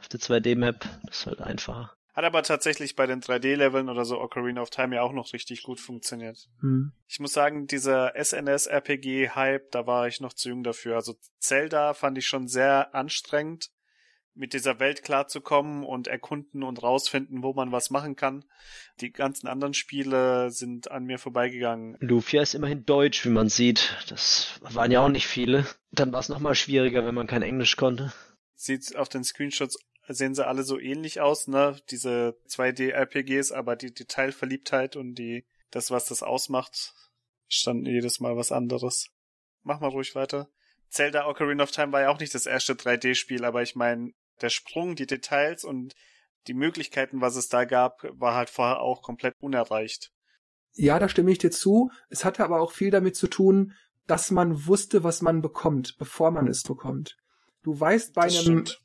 Auf 0.00 0.08
der 0.08 0.20
2D-Map. 0.20 0.86
Das 1.04 1.20
ist 1.20 1.26
halt 1.26 1.40
einfacher. 1.40 1.92
Hat 2.14 2.24
aber 2.24 2.42
tatsächlich 2.42 2.96
bei 2.96 3.06
den 3.06 3.20
3D-Leveln 3.20 3.88
oder 3.88 4.04
so 4.04 4.20
Ocarina 4.20 4.60
of 4.60 4.70
Time 4.70 4.96
ja 4.96 5.02
auch 5.02 5.12
noch 5.12 5.32
richtig 5.32 5.62
gut 5.62 5.78
funktioniert. 5.80 6.48
Hm. 6.60 6.92
Ich 7.06 7.20
muss 7.20 7.32
sagen, 7.32 7.66
dieser 7.66 8.14
SNS-RPG-Hype, 8.16 9.70
da 9.70 9.86
war 9.86 10.08
ich 10.08 10.20
noch 10.20 10.32
zu 10.32 10.48
jung 10.48 10.64
dafür. 10.64 10.96
Also 10.96 11.14
Zelda 11.38 11.94
fand 11.94 12.18
ich 12.18 12.26
schon 12.26 12.48
sehr 12.48 12.94
anstrengend 12.94 13.70
mit 14.38 14.52
dieser 14.52 14.78
Welt 14.78 15.02
klarzukommen 15.02 15.84
und 15.84 16.06
erkunden 16.06 16.62
und 16.62 16.82
rausfinden, 16.82 17.42
wo 17.42 17.52
man 17.52 17.72
was 17.72 17.90
machen 17.90 18.16
kann. 18.16 18.44
Die 19.00 19.12
ganzen 19.12 19.48
anderen 19.48 19.74
Spiele 19.74 20.50
sind 20.50 20.90
an 20.90 21.04
mir 21.04 21.18
vorbeigegangen. 21.18 21.96
Lufia 22.00 22.42
ist 22.42 22.54
immerhin 22.54 22.86
deutsch, 22.86 23.24
wie 23.24 23.30
man 23.30 23.48
sieht. 23.48 23.96
Das 24.08 24.58
waren 24.60 24.90
ja 24.90 25.00
auch 25.00 25.08
nicht 25.08 25.26
viele. 25.26 25.66
Dann 25.90 26.12
war 26.12 26.20
es 26.20 26.28
nochmal 26.28 26.54
schwieriger, 26.54 27.04
wenn 27.04 27.14
man 27.14 27.26
kein 27.26 27.42
Englisch 27.42 27.76
konnte. 27.76 28.12
Sieht 28.54 28.96
auf 28.96 29.08
den 29.08 29.24
Screenshots 29.24 29.78
sehen 30.08 30.34
sie 30.34 30.46
alle 30.46 30.62
so 30.62 30.78
ähnlich 30.78 31.20
aus, 31.20 31.48
ne? 31.48 31.76
Diese 31.90 32.38
2D-RPGs, 32.48 33.52
aber 33.52 33.76
die 33.76 33.92
Detailverliebtheit 33.92 34.96
und 34.96 35.14
die, 35.16 35.44
das, 35.70 35.90
was 35.90 36.06
das 36.06 36.22
ausmacht, 36.22 36.94
stand 37.48 37.86
jedes 37.86 38.20
Mal 38.20 38.36
was 38.36 38.52
anderes. 38.52 39.10
Mach 39.62 39.80
mal 39.80 39.90
ruhig 39.90 40.14
weiter. 40.14 40.48
Zelda 40.88 41.26
Ocarina 41.26 41.62
of 41.62 41.70
Time 41.70 41.92
war 41.92 42.00
ja 42.00 42.08
auch 42.08 42.18
nicht 42.18 42.34
das 42.34 42.46
erste 42.46 42.72
3D-Spiel, 42.72 43.44
aber 43.44 43.62
ich 43.62 43.76
meine, 43.76 44.12
der 44.42 44.50
Sprung, 44.50 44.96
die 44.96 45.06
Details 45.06 45.64
und 45.64 45.94
die 46.46 46.54
Möglichkeiten, 46.54 47.20
was 47.20 47.36
es 47.36 47.48
da 47.48 47.64
gab, 47.64 48.02
war 48.18 48.34
halt 48.34 48.50
vorher 48.50 48.80
auch 48.80 49.02
komplett 49.02 49.34
unerreicht. 49.40 50.12
Ja, 50.74 50.98
da 50.98 51.08
stimme 51.08 51.30
ich 51.30 51.38
dir 51.38 51.50
zu. 51.50 51.90
Es 52.08 52.24
hatte 52.24 52.44
aber 52.44 52.60
auch 52.60 52.72
viel 52.72 52.90
damit 52.90 53.16
zu 53.16 53.26
tun, 53.26 53.74
dass 54.06 54.30
man 54.30 54.66
wusste, 54.66 55.04
was 55.04 55.22
man 55.22 55.42
bekommt, 55.42 55.96
bevor 55.98 56.30
man 56.30 56.46
es 56.46 56.62
bekommt. 56.62 57.16
Du 57.62 57.78
weißt 57.78 58.14
bei 58.14 58.24
das 58.26 58.34
einem 58.34 58.66
stimmt. 58.66 58.80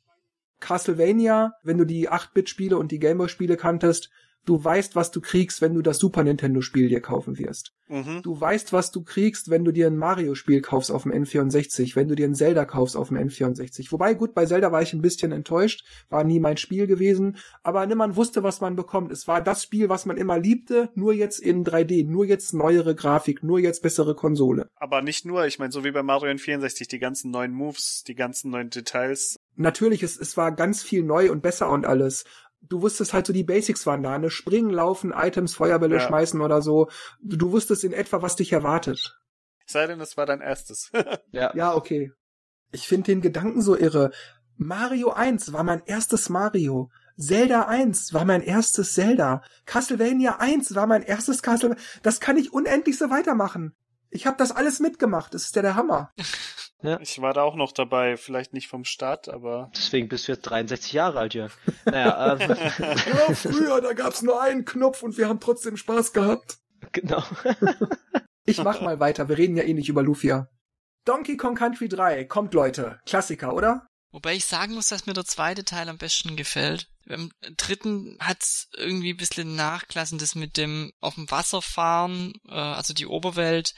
Castlevania, 0.60 1.52
wenn 1.62 1.78
du 1.78 1.84
die 1.84 2.10
8-Bit-Spiele 2.10 2.76
und 2.76 2.92
die 2.92 2.98
Gameboy-Spiele 2.98 3.56
kanntest, 3.56 4.10
Du 4.44 4.62
weißt, 4.62 4.96
was 4.96 5.10
du 5.10 5.20
kriegst, 5.20 5.62
wenn 5.62 5.74
du 5.74 5.82
das 5.82 5.98
Super 5.98 6.22
Nintendo 6.22 6.60
Spiel 6.60 6.88
dir 6.88 7.00
kaufen 7.00 7.38
wirst. 7.38 7.72
Mhm. 7.88 8.22
Du 8.22 8.40
weißt, 8.40 8.72
was 8.72 8.90
du 8.90 9.02
kriegst, 9.02 9.50
wenn 9.50 9.64
du 9.64 9.72
dir 9.72 9.86
ein 9.86 9.96
Mario 9.96 10.34
Spiel 10.34 10.60
kaufst 10.60 10.90
auf 10.90 11.02
dem 11.02 11.12
N64, 11.12 11.96
wenn 11.96 12.08
du 12.08 12.14
dir 12.14 12.26
ein 12.26 12.34
Zelda 12.34 12.64
kaufst 12.64 12.96
auf 12.96 13.08
dem 13.08 13.18
N64. 13.18 13.92
Wobei, 13.92 14.14
gut, 14.14 14.34
bei 14.34 14.46
Zelda 14.46 14.72
war 14.72 14.82
ich 14.82 14.92
ein 14.92 15.02
bisschen 15.02 15.32
enttäuscht, 15.32 15.84
war 16.08 16.24
nie 16.24 16.40
mein 16.40 16.56
Spiel 16.56 16.86
gewesen, 16.86 17.36
aber 17.62 17.86
man 17.94 18.16
wusste, 18.16 18.42
was 18.42 18.60
man 18.60 18.76
bekommt. 18.76 19.12
Es 19.12 19.28
war 19.28 19.42
das 19.42 19.62
Spiel, 19.62 19.88
was 19.88 20.06
man 20.06 20.16
immer 20.16 20.38
liebte, 20.38 20.90
nur 20.94 21.12
jetzt 21.12 21.38
in 21.38 21.64
3D, 21.64 22.08
nur 22.08 22.24
jetzt 22.24 22.54
neuere 22.54 22.94
Grafik, 22.94 23.42
nur 23.42 23.60
jetzt 23.60 23.82
bessere 23.82 24.14
Konsole. 24.14 24.68
Aber 24.76 25.02
nicht 25.02 25.24
nur, 25.24 25.46
ich 25.46 25.58
meine, 25.58 25.72
so 25.72 25.84
wie 25.84 25.92
bei 25.92 26.02
Mario 26.02 26.30
N64, 26.32 26.88
die 26.88 26.98
ganzen 26.98 27.30
neuen 27.30 27.52
Moves, 27.52 28.02
die 28.06 28.14
ganzen 28.14 28.50
neuen 28.50 28.70
Details, 28.70 29.36
natürlich, 29.56 30.02
es, 30.02 30.16
es 30.16 30.36
war 30.36 30.52
ganz 30.52 30.82
viel 30.82 31.02
neu 31.02 31.30
und 31.30 31.42
besser 31.42 31.70
und 31.70 31.86
alles 31.86 32.24
du 32.68 32.82
wusstest 32.82 33.12
halt 33.12 33.26
so, 33.26 33.32
die 33.32 33.44
Basics 33.44 33.86
waren 33.86 34.02
da, 34.02 34.18
ne? 34.18 34.30
Springen, 34.30 34.70
laufen, 34.70 35.12
Items, 35.16 35.54
Feuerbälle 35.54 35.96
ja. 35.96 36.00
schmeißen 36.00 36.40
oder 36.40 36.62
so. 36.62 36.88
Du, 37.20 37.36
du 37.36 37.52
wusstest 37.52 37.84
in 37.84 37.92
etwa, 37.92 38.22
was 38.22 38.36
dich 38.36 38.52
erwartet. 38.52 39.18
Sei 39.66 39.86
denn, 39.86 40.00
es 40.00 40.16
war 40.16 40.26
dein 40.26 40.40
erstes. 40.40 40.90
ja. 41.32 41.54
ja, 41.54 41.74
okay. 41.74 42.12
Ich 42.72 42.88
finde 42.88 43.06
den 43.06 43.20
Gedanken 43.20 43.62
so 43.62 43.76
irre. 43.76 44.10
Mario 44.56 45.10
1 45.10 45.52
war 45.52 45.64
mein 45.64 45.82
erstes 45.86 46.28
Mario. 46.28 46.90
Zelda 47.16 47.62
1 47.62 48.12
war 48.12 48.24
mein 48.24 48.42
erstes 48.42 48.94
Zelda. 48.94 49.42
Castlevania 49.66 50.36
1 50.38 50.74
war 50.74 50.86
mein 50.86 51.02
erstes 51.02 51.42
Castlevania. 51.42 51.82
Das 52.02 52.20
kann 52.20 52.36
ich 52.36 52.52
unendlich 52.52 52.98
so 52.98 53.10
weitermachen. 53.10 53.74
Ich 54.10 54.26
habe 54.26 54.36
das 54.36 54.52
alles 54.52 54.80
mitgemacht. 54.80 55.34
Das 55.34 55.44
ist 55.44 55.56
ja 55.56 55.62
der 55.62 55.76
Hammer. 55.76 56.12
Ja. 56.84 57.00
Ich 57.00 57.18
war 57.22 57.32
da 57.32 57.42
auch 57.42 57.54
noch 57.54 57.72
dabei, 57.72 58.18
vielleicht 58.18 58.52
nicht 58.52 58.68
vom 58.68 58.84
Start, 58.84 59.30
aber. 59.30 59.70
Deswegen 59.74 60.08
bist 60.08 60.28
du 60.28 60.32
jetzt 60.32 60.42
63 60.42 60.92
Jahre 60.92 61.18
alt, 61.18 61.32
Jörg. 61.32 61.52
Naja, 61.86 62.36
ähm. 62.38 62.50
ja, 62.50 63.34
früher, 63.34 63.80
da 63.80 63.94
gab's 63.94 64.20
nur 64.20 64.42
einen 64.42 64.66
Knopf 64.66 65.02
und 65.02 65.16
wir 65.16 65.26
haben 65.26 65.40
trotzdem 65.40 65.78
Spaß 65.78 66.12
gehabt. 66.12 66.58
Genau. 66.92 67.24
ich 68.44 68.62
mach 68.62 68.82
mal 68.82 69.00
weiter, 69.00 69.30
wir 69.30 69.38
reden 69.38 69.56
ja 69.56 69.62
eh 69.62 69.72
nicht 69.72 69.88
über 69.88 70.02
Lufia. 70.02 70.48
Donkey 71.06 71.38
Kong 71.38 71.54
Country 71.54 71.88
3, 71.88 72.24
kommt 72.26 72.52
Leute, 72.52 73.00
Klassiker, 73.06 73.54
oder? 73.54 73.86
Wobei 74.12 74.34
ich 74.34 74.44
sagen 74.44 74.74
muss, 74.74 74.88
dass 74.88 75.06
mir 75.06 75.14
der 75.14 75.24
zweite 75.24 75.64
Teil 75.64 75.88
am 75.88 75.96
besten 75.96 76.36
gefällt. 76.36 76.88
Beim 77.06 77.30
dritten 77.56 78.18
hat's 78.20 78.68
irgendwie 78.76 79.14
ein 79.14 79.16
bisschen 79.16 79.56
nachklassen, 79.56 80.18
das 80.18 80.34
mit 80.34 80.58
dem 80.58 80.92
auf 81.00 81.14
dem 81.14 81.30
Wasser 81.30 81.62
fahren, 81.62 82.34
äh, 82.46 82.52
also 82.52 82.92
die 82.92 83.06
Oberwelt. 83.06 83.74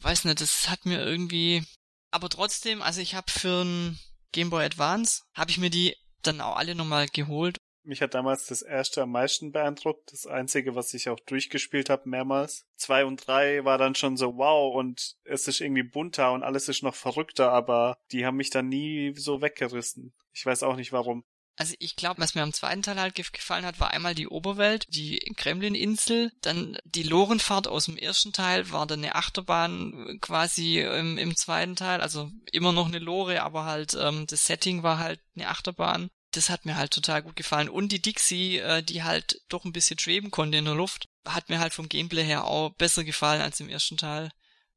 Weiß 0.00 0.24
nicht, 0.24 0.40
das 0.40 0.70
hat 0.70 0.86
mir 0.86 1.04
irgendwie 1.04 1.66
aber 2.10 2.28
trotzdem, 2.28 2.82
also 2.82 3.00
ich 3.00 3.14
habe 3.14 3.30
für 3.30 3.64
ein 3.64 3.98
Game 4.32 4.50
Boy 4.50 4.64
Advance, 4.64 5.22
habe 5.34 5.50
ich 5.50 5.58
mir 5.58 5.70
die 5.70 5.96
dann 6.22 6.40
auch 6.40 6.56
alle 6.56 6.74
nochmal 6.74 7.06
geholt. 7.08 7.56
Mich 7.84 8.02
hat 8.02 8.12
damals 8.12 8.44
das 8.46 8.60
erste 8.60 9.02
am 9.02 9.12
meisten 9.12 9.50
beeindruckt. 9.50 10.12
Das 10.12 10.26
einzige, 10.26 10.74
was 10.74 10.92
ich 10.92 11.08
auch 11.08 11.18
durchgespielt 11.20 11.88
habe, 11.88 12.08
mehrmals. 12.08 12.66
Zwei 12.76 13.06
und 13.06 13.26
drei 13.26 13.64
war 13.64 13.78
dann 13.78 13.94
schon 13.94 14.18
so 14.18 14.36
wow 14.36 14.74
und 14.74 15.16
es 15.24 15.48
ist 15.48 15.60
irgendwie 15.60 15.84
bunter 15.84 16.32
und 16.32 16.42
alles 16.42 16.68
ist 16.68 16.82
noch 16.82 16.94
verrückter, 16.94 17.50
aber 17.50 17.96
die 18.12 18.26
haben 18.26 18.36
mich 18.36 18.50
dann 18.50 18.68
nie 18.68 19.14
so 19.16 19.40
weggerissen. 19.40 20.12
Ich 20.34 20.44
weiß 20.44 20.64
auch 20.64 20.76
nicht 20.76 20.92
warum. 20.92 21.24
Also 21.58 21.74
ich 21.80 21.96
glaube, 21.96 22.22
was 22.22 22.36
mir 22.36 22.42
am 22.42 22.52
zweiten 22.52 22.82
Teil 22.82 23.00
halt 23.00 23.16
gefallen 23.16 23.66
hat, 23.66 23.80
war 23.80 23.90
einmal 23.90 24.14
die 24.14 24.28
Oberwelt, 24.28 24.86
die 24.90 25.18
Kremlin-Insel, 25.36 26.30
dann 26.40 26.78
die 26.84 27.02
Lorenfahrt 27.02 27.66
aus 27.66 27.86
dem 27.86 27.96
ersten 27.96 28.32
Teil, 28.32 28.70
war 28.70 28.86
dann 28.86 29.00
eine 29.00 29.16
Achterbahn 29.16 30.18
quasi 30.20 30.78
im, 30.78 31.18
im 31.18 31.34
zweiten 31.34 31.74
Teil, 31.74 32.00
also 32.00 32.30
immer 32.52 32.70
noch 32.72 32.86
eine 32.86 33.00
Lore, 33.00 33.42
aber 33.42 33.64
halt 33.64 33.98
ähm, 34.00 34.28
das 34.28 34.44
Setting 34.44 34.84
war 34.84 34.98
halt 34.98 35.20
eine 35.34 35.48
Achterbahn. 35.48 36.10
Das 36.30 36.48
hat 36.48 36.64
mir 36.64 36.76
halt 36.76 36.92
total 36.92 37.22
gut 37.22 37.34
gefallen. 37.34 37.68
Und 37.68 37.90
die 37.90 38.02
Dixie, 38.02 38.58
äh, 38.58 38.84
die 38.84 39.02
halt 39.02 39.40
doch 39.48 39.64
ein 39.64 39.72
bisschen 39.72 39.98
schweben 39.98 40.30
konnte 40.30 40.58
in 40.58 40.64
der 40.64 40.76
Luft, 40.76 41.08
hat 41.26 41.48
mir 41.48 41.58
halt 41.58 41.74
vom 41.74 41.88
Gameplay 41.88 42.22
her 42.22 42.44
auch 42.44 42.70
besser 42.74 43.02
gefallen 43.02 43.42
als 43.42 43.58
im 43.58 43.68
ersten 43.68 43.96
Teil. 43.96 44.30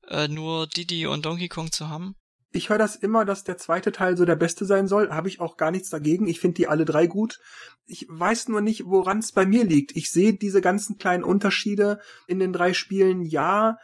Äh, 0.08 0.30
nur 0.30 0.66
Diddy 0.66 1.06
und 1.06 1.28
Donkey 1.28 1.48
Kong 1.48 1.72
zu 1.72 1.90
haben 1.90 2.16
ich 2.52 2.70
höre 2.70 2.78
das 2.78 2.96
immer, 2.96 3.24
dass 3.24 3.44
der 3.44 3.58
zweite 3.58 3.92
Teil 3.92 4.18
so 4.18 4.26
der 4.26 4.36
beste 4.36 4.66
sein 4.66 4.88
soll. 4.88 5.12
Habe 5.12 5.30
ich 5.30 5.40
auch 5.40 5.58
gar 5.58 5.72
nichts 5.72 5.90
dagegen. 5.90 6.28
Ich 6.28 6.40
finde 6.40 6.56
die 6.56 6.68
alle 6.68 6.86
drei 6.86 7.08
gut. 7.08 7.40
Ich 7.86 8.06
weiß 8.10 8.50
nur 8.50 8.62
nicht, 8.62 8.86
woran 8.86 9.20
es 9.20 9.32
bei 9.32 9.46
mir 9.46 9.64
liegt. 9.64 9.96
Ich 9.96 10.12
sehe 10.12 10.34
diese 10.34 10.62
ganzen 10.62 10.98
kleinen 10.98 11.24
Unterschiede 11.24 12.00
in 12.28 12.40
den 12.40 12.52
drei 12.52 12.74
Spielen, 12.74 13.22
ja, 13.22 13.78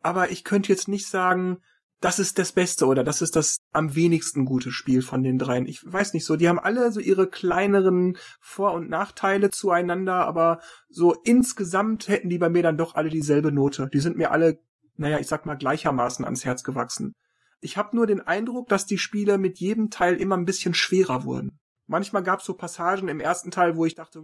aber 0.00 0.30
ich 0.30 0.44
könnte 0.44 0.72
jetzt 0.72 0.88
nicht 0.88 1.06
sagen, 1.06 1.58
das 2.00 2.18
ist 2.18 2.38
das 2.38 2.52
Beste 2.52 2.86
oder 2.86 3.04
das 3.04 3.20
ist 3.20 3.36
das 3.36 3.58
am 3.72 3.94
wenigsten 3.94 4.46
gute 4.46 4.72
Spiel 4.72 5.02
von 5.02 5.22
den 5.22 5.36
dreien. 5.36 5.66
Ich 5.66 5.80
weiß 5.84 6.14
nicht 6.14 6.24
so. 6.24 6.36
Die 6.36 6.48
haben 6.48 6.58
alle 6.58 6.92
so 6.92 7.00
ihre 7.00 7.28
kleineren 7.28 8.16
Vor- 8.40 8.72
und 8.72 8.88
Nachteile 8.88 9.50
zueinander, 9.50 10.26
aber 10.26 10.60
so 10.88 11.12
insgesamt 11.24 12.08
hätten 12.08 12.30
die 12.30 12.38
bei 12.38 12.48
mir 12.48 12.62
dann 12.62 12.78
doch 12.78 12.94
alle 12.94 13.10
dieselbe 13.10 13.52
Note. 13.52 13.90
Die 13.92 14.00
sind 14.00 14.16
mir 14.16 14.30
alle, 14.30 14.58
naja, 14.96 15.18
ich 15.18 15.26
sag 15.26 15.44
mal 15.44 15.56
gleichermaßen 15.56 16.24
ans 16.24 16.46
Herz 16.46 16.64
gewachsen. 16.64 17.12
Ich 17.60 17.76
habe 17.76 17.96
nur 17.96 18.06
den 18.06 18.20
Eindruck, 18.20 18.68
dass 18.68 18.86
die 18.86 18.98
Spiele 18.98 19.38
mit 19.38 19.58
jedem 19.58 19.90
Teil 19.90 20.16
immer 20.16 20.36
ein 20.36 20.46
bisschen 20.46 20.74
schwerer 20.74 21.24
wurden. 21.24 21.58
Manchmal 21.86 22.22
gab 22.22 22.38
es 22.38 22.46
so 22.46 22.54
Passagen 22.54 23.08
im 23.08 23.18
ersten 23.18 23.50
Teil, 23.50 23.74
wo 23.74 23.84
ich 23.84 23.96
dachte, 23.96 24.22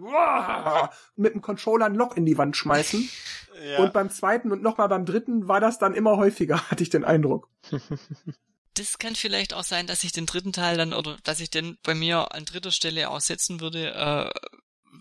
mit 1.16 1.34
dem 1.34 1.43
Controller 1.43 1.87
ein 1.87 1.97
Loch 1.97 2.16
in 2.16 2.24
die 2.24 2.39
Wand 2.39 2.57
schmeißen. 2.57 3.09
Ja. 3.64 3.78
Und 3.78 3.95
beim 3.95 4.11
zweiten 4.11 4.53
und 4.53 4.62
nochmal 4.62 4.91
beim 4.91 5.07
dritten 5.07 5.49
war 5.49 5.61
das 5.61 5.78
dann 5.78 5.95
immer 5.95 6.18
häufiger, 6.18 6.61
hatte 6.70 6.82
ich 6.82 6.91
den 6.91 7.05
Eindruck. 7.05 7.49
Das 8.74 8.99
kann 8.99 9.14
vielleicht 9.14 9.55
auch 9.55 9.64
sein, 9.64 9.87
dass 9.87 10.05
ich 10.05 10.12
den 10.12 10.26
dritten 10.26 10.53
Teil 10.53 10.76
dann 10.76 10.93
oder 10.93 11.16
dass 11.24 11.41
ich 11.41 11.49
den 11.49 11.78
bei 11.82 11.95
mir 11.95 12.34
an 12.34 12.45
dritter 12.45 12.70
Stelle 12.70 13.09
aussetzen 13.09 13.61
würde, 13.62 13.95
äh, 13.95 14.30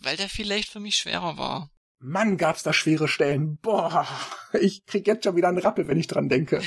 weil 0.01 0.15
der 0.15 0.29
vielleicht 0.29 0.69
für 0.69 0.79
mich 0.79 0.95
schwerer 0.95 1.38
war. 1.38 1.69
Mann, 1.99 2.38
gab's 2.38 2.63
da 2.63 2.71
schwere 2.71 3.09
Stellen. 3.09 3.57
Boah, 3.57 4.07
ich 4.53 4.86
krieg 4.86 5.05
jetzt 5.05 5.25
schon 5.25 5.36
wieder 5.36 5.49
einen 5.49 5.57
Rappel, 5.57 5.89
wenn 5.89 5.99
ich 5.99 6.07
dran 6.07 6.29
denke. 6.29 6.61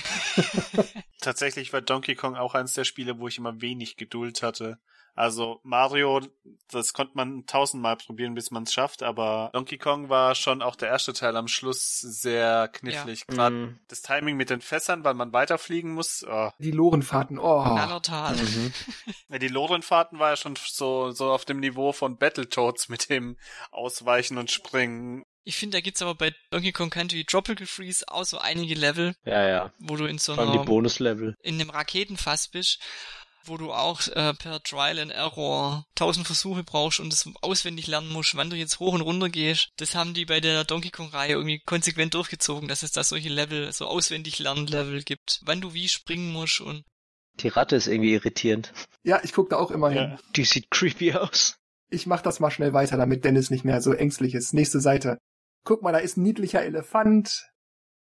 Tatsächlich 1.20 1.72
war 1.72 1.80
Donkey 1.80 2.14
Kong 2.14 2.36
auch 2.36 2.54
eines 2.54 2.74
der 2.74 2.84
Spiele, 2.84 3.18
wo 3.18 3.28
ich 3.28 3.38
immer 3.38 3.60
wenig 3.60 3.96
Geduld 3.96 4.42
hatte. 4.42 4.78
Also 5.18 5.58
Mario, 5.64 6.20
das 6.70 6.92
konnte 6.92 7.16
man 7.16 7.44
tausendmal 7.44 7.96
probieren, 7.96 8.36
bis 8.36 8.52
man 8.52 8.62
es 8.62 8.72
schafft, 8.72 9.02
aber 9.02 9.50
Donkey 9.52 9.76
Kong 9.76 10.08
war 10.08 10.36
schon 10.36 10.62
auch 10.62 10.76
der 10.76 10.90
erste 10.90 11.12
Teil 11.12 11.36
am 11.36 11.48
Schluss 11.48 11.98
sehr 11.98 12.68
knifflig. 12.68 13.24
Ja. 13.28 13.34
Gerade 13.34 13.56
mm. 13.56 13.80
das 13.88 14.02
Timing 14.02 14.36
mit 14.36 14.48
den 14.48 14.60
Fässern, 14.60 15.02
weil 15.02 15.14
man 15.14 15.32
weiterfliegen 15.32 15.92
muss. 15.92 16.24
Oh. 16.24 16.50
Die 16.60 16.70
Lorenfahrten, 16.70 17.40
oh. 17.40 17.64
Knallertal. 17.64 18.36
Mhm. 18.36 18.72
Ja, 19.30 19.38
die 19.38 19.48
Lorenfahrten 19.48 20.20
war 20.20 20.30
ja 20.30 20.36
schon 20.36 20.54
so, 20.56 21.10
so 21.10 21.32
auf 21.32 21.44
dem 21.44 21.60
Niveau 21.60 21.92
von 21.92 22.16
Battletoads 22.16 22.88
mit 22.88 23.10
dem 23.10 23.36
Ausweichen 23.72 24.38
und 24.38 24.50
Springen. 24.50 25.26
Ich 25.48 25.56
finde, 25.56 25.78
da 25.78 25.80
gibt's 25.80 26.02
aber 26.02 26.14
bei 26.14 26.34
Donkey 26.50 26.72
Kong 26.72 26.90
Country 26.90 27.24
Tropical 27.24 27.66
Freeze 27.66 28.04
auch 28.06 28.26
so 28.26 28.36
einige 28.36 28.74
Level. 28.74 29.14
Ja, 29.24 29.48
ja. 29.48 29.72
Wo 29.78 29.96
du 29.96 30.04
in 30.04 30.18
so 30.18 30.34
einer, 30.34 30.52
die 30.52 30.58
Bonuslevel. 30.58 31.36
in 31.40 31.54
einem 31.54 31.70
Raketenfass 31.70 32.48
bist, 32.48 32.80
wo 33.44 33.56
du 33.56 33.72
auch 33.72 34.06
äh, 34.08 34.34
per 34.34 34.62
Trial 34.62 34.98
and 34.98 35.10
Error 35.10 35.86
tausend 35.94 36.26
Versuche 36.26 36.64
brauchst 36.64 37.00
und 37.00 37.14
es 37.14 37.26
auswendig 37.40 37.86
lernen 37.86 38.12
musst, 38.12 38.36
wann 38.36 38.50
du 38.50 38.56
jetzt 38.56 38.78
hoch 38.78 38.92
und 38.92 39.00
runter 39.00 39.30
gehst. 39.30 39.70
Das 39.78 39.94
haben 39.94 40.12
die 40.12 40.26
bei 40.26 40.40
der 40.40 40.64
Donkey 40.64 40.90
Kong 40.90 41.08
Reihe 41.08 41.32
irgendwie 41.32 41.62
konsequent 41.64 42.12
durchgezogen, 42.12 42.68
dass 42.68 42.82
es 42.82 42.92
da 42.92 43.02
solche 43.02 43.30
Level, 43.30 43.72
so 43.72 43.86
auswendig 43.86 44.38
Lernlevel 44.38 45.02
gibt, 45.02 45.40
wann 45.46 45.62
du 45.62 45.72
wie 45.72 45.88
springen 45.88 46.30
musst 46.30 46.60
und 46.60 46.84
die 47.40 47.48
Ratte 47.48 47.76
ist 47.76 47.86
irgendwie 47.86 48.12
irritierend. 48.12 48.74
Ja, 49.02 49.20
ich 49.22 49.32
guck 49.32 49.48
da 49.48 49.56
auch 49.56 49.70
immer 49.70 49.88
hin. 49.88 50.10
Ja. 50.10 50.18
Die 50.36 50.44
sieht 50.44 50.70
creepy 50.70 51.14
aus. 51.14 51.56
Ich 51.88 52.06
mach 52.06 52.20
das 52.20 52.38
mal 52.38 52.50
schnell 52.50 52.74
weiter, 52.74 52.98
damit 52.98 53.24
Dennis 53.24 53.48
nicht 53.48 53.64
mehr 53.64 53.80
so 53.80 53.94
ängstlich 53.94 54.34
ist. 54.34 54.52
Nächste 54.52 54.80
Seite 54.80 55.16
guck 55.68 55.82
mal, 55.82 55.92
da 55.92 55.98
ist 55.98 56.16
ein 56.16 56.22
niedlicher 56.22 56.62
Elefant. 56.62 57.46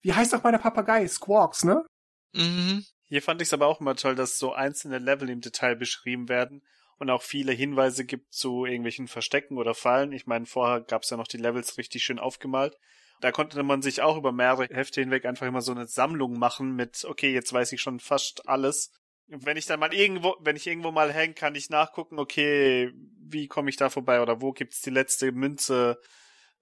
Wie 0.01 0.14
heißt 0.14 0.33
doch 0.33 0.45
mal 0.45 0.53
der 0.53 0.59
Papagei? 0.59 1.07
Squawks, 1.09 1.64
ne? 1.64 1.85
Mhm. 2.33 2.85
Hier 3.09 3.23
fand 3.23 3.43
ich 3.43 3.49
es 3.49 3.53
aber 3.53 3.67
auch 3.67 3.81
immer 3.81 3.97
toll, 3.97 4.14
dass 4.14 4.39
so 4.39 4.53
einzelne 4.53 4.99
Level 4.99 5.29
im 5.29 5.41
Detail 5.41 5.75
beschrieben 5.75 6.29
werden 6.29 6.62
und 6.99 7.11
auch 7.11 7.23
viele 7.23 7.51
Hinweise 7.51 8.05
gibt 8.05 8.33
zu 8.33 8.67
irgendwelchen 8.67 9.09
Verstecken 9.09 9.59
oder 9.59 9.75
Fallen. 9.75 10.12
Ich 10.12 10.27
meine, 10.27 10.47
vorher 10.47 10.81
gab 10.81 11.03
es 11.03 11.11
ja 11.11 11.17
noch 11.17 11.27
die 11.27 11.39
Levels 11.39 11.77
richtig 11.77 12.05
schön 12.05 12.21
aufgemalt. 12.21 12.77
Da 13.21 13.33
konnte 13.33 13.61
man 13.64 13.83
sich 13.83 14.01
auch 14.01 14.17
über 14.17 14.31
mehrere 14.31 14.67
Hefte 14.67 15.01
hinweg 15.01 15.25
einfach 15.25 15.47
immer 15.47 15.62
so 15.62 15.73
eine 15.73 15.89
Sammlung 15.89 16.39
machen 16.39 16.77
mit, 16.77 17.05
okay, 17.05 17.33
jetzt 17.33 17.53
weiß 17.53 17.73
ich 17.73 17.81
schon 17.81 17.99
fast 17.99 18.49
alles. 18.49 18.93
Wenn 19.27 19.57
ich 19.57 19.67
dann 19.67 19.81
mal 19.81 19.93
irgendwo, 19.93 20.37
wenn 20.39 20.55
ich 20.55 20.69
irgendwo 20.69 20.93
mal 20.93 21.12
hänge, 21.12 21.35
kann 21.35 21.57
ich 21.57 21.69
nachgucken, 21.69 22.21
okay, 22.21 22.93
wie 23.19 23.49
komme 23.49 23.71
ich 23.71 23.77
da 23.77 23.91
vorbei 23.91 24.23
oder 24.23 24.41
wo 24.41 24.53
gibt's 24.53 24.83
die 24.83 24.91
letzte 24.91 25.33
Münze, 25.33 25.99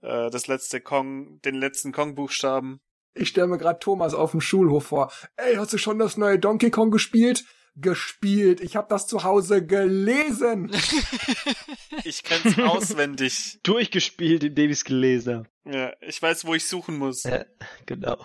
äh, 0.04 0.30
das 0.30 0.46
letzte 0.46 0.80
Kong, 0.80 1.40
den 1.42 1.54
letzten 1.54 1.92
Kong-Buchstaben. 1.92 2.80
Ich 3.14 3.28
stelle 3.28 3.46
mir 3.46 3.58
gerade 3.58 3.78
Thomas 3.78 4.14
auf 4.14 4.32
dem 4.32 4.40
Schulhof 4.40 4.86
vor. 4.86 5.12
Ey, 5.36 5.54
hast 5.54 5.72
du 5.72 5.78
schon 5.78 5.98
das 5.98 6.16
neue 6.16 6.38
Donkey 6.38 6.70
Kong 6.70 6.90
gespielt? 6.90 7.44
gespielt. 7.76 8.60
Ich 8.60 8.76
habe 8.76 8.86
das 8.88 9.06
zu 9.06 9.24
Hause 9.24 9.64
gelesen. 9.64 10.70
ich 12.04 12.22
kenn's 12.22 12.58
auswendig. 12.58 13.58
Durchgespielt, 13.62 14.44
indem 14.44 14.70
ich's 14.70 14.84
gelesen 14.84 15.34
habe. 15.34 15.76
Ja, 15.76 15.92
ich 16.00 16.20
weiß, 16.20 16.44
wo 16.44 16.54
ich 16.54 16.68
suchen 16.68 16.98
muss. 16.98 17.24
Ja, 17.24 17.44
genau. 17.86 18.24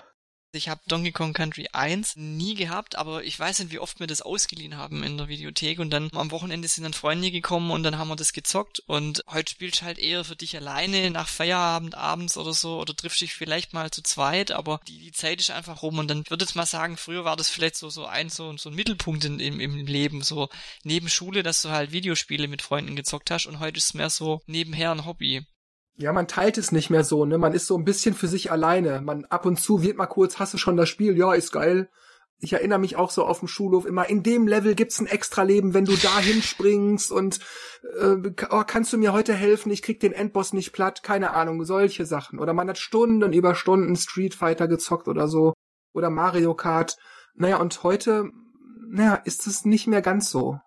Ich 0.52 0.68
habe 0.68 0.82
Donkey 0.88 1.12
Kong 1.12 1.34
Country 1.34 1.68
1 1.74 2.16
nie 2.16 2.56
gehabt, 2.56 2.96
aber 2.96 3.24
ich 3.24 3.38
weiß 3.38 3.60
nicht, 3.60 3.72
wie 3.72 3.78
oft 3.78 4.00
wir 4.00 4.08
das 4.08 4.24
ausgeliehen 4.24 4.78
haben 4.78 5.04
in 5.04 5.16
der 5.16 5.28
Videothek. 5.28 5.78
Und 5.78 5.92
dann 5.92 6.10
am 6.16 6.32
Wochenende 6.32 6.68
sind 6.68 6.86
dann 6.86 6.94
Freunde 6.94 7.30
gekommen 7.30 7.70
und 7.70 7.84
dann 7.84 8.00
haben 8.00 8.08
wir 8.08 8.16
das 8.16 8.34
gezockt. 8.34 8.80
Und 8.88 9.24
heute 9.28 9.52
spielst 9.52 9.82
du 9.82 9.86
halt 9.86 10.00
eher 10.00 10.24
für 10.24 10.36
dich 10.36 10.58
alleine 10.58 11.12
nach 11.12 11.28
Feierabend 11.28 11.94
abends 11.94 12.36
oder 12.36 12.54
so. 12.54 12.80
Oder 12.80 12.96
triffst 12.96 13.22
dich 13.22 13.36
vielleicht 13.36 13.74
mal 13.74 13.92
zu 13.92 14.02
zweit, 14.02 14.50
aber 14.50 14.82
die, 14.88 14.98
die 14.98 15.12
Zeit 15.12 15.40
ist 15.40 15.52
einfach 15.52 15.84
rum. 15.84 16.00
Und 16.00 16.08
dann 16.08 16.28
würde 16.28 16.46
ich 16.46 16.56
mal 16.56 16.66
sagen, 16.66 16.98
früher 16.98 17.26
war 17.26 17.36
das 17.36 17.50
vielleicht 17.50 17.76
so 17.76 17.92
so 17.92 18.08
ein 18.08 18.30
so, 18.30 18.58
so 18.58 18.70
ein 18.70 18.76
Mittelpunkt 18.76 19.26
in, 19.26 19.40
im, 19.40 19.60
im 19.60 19.86
Leben, 19.86 20.24
so 20.24 20.50
neben 20.84 21.10
Schule, 21.10 21.44
dass 21.44 21.62
du 21.62 21.70
halt 21.70 21.92
Videospiele 21.92 22.48
mit 22.48 22.64
Freunden 22.64 22.96
gezockt 22.96 23.30
hast. 23.30 23.46
Und 23.46 23.60
heute 23.60 23.78
ist 23.78 23.86
es 23.86 23.94
mehr 23.94 24.10
so 24.10 24.42
nebenher 24.48 24.92
ein 24.92 25.06
Hobby. 25.06 25.46
Ja, 26.00 26.14
man 26.14 26.30
teilt 26.30 26.58
es 26.58 26.72
nicht 26.72 26.90
mehr 26.90 27.04
so, 27.04 27.26
ne? 27.26 27.38
Man 27.38 27.52
ist 27.52 27.68
so 27.68 27.78
ein 27.78 27.84
bisschen 27.84 28.16
für 28.16 28.30
sich 28.30 28.54
alleine. 28.54 29.02
Man 29.02 29.26
ab 29.26 29.46
und 29.46 29.60
zu 29.60 29.84
wird 29.84 29.98
mal 29.98 30.08
kurz, 30.08 30.40
hast 30.40 30.54
du 30.54 30.58
schon 30.58 30.78
das 30.78 30.88
Spiel? 30.88 31.18
Ja, 31.18 31.34
ist 31.34 31.52
geil. 31.52 31.90
Ich 32.40 32.54
erinnere 32.54 32.80
mich 32.80 32.96
auch 32.96 33.12
so 33.12 33.26
auf 33.26 33.40
dem 33.40 33.50
Schulhof 33.50 33.86
immer, 33.86 34.10
in 34.10 34.24
dem 34.24 34.48
Level 34.48 34.76
gibt's 34.76 35.02
ein 35.02 35.08
Extra-Leben, 35.08 35.74
wenn 35.74 35.84
du 35.84 35.98
da 35.98 36.18
hinspringst 36.20 37.12
und 37.12 37.42
äh, 38.00 38.16
oh, 38.50 38.64
kannst 38.66 38.94
du 38.94 38.98
mir 38.98 39.12
heute 39.12 39.34
helfen? 39.34 39.74
Ich 39.74 39.82
krieg 39.82 40.00
den 40.00 40.14
Endboss 40.14 40.54
nicht 40.54 40.72
platt, 40.72 41.04
keine 41.04 41.32
Ahnung, 41.32 41.66
solche 41.66 42.06
Sachen. 42.06 42.40
Oder 42.40 42.54
man 42.54 42.70
hat 42.70 42.78
Stunden 42.78 43.34
über 43.34 43.54
Stunden 43.54 43.98
Street 43.98 44.36
Fighter 44.36 44.70
gezockt 44.70 45.10
oder 45.10 45.28
so. 45.28 45.54
Oder 45.94 46.10
Mario 46.10 46.56
Kart. 46.56 46.96
Naja, 47.34 47.58
und 47.58 47.84
heute, 47.84 48.30
naja, 48.88 49.16
ist 49.16 49.48
es 49.48 49.66
nicht 49.66 49.88
mehr 49.88 50.02
ganz 50.02 50.30
so. 50.30 50.60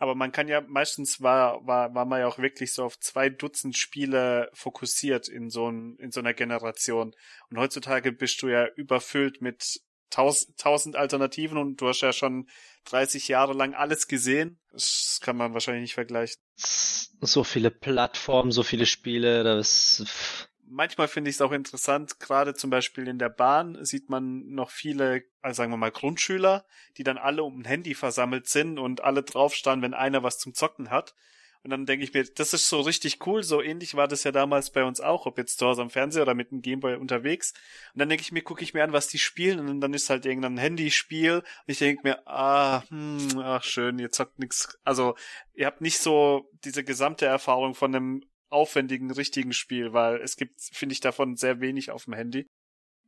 Aber 0.00 0.14
man 0.14 0.32
kann 0.32 0.48
ja, 0.48 0.62
meistens 0.62 1.20
war, 1.20 1.66
war, 1.66 1.94
war 1.94 2.06
man 2.06 2.20
ja 2.20 2.26
auch 2.26 2.38
wirklich 2.38 2.72
so 2.72 2.84
auf 2.84 2.98
zwei 2.98 3.28
Dutzend 3.28 3.76
Spiele 3.76 4.50
fokussiert 4.54 5.28
in 5.28 5.50
so, 5.50 5.70
ein, 5.70 5.96
in 5.98 6.10
so 6.10 6.20
einer 6.20 6.32
Generation. 6.32 7.14
Und 7.50 7.58
heutzutage 7.58 8.10
bist 8.10 8.40
du 8.40 8.48
ja 8.48 8.66
überfüllt 8.76 9.42
mit 9.42 9.82
tausend, 10.08 10.58
tausend 10.58 10.96
Alternativen 10.96 11.58
und 11.58 11.82
du 11.82 11.88
hast 11.88 12.00
ja 12.00 12.14
schon 12.14 12.48
30 12.86 13.28
Jahre 13.28 13.52
lang 13.52 13.74
alles 13.74 14.08
gesehen. 14.08 14.58
Das 14.72 15.20
kann 15.22 15.36
man 15.36 15.52
wahrscheinlich 15.52 15.82
nicht 15.82 15.94
vergleichen. 15.94 16.40
So 16.56 17.44
viele 17.44 17.70
Plattformen, 17.70 18.52
so 18.52 18.62
viele 18.62 18.86
Spiele, 18.86 19.44
das 19.44 20.48
manchmal 20.70 21.08
finde 21.08 21.30
ich 21.30 21.36
es 21.36 21.42
auch 21.42 21.52
interessant, 21.52 22.20
gerade 22.20 22.54
zum 22.54 22.70
Beispiel 22.70 23.08
in 23.08 23.18
der 23.18 23.28
Bahn 23.28 23.84
sieht 23.84 24.08
man 24.08 24.48
noch 24.48 24.70
viele, 24.70 25.24
also 25.42 25.58
sagen 25.58 25.72
wir 25.72 25.76
mal 25.76 25.90
Grundschüler, 25.90 26.64
die 26.96 27.02
dann 27.02 27.18
alle 27.18 27.42
um 27.42 27.60
ein 27.60 27.64
Handy 27.64 27.94
versammelt 27.94 28.48
sind 28.48 28.78
und 28.78 29.02
alle 29.02 29.22
draufstehen, 29.22 29.82
wenn 29.82 29.94
einer 29.94 30.22
was 30.22 30.38
zum 30.38 30.54
Zocken 30.54 30.90
hat. 30.90 31.14
Und 31.62 31.70
dann 31.70 31.84
denke 31.84 32.04
ich 32.04 32.14
mir, 32.14 32.24
das 32.24 32.54
ist 32.54 32.70
so 32.70 32.80
richtig 32.80 33.26
cool, 33.26 33.42
so 33.42 33.60
ähnlich 33.60 33.94
war 33.94 34.08
das 34.08 34.24
ja 34.24 34.32
damals 34.32 34.70
bei 34.70 34.82
uns 34.82 35.00
auch, 35.02 35.26
ob 35.26 35.36
jetzt 35.36 35.58
zu 35.58 35.66
Hause 35.66 35.82
am 35.82 35.90
Fernseher 35.90 36.22
oder 36.22 36.34
mit 36.34 36.50
dem 36.50 36.62
Gameboy 36.62 36.94
unterwegs. 36.94 37.52
Und 37.92 37.98
dann 37.98 38.08
denke 38.08 38.22
ich 38.22 38.32
mir, 38.32 38.40
gucke 38.40 38.62
ich 38.62 38.72
mir 38.72 38.82
an, 38.82 38.94
was 38.94 39.08
die 39.08 39.18
spielen 39.18 39.68
und 39.68 39.82
dann 39.82 39.92
ist 39.92 40.08
halt 40.08 40.24
irgendein 40.24 40.56
Handyspiel 40.56 41.34
und 41.34 41.44
ich 41.66 41.78
denke 41.78 42.02
mir, 42.02 42.26
ah, 42.26 42.82
hm, 42.88 43.38
ach 43.42 43.62
schön, 43.62 43.98
ihr 43.98 44.10
zockt 44.10 44.38
nix. 44.38 44.78
Also 44.84 45.16
ihr 45.54 45.66
habt 45.66 45.82
nicht 45.82 45.98
so 45.98 46.50
diese 46.64 46.82
gesamte 46.82 47.26
Erfahrung 47.26 47.74
von 47.74 47.94
einem 47.94 48.24
aufwendigen, 48.50 49.10
richtigen 49.10 49.52
Spiel, 49.52 49.92
weil 49.92 50.20
es 50.20 50.36
gibt, 50.36 50.60
finde 50.72 50.92
ich, 50.92 51.00
davon 51.00 51.36
sehr 51.36 51.60
wenig 51.60 51.90
auf 51.90 52.04
dem 52.04 52.14
Handy. 52.14 52.46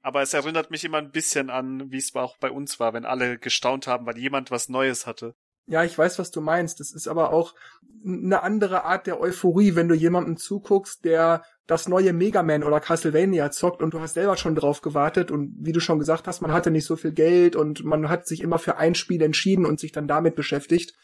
Aber 0.01 0.23
es 0.23 0.35
erinnert 0.35 0.71
mich 0.71 0.85
immer 0.85 0.99
ein 0.99 1.13
bisschen 1.13 1.51
an, 1.51 1.91
wie 1.91 1.99
es 1.99 2.15
auch 2.15 2.37
bei 2.39 2.51
uns 2.51 2.81
war, 2.81 2.93
wenn 2.93 3.05
alle 3.05 3.39
gestaunt 3.39 3.87
haben, 3.87 4.07
weil 4.07 4.19
jemand 4.19 4.51
was 4.51 4.69
Neues 4.69 5.07
hatte. 5.07 5.35
Ja, 5.67 5.85
ich 5.85 5.97
weiß, 5.97 6.19
was 6.19 6.33
du 6.33 6.41
meinst. 6.41 6.81
Das 6.81 6.93
ist 6.93 7.07
aber 7.07 7.33
auch 7.33 7.55
eine 8.05 8.43
andere 8.43 8.85
Art 8.85 9.07
der 9.07 9.21
Euphorie, 9.21 9.77
wenn 9.77 9.89
du 9.89 9.95
jemandem 9.95 10.37
zuguckst, 10.37 11.05
der 11.05 11.45
das 11.69 11.89
neue 11.89 12.13
Mega 12.13 12.43
Man 12.43 12.65
oder 12.65 12.81
Castlevania 12.81 13.53
zockt 13.53 13.81
und 13.81 13.95
du 13.95 14.01
hast 14.01 14.15
selber 14.15 14.37
schon 14.37 14.57
drauf 14.57 14.81
gewartet 14.81 15.31
und 15.31 15.55
wie 15.61 15.71
du 15.71 15.79
schon 15.79 16.01
gesagt 16.01 16.27
hast, 16.27 16.41
man 16.41 16.53
hatte 16.53 16.73
nicht 16.73 16.85
so 16.85 16.97
viel 16.97 17.13
Geld 17.13 17.55
und 17.55 17.85
man 17.85 18.09
hat 18.09 18.27
sich 18.27 18.41
immer 18.41 18.59
für 18.59 18.77
ein 18.77 18.97
Spiel 18.97 19.23
entschieden 19.23 19.65
und 19.65 19.79
sich 19.79 19.93
dann 19.93 20.09
damit 20.09 20.35
beschäftigt 20.35 20.95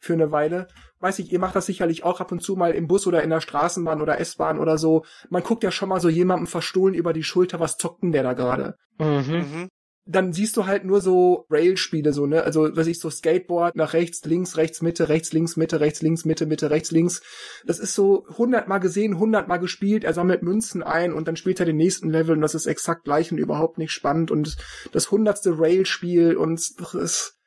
für 0.00 0.14
eine 0.14 0.32
Weile. 0.32 0.68
Weiß 1.00 1.18
ich, 1.20 1.32
ihr 1.32 1.38
macht 1.38 1.56
das 1.56 1.66
sicherlich 1.66 2.04
auch 2.04 2.20
ab 2.20 2.32
und 2.32 2.42
zu 2.42 2.56
mal 2.56 2.72
im 2.72 2.88
Bus 2.88 3.06
oder 3.06 3.22
in 3.22 3.30
der 3.30 3.40
Straßenbahn 3.40 4.02
oder 4.02 4.20
S-Bahn 4.20 4.58
oder 4.58 4.78
so. 4.78 5.04
Man 5.30 5.42
guckt 5.42 5.62
ja 5.62 5.70
schon 5.70 5.88
mal 5.88 6.00
so 6.00 6.08
jemandem 6.08 6.46
verstohlen 6.46 6.94
über 6.94 7.12
die 7.12 7.22
Schulter, 7.22 7.60
was 7.60 7.76
zockt 7.76 8.02
denn 8.02 8.12
der 8.12 8.22
da 8.22 8.32
gerade? 8.32 8.76
Mhm. 8.98 9.06
mhm. 9.06 9.68
Dann 10.10 10.32
siehst 10.32 10.56
du 10.56 10.64
halt 10.64 10.86
nur 10.86 11.02
so 11.02 11.44
Rail-Spiele, 11.50 12.14
so, 12.14 12.24
ne? 12.24 12.42
Also, 12.42 12.74
was 12.74 12.86
ich 12.86 12.98
so 12.98 13.10
Skateboard 13.10 13.76
nach 13.76 13.92
rechts, 13.92 14.24
links, 14.24 14.56
rechts, 14.56 14.80
Mitte, 14.80 15.10
rechts, 15.10 15.34
links, 15.34 15.58
Mitte, 15.58 15.80
rechts, 15.80 16.00
links, 16.00 16.24
Mitte, 16.24 16.46
Mitte, 16.46 16.70
rechts, 16.70 16.90
links. 16.90 17.20
Das 17.66 17.78
ist 17.78 17.94
so 17.94 18.24
hundertmal 18.38 18.80
gesehen, 18.80 19.18
hundertmal 19.18 19.58
gespielt. 19.58 20.04
Er 20.04 20.14
sammelt 20.14 20.42
Münzen 20.42 20.82
ein 20.82 21.12
und 21.12 21.28
dann 21.28 21.36
spielt 21.36 21.60
er 21.60 21.66
den 21.66 21.76
nächsten 21.76 22.08
Level 22.08 22.34
und 22.34 22.40
das 22.40 22.54
ist 22.54 22.64
exakt 22.64 23.04
gleich 23.04 23.30
und 23.32 23.36
überhaupt 23.36 23.76
nicht 23.76 23.92
spannend 23.92 24.30
und 24.30 24.56
das 24.92 25.10
hundertste 25.10 25.58
Rail-Spiel 25.58 26.36
und 26.38 26.58
es, 26.58 27.37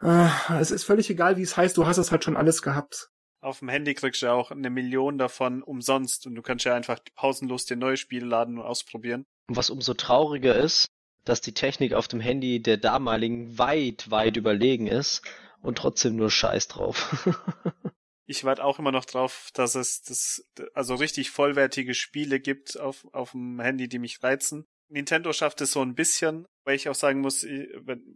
Ah, 0.00 0.58
es 0.60 0.70
ist 0.70 0.84
völlig 0.84 1.10
egal, 1.10 1.36
wie 1.36 1.42
es 1.42 1.56
heißt, 1.56 1.76
du 1.76 1.86
hast 1.86 1.98
es 1.98 2.10
halt 2.10 2.24
schon 2.24 2.36
alles 2.36 2.62
gehabt. 2.62 3.10
Auf 3.40 3.60
dem 3.60 3.68
Handy 3.68 3.94
kriegst 3.94 4.22
du 4.22 4.26
ja 4.26 4.32
auch 4.32 4.50
eine 4.50 4.70
Million 4.70 5.18
davon 5.18 5.62
umsonst 5.62 6.26
und 6.26 6.34
du 6.34 6.42
kannst 6.42 6.64
ja 6.64 6.74
einfach 6.74 6.98
pausenlos 7.14 7.66
dir 7.66 7.76
neue 7.76 7.96
Spiele 7.96 8.26
laden 8.26 8.58
und 8.58 8.64
ausprobieren. 8.64 9.24
Und 9.48 9.56
was 9.56 9.70
umso 9.70 9.94
trauriger 9.94 10.56
ist, 10.56 10.88
dass 11.24 11.40
die 11.40 11.52
Technik 11.52 11.92
auf 11.92 12.08
dem 12.08 12.20
Handy 12.20 12.60
der 12.60 12.78
damaligen 12.78 13.58
weit, 13.58 14.10
weit 14.10 14.36
überlegen 14.36 14.86
ist 14.86 15.22
und 15.62 15.78
trotzdem 15.78 16.16
nur 16.16 16.30
Scheiß 16.30 16.68
drauf. 16.68 17.26
ich 18.26 18.44
warte 18.44 18.64
auch 18.64 18.78
immer 18.78 18.92
noch 18.92 19.04
drauf, 19.04 19.50
dass 19.54 19.74
es 19.74 20.02
das, 20.02 20.44
also 20.74 20.94
richtig 20.94 21.30
vollwertige 21.30 21.94
Spiele 21.94 22.40
gibt 22.40 22.78
auf, 22.78 23.06
auf 23.12 23.32
dem 23.32 23.60
Handy, 23.60 23.88
die 23.88 23.98
mich 23.98 24.22
reizen. 24.22 24.66
Nintendo 24.88 25.32
schafft 25.32 25.60
es 25.60 25.72
so 25.72 25.82
ein 25.82 25.94
bisschen, 25.94 26.46
weil 26.64 26.76
ich 26.76 26.88
auch 26.88 26.94
sagen 26.94 27.20
muss, 27.20 27.46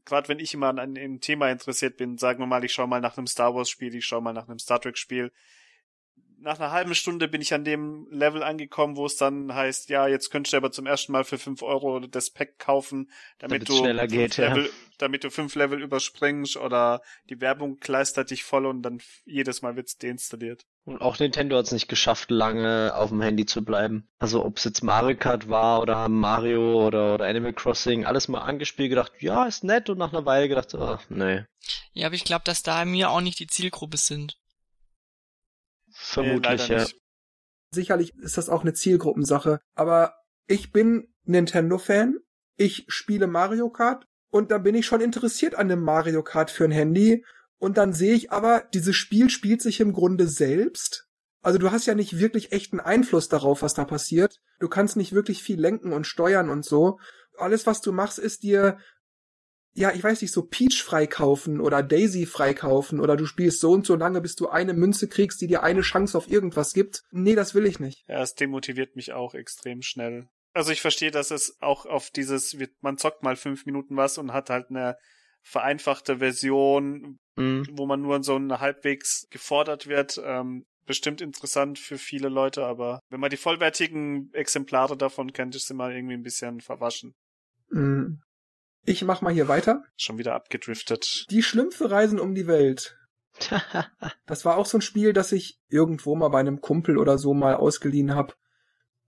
gerade 0.05 0.29
wenn 0.29 0.39
ich 0.39 0.55
immer 0.55 0.68
an 0.68 0.79
einem 0.79 1.20
Thema 1.20 1.51
interessiert 1.51 1.97
bin, 1.97 2.18
sagen 2.18 2.39
wir 2.41 2.47
mal, 2.47 2.64
ich 2.64 2.73
schaue 2.73 2.89
mal 2.89 3.01
nach 3.01 3.18
einem 3.18 3.27
Star 3.27 3.55
Wars 3.55 3.68
Spiel, 3.68 3.95
ich 3.95 4.05
schaue 4.05 4.23
mal 4.23 4.33
nach 4.33 4.49
einem 4.49 4.59
Star 4.59 4.81
Trek 4.81 4.97
Spiel, 4.97 5.33
nach 6.43 6.59
einer 6.59 6.73
halben 6.73 6.95
Stunde 6.95 7.29
bin 7.29 7.41
ich 7.41 7.55
an 7.55 7.64
dem 7.64 8.07
Level 8.11 8.43
angekommen, 8.43 8.97
wo 8.97 9.07
es 9.07 9.16
dann 9.16 9.55
heißt, 9.55 9.89
ja, 9.89 10.09
jetzt 10.09 10.31
könntest 10.31 10.53
du 10.53 10.57
aber 10.57 10.73
zum 10.73 10.87
ersten 10.87 11.12
Mal 11.12 11.25
für 11.25 11.39
fünf 11.39 11.62
Euro 11.62 12.01
das 12.01 12.31
Pack 12.31 12.59
kaufen, 12.59 13.11
damit, 13.39 13.62
damit 13.62 13.68
du 13.68 13.79
schneller 13.79 14.07
geht, 14.09 14.37
Level, 14.37 14.64
ja. 14.64 14.70
damit 14.99 15.25
du 15.25 15.31
fünf 15.31 15.55
Level 15.55 15.81
überspringst 15.81 16.57
oder 16.57 17.01
die 17.31 17.41
Werbung 17.41 17.79
kleistert 17.79 18.31
dich 18.31 18.43
voll 18.43 18.66
und 18.66 18.83
dann 18.83 19.01
jedes 19.25 19.62
Mal 19.62 19.77
wird's 19.77 19.99
deinstalliert. 19.99 20.66
Und 20.85 21.01
auch 21.01 21.18
Nintendo 21.20 21.57
hat 21.57 21.66
es 21.66 21.72
nicht 21.72 21.89
geschafft, 21.89 22.30
lange 22.33 22.93
auf 22.97 23.11
dem 23.11 23.20
Handy 23.20 23.47
zu 23.47 23.64
bleiben. 23.64 24.09
Also 24.18 24.45
ob 24.45 24.59
es 24.59 24.64
jetzt 24.64 24.83
Mario 24.83 25.16
Kart 25.16 25.49
war 25.49 25.80
oder 25.80 26.09
Mario 26.09 26.85
oder, 26.85 27.14
oder 27.14 27.26
Animal 27.26 27.53
Crossing, 27.53 28.05
alles 28.05 28.26
mal 28.26 28.41
angespielt, 28.41 28.91
gedacht, 28.91 29.12
ja, 29.20 29.47
ist 29.47 29.62
nett 29.62 29.91
und 29.91 29.99
nach 29.99 30.12
einer 30.12 30.26
Weile 30.26 30.49
gedacht, 30.49 30.74
oh, 30.74 30.99
nee. 31.09 31.45
Ja, 31.93 32.07
aber 32.07 32.16
ich 32.16 32.24
glaube, 32.24 32.43
dass 32.45 32.64
da 32.64 32.85
mir 32.85 33.11
auch 33.11 33.20
nicht 33.20 33.39
die 33.39 33.47
Zielgruppe 33.47 33.97
sind. 33.97 34.39
Vermutlich, 35.93 36.68
nee, 36.68 36.76
ja. 36.76 36.87
Sicherlich 37.70 38.14
ist 38.16 38.37
das 38.37 38.49
auch 38.49 38.62
eine 38.62 38.74
Zielgruppensache, 38.74 39.61
aber 39.74 40.16
ich 40.47 40.72
bin 40.72 41.14
Nintendo-Fan, 41.24 42.18
ich 42.57 42.85
spiele 42.89 43.28
Mario 43.28 43.70
Kart 43.70 44.07
und 44.30 44.51
da 44.51 44.59
bin 44.59 44.74
ich 44.74 44.85
schon 44.87 45.01
interessiert 45.01 45.55
an 45.55 45.68
dem 45.68 45.80
Mario 45.80 46.24
Kart 46.24 46.51
für 46.51 46.64
ein 46.64 46.72
Handy 46.72 47.24
und 47.63 47.77
dann 47.79 47.93
sehe 47.93 48.15
ich 48.15 48.33
aber, 48.33 48.65
dieses 48.75 48.97
Spiel 48.97 49.31
spielt 49.31 49.63
sich 49.63 49.79
im 49.79 49.93
Grunde 49.93 50.27
selbst. 50.27 51.07
Also 51.43 51.61
du 51.61 51.71
hast 51.71 51.87
ja 51.87 51.95
nicht 51.95 52.19
wirklich 52.19 52.51
echten 52.51 52.81
Einfluss 52.81 53.29
darauf, 53.29 53.63
was 53.63 53.72
da 53.72 53.84
passiert. 53.84 54.41
Du 54.59 54.68
kannst 54.68 54.97
nicht 54.97 55.13
wirklich 55.13 55.45
viel 55.45 55.61
lenken 55.61 55.93
und 55.93 56.09
steuern 56.09 56.51
und 56.51 56.64
so. 56.64 56.99
Alles, 57.39 57.64
was 57.64 57.80
du 57.80 57.93
machst, 57.93 58.18
ist 58.18 58.43
dir 58.43 58.79
ja, 59.75 59.93
ich 59.93 60.03
weiß 60.03 60.22
nicht, 60.22 60.33
so 60.33 60.43
Peach 60.43 60.83
freikaufen 60.83 61.61
oder 61.61 61.84
Daisy 61.84 62.26
freikaufen 62.26 62.99
oder 62.99 63.17
du 63.17 63.26
spielst 63.26 63.61
so 63.61 63.71
und 63.71 63.87
so 63.87 63.95
lange, 63.95 64.21
bis 64.21 64.34
du 64.34 64.49
eine 64.49 64.75
Münze 64.75 65.07
kriegst, 65.07 65.41
die 65.41 65.47
dir 65.47 65.63
eine 65.63 65.83
Chance 65.83 66.18
auf 66.18 66.29
irgendwas 66.29 66.72
gibt. 66.72 67.05
Nee, 67.13 67.37
das 67.37 67.55
will 67.55 67.64
ich 67.64 67.79
nicht. 67.79 68.03
Ja, 68.09 68.22
es 68.22 68.34
demotiviert 68.34 68.97
mich 68.97 69.13
auch 69.13 69.34
extrem 69.34 69.83
schnell. 69.83 70.29
Also 70.53 70.72
ich 70.72 70.80
verstehe, 70.80 71.13
dass 71.13 71.30
es 71.30 71.59
auch 71.61 71.87
auf 71.87 72.11
dieses, 72.11 72.57
man 72.80 72.99
zockt 72.99 73.22
mal 73.22 73.37
fünf 73.37 73.67
Minuten 73.67 73.97
was 73.97 74.18
und 74.18 74.33
hat 74.33 74.51
halt 74.51 74.68
eine 74.71 74.97
vereinfachte 75.43 76.18
Version, 76.18 77.18
mhm. 77.37 77.67
wo 77.72 77.87
man 77.87 78.03
nur 78.03 78.22
so 78.22 78.38
halbwegs 78.38 79.26
gefordert 79.30 79.87
wird. 79.87 80.21
Ähm, 80.25 80.64
bestimmt 80.87 81.21
interessant 81.21 81.79
für 81.79 81.99
viele 81.99 82.29
Leute, 82.29 82.64
aber 82.64 83.00
wenn 83.09 83.21
man 83.21 83.30
die 83.30 83.37
vollwertigen 83.37 84.33
Exemplare 84.33 84.96
davon 84.96 85.33
kennt, 85.33 85.54
ist 85.54 85.68
sie 85.68 85.75
mal 85.75 85.95
irgendwie 85.95 86.14
ein 86.14 86.22
bisschen 86.22 86.61
verwaschen. 86.61 87.14
Mhm. 87.71 88.21
Ich 88.84 89.04
mach 89.04 89.21
mal 89.22 89.33
hier 89.33 89.46
weiter. 89.46 89.84
Schon 89.96 90.18
wieder 90.18 90.34
abgedriftet. 90.34 91.26
Die 91.30 91.42
Schlümpfe 91.42 91.91
reisen 91.91 92.18
um 92.18 92.34
die 92.34 92.49
Welt. 92.49 92.96
das 94.26 94.45
war 94.45 94.57
auch 94.57 94.67
so 94.67 94.79
ein 94.79 94.83
Spiel, 94.83 95.13
das 95.13 95.33
ich 95.33 95.59
irgendwo 95.68 96.14
mal 96.17 96.29
bei 96.29 96.41
einem 96.41 96.61
Kumpel 96.61 96.99
oder 96.99 97.17
so 97.17 97.33
mal 97.33 97.54
ausgeliehen 97.54 98.14
habe, 98.14 98.34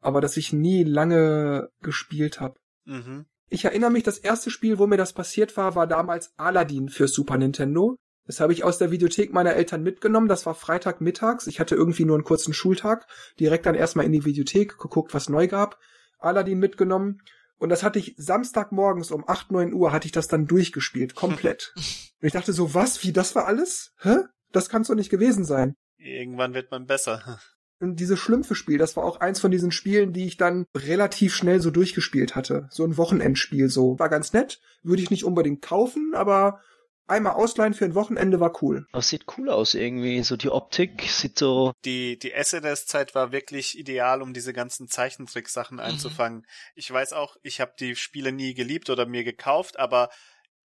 aber 0.01 0.21
das 0.21 0.37
ich 0.37 0.53
nie 0.53 0.85
lange 0.85 1.69
gespielt 1.81 2.41
habe. 2.41 2.59
Mhm. 2.85 3.27
Ich 3.51 3.65
erinnere 3.65 3.91
mich, 3.91 4.03
das 4.03 4.19
erste 4.19 4.51
Spiel, 4.51 4.79
wo 4.79 4.87
mir 4.87 4.97
das 4.97 5.13
passiert 5.13 5.57
war, 5.57 5.75
war 5.75 5.87
damals 5.87 6.33
Aladdin 6.39 6.89
für 6.89 7.09
Super 7.09 7.37
Nintendo. 7.37 7.97
Das 8.27 8.41
habe 8.41 8.53
ich 8.53 8.65
aus 8.65 8.79
der 8.79 8.91
Videothek 8.91 9.33
meiner 9.33 9.55
Eltern 9.55 9.83
mitgenommen. 9.83 10.29
Das 10.29 10.47
war 10.47 10.55
Freitagmittags. 10.55 11.47
Ich 11.47 11.61
hatte 11.61 11.75
irgendwie 11.75 12.05
nur 12.05 12.17
einen 12.17 12.25
kurzen 12.25 12.55
Schultag. 12.55 13.07
Direkt 13.39 13.67
dann 13.67 13.75
erstmal 13.75 14.07
in 14.07 14.13
die 14.13 14.25
Videothek, 14.25 14.79
geguckt, 14.79 15.13
was 15.13 15.29
neu 15.29 15.47
gab. 15.47 15.79
Aladdin 16.19 16.59
mitgenommen. 16.59 17.21
Und 17.59 17.69
das 17.69 17.83
hatte 17.83 17.99
ich 17.99 18.15
Samstagmorgens 18.17 19.11
um 19.11 19.29
8, 19.29 19.53
9 19.53 19.73
Uhr 19.73 19.93
hatte 19.93 20.07
ich 20.07 20.13
das 20.13 20.29
dann 20.29 20.47
durchgespielt. 20.47 21.15
Komplett. 21.15 21.73
Und 21.77 22.27
ich 22.27 22.33
dachte 22.33 22.53
so, 22.53 22.75
was? 22.75 23.03
Wie, 23.05 23.13
das 23.13 23.35
war 23.35 23.47
alles? 23.47 23.93
Hä? 24.01 24.17
Das 24.53 24.69
kann's 24.69 24.89
doch 24.89 24.95
nicht 24.95 25.11
gewesen 25.11 25.45
sein. 25.45 25.75
Irgendwann 25.99 26.55
wird 26.55 26.71
man 26.71 26.87
besser. 26.87 27.41
Und 27.81 27.97
dieses 28.01 28.19
Schlümpfe-Spiel, 28.19 28.79
das 28.79 28.97
war 28.97 29.05
auch 29.05 29.21
eins 29.21 29.41
von 29.41 29.51
diesen 29.51 29.73
Spielen, 29.73 30.13
die 30.13 30.27
ich 30.27 30.37
dann 30.37 30.65
relativ 30.77 31.35
schnell 31.35 31.61
so 31.61 31.71
durchgespielt 31.71 32.35
hatte. 32.35 32.69
So 32.71 32.85
ein 32.85 32.97
Wochenendspiel 32.97 33.69
so. 33.69 33.99
War 33.99 34.09
ganz 34.09 34.33
nett. 34.33 34.61
Würde 34.83 35.03
ich 35.03 35.11
nicht 35.11 35.25
unbedingt 35.25 35.61
kaufen, 35.61 36.13
aber 36.15 36.61
einmal 37.07 37.35
ausleihen 37.35 37.75
für 37.75 37.85
ein 37.85 37.95
Wochenende 37.95 38.41
war 38.41 38.63
cool. 38.63 38.87
Das 38.93 39.09
sieht 39.09 39.25
cool 39.37 39.51
aus 39.51 39.75
irgendwie, 39.75 40.23
so 40.23 40.37
die 40.37 40.51
Optik 40.51 41.03
sieht 41.03 41.39
so. 41.39 41.73
Die, 41.85 42.19
die 42.19 42.33
SNS-Zeit 42.33 43.15
war 43.15 43.33
wirklich 43.33 43.79
ideal, 43.79 44.23
um 44.23 44.33
diese 44.33 44.53
ganzen 44.53 44.89
Zeichentricksachen 44.89 45.77
mhm. 45.77 45.83
einzufangen. 45.85 46.39
Mhm. 46.39 46.47
Ich 46.75 46.91
weiß 46.91 47.13
auch, 47.13 47.37
ich 47.43 47.61
habe 47.61 47.73
die 47.79 47.97
Spiele 47.97 48.33
nie 48.33 48.55
geliebt 48.55 48.91
oder 48.91 49.07
mir 49.07 49.25
gekauft, 49.25 49.79
aber 49.79 50.11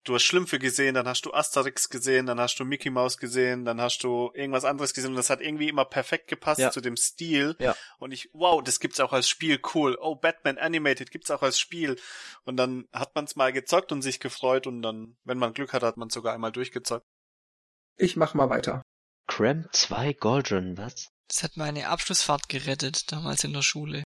du 0.05 0.15
hast 0.15 0.23
Schlümpfe 0.23 0.59
gesehen, 0.59 0.95
dann 0.95 1.07
hast 1.07 1.23
du 1.23 1.33
Asterix 1.33 1.89
gesehen, 1.89 2.27
dann 2.27 2.41
hast 2.41 2.59
du 2.59 2.65
Mickey 2.65 2.91
Mouse 2.91 3.19
gesehen, 3.19 3.65
dann 3.65 3.81
hast 3.81 4.03
du 4.05 4.31
irgendwas 4.35 4.65
anderes 4.65 4.95
gesehen 4.95 5.11
und 5.11 5.17
das 5.17 5.31
hat 5.31 5.41
irgendwie 5.41 5.69
immer 5.69 5.85
perfekt 5.85 6.29
gepasst 6.29 6.61
ja. 6.61 6.71
zu 6.71 6.81
dem 6.81 6.97
Stil. 6.97 7.57
Ja. 7.59 7.77
Und 7.99 8.13
ich, 8.13 8.31
wow, 8.33 8.63
das 8.63 8.81
gibt's 8.81 9.01
auch 9.01 9.13
als 9.13 9.29
Spiel, 9.29 9.61
cool. 9.75 9.99
Oh, 10.01 10.15
Batman 10.15 10.59
Animated 10.59 11.11
gibt's 11.11 11.31
auch 11.31 11.43
als 11.43 11.59
Spiel. 11.59 11.97
Und 12.45 12.57
dann 12.57 12.89
hat 12.93 13.15
man's 13.15 13.37
mal 13.37 13.53
gezockt 13.53 13.93
und 13.93 14.03
sich 14.03 14.21
gefreut 14.21 14.67
und 14.67 14.83
dann, 14.83 15.17
wenn 15.25 15.39
man 15.39 15.53
Glück 15.53 15.73
hat, 15.73 15.83
hat 15.83 15.97
man 15.97 16.11
sogar 16.11 16.35
einmal 16.35 16.53
durchgezockt. 16.53 17.07
Ich 17.97 18.17
mach 18.17 18.35
mal 18.35 18.49
weiter. 18.49 18.83
Cram 19.27 19.69
2 19.73 20.15
Goldrun, 20.15 20.79
was? 20.79 21.11
Das 21.29 21.43
hat 21.43 21.57
meine 21.57 21.89
Abschlussfahrt 21.89 22.49
gerettet, 22.49 23.13
damals 23.13 23.45
in 23.45 23.53
der 23.53 23.63
Schule. 23.63 24.03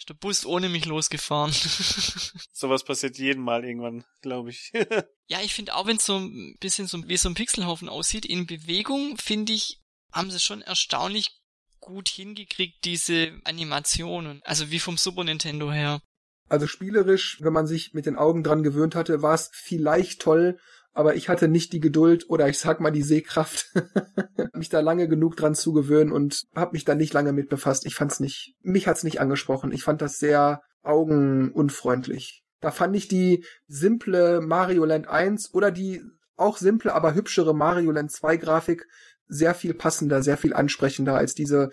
Ist 0.00 0.08
der 0.08 0.14
Bus 0.14 0.46
ohne 0.46 0.70
mich 0.70 0.86
losgefahren. 0.86 1.52
Sowas 2.54 2.84
passiert 2.84 3.18
jeden 3.18 3.42
Mal 3.42 3.66
irgendwann, 3.66 4.02
glaube 4.22 4.48
ich. 4.48 4.72
ja, 5.28 5.42
ich 5.42 5.52
finde 5.52 5.74
auch, 5.74 5.86
wenn 5.86 5.98
es 5.98 6.06
so 6.06 6.16
ein 6.16 6.56
bisschen 6.58 6.86
so 6.86 7.06
wie 7.06 7.18
so 7.18 7.28
ein 7.28 7.34
Pixelhaufen 7.34 7.90
aussieht, 7.90 8.24
in 8.24 8.46
Bewegung, 8.46 9.18
finde 9.18 9.52
ich, 9.52 9.78
haben 10.10 10.30
sie 10.30 10.40
schon 10.40 10.62
erstaunlich 10.62 11.42
gut 11.80 12.08
hingekriegt, 12.08 12.82
diese 12.86 13.38
Animationen. 13.44 14.40
Also 14.44 14.70
wie 14.70 14.80
vom 14.80 14.96
Super 14.96 15.22
Nintendo 15.22 15.70
her. 15.70 16.00
Also 16.48 16.66
spielerisch, 16.66 17.36
wenn 17.42 17.52
man 17.52 17.66
sich 17.66 17.92
mit 17.92 18.06
den 18.06 18.16
Augen 18.16 18.42
dran 18.42 18.62
gewöhnt 18.62 18.94
hatte, 18.94 19.20
war 19.20 19.34
es 19.34 19.50
vielleicht 19.52 20.22
toll, 20.22 20.58
aber 20.92 21.14
ich 21.14 21.28
hatte 21.28 21.48
nicht 21.48 21.72
die 21.72 21.80
Geduld 21.80 22.28
oder 22.28 22.48
ich 22.48 22.58
sag 22.58 22.80
mal 22.80 22.90
die 22.90 23.02
Sehkraft, 23.02 23.72
mich 24.54 24.68
da 24.68 24.80
lange 24.80 25.08
genug 25.08 25.36
dran 25.36 25.54
zu 25.54 25.72
gewöhnen 25.72 26.12
und 26.12 26.44
habe 26.54 26.72
mich 26.72 26.84
da 26.84 26.94
nicht 26.94 27.12
lange 27.14 27.32
mit 27.32 27.48
befasst. 27.48 27.86
Ich 27.86 27.94
fand's 27.94 28.20
nicht, 28.20 28.54
mich 28.62 28.88
hat's 28.88 29.04
nicht 29.04 29.20
angesprochen. 29.20 29.72
Ich 29.72 29.84
fand 29.84 30.02
das 30.02 30.18
sehr 30.18 30.62
augenunfreundlich. 30.82 32.42
Da 32.60 32.70
fand 32.70 32.96
ich 32.96 33.08
die 33.08 33.44
simple 33.68 34.40
Mario 34.40 34.84
Land 34.84 35.08
1 35.08 35.54
oder 35.54 35.70
die 35.70 36.02
auch 36.36 36.56
simple, 36.56 36.94
aber 36.94 37.14
hübschere 37.14 37.54
Mario 37.54 37.90
Land 37.90 38.10
2 38.10 38.36
Grafik 38.36 38.86
sehr 39.28 39.54
viel 39.54 39.74
passender, 39.74 40.22
sehr 40.22 40.36
viel 40.36 40.52
ansprechender 40.52 41.14
als 41.14 41.34
diese, 41.34 41.70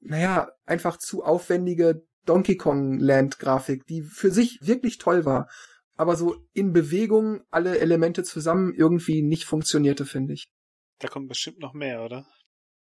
naja, 0.00 0.48
einfach 0.64 0.96
zu 0.96 1.24
aufwendige 1.24 2.02
Donkey 2.24 2.56
Kong 2.56 2.98
Land 2.98 3.38
Grafik, 3.38 3.86
die 3.86 4.02
für 4.02 4.30
sich 4.30 4.58
wirklich 4.62 4.98
toll 4.98 5.24
war 5.24 5.48
aber 5.96 6.16
so 6.16 6.36
in 6.52 6.72
Bewegung 6.72 7.42
alle 7.50 7.78
Elemente 7.78 8.22
zusammen 8.22 8.74
irgendwie 8.74 9.22
nicht 9.22 9.44
funktionierte, 9.44 10.06
finde 10.06 10.34
ich. 10.34 10.48
Da 10.98 11.08
kommt 11.08 11.28
bestimmt 11.28 11.58
noch 11.58 11.74
mehr, 11.74 12.04
oder? 12.04 12.26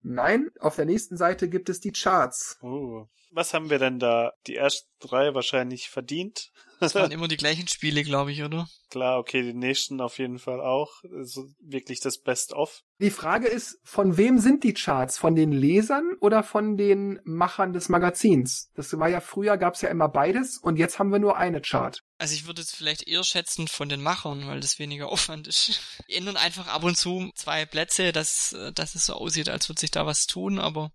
Nein, 0.01 0.49
auf 0.59 0.75
der 0.75 0.85
nächsten 0.85 1.15
Seite 1.15 1.49
gibt 1.49 1.69
es 1.69 1.79
die 1.79 1.93
Charts. 1.93 2.57
Oh. 2.61 3.05
Was 3.31 3.53
haben 3.53 3.69
wir 3.69 3.79
denn 3.79 3.97
da? 3.97 4.33
Die 4.45 4.55
ersten 4.55 4.87
drei 4.99 5.33
wahrscheinlich 5.33 5.89
verdient. 5.89 6.51
Das 6.79 6.93
waren 6.93 7.09
immer 7.11 7.27
die 7.27 7.37
gleichen 7.37 7.67
Spiele, 7.67 8.03
glaube 8.03 8.31
ich, 8.31 8.43
oder? 8.43 8.67
Klar, 8.91 9.17
okay, 9.17 9.41
die 9.41 9.53
nächsten 9.53 10.01
auf 10.01 10.19
jeden 10.19 10.37
Fall 10.37 10.59
auch. 10.59 11.01
Also 11.15 11.47
wirklich 11.59 11.99
das 11.99 12.19
Best-of. 12.19 12.81
Die 12.99 13.09
Frage 13.09 13.47
ist, 13.47 13.79
von 13.83 14.17
wem 14.17 14.37
sind 14.37 14.63
die 14.63 14.73
Charts? 14.73 15.17
Von 15.17 15.35
den 15.35 15.51
Lesern 15.51 16.15
oder 16.19 16.43
von 16.43 16.77
den 16.77 17.19
Machern 17.23 17.73
des 17.73 17.89
Magazins? 17.89 18.69
Das 18.75 18.95
war 18.99 19.09
ja 19.09 19.21
früher, 19.21 19.57
gab's 19.57 19.81
ja 19.81 19.89
immer 19.89 20.09
beides 20.09 20.57
und 20.57 20.77
jetzt 20.77 20.99
haben 20.99 21.11
wir 21.11 21.19
nur 21.19 21.37
eine 21.37 21.61
Chart. 21.61 22.03
Also 22.23 22.35
ich 22.35 22.47
würde 22.47 22.61
es 22.61 22.73
vielleicht 22.73 23.05
eher 23.05 23.25
schätzen 23.25 23.67
von 23.67 23.89
den 23.89 24.01
Machern, 24.01 24.47
weil 24.47 24.61
das 24.61 24.79
weniger 24.79 25.09
Aufwand 25.11 25.45
ist. 25.45 25.81
Die 26.07 26.13
ändern 26.13 26.37
einfach 26.37 26.67
ab 26.67 26.85
und 26.85 26.95
zu 26.95 27.33
zwei 27.35 27.65
Plätze, 27.65 28.13
dass, 28.13 28.55
dass 28.75 28.95
es 28.95 29.07
so 29.07 29.15
aussieht, 29.15 29.49
als 29.49 29.67
würde 29.67 29.81
sich 29.81 29.91
da 29.91 30.05
was 30.05 30.25
tun, 30.25 30.57
aber 30.57 30.93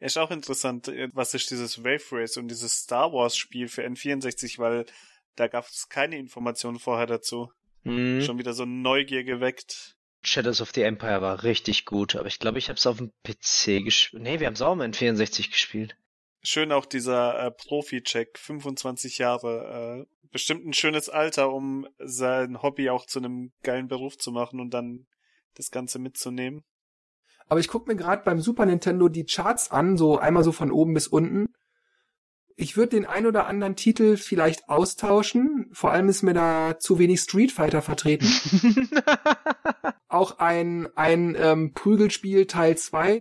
ist 0.00 0.18
auch 0.18 0.32
interessant, 0.32 0.88
äh, 0.88 1.08
was 1.12 1.34
ist 1.34 1.52
dieses 1.52 1.84
Wave 1.84 2.04
Race 2.10 2.36
und 2.36 2.48
dieses 2.48 2.80
Star 2.80 3.12
Wars 3.12 3.36
Spiel 3.36 3.68
für 3.68 3.86
N64, 3.86 4.58
weil 4.58 4.86
da 5.36 5.46
gab 5.46 5.68
es 5.68 5.88
keine 5.88 6.18
Informationen 6.18 6.80
vorher 6.80 7.06
dazu. 7.06 7.52
Mhm. 7.84 8.22
Schon 8.22 8.38
wieder 8.38 8.54
so 8.54 8.64
Neugier 8.64 9.22
geweckt. 9.22 9.94
Shadows 10.24 10.62
of 10.62 10.72
the 10.74 10.82
Empire 10.82 11.22
war 11.22 11.44
richtig 11.44 11.84
gut, 11.84 12.16
aber 12.16 12.26
ich 12.26 12.40
glaube, 12.40 12.58
ich 12.58 12.70
habe 12.70 12.76
es 12.76 12.88
auf 12.88 12.96
dem 12.96 13.12
PC 13.22 13.84
gespielt. 13.84 14.20
Nee, 14.20 14.40
wir 14.40 14.48
haben 14.48 14.54
es 14.54 14.62
auch 14.62 14.74
mal 14.74 14.84
in 14.84 14.94
64 14.94 15.52
gespielt. 15.52 15.96
Schön 16.46 16.72
auch 16.72 16.84
dieser 16.84 17.38
äh, 17.38 17.50
Profi-Check, 17.50 18.38
25 18.38 19.16
Jahre. 19.16 20.06
Äh, 20.06 20.28
bestimmt 20.30 20.66
ein 20.66 20.74
schönes 20.74 21.08
Alter, 21.08 21.50
um 21.50 21.86
sein 21.98 22.62
Hobby 22.62 22.90
auch 22.90 23.06
zu 23.06 23.18
einem 23.18 23.52
geilen 23.62 23.88
Beruf 23.88 24.18
zu 24.18 24.30
machen 24.30 24.60
und 24.60 24.74
dann 24.74 25.06
das 25.54 25.70
Ganze 25.70 25.98
mitzunehmen. 25.98 26.62
Aber 27.46 27.60
ich 27.60 27.68
gucke 27.68 27.90
mir 27.90 27.96
gerade 27.96 28.24
beim 28.24 28.40
Super 28.40 28.66
Nintendo 28.66 29.08
die 29.08 29.24
Charts 29.24 29.70
an, 29.70 29.96
so 29.96 30.18
einmal 30.18 30.44
so 30.44 30.52
von 30.52 30.70
oben 30.70 30.92
bis 30.92 31.08
unten. 31.08 31.46
Ich 32.56 32.76
würde 32.76 32.90
den 32.90 33.06
ein 33.06 33.26
oder 33.26 33.46
anderen 33.46 33.74
Titel 33.74 34.18
vielleicht 34.18 34.68
austauschen. 34.68 35.70
Vor 35.72 35.92
allem 35.92 36.10
ist 36.10 36.22
mir 36.22 36.34
da 36.34 36.78
zu 36.78 36.98
wenig 36.98 37.20
Street 37.20 37.52
Fighter 37.52 37.80
vertreten. 37.80 38.26
Auch 40.08 40.38
ein, 40.40 40.88
ein 40.94 41.34
ähm, 41.38 41.72
Prügelspiel 41.72 42.46
Teil 42.46 42.76
2, 42.76 43.20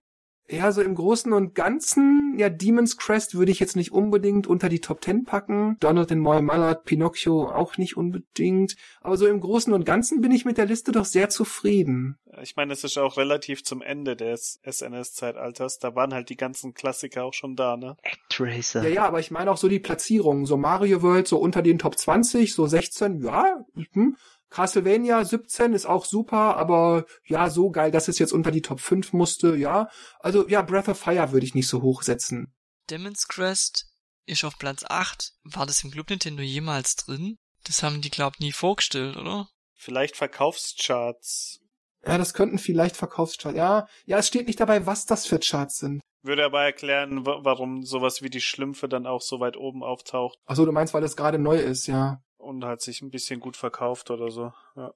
ja, 0.49 0.71
so 0.71 0.81
im 0.81 0.95
Großen 0.95 1.31
und 1.31 1.55
Ganzen, 1.55 2.35
ja, 2.37 2.49
Demon's 2.49 2.97
Crest 2.97 3.35
würde 3.35 3.51
ich 3.51 3.59
jetzt 3.59 3.75
nicht 3.75 3.91
unbedingt 3.91 4.45
unter 4.45 4.67
die 4.67 4.81
Top 4.81 5.01
Ten 5.01 5.23
packen. 5.23 5.77
Donald 5.79 6.11
and 6.11 6.21
Moy 6.21 6.41
Mallard, 6.41 6.83
Pinocchio 6.83 7.49
auch 7.49 7.77
nicht 7.77 7.95
unbedingt. 7.95 8.75
Aber 9.01 9.15
so 9.15 9.25
im 9.25 9.39
Großen 9.39 9.71
und 9.71 9.85
Ganzen 9.85 10.21
bin 10.21 10.31
ich 10.31 10.43
mit 10.43 10.57
der 10.57 10.65
Liste 10.65 10.91
doch 10.91 11.05
sehr 11.05 11.29
zufrieden. 11.29 12.17
Ich 12.41 12.55
meine, 12.55 12.73
es 12.73 12.83
ist 12.83 12.97
auch 12.97 13.17
relativ 13.17 13.63
zum 13.63 13.81
Ende 13.81 14.15
des 14.15 14.59
SNS-Zeitalters. 14.65 15.79
Da 15.79 15.95
waren 15.95 16.13
halt 16.13 16.29
die 16.29 16.35
ganzen 16.35 16.73
Klassiker 16.73 17.23
auch 17.23 17.33
schon 17.33 17.55
da, 17.55 17.77
ne? 17.77 17.95
Actracer. 18.03 18.83
Ja, 18.83 18.89
ja, 18.89 19.05
aber 19.05 19.19
ich 19.19 19.31
meine 19.31 19.51
auch 19.51 19.57
so 19.57 19.69
die 19.69 19.79
Platzierungen. 19.79 20.45
So 20.45 20.57
Mario 20.57 21.01
World 21.01 21.27
so 21.27 21.37
unter 21.37 21.61
den 21.61 21.79
Top 21.79 21.97
20, 21.97 22.53
so 22.53 22.65
16, 22.65 23.21
ja, 23.23 23.63
hm, 23.93 24.17
Castlevania 24.53 25.25
17 25.25 25.73
ist 25.73 25.87
auch 25.87 26.05
super, 26.05 26.57
aber 26.57 27.07
ja, 27.25 27.49
so 27.49 27.71
geil, 27.71 27.89
dass 27.89 28.07
es 28.07 28.19
jetzt 28.19 28.31
unter 28.31 28.51
die 28.51 28.61
Top 28.61 28.79
5 28.79 29.11
musste, 29.11 29.55
ja. 29.55 29.89
Also 30.19 30.47
ja, 30.47 30.61
Breath 30.61 30.89
of 30.89 30.99
Fire 30.99 31.31
würde 31.31 31.43
ich 31.43 31.55
nicht 31.55 31.67
so 31.67 31.81
hoch 31.81 32.03
setzen. 32.03 32.53
Demon's 32.91 33.27
Crest 33.27 33.87
ist 34.27 34.43
auf 34.43 34.59
Platz 34.59 34.85
8. 34.87 35.33
War 35.43 35.65
das 35.65 35.83
im 35.83 35.89
Club 35.89 36.11
Nintendo 36.11 36.43
jemals 36.43 36.95
drin? 36.95 37.37
Das 37.63 37.81
haben 37.81 38.01
die, 38.01 38.11
glaub 38.11 38.39
nie 38.39 38.51
vorgestellt, 38.51 39.17
oder? 39.17 39.49
Vielleicht 39.73 40.15
Verkaufscharts. 40.17 41.59
Ja, 42.05 42.19
das 42.19 42.35
könnten 42.35 42.59
vielleicht 42.59 42.95
Verkaufscharts. 42.95 43.57
Ja, 43.57 43.87
ja, 44.05 44.19
es 44.19 44.27
steht 44.27 44.45
nicht 44.45 44.59
dabei, 44.59 44.85
was 44.85 45.07
das 45.07 45.25
für 45.25 45.39
Charts 45.39 45.79
sind. 45.79 45.99
Würde 46.21 46.45
aber 46.45 46.61
erklären, 46.61 47.25
warum 47.25 47.83
sowas 47.83 48.21
wie 48.21 48.29
die 48.29 48.39
Schlümpfe 48.39 48.87
dann 48.87 49.07
auch 49.07 49.21
so 49.21 49.39
weit 49.39 49.57
oben 49.57 49.83
auftaucht. 49.83 50.37
Ach 50.45 50.55
so, 50.55 50.63
du 50.63 50.71
meinst, 50.71 50.93
weil 50.93 51.01
das 51.01 51.17
gerade 51.17 51.39
neu 51.39 51.57
ist, 51.57 51.87
ja 51.87 52.22
und 52.43 52.63
halt 52.65 52.81
sich 52.81 53.01
ein 53.01 53.09
bisschen 53.09 53.39
gut 53.39 53.57
verkauft 53.57 54.11
oder 54.11 54.29
so. 54.29 54.53
Ja. 54.75 54.93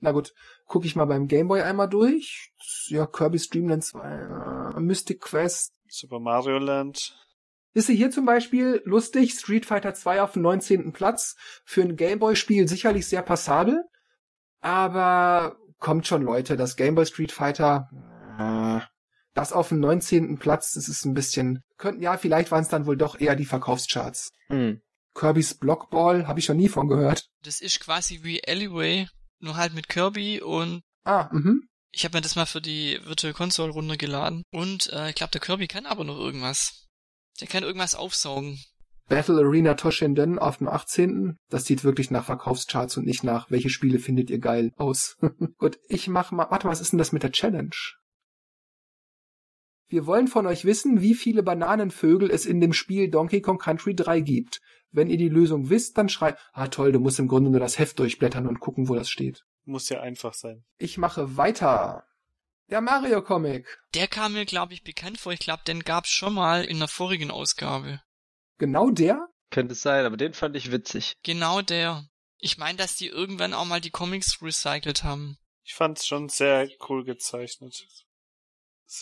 Na 0.00 0.12
gut, 0.12 0.34
gucke 0.66 0.86
ich 0.86 0.96
mal 0.96 1.06
beim 1.06 1.28
Gameboy 1.28 1.62
einmal 1.62 1.88
durch. 1.88 2.52
Ja, 2.88 3.06
Kirby's 3.06 3.48
Dream 3.48 3.68
Land 3.68 3.84
2, 3.84 4.74
äh, 4.76 4.80
Mystic 4.80 5.20
Quest. 5.20 5.74
Super 5.88 6.20
Mario 6.20 6.58
Land. 6.58 7.16
Ist 7.72 7.86
sie 7.86 7.96
hier 7.96 8.10
zum 8.10 8.24
Beispiel 8.24 8.82
lustig, 8.84 9.32
Street 9.32 9.66
Fighter 9.66 9.94
2 9.94 10.22
auf 10.22 10.32
dem 10.32 10.42
19. 10.42 10.92
Platz. 10.92 11.36
Für 11.64 11.82
ein 11.82 11.96
Gameboy-Spiel 11.96 12.68
sicherlich 12.68 13.08
sehr 13.08 13.22
passabel. 13.22 13.82
Aber 14.60 15.56
kommt 15.78 16.06
schon, 16.06 16.22
Leute, 16.22 16.56
das 16.56 16.76
Game 16.76 16.94
Boy 16.94 17.04
Street 17.04 17.32
Fighter, 17.32 17.88
äh, 18.38 18.80
das 19.34 19.52
auf 19.52 19.68
dem 19.68 19.80
19. 19.80 20.38
Platz, 20.38 20.72
das 20.74 20.88
ist 20.88 21.04
ein 21.04 21.14
bisschen, 21.14 21.62
könnten, 21.76 22.02
ja, 22.02 22.16
vielleicht 22.16 22.50
waren 22.50 22.62
es 22.62 22.68
dann 22.68 22.86
wohl 22.86 22.96
doch 22.96 23.20
eher 23.20 23.36
die 23.36 23.44
Verkaufscharts. 23.44 24.30
Hm. 24.48 24.80
Kirby's 25.14 25.54
Blockball, 25.54 26.26
habe 26.26 26.40
ich 26.40 26.44
schon 26.44 26.56
nie 26.56 26.68
von 26.68 26.88
gehört. 26.88 27.28
Das 27.42 27.60
ist 27.60 27.80
quasi 27.80 28.20
wie 28.22 28.46
Alleyway, 28.46 29.08
nur 29.40 29.56
halt 29.56 29.74
mit 29.74 29.88
Kirby 29.88 30.40
und 30.40 30.82
Ah, 31.04 31.28
mhm. 31.32 31.68
Ich 31.92 32.04
habe 32.04 32.16
mir 32.16 32.22
das 32.22 32.34
mal 32.34 32.46
für 32.46 32.60
die 32.60 32.98
Virtual 33.04 33.32
Console 33.32 33.72
runtergeladen 33.72 34.42
und 34.50 34.92
äh, 34.92 35.10
ich 35.10 35.14
glaube, 35.14 35.30
der 35.30 35.40
Kirby 35.40 35.68
kann 35.68 35.86
aber 35.86 36.02
noch 36.02 36.18
irgendwas. 36.18 36.88
Der 37.40 37.46
kann 37.46 37.62
irgendwas 37.62 37.94
aufsaugen. 37.94 38.58
Battle 39.08 39.38
Arena 39.38 39.74
Toshinden 39.74 40.38
auf 40.38 40.58
dem 40.58 40.68
18. 40.68 41.36
Das 41.50 41.66
sieht 41.66 41.84
wirklich 41.84 42.10
nach 42.10 42.24
Verkaufscharts 42.24 42.96
und 42.96 43.06
nicht 43.06 43.22
nach, 43.22 43.50
welche 43.50 43.68
Spiele 43.68 43.98
findet 43.98 44.30
ihr 44.30 44.38
geil 44.38 44.72
aus. 44.76 45.16
Gut, 45.58 45.78
ich 45.88 46.08
mach 46.08 46.32
mal, 46.32 46.50
warte, 46.50 46.68
was 46.68 46.80
ist 46.80 46.92
denn 46.92 46.98
das 46.98 47.12
mit 47.12 47.22
der 47.22 47.32
Challenge? 47.32 47.76
Wir 49.94 50.06
wollen 50.06 50.26
von 50.26 50.48
euch 50.48 50.64
wissen, 50.64 51.02
wie 51.02 51.14
viele 51.14 51.44
Bananenvögel 51.44 52.28
es 52.28 52.46
in 52.46 52.60
dem 52.60 52.72
Spiel 52.72 53.08
Donkey 53.08 53.40
Kong 53.40 53.58
Country 53.58 53.94
3 53.94 54.22
gibt. 54.22 54.60
Wenn 54.90 55.08
ihr 55.08 55.18
die 55.18 55.28
Lösung 55.28 55.70
wisst, 55.70 55.96
dann 55.96 56.08
schreibt, 56.08 56.40
ah 56.52 56.66
toll, 56.66 56.90
du 56.90 56.98
musst 56.98 57.20
im 57.20 57.28
Grunde 57.28 57.48
nur 57.48 57.60
das 57.60 57.78
Heft 57.78 58.00
durchblättern 58.00 58.48
und 58.48 58.58
gucken, 58.58 58.88
wo 58.88 58.96
das 58.96 59.08
steht. 59.08 59.44
Muss 59.64 59.88
ja 59.90 60.00
einfach 60.00 60.34
sein. 60.34 60.64
Ich 60.78 60.98
mache 60.98 61.36
weiter. 61.36 62.02
Der 62.68 62.80
Mario 62.80 63.22
Comic. 63.22 63.68
Der 63.94 64.08
kam 64.08 64.32
mir, 64.32 64.46
glaube 64.46 64.72
ich, 64.72 64.82
bekannt 64.82 65.18
vor. 65.18 65.32
Ich 65.32 65.38
glaube, 65.38 65.62
den 65.64 65.84
gab's 65.84 66.10
schon 66.10 66.34
mal 66.34 66.64
in 66.64 66.80
der 66.80 66.88
vorigen 66.88 67.30
Ausgabe. 67.30 68.00
Genau 68.58 68.90
der? 68.90 69.28
Könnte 69.52 69.74
es 69.74 69.82
sein, 69.82 70.06
aber 70.06 70.16
den 70.16 70.34
fand 70.34 70.56
ich 70.56 70.72
witzig. 70.72 71.14
Genau 71.22 71.62
der. 71.62 72.04
Ich 72.38 72.58
meine, 72.58 72.78
dass 72.78 72.96
die 72.96 73.06
irgendwann 73.06 73.54
auch 73.54 73.64
mal 73.64 73.80
die 73.80 73.90
Comics 73.90 74.42
recycelt 74.42 75.04
haben. 75.04 75.38
Ich 75.62 75.74
fand's 75.74 76.04
schon 76.04 76.28
sehr 76.28 76.68
cool 76.88 77.04
gezeichnet. 77.04 77.86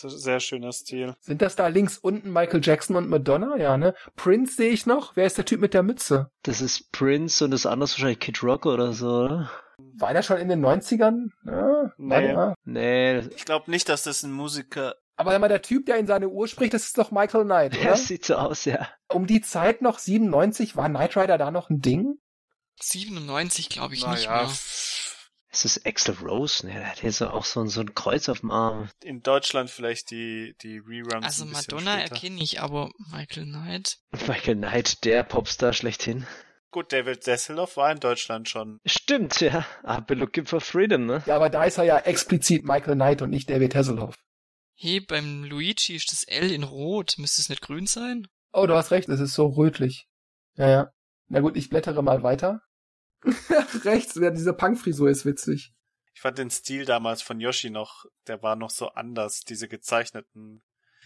Sehr 0.01 0.39
schöner 0.39 0.71
Stil. 0.71 1.15
Sind 1.19 1.41
das 1.41 1.55
da 1.55 1.67
links 1.67 1.97
unten 1.97 2.31
Michael 2.31 2.61
Jackson 2.63 2.95
und 2.95 3.09
Madonna? 3.09 3.57
Ja, 3.57 3.77
ne? 3.77 3.93
Prince 4.15 4.55
sehe 4.55 4.71
ich 4.71 4.85
noch. 4.85 5.15
Wer 5.15 5.25
ist 5.25 5.37
der 5.37 5.45
Typ 5.45 5.61
mit 5.61 5.73
der 5.73 5.83
Mütze? 5.83 6.31
Das 6.43 6.61
ist 6.61 6.91
Prince 6.91 7.43
und 7.45 7.51
das 7.51 7.65
andere 7.65 7.85
ist 7.85 7.93
wahrscheinlich 7.93 8.19
Kid 8.19 8.43
Rock 8.43 8.65
oder 8.65 8.93
so, 8.93 9.07
oder? 9.07 9.51
War 9.77 10.13
der 10.13 10.21
schon 10.23 10.37
in 10.37 10.49
den 10.49 10.65
90ern? 10.65 11.29
Ja, 11.45 11.91
nee. 11.97 12.53
Nee. 12.63 13.19
Ich 13.35 13.45
glaube 13.45 13.69
nicht, 13.71 13.89
dass 13.89 14.03
das 14.03 14.23
ein 14.23 14.31
Musiker. 14.31 14.95
Aber 15.15 15.37
mal 15.37 15.47
der 15.47 15.61
Typ, 15.61 15.85
der 15.85 15.97
in 15.97 16.07
seine 16.07 16.29
Uhr 16.29 16.47
spricht, 16.47 16.73
das 16.73 16.85
ist 16.85 16.97
doch 16.97 17.11
Michael 17.11 17.45
Knight, 17.45 17.73
oder? 17.79 17.89
Ja, 17.89 17.95
sieht 17.95 18.25
so 18.25 18.35
aus, 18.35 18.65
ja. 18.65 18.87
Um 19.09 19.27
die 19.27 19.41
Zeit 19.41 19.81
noch 19.81 19.99
97 19.99 20.75
war 20.75 20.89
Knight 20.89 21.15
Rider 21.15 21.37
da 21.37 21.51
noch 21.51 21.69
ein 21.69 21.81
Ding? 21.81 22.17
97 22.79 23.69
glaube 23.69 23.93
ich 23.93 24.03
Na 24.03 24.13
nicht 24.13 24.25
ja. 24.25 24.43
mehr. 24.43 24.49
Es 25.53 25.65
ist 25.65 25.85
Axel 25.85 26.15
Rose, 26.15 26.65
ne? 26.65 26.73
Der 26.73 26.89
hat 26.89 27.03
jetzt 27.03 27.21
auch 27.21 27.45
so, 27.45 27.63
so 27.67 27.81
ein 27.81 27.93
Kreuz 27.93 28.27
auf 28.27 28.39
dem 28.39 28.49
Arm. 28.49 28.89
In 29.03 29.21
Deutschland 29.21 29.69
vielleicht 29.69 30.09
die, 30.09 30.55
die 30.63 30.79
Reruns. 30.79 31.25
Also 31.25 31.45
Madonna 31.45 32.01
erkenne 32.01 32.41
ich, 32.41 32.59
aber 32.59 32.89
Michael 33.11 33.45
Knight. 33.45 33.99
Michael 34.27 34.55
Knight, 34.55 35.05
der 35.05 35.21
Popstar 35.23 35.73
schlechthin. 35.73 36.25
Gut, 36.71 36.91
David 36.91 37.27
Desseloff 37.27 37.77
war 37.77 37.91
in 37.91 37.99
Deutschland 37.99 38.49
schon. 38.49 38.79
Stimmt, 38.83 39.41
ja. 39.41 39.63
Aber 39.83 40.15
Looking 40.15 40.47
for 40.47 40.59
Freedom, 40.59 41.05
ne? 41.05 41.21
Ja, 41.27 41.35
aber 41.35 41.51
da 41.51 41.65
ist 41.65 41.77
er 41.77 41.83
ja 41.83 41.99
explizit 41.99 42.65
Michael 42.65 42.95
Knight 42.95 43.21
und 43.21 43.29
nicht 43.29 43.47
David 43.47 43.75
Hasselhoff. 43.75 44.15
Hey, 44.75 45.01
beim 45.01 45.43
Luigi 45.43 45.95
ist 45.95 46.11
das 46.11 46.23
L 46.23 46.51
in 46.51 46.63
Rot. 46.63 47.13
Müsste 47.19 47.43
es 47.43 47.49
nicht 47.49 47.61
grün 47.61 47.85
sein? 47.85 48.27
Oh, 48.53 48.65
du 48.65 48.73
hast 48.73 48.89
recht, 48.89 49.07
es 49.07 49.19
ist 49.19 49.35
so 49.35 49.49
rötlich. 49.49 50.07
Ja, 50.55 50.67
ja. 50.67 50.91
Na 51.27 51.41
gut, 51.41 51.57
ich 51.57 51.69
blättere 51.69 52.01
mal 52.01 52.23
weiter. 52.23 52.61
Rechts, 53.83 54.15
ja, 54.15 54.29
diese 54.31 54.53
Punkfrisur 54.53 55.09
ist 55.09 55.25
witzig. 55.25 55.73
Ich 56.13 56.21
fand 56.21 56.37
den 56.37 56.49
Stil 56.49 56.85
damals 56.85 57.21
von 57.21 57.39
Yoshi 57.39 57.69
noch, 57.69 58.05
der 58.27 58.41
war 58.43 58.55
noch 58.55 58.69
so 58.69 58.89
anders, 58.89 59.41
diese 59.41 59.67
gezeichneten 59.67 60.61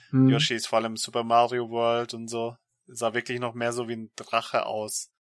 hm. 0.10 0.30
Yoshis, 0.30 0.68
vor 0.68 0.80
allem 0.80 0.98
Super 0.98 1.23
Mario 1.23 1.69
World 1.69 2.14
und 2.14 2.27
so. 2.27 2.56
Sah 2.88 3.14
wirklich 3.14 3.39
noch 3.39 3.53
mehr 3.53 3.73
so 3.73 3.88
wie 3.88 3.95
ein 3.95 4.11
Drache 4.15 4.65
aus. 4.65 5.11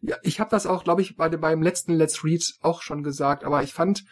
Ja, 0.00 0.16
ich 0.22 0.40
habe 0.40 0.50
das 0.50 0.66
auch, 0.66 0.82
glaube 0.82 1.02
ich, 1.02 1.16
bei, 1.16 1.28
beim 1.28 1.62
letzten 1.62 1.94
Let's 1.94 2.24
Read 2.24 2.44
auch 2.60 2.82
schon 2.82 3.02
gesagt, 3.02 3.44
aber 3.44 3.62
ich 3.62 3.72
fand 3.72 4.04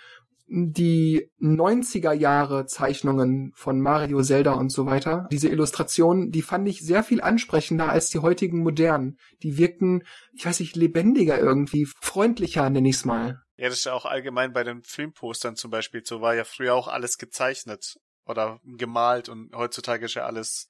die 0.49 1.29
90er 1.41 2.13
Jahre 2.13 2.67
Zeichnungen 2.67 3.53
von 3.55 3.81
Mario, 3.81 4.23
Zelda 4.23 4.53
und 4.53 4.71
so 4.71 4.87
weiter, 4.87 5.27
diese 5.33 5.49
Illustrationen, 5.49 6.31
die 6.31 6.43
fand 6.43 6.69
ich 6.69 6.81
sehr 6.81 7.03
viel 7.03 7.21
ansprechender 7.21 7.89
als 7.89 8.11
die 8.11 8.21
heutigen 8.21 8.63
modernen. 8.63 9.19
Die 9.43 9.59
wirkten, 9.59 10.05
ich 10.33 10.47
weiß 10.47 10.61
nicht, 10.61 10.77
lebendiger 10.77 11.39
irgendwie, 11.39 11.87
freundlicher 12.01 12.71
nenne 12.71 12.89
ich's 12.89 13.05
mal. 13.05 13.41
Ja, 13.57 13.69
das 13.69 13.79
ist 13.79 13.85
ja 13.87 13.95
auch 13.95 14.05
allgemein 14.05 14.53
bei 14.53 14.63
den 14.63 14.83
Filmpostern 14.83 15.57
zum 15.57 15.71
Beispiel 15.71 16.03
so, 16.05 16.21
war 16.21 16.35
ja 16.35 16.45
früher 16.45 16.75
auch 16.75 16.89
alles 16.89 17.19
gezeichnet 17.19 17.97
oder 18.25 18.61
gemalt 18.65 19.29
und 19.29 19.55
heutzutage 19.55 20.05
ist 20.05 20.15
ja 20.15 20.27
alles 20.27 20.69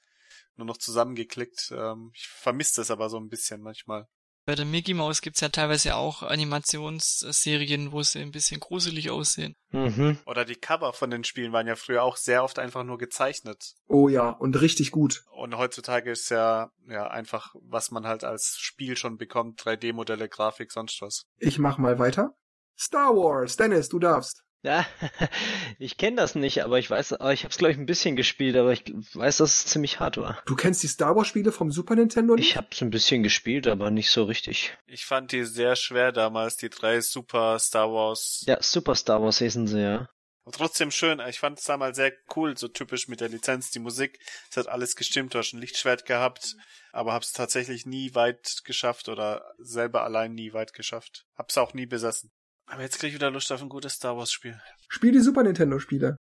nur 0.57 0.67
noch 0.67 0.79
zusammengeklickt. 0.79 1.73
Ähm, 1.77 2.13
ich 2.15 2.29
vermisse 2.29 2.81
das 2.81 2.91
aber 2.91 3.11
so 3.11 3.19
ein 3.19 3.29
bisschen 3.29 3.61
manchmal. 3.61 4.07
Bei 4.47 4.55
der 4.55 4.65
Mickey 4.65 4.95
Mouse 4.95 5.23
gibt's 5.23 5.41
ja 5.41 5.49
teilweise 5.49 5.97
auch 5.97 6.23
Animationsserien, 6.23 7.91
wo 7.91 8.03
sie 8.05 8.21
ein 8.21 8.31
bisschen 8.31 8.61
gruselig 8.61 9.11
aussehen. 9.11 9.57
Mhm. 9.73 10.19
Oder 10.25 10.45
die 10.45 10.55
Cover 10.55 10.93
von 10.93 11.11
den 11.11 11.25
Spielen 11.25 11.53
waren 11.53 11.67
ja 11.67 11.75
früher 11.75 12.05
auch 12.05 12.17
sehr 12.17 12.45
oft 12.45 12.61
einfach 12.61 12.85
nur 12.85 12.97
gezeichnet. 12.97 13.75
Oh 13.89 14.09
ja, 14.09 14.31
und 14.31 14.61
richtig 14.61 14.93
gut. 14.93 15.25
Und 15.33 15.59
heutzutage 15.59 16.13
ist 16.13 16.31
ja, 16.31 16.71
ja 16.89 17.09
einfach, 17.09 17.57
was 17.61 17.91
man 17.91 18.07
halt 18.07 18.23
als 18.23 18.57
Spiel 18.61 18.97
schon 18.97 19.17
bekommt, 19.17 19.61
3D-Modelle, 19.61 20.29
Grafik, 20.29 20.71
sonst 20.71 21.03
was. 21.03 21.25
Ich 21.39 21.59
mach 21.59 21.79
mal 21.79 21.99
weiter. 21.99 22.37
Star 22.79 23.17
Wars, 23.17 23.57
Dennis, 23.57 23.89
du 23.89 23.99
darfst. 23.99 24.46
Ja, 24.67 24.85
ich 25.79 25.97
kenne 25.97 26.17
das 26.17 26.35
nicht, 26.35 26.65
aber 26.65 26.81
ich 26.81 26.91
weiß, 26.91 27.13
ich 27.13 27.45
habe 27.45 27.51
es 27.51 27.57
glaube 27.57 27.71
ich 27.71 27.79
ein 27.79 27.87
bisschen 27.87 28.17
gespielt, 28.17 28.57
aber 28.57 28.73
ich 28.73 28.83
weiß, 29.15 29.37
dass 29.37 29.59
es 29.59 29.67
ziemlich 29.67 30.01
hart 30.01 30.17
war. 30.17 30.43
Du 30.45 30.57
kennst 30.57 30.83
die 30.83 30.89
Star 30.89 31.15
Wars 31.15 31.29
Spiele 31.29 31.53
vom 31.53 31.71
Super 31.71 31.95
Nintendo 31.95 32.35
nicht? 32.35 32.49
Ich 32.49 32.57
habe 32.57 32.67
es 32.73 32.83
ein 32.83 32.91
bisschen 32.91 33.23
gespielt, 33.23 33.69
aber 33.69 33.93
nicht 33.93 34.11
so 34.11 34.25
richtig. 34.25 34.77
Ich 34.89 35.07
fand 35.07 35.31
die 35.31 35.45
sehr 35.45 35.77
schwer 35.77 36.11
damals, 36.11 36.57
die 36.57 36.69
drei 36.69 37.01
Super 37.01 37.61
Star 37.61 37.93
Wars. 37.93 38.43
Ja, 38.49 38.61
Super 38.61 38.97
Star 38.97 39.23
Wars 39.23 39.39
hießen 39.39 39.69
sie, 39.69 39.83
ja. 39.83 40.09
Aber 40.45 40.57
trotzdem 40.57 40.91
schön. 40.91 41.21
Ich 41.29 41.39
fand 41.39 41.61
es 41.61 41.65
damals 41.65 41.97
sehr 41.97 42.13
cool, 42.35 42.57
so 42.57 42.67
typisch 42.67 43.07
mit 43.07 43.21
der 43.21 43.29
Lizenz, 43.29 43.71
die 43.71 43.79
Musik. 43.79 44.19
Es 44.51 44.57
hat 44.57 44.67
alles 44.67 44.97
gestimmt, 44.97 45.35
du 45.35 45.39
hast 45.39 45.53
ein 45.53 45.61
Lichtschwert 45.61 46.07
gehabt, 46.07 46.57
aber 46.93 47.13
hab's 47.13 47.33
tatsächlich 47.33 47.87
nie 47.87 48.17
weit 48.17 48.63
geschafft 48.65 49.09
oder 49.09 49.45
selber 49.59 50.03
allein 50.03 50.35
nie 50.35 50.53
weit 50.53 50.73
geschafft. 50.73 51.25
Hab's 51.37 51.57
auch 51.57 51.73
nie 51.73 51.87
besessen. 51.87 52.33
Aber 52.67 52.83
jetzt 52.83 52.99
krieg 52.99 53.09
ich 53.09 53.15
wieder 53.15 53.31
Lust 53.31 53.51
auf 53.53 53.63
ein 53.63 53.69
gutes 53.69 53.95
Star 53.95 54.17
Wars 54.17 54.33
Spiel. 54.33 54.61
Spiel 54.89 55.13
die 55.13 55.21
Super 55.21 55.43
Nintendo 55.43 55.79
Spiele. 55.79 56.17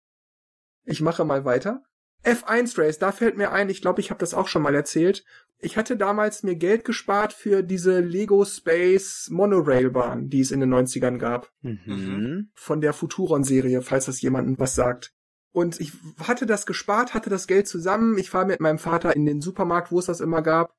Ich 0.85 1.01
mache 1.01 1.23
mal 1.23 1.45
weiter. 1.45 1.83
F1 2.23 2.77
Race, 2.77 2.99
da 2.99 3.11
fällt 3.11 3.37
mir 3.37 3.51
ein, 3.51 3.69
ich 3.69 3.81
glaube, 3.81 3.99
ich 3.99 4.09
habe 4.09 4.19
das 4.19 4.33
auch 4.33 4.47
schon 4.47 4.61
mal 4.61 4.75
erzählt. 4.75 5.25
Ich 5.59 5.77
hatte 5.77 5.97
damals 5.97 6.43
mir 6.43 6.55
Geld 6.55 6.85
gespart 6.85 7.33
für 7.33 7.63
diese 7.63 7.99
Lego 7.99 8.45
Space 8.45 9.29
Monorail-Bahn, 9.29 10.29
die 10.29 10.41
es 10.41 10.51
in 10.51 10.59
den 10.59 10.73
90ern 10.73 11.17
gab. 11.17 11.51
Mhm. 11.61 12.49
Von 12.53 12.81
der 12.81 12.93
Futuron-Serie, 12.93 13.81
falls 13.81 14.05
das 14.05 14.21
jemandem 14.21 14.57
was 14.59 14.75
sagt. 14.75 15.13
Und 15.53 15.79
ich 15.79 15.93
hatte 16.19 16.45
das 16.45 16.65
gespart, 16.65 17.13
hatte 17.13 17.29
das 17.29 17.47
Geld 17.47 17.67
zusammen. 17.67 18.17
Ich 18.17 18.33
war 18.33 18.45
mit 18.45 18.59
meinem 18.59 18.79
Vater 18.79 19.15
in 19.15 19.25
den 19.25 19.39
Supermarkt, 19.39 19.91
wo 19.91 19.99
es 19.99 20.05
das 20.05 20.19
immer 20.19 20.41
gab. 20.41 20.73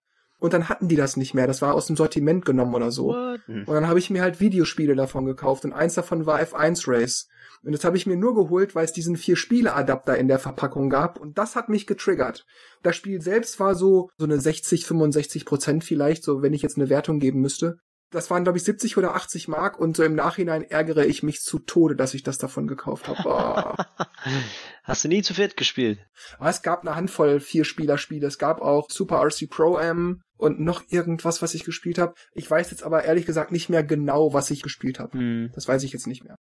Und 0.45 0.53
dann 0.53 0.69
hatten 0.69 0.89
die 0.89 0.97
das 0.97 1.17
nicht 1.17 1.33
mehr. 1.33 1.47
Das 1.47 1.63
war 1.63 1.73
aus 1.73 1.87
dem 1.87 1.97
Sortiment 1.97 2.45
genommen 2.45 2.75
oder 2.75 2.91
so. 2.91 3.07
What? 3.07 3.41
Und 3.49 3.67
dann 3.67 3.89
habe 3.89 3.99
ich 3.99 4.11
mir 4.11 4.21
halt 4.21 4.41
Videospiele 4.41 4.95
davon 4.95 5.25
gekauft. 5.25 5.65
Und 5.65 5.73
eins 5.73 5.95
davon 5.95 6.27
war 6.27 6.39
F1 6.39 6.87
Race. 6.87 7.29
Und 7.63 7.73
das 7.73 7.83
habe 7.83 7.97
ich 7.97 8.05
mir 8.05 8.19
nur 8.19 8.35
geholt, 8.35 8.75
weil 8.75 8.85
es 8.85 8.93
diesen 8.93 9.17
vier 9.17 9.37
Spiele-Adapter 9.37 10.19
in 10.19 10.29
der 10.29 10.39
Verpackung 10.39 10.91
gab. 10.91 11.19
Und 11.19 11.39
das 11.39 11.57
hat 11.57 11.71
mich 11.71 11.87
getriggert. 11.87 12.45
Das 12.83 12.95
Spiel 12.95 13.23
selbst 13.23 13.59
war 13.59 13.75
so, 13.75 14.11
so 14.19 14.27
eine 14.27 14.39
60, 14.39 14.85
65 14.85 15.47
Prozent 15.47 15.83
vielleicht, 15.83 16.23
so 16.23 16.43
wenn 16.43 16.53
ich 16.53 16.61
jetzt 16.61 16.77
eine 16.77 16.91
Wertung 16.91 17.21
geben 17.21 17.41
müsste. 17.41 17.79
Das 18.15 18.31
waren, 18.31 18.45
glaube 18.45 18.59
ich, 18.59 18.65
70 18.65 18.97
oder 18.97 19.15
80 19.17 19.49
Mark 19.49 19.79
und 19.79 19.97
so 19.97 20.05
im 20.05 20.15
Nachhinein 20.15 20.63
ärgere 20.63 21.05
ich 21.05 21.23
mich 21.23 21.41
zu 21.41 21.59
Tode, 21.59 21.97
dass 21.97 22.15
ich 22.15 22.23
das 22.23 22.39
davon 22.39 22.69
gekauft 22.69 23.09
habe. 23.09 23.23
Oh. 23.27 24.05
Hast 24.85 25.03
du 25.03 25.09
nie 25.09 25.23
zu 25.23 25.35
viert 25.35 25.57
gespielt? 25.57 25.99
Aber 26.39 26.49
es 26.49 26.63
gab 26.63 26.83
eine 26.83 26.95
Handvoll 26.95 27.41
Vier-Spieler-Spiele. 27.41 28.27
Es 28.27 28.39
gab 28.39 28.61
auch 28.63 28.89
Super 28.89 29.21
RC 29.21 29.51
Pro 29.51 29.79
M 29.79 30.23
und 30.37 30.61
noch 30.61 30.85
irgendwas, 30.89 31.43
was 31.43 31.55
ich 31.55 31.65
gespielt 31.65 31.99
habe. 31.99 32.15
Ich 32.33 32.49
weiß 32.49 32.71
jetzt 32.71 32.85
aber 32.85 33.05
ehrlich 33.05 33.27
gesagt 33.27 33.51
nicht 33.51 33.69
mehr 33.69 33.83
genau, 33.83 34.33
was 34.33 34.51
ich 34.51 34.63
gespielt 34.63 35.01
habe. 35.01 35.19
Hm. 35.19 35.51
Das 35.55 35.67
weiß 35.67 35.83
ich 35.83 35.93
jetzt 35.93 36.07
nicht 36.07 36.23
mehr. 36.23 36.37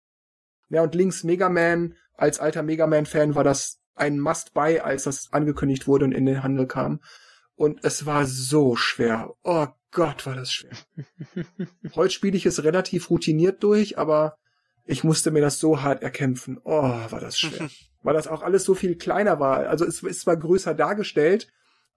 Ja, 0.70 0.84
und 0.84 0.94
links 0.94 1.24
Mega 1.24 1.48
Man. 1.48 1.96
Als 2.16 2.40
alter 2.40 2.64
Mega 2.64 2.86
Man-Fan 2.86 3.34
war 3.34 3.46
das 3.46 3.80
ein 3.96 4.20
Must-Buy, 4.20 4.80
als 4.80 5.04
das 5.04 5.30
angekündigt 5.32 5.88
wurde 5.88 6.06
und 6.06 6.12
in 6.12 6.26
den 6.26 6.44
Handel 6.44 6.68
kam. 6.68 7.00
Und 7.56 7.80
es 7.84 8.06
war 8.06 8.26
so 8.26 8.76
schwer. 8.76 9.32
Oh 9.44 9.68
Gott, 9.92 10.26
war 10.26 10.36
das 10.36 10.52
schwer. 10.52 10.72
Heute 11.96 12.14
spiele 12.14 12.38
ich 12.38 12.46
es 12.46 12.64
relativ 12.64 13.10
routiniert 13.10 13.62
durch, 13.64 13.98
aber 13.98 14.38
ich 14.86 15.04
musste 15.04 15.32
mir 15.32 15.42
das 15.42 15.60
so 15.60 15.82
hart 15.82 16.02
erkämpfen. 16.02 16.60
Oh, 16.64 16.82
war 16.82 17.20
das 17.20 17.38
schwer. 17.38 17.70
Weil 18.04 18.14
das 18.16 18.28
auch 18.28 18.42
alles 18.42 18.64
so 18.64 18.74
viel 18.74 18.96
kleiner 18.96 19.40
war. 19.40 19.68
Also 19.68 19.86
es 19.86 20.02
ist 20.02 20.22
zwar 20.22 20.38
größer 20.38 20.74
dargestellt, 20.74 21.48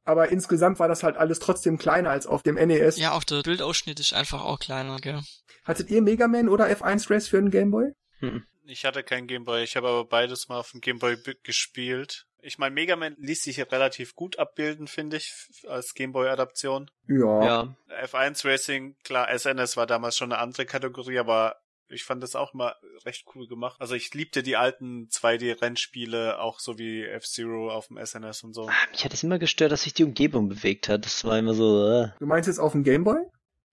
aber 0.05 0.29
insgesamt 0.29 0.79
war 0.79 0.89
das 0.89 1.03
halt 1.03 1.17
alles 1.17 1.39
trotzdem 1.39 1.79
kleiner 1.79 2.11
als 2.11 2.27
auf 2.27 2.43
dem 2.43 2.57
NES. 2.57 2.99
Ja, 2.99 3.13
auch 3.13 3.25
der 3.25 3.43
Bildausschnitt 3.43 4.01
ist 4.01 4.13
einfach 4.13 4.45
auch 4.45 4.59
kleiner, 4.59 4.99
gell? 4.99 5.23
Hattet 5.65 5.91
ihr 5.91 6.03
Mega 6.03 6.29
Man 6.29 6.49
oder 6.49 6.67
F1 6.67 7.11
Race 7.11 7.29
für 7.29 7.39
den 7.39 7.51
Gameboy? 7.51 7.93
Hm. 8.19 8.45
Ich 8.67 8.85
hatte 8.85 9.03
kein 9.03 9.27
Gameboy, 9.27 9.63
ich 9.63 9.77
habe 9.77 9.89
aber 9.89 10.05
beides 10.05 10.49
mal 10.49 10.59
auf 10.59 10.73
dem 10.73 10.81
Gameboy 10.81 11.17
gespielt. 11.43 12.27
Ich 12.45 12.59
meine, 12.59 12.75
Mega 12.75 12.95
Man 12.97 13.17
ließ 13.19 13.43
sich 13.43 13.59
relativ 13.73 14.15
gut 14.15 14.39
abbilden, 14.39 14.87
finde 14.87 15.17
ich, 15.17 15.33
als 15.67 15.95
Gameboy-Adaption. 15.95 16.91
Ja. 17.09 17.45
ja. 17.45 17.77
F1 18.03 18.47
Racing, 18.47 18.97
klar, 19.03 19.29
SNS 19.37 19.77
war 19.77 19.87
damals 19.87 20.17
schon 20.17 20.33
eine 20.33 20.41
andere 20.41 20.67
Kategorie, 20.67 21.19
aber 21.19 21.57
ich 21.89 22.05
fand 22.05 22.23
das 22.23 22.37
auch 22.37 22.55
immer 22.55 22.77
recht 23.05 23.27
cool 23.35 23.47
gemacht. 23.47 23.81
Also 23.81 23.95
ich 23.95 24.13
liebte 24.13 24.43
die 24.43 24.57
alten 24.57 25.09
2D-Rennspiele, 25.09 26.39
auch 26.39 26.61
so 26.61 26.79
wie 26.79 27.05
F-Zero 27.05 27.71
auf 27.71 27.89
dem 27.89 28.05
SNS 28.05 28.45
und 28.45 28.53
so. 28.53 28.69
Ah, 28.69 28.91
mich 28.91 29.05
hat 29.05 29.15
es 29.15 29.23
immer 29.23 29.39
gestört, 29.39 29.73
dass 29.73 29.83
sich 29.83 29.95
die 29.95 30.05
Umgebung 30.05 30.49
bewegt 30.49 30.89
hat. 30.89 31.05
Das 31.07 31.25
war 31.25 31.39
immer 31.39 31.55
so. 31.55 31.87
Äh. 31.89 32.09
Du 32.19 32.27
meinst 32.27 32.47
jetzt 32.47 32.59
auf 32.59 32.73
dem 32.73 32.85
Gameboy? 32.85 33.17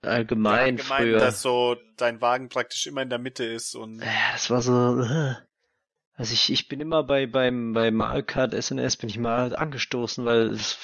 Allgemein, 0.03 0.77
ja, 0.77 0.83
allgemein 0.83 1.01
früher. 1.03 1.19
dass 1.19 1.41
so 1.41 1.77
dein 1.97 2.21
Wagen 2.21 2.49
praktisch 2.49 2.87
immer 2.87 3.01
in 3.01 3.09
der 3.09 3.19
Mitte 3.19 3.43
ist 3.43 3.75
und. 3.75 3.99
Ja, 3.99 4.31
das 4.33 4.49
war 4.49 4.61
so. 4.61 5.01
Äh. 5.01 5.35
Also 6.21 6.33
ich, 6.33 6.51
ich 6.51 6.67
bin 6.67 6.79
immer 6.79 7.01
bei 7.03 7.25
beim 7.25 7.73
bei 7.73 7.89
Mario 7.89 8.21
Kart 8.23 8.53
SNS 8.53 8.97
bin 8.97 9.09
ich 9.09 9.17
mal 9.17 9.55
angestoßen, 9.55 10.23
weil 10.23 10.51
es, 10.51 10.77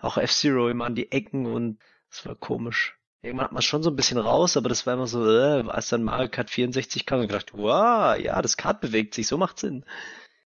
auch 0.00 0.18
F-Zero 0.18 0.68
immer 0.68 0.84
an 0.84 0.94
die 0.94 1.10
Ecken 1.12 1.46
und 1.46 1.78
es 2.10 2.26
war 2.26 2.34
komisch. 2.34 2.98
Irgendwann 3.22 3.46
hat 3.46 3.52
man 3.52 3.62
schon 3.62 3.82
so 3.82 3.88
ein 3.88 3.96
bisschen 3.96 4.18
raus, 4.18 4.58
aber 4.58 4.68
das 4.68 4.86
war 4.86 4.92
immer 4.92 5.06
so, 5.06 5.24
äh, 5.26 5.66
als 5.66 5.88
dann 5.88 6.02
Mario 6.02 6.28
Kart 6.28 6.50
64 6.50 7.06
kam, 7.06 7.20
und 7.20 7.28
gedacht, 7.28 7.54
wow, 7.54 8.18
ja, 8.18 8.42
das 8.42 8.58
Kart 8.58 8.82
bewegt 8.82 9.14
sich, 9.14 9.28
so 9.28 9.38
macht 9.38 9.58
Sinn. 9.58 9.86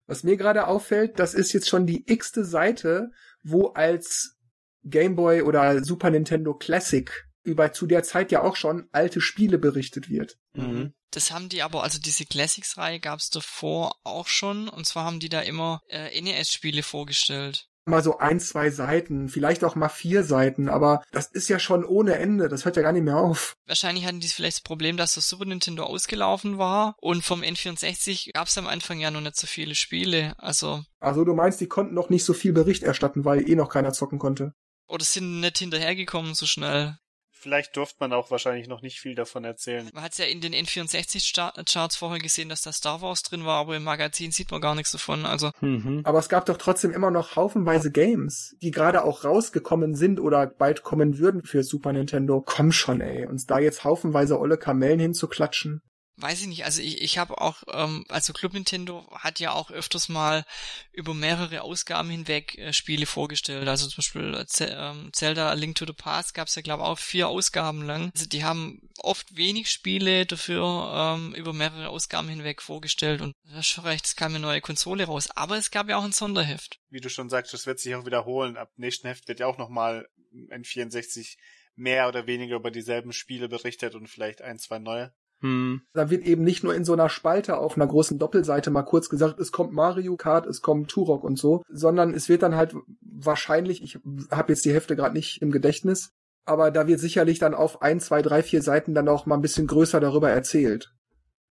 Was 0.07 0.25
mir 0.25 0.37
gerade 0.37 0.67
auffällt, 0.67 1.19
das 1.19 1.33
ist 1.33 1.55
jetzt 1.55 1.71
schon 1.71 1.87
die 1.87 2.05
x-te 2.07 2.45
Seite, 2.45 3.13
wo 3.43 3.69
als 3.69 4.37
Game 4.85 5.17
Boy 5.17 5.41
oder 5.41 5.83
Super 5.83 6.11
Nintendo 6.11 6.53
Classic 6.53 7.11
über 7.45 7.73
zu 7.73 7.87
der 7.87 8.03
Zeit 8.03 8.31
ja 8.31 8.43
auch 8.43 8.57
schon 8.57 8.91
alte 8.93 9.23
Spiele 9.23 9.57
berichtet 9.57 10.11
wird. 10.11 10.37
Mhm. 10.53 10.93
Das 11.13 11.31
haben 11.31 11.49
die 11.49 11.63
aber, 11.63 11.83
also 11.83 11.99
diese 11.99 12.27
Classics-Reihe 12.27 12.99
gab's 12.99 13.31
davor 13.31 13.97
auch 14.03 14.27
schon, 14.27 14.69
und 14.69 14.87
zwar 14.87 15.05
haben 15.05 15.21
die 15.21 15.29
da 15.29 15.41
immer 15.41 15.81
äh, 15.89 16.21
NES-Spiele 16.21 16.83
vorgestellt 16.83 17.69
mal 17.85 18.03
so 18.03 18.19
ein, 18.19 18.39
zwei 18.41 18.71
Seiten, 18.71 19.29
vielleicht 19.29 19.65
auch 19.65 19.75
mal 19.75 19.89
vier 19.89 20.23
Seiten, 20.25 20.69
aber 20.69 21.03
das 21.11 21.27
ist 21.27 21.49
ja 21.49 21.59
schon 21.59 21.85
ohne 21.85 22.15
Ende, 22.15 22.49
das 22.49 22.65
hört 22.65 22.77
ja 22.77 22.83
gar 22.83 22.93
nicht 22.93 23.03
mehr 23.03 23.17
auf. 23.17 23.57
Wahrscheinlich 23.67 24.07
hatten 24.07 24.21
die 24.21 24.29
vielleicht 24.29 24.59
das 24.59 24.63
Problem, 24.63 24.97
dass 24.97 25.15
das 25.15 25.29
Super 25.29 25.45
Nintendo 25.45 25.85
ausgelaufen 25.85 26.59
war 26.59 26.95
und 27.01 27.25
vom 27.25 27.43
N64 27.43 28.33
gab 28.33 28.49
es 28.49 28.59
am 28.59 28.67
Anfang 28.67 29.01
ja 29.01 29.11
noch 29.11 29.21
nicht 29.21 29.37
so 29.37 29.47
viele 29.47 29.75
Spiele, 29.75 30.35
also. 30.39 30.85
Also 31.01 31.25
du 31.25 31.35
meinst, 31.35 31.61
die 31.61 31.67
konnten 31.67 31.95
noch 31.95 32.11
nicht 32.11 32.25
so 32.25 32.35
viel 32.35 32.53
Bericht 32.53 32.83
erstatten, 32.83 33.25
weil 33.25 33.49
eh 33.49 33.57
noch 33.57 33.69
keiner 33.69 33.93
zocken 33.93 34.19
konnte. 34.19 34.55
Oder 34.87 35.05
sind 35.05 35.41
nicht 35.41 35.59
hinterhergekommen 35.59 36.35
so 36.35 36.47
schnell. 36.47 36.99
Vielleicht 37.43 37.77
durfte 37.77 37.97
man 37.99 38.13
auch 38.13 38.31
wahrscheinlich 38.31 38.69
noch 38.69 38.83
nicht 38.83 39.01
viel 39.01 39.17
davon 39.17 39.43
erzählen. 39.43 39.91
Man 39.93 40.05
hat 40.05 40.17
ja 40.17 40.27
in 40.27 40.41
den 40.41 40.55
N64-Charts 40.55 41.97
vorher 41.97 42.21
gesehen, 42.21 42.49
dass 42.49 42.63
da 42.63 42.73
Star 42.73 43.03
Wars 43.03 43.25
drin 43.25 43.45
war, 43.45 43.59
aber 43.59 43.75
im 43.75 43.83
Magazin 43.83 44.31
sieht 44.31 44.53
man 44.53 44.61
gar 44.61 44.77
nichts 44.77 44.93
davon. 44.93 45.27
Also. 45.27 45.51
Mhm. 45.61 46.03
Aber 46.05 46.21
es 46.21 46.29
gab 46.29 46.47
doch 46.47 46.57
trotzdem 46.57 46.93
immer 46.93 47.11
noch 47.11 47.35
haufenweise 47.35 47.91
Games, 47.91 48.55
die 48.63 48.71
gerade 48.71 49.03
auch 49.03 49.25
rausgekommen 49.25 49.97
sind 49.97 50.21
oder 50.21 50.47
bald 50.47 50.85
kommen 50.85 51.19
würden 51.19 51.43
für 51.43 51.65
Super 51.65 51.93
Nintendo. 51.93 52.41
Komm 52.47 52.71
schon, 52.71 53.01
ey, 53.01 53.27
uns 53.27 53.45
da 53.47 53.59
jetzt 53.59 53.83
haufenweise 53.83 54.39
olle 54.39 54.57
Kamellen 54.57 55.01
hinzuklatschen 55.01 55.83
weiß 56.23 56.43
ich 56.43 56.47
nicht, 56.47 56.65
also 56.65 56.81
ich, 56.81 57.03
ich 57.03 57.19
habe 57.19 57.41
auch, 57.41 57.63
ähm, 57.73 58.05
also 58.09 58.33
Club 58.33 58.53
Nintendo 58.53 59.07
hat 59.13 59.41
ja 59.41 59.53
auch 59.53 59.71
öfters 59.71 60.09
mal 60.09 60.45
über 60.93 61.15
mehrere 61.15 61.63
Ausgaben 61.63 62.09
hinweg 62.09 62.57
äh, 62.57 62.73
Spiele 62.73 63.07
vorgestellt. 63.07 63.69
Also 63.69 63.89
zum 63.89 63.97
Beispiel 63.97 64.35
äh, 64.35 64.65
ähm, 64.65 65.11
Zelda 65.13 65.51
A 65.51 65.55
Link 65.55 65.77
to 65.77 65.87
the 65.87 65.93
Past 65.93 66.35
gab 66.35 66.49
es 66.49 66.55
ja, 66.55 66.63
glaube 66.63 66.83
ich, 66.83 66.89
auch 66.89 66.99
vier 66.99 67.29
Ausgaben 67.29 67.83
lang. 67.83 68.11
Also 68.15 68.27
die 68.27 68.45
haben 68.45 68.89
oft 68.99 69.37
wenig 69.37 69.71
Spiele 69.71 70.25
dafür 70.25 71.17
ähm, 71.17 71.35
über 71.35 71.53
mehrere 71.53 71.89
Ausgaben 71.89 72.29
hinweg 72.29 72.63
vorgestellt 72.63 73.21
und 73.21 73.35
das 73.45 73.61
ist 73.61 73.67
schon 73.67 73.85
recht, 73.85 74.07
es 74.07 74.17
kam 74.17 74.33
eine 74.33 74.41
neue 74.41 74.61
Konsole 74.61 75.05
raus. 75.05 75.31
Aber 75.35 75.57
es 75.57 75.71
gab 75.71 75.89
ja 75.89 75.97
auch 75.97 76.05
ein 76.05 76.13
Sonderheft. 76.13 76.79
Wie 76.91 77.01
du 77.01 77.11
schon 77.11 77.29
sagst, 77.29 77.53
das 77.53 77.67
wird 77.67 77.81
sich 77.81 77.95
auch 77.95 78.07
wiederholen. 78.07 78.57
Ab 78.57 78.71
nächsten 78.77 79.09
Heft 79.09 79.29
wird 79.29 79.41
ja 79.41 79.47
auch 79.47 79.59
nochmal 79.59 80.09
N64 80.51 81.37
mehr 81.75 82.09
oder 82.09 82.27
weniger 82.27 82.57
über 82.57 82.71
dieselben 82.71 83.13
Spiele 83.13 83.49
berichtet 83.49 83.95
und 83.95 84.09
vielleicht 84.09 84.43
ein, 84.43 84.59
zwei 84.59 84.79
neue. 84.79 85.13
Hm. 85.43 85.83
Da 85.93 86.09
wird 86.09 86.25
eben 86.25 86.45
nicht 86.45 86.63
nur 86.63 86.75
in 86.75 86.85
so 86.85 86.93
einer 86.93 87.09
Spalte 87.09 87.59
auf 87.59 87.77
einer 87.77 87.87
großen 87.87 88.19
Doppelseite 88.19 88.71
mal 88.71 88.85
kurz 88.85 89.09
gesagt, 89.09 89.41
es 89.41 89.51
kommt 89.51 89.73
Mario 89.73 90.17
Kart, 90.17 90.47
es 90.47 90.63
kommt 90.63 90.91
Turok 90.91 91.25
und 91.25 91.37
so, 91.37 91.65
sondern 91.69 92.15
es 92.15 92.29
wird 92.29 92.43
dann 92.43 92.55
halt 92.55 92.75
wahrscheinlich, 93.01 93.83
ich 93.83 93.99
habe 94.31 94.53
jetzt 94.53 94.65
die 94.65 94.73
Hefte 94.73 94.95
gerade 94.95 95.15
nicht 95.15 95.43
im 95.43 95.51
Gedächtnis, 95.51 96.13
aber 96.45 96.71
da 96.71 96.87
wird 96.87 97.01
sicherlich 97.01 97.41
dann 97.41 97.55
auf 97.55 97.83
ein, 97.83 97.99
zwei, 97.99 98.23
drei, 98.23 98.43
vier 98.45 98.63
Seiten 98.63 98.95
dann 98.95 99.09
auch 99.09 99.27
mal 99.27 99.35
ein 99.35 99.43
bisschen 99.43 99.67
größer 99.67 99.99
darüber 99.99 100.31
erzählt. 100.31 100.95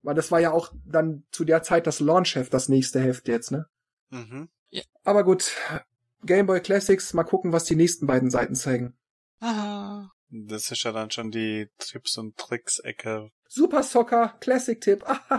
Weil 0.04 0.16
das 0.16 0.32
war 0.32 0.40
ja 0.40 0.52
auch 0.52 0.74
dann 0.86 1.24
zu 1.32 1.44
der 1.44 1.62
Zeit 1.62 1.86
das 1.86 2.00
Launch-Heft, 2.00 2.54
das 2.54 2.70
nächste 2.70 3.00
Heft 3.02 3.28
jetzt, 3.28 3.52
ne? 3.52 3.68
Mhm. 4.10 4.50
Ja. 4.70 4.84
Aber 5.04 5.24
gut, 5.24 5.52
Game 6.24 6.48
Boy 6.48 6.62
Classics, 6.62 7.14
mal 7.14 7.24
gucken, 7.24 7.52
was 7.52 7.66
die 7.66 7.76
nächsten 7.76 8.08
beiden 8.08 8.30
Seiten 8.30 8.56
zeigen. 8.56 8.96
Aha. 9.40 10.12
Das 10.34 10.72
ist 10.72 10.84
ja 10.84 10.94
dann 10.94 11.12
schon 11.12 11.30
die 11.30 11.68
Tipps- 11.78 12.18
und 12.18 12.38
Tricks-Ecke. 12.38 13.32
Super 13.50 13.84
Soccer, 13.84 14.38
Classic-Tipp. 14.40 15.04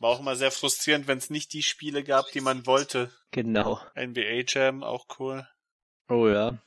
War 0.00 0.10
auch 0.10 0.20
immer 0.20 0.36
sehr 0.36 0.50
frustrierend, 0.50 1.06
wenn 1.06 1.18
es 1.18 1.28
nicht 1.28 1.52
die 1.52 1.62
Spiele 1.62 2.02
gab, 2.02 2.32
die 2.32 2.40
man 2.40 2.66
wollte. 2.66 3.12
Genau. 3.30 3.78
NBA 3.94 4.44
Jam, 4.46 4.82
auch 4.82 5.04
cool. 5.18 5.46
Oh 6.08 6.28
ja. 6.28 6.58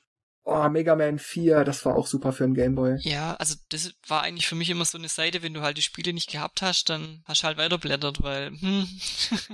Oh, 0.44 0.70
Mega 0.70 0.96
Man 0.96 1.18
4, 1.18 1.64
das 1.64 1.86
war 1.86 1.96
auch 1.96 2.06
super 2.06 2.34
für 2.34 2.44
einen 2.44 2.54
Gameboy. 2.54 2.98
Ja, 3.00 3.34
also 3.36 3.56
das 3.70 3.94
war 4.08 4.22
eigentlich 4.22 4.48
für 4.48 4.56
mich 4.56 4.70
immer 4.70 4.86
so 4.86 4.98
eine 4.98 5.08
Seite, 5.08 5.42
wenn 5.42 5.54
du 5.54 5.62
halt 5.62 5.78
die 5.78 5.82
Spiele 5.82 6.14
nicht 6.14 6.30
gehabt 6.30 6.62
hast, 6.62 6.90
dann 6.90 7.24
hast 7.26 7.42
du 7.42 7.48
halt 7.48 7.58
weiterblättert, 7.58 8.22
weil, 8.22 8.52
hm. 8.52 8.88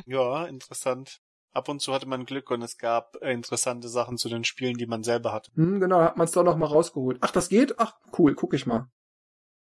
ja, 0.06 0.46
interessant 0.48 1.22
ab 1.52 1.70
und 1.70 1.82
zu 1.82 1.94
hatte 1.94 2.08
man 2.08 2.26
Glück 2.26 2.52
und 2.52 2.62
es 2.62 2.78
gab 2.78 3.16
interessante 3.18 3.90
Sachen 3.90 4.18
zu 4.18 4.30
den 4.30 4.44
Spielen, 4.44 4.78
die 4.78 4.88
man 4.88 5.04
selber 5.04 5.34
hatte. 5.34 5.52
Hm, 5.56 5.80
genau, 5.80 6.02
hat 6.02 6.18
man 6.18 6.26
es 6.26 6.32
doch 6.32 6.44
noch 6.44 6.58
mal 6.58 6.68
rausgeholt. 6.68 7.18
Ach, 7.22 7.32
das 7.32 7.50
geht? 7.50 7.80
Ach, 7.80 7.94
cool, 8.18 8.36
guck 8.36 8.54
ich 8.54 8.66
mal. 8.66 8.90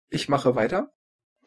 Ich 0.10 0.30
mache 0.30 0.56
weiter. 0.56 0.92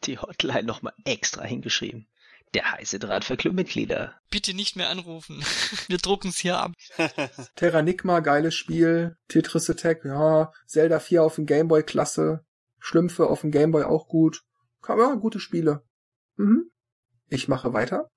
Die 0.05 0.17
Hotline 0.17 0.63
noch 0.63 0.81
mal 0.81 0.93
extra 1.05 1.43
hingeschrieben. 1.43 2.07
Der 2.53 2.71
heiße 2.71 2.99
Draht 2.99 3.25
für 3.25 3.35
Clubmitglieder. 3.35 4.15
Bitte 4.29 4.53
nicht 4.53 4.75
mehr 4.75 4.89
anrufen. 4.89 5.43
Wir 5.87 5.97
drucken 5.97 6.29
es 6.29 6.37
hier 6.37 6.59
ab. 6.59 6.73
Terranigma, 7.55 8.19
geiles 8.19 8.53
Spiel. 8.53 9.17
Tetris 9.27 9.69
Attack, 9.69 10.05
ja. 10.05 10.51
Zelda 10.67 10.99
4 10.99 11.23
auf 11.23 11.35
dem 11.35 11.45
Gameboy, 11.45 11.83
klasse. 11.83 12.45
Schlümpfe 12.79 13.27
auf 13.27 13.41
dem 13.41 13.51
Gameboy 13.51 13.83
auch 13.83 14.07
gut. 14.07 14.43
Ja, 14.87 15.15
gute 15.15 15.39
Spiele. 15.39 15.83
Mhm. 16.35 16.69
Ich 17.29 17.47
mache 17.47 17.73
weiter. 17.73 18.09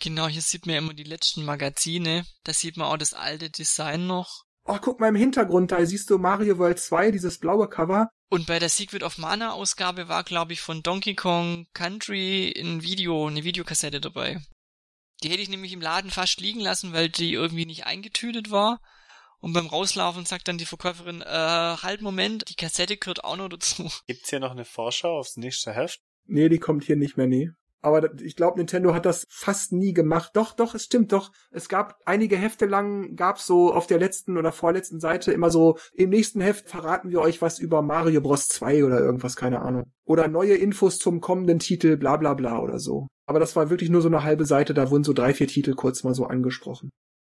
Genau, 0.00 0.28
hier 0.28 0.42
sieht 0.42 0.66
man 0.66 0.74
ja 0.74 0.78
immer 0.78 0.94
die 0.94 1.04
letzten 1.04 1.44
Magazine. 1.44 2.24
Da 2.44 2.52
sieht 2.52 2.76
man 2.76 2.86
auch 2.86 2.96
das 2.96 3.14
alte 3.14 3.50
Design 3.50 4.06
noch. 4.06 4.44
Oh, 4.64 4.78
guck 4.80 5.00
mal 5.00 5.08
im 5.08 5.14
Hintergrund, 5.14 5.72
da 5.72 5.84
siehst 5.84 6.10
du 6.10 6.18
Mario 6.18 6.58
World 6.58 6.78
2, 6.78 7.10
dieses 7.10 7.38
blaue 7.38 7.68
Cover. 7.68 8.10
Und 8.28 8.46
bei 8.46 8.58
der 8.58 8.68
Secret 8.68 9.02
of 9.02 9.16
Mana 9.16 9.52
Ausgabe 9.52 10.08
war, 10.08 10.24
glaube 10.24 10.52
ich, 10.52 10.60
von 10.60 10.82
Donkey 10.82 11.14
Kong 11.14 11.66
Country 11.72 12.52
ein 12.54 12.82
Video, 12.82 13.26
eine 13.26 13.44
Videokassette 13.44 14.00
dabei. 14.00 14.42
Die 15.22 15.30
hätte 15.30 15.40
ich 15.40 15.48
nämlich 15.48 15.72
im 15.72 15.80
Laden 15.80 16.10
fast 16.10 16.40
liegen 16.40 16.60
lassen, 16.60 16.92
weil 16.92 17.08
die 17.08 17.32
irgendwie 17.32 17.64
nicht 17.64 17.86
eingetütet 17.86 18.50
war. 18.50 18.80
Und 19.40 19.52
beim 19.52 19.66
Rauslaufen 19.66 20.26
sagt 20.26 20.48
dann 20.48 20.58
die 20.58 20.66
Verkäuferin, 20.66 21.22
äh, 21.22 21.24
halt 21.26 22.02
Moment, 22.02 22.48
die 22.48 22.56
Kassette 22.56 22.96
gehört 22.96 23.24
auch 23.24 23.36
noch 23.36 23.48
dazu. 23.48 23.90
Gibt's 24.06 24.30
hier 24.30 24.40
noch 24.40 24.50
eine 24.50 24.64
Vorschau 24.64 25.18
aufs 25.18 25.36
nächste 25.36 25.72
Heft? 25.72 26.00
Nee, 26.26 26.48
die 26.48 26.58
kommt 26.58 26.84
hier 26.84 26.96
nicht 26.96 27.16
mehr, 27.16 27.26
nee. 27.26 27.50
Aber 27.80 28.20
ich 28.20 28.34
glaube, 28.34 28.58
Nintendo 28.58 28.92
hat 28.94 29.06
das 29.06 29.24
fast 29.28 29.72
nie 29.72 29.92
gemacht. 29.92 30.32
Doch, 30.34 30.52
doch, 30.52 30.74
es 30.74 30.84
stimmt 30.84 31.12
doch. 31.12 31.30
Es 31.50 31.68
gab 31.68 32.00
einige 32.04 32.36
Hefte 32.36 32.66
lang, 32.66 33.14
gab's 33.14 33.46
so 33.46 33.72
auf 33.72 33.86
der 33.86 33.98
letzten 33.98 34.36
oder 34.36 34.50
vorletzten 34.50 34.98
Seite 34.98 35.32
immer 35.32 35.50
so, 35.50 35.78
im 35.94 36.10
nächsten 36.10 36.40
Heft 36.40 36.68
verraten 36.68 37.10
wir 37.10 37.20
euch 37.20 37.40
was 37.40 37.58
über 37.58 37.82
Mario 37.82 38.20
Bros. 38.20 38.48
2 38.48 38.84
oder 38.84 38.98
irgendwas, 39.00 39.36
keine 39.36 39.60
Ahnung. 39.62 39.84
Oder 40.04 40.26
neue 40.28 40.54
Infos 40.54 40.98
zum 40.98 41.20
kommenden 41.20 41.60
Titel, 41.60 41.96
bla 41.96 42.16
bla 42.16 42.34
bla 42.34 42.58
oder 42.60 42.78
so. 42.78 43.06
Aber 43.26 43.38
das 43.38 43.54
war 43.54 43.70
wirklich 43.70 43.90
nur 43.90 44.00
so 44.00 44.08
eine 44.08 44.24
halbe 44.24 44.46
Seite, 44.46 44.74
da 44.74 44.90
wurden 44.90 45.04
so 45.04 45.12
drei, 45.12 45.34
vier 45.34 45.46
Titel 45.48 45.74
kurz 45.74 46.02
mal 46.02 46.14
so 46.14 46.24
angesprochen. 46.24 46.90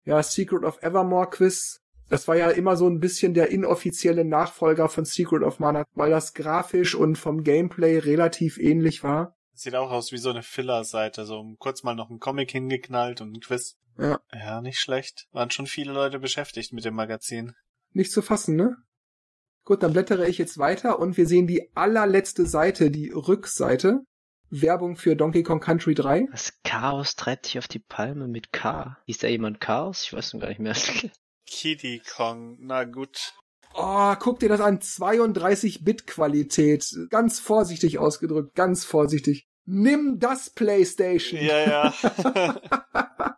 Ja, 0.05 0.23
Secret 0.23 0.63
of 0.63 0.81
Evermore 0.81 1.29
Quiz. 1.29 1.77
Das 2.09 2.27
war 2.27 2.35
ja 2.35 2.49
immer 2.49 2.75
so 2.75 2.87
ein 2.87 2.99
bisschen 2.99 3.33
der 3.33 3.51
inoffizielle 3.51 4.25
Nachfolger 4.25 4.89
von 4.89 5.05
Secret 5.05 5.43
of 5.43 5.59
Mana, 5.59 5.83
weil 5.93 6.09
das 6.09 6.33
grafisch 6.33 6.95
und 6.95 7.17
vom 7.17 7.43
Gameplay 7.43 7.99
relativ 7.99 8.57
ähnlich 8.57 9.03
war. 9.03 9.35
Sieht 9.61 9.75
auch 9.75 9.91
aus 9.91 10.11
wie 10.11 10.17
so 10.17 10.31
eine 10.31 10.41
Filler-Seite, 10.41 11.23
so 11.23 11.45
kurz 11.59 11.83
mal 11.83 11.93
noch 11.93 12.09
ein 12.09 12.17
Comic 12.17 12.49
hingeknallt 12.49 13.21
und 13.21 13.37
ein 13.37 13.41
Quiz. 13.41 13.77
Ja. 13.95 14.19
Ja, 14.33 14.59
nicht 14.59 14.79
schlecht. 14.79 15.27
Waren 15.33 15.51
schon 15.51 15.67
viele 15.67 15.93
Leute 15.93 16.17
beschäftigt 16.17 16.73
mit 16.73 16.83
dem 16.83 16.95
Magazin. 16.95 17.53
Nicht 17.93 18.11
zu 18.11 18.23
fassen, 18.23 18.55
ne? 18.55 18.77
Gut, 19.63 19.83
dann 19.83 19.93
blättere 19.93 20.27
ich 20.27 20.39
jetzt 20.39 20.57
weiter 20.57 20.97
und 20.97 21.15
wir 21.15 21.27
sehen 21.27 21.45
die 21.45 21.69
allerletzte 21.75 22.47
Seite, 22.47 22.89
die 22.89 23.11
Rückseite. 23.11 23.99
Werbung 24.49 24.95
für 24.95 25.15
Donkey 25.15 25.43
Kong 25.43 25.59
Country 25.59 25.93
3. 25.93 26.25
Das 26.31 26.53
Chaos 26.63 27.15
treibt 27.15 27.45
sich 27.45 27.59
auf 27.59 27.67
die 27.67 27.77
Palme 27.77 28.27
mit 28.27 28.51
K. 28.51 28.97
Ist 29.05 29.21
da 29.21 29.27
jemand 29.27 29.61
Chaos? 29.61 30.05
Ich 30.05 30.13
weiß 30.13 30.33
noch 30.33 30.41
gar 30.41 30.49
nicht 30.49 30.59
mehr. 30.59 30.73
Kitty 31.45 32.01
Kong, 32.15 32.57
na 32.61 32.85
gut. 32.85 33.35
Oh, 33.75 34.15
guck 34.17 34.39
dir 34.39 34.49
das 34.49 34.59
an. 34.59 34.79
32-Bit-Qualität. 34.79 36.83
Ganz 37.11 37.39
vorsichtig 37.39 37.99
ausgedrückt, 37.99 38.55
ganz 38.55 38.85
vorsichtig. 38.85 39.45
Nimm 39.65 40.19
das 40.19 40.49
PlayStation. 40.49 41.39
Ja, 41.41 41.93
ja. 41.93 43.37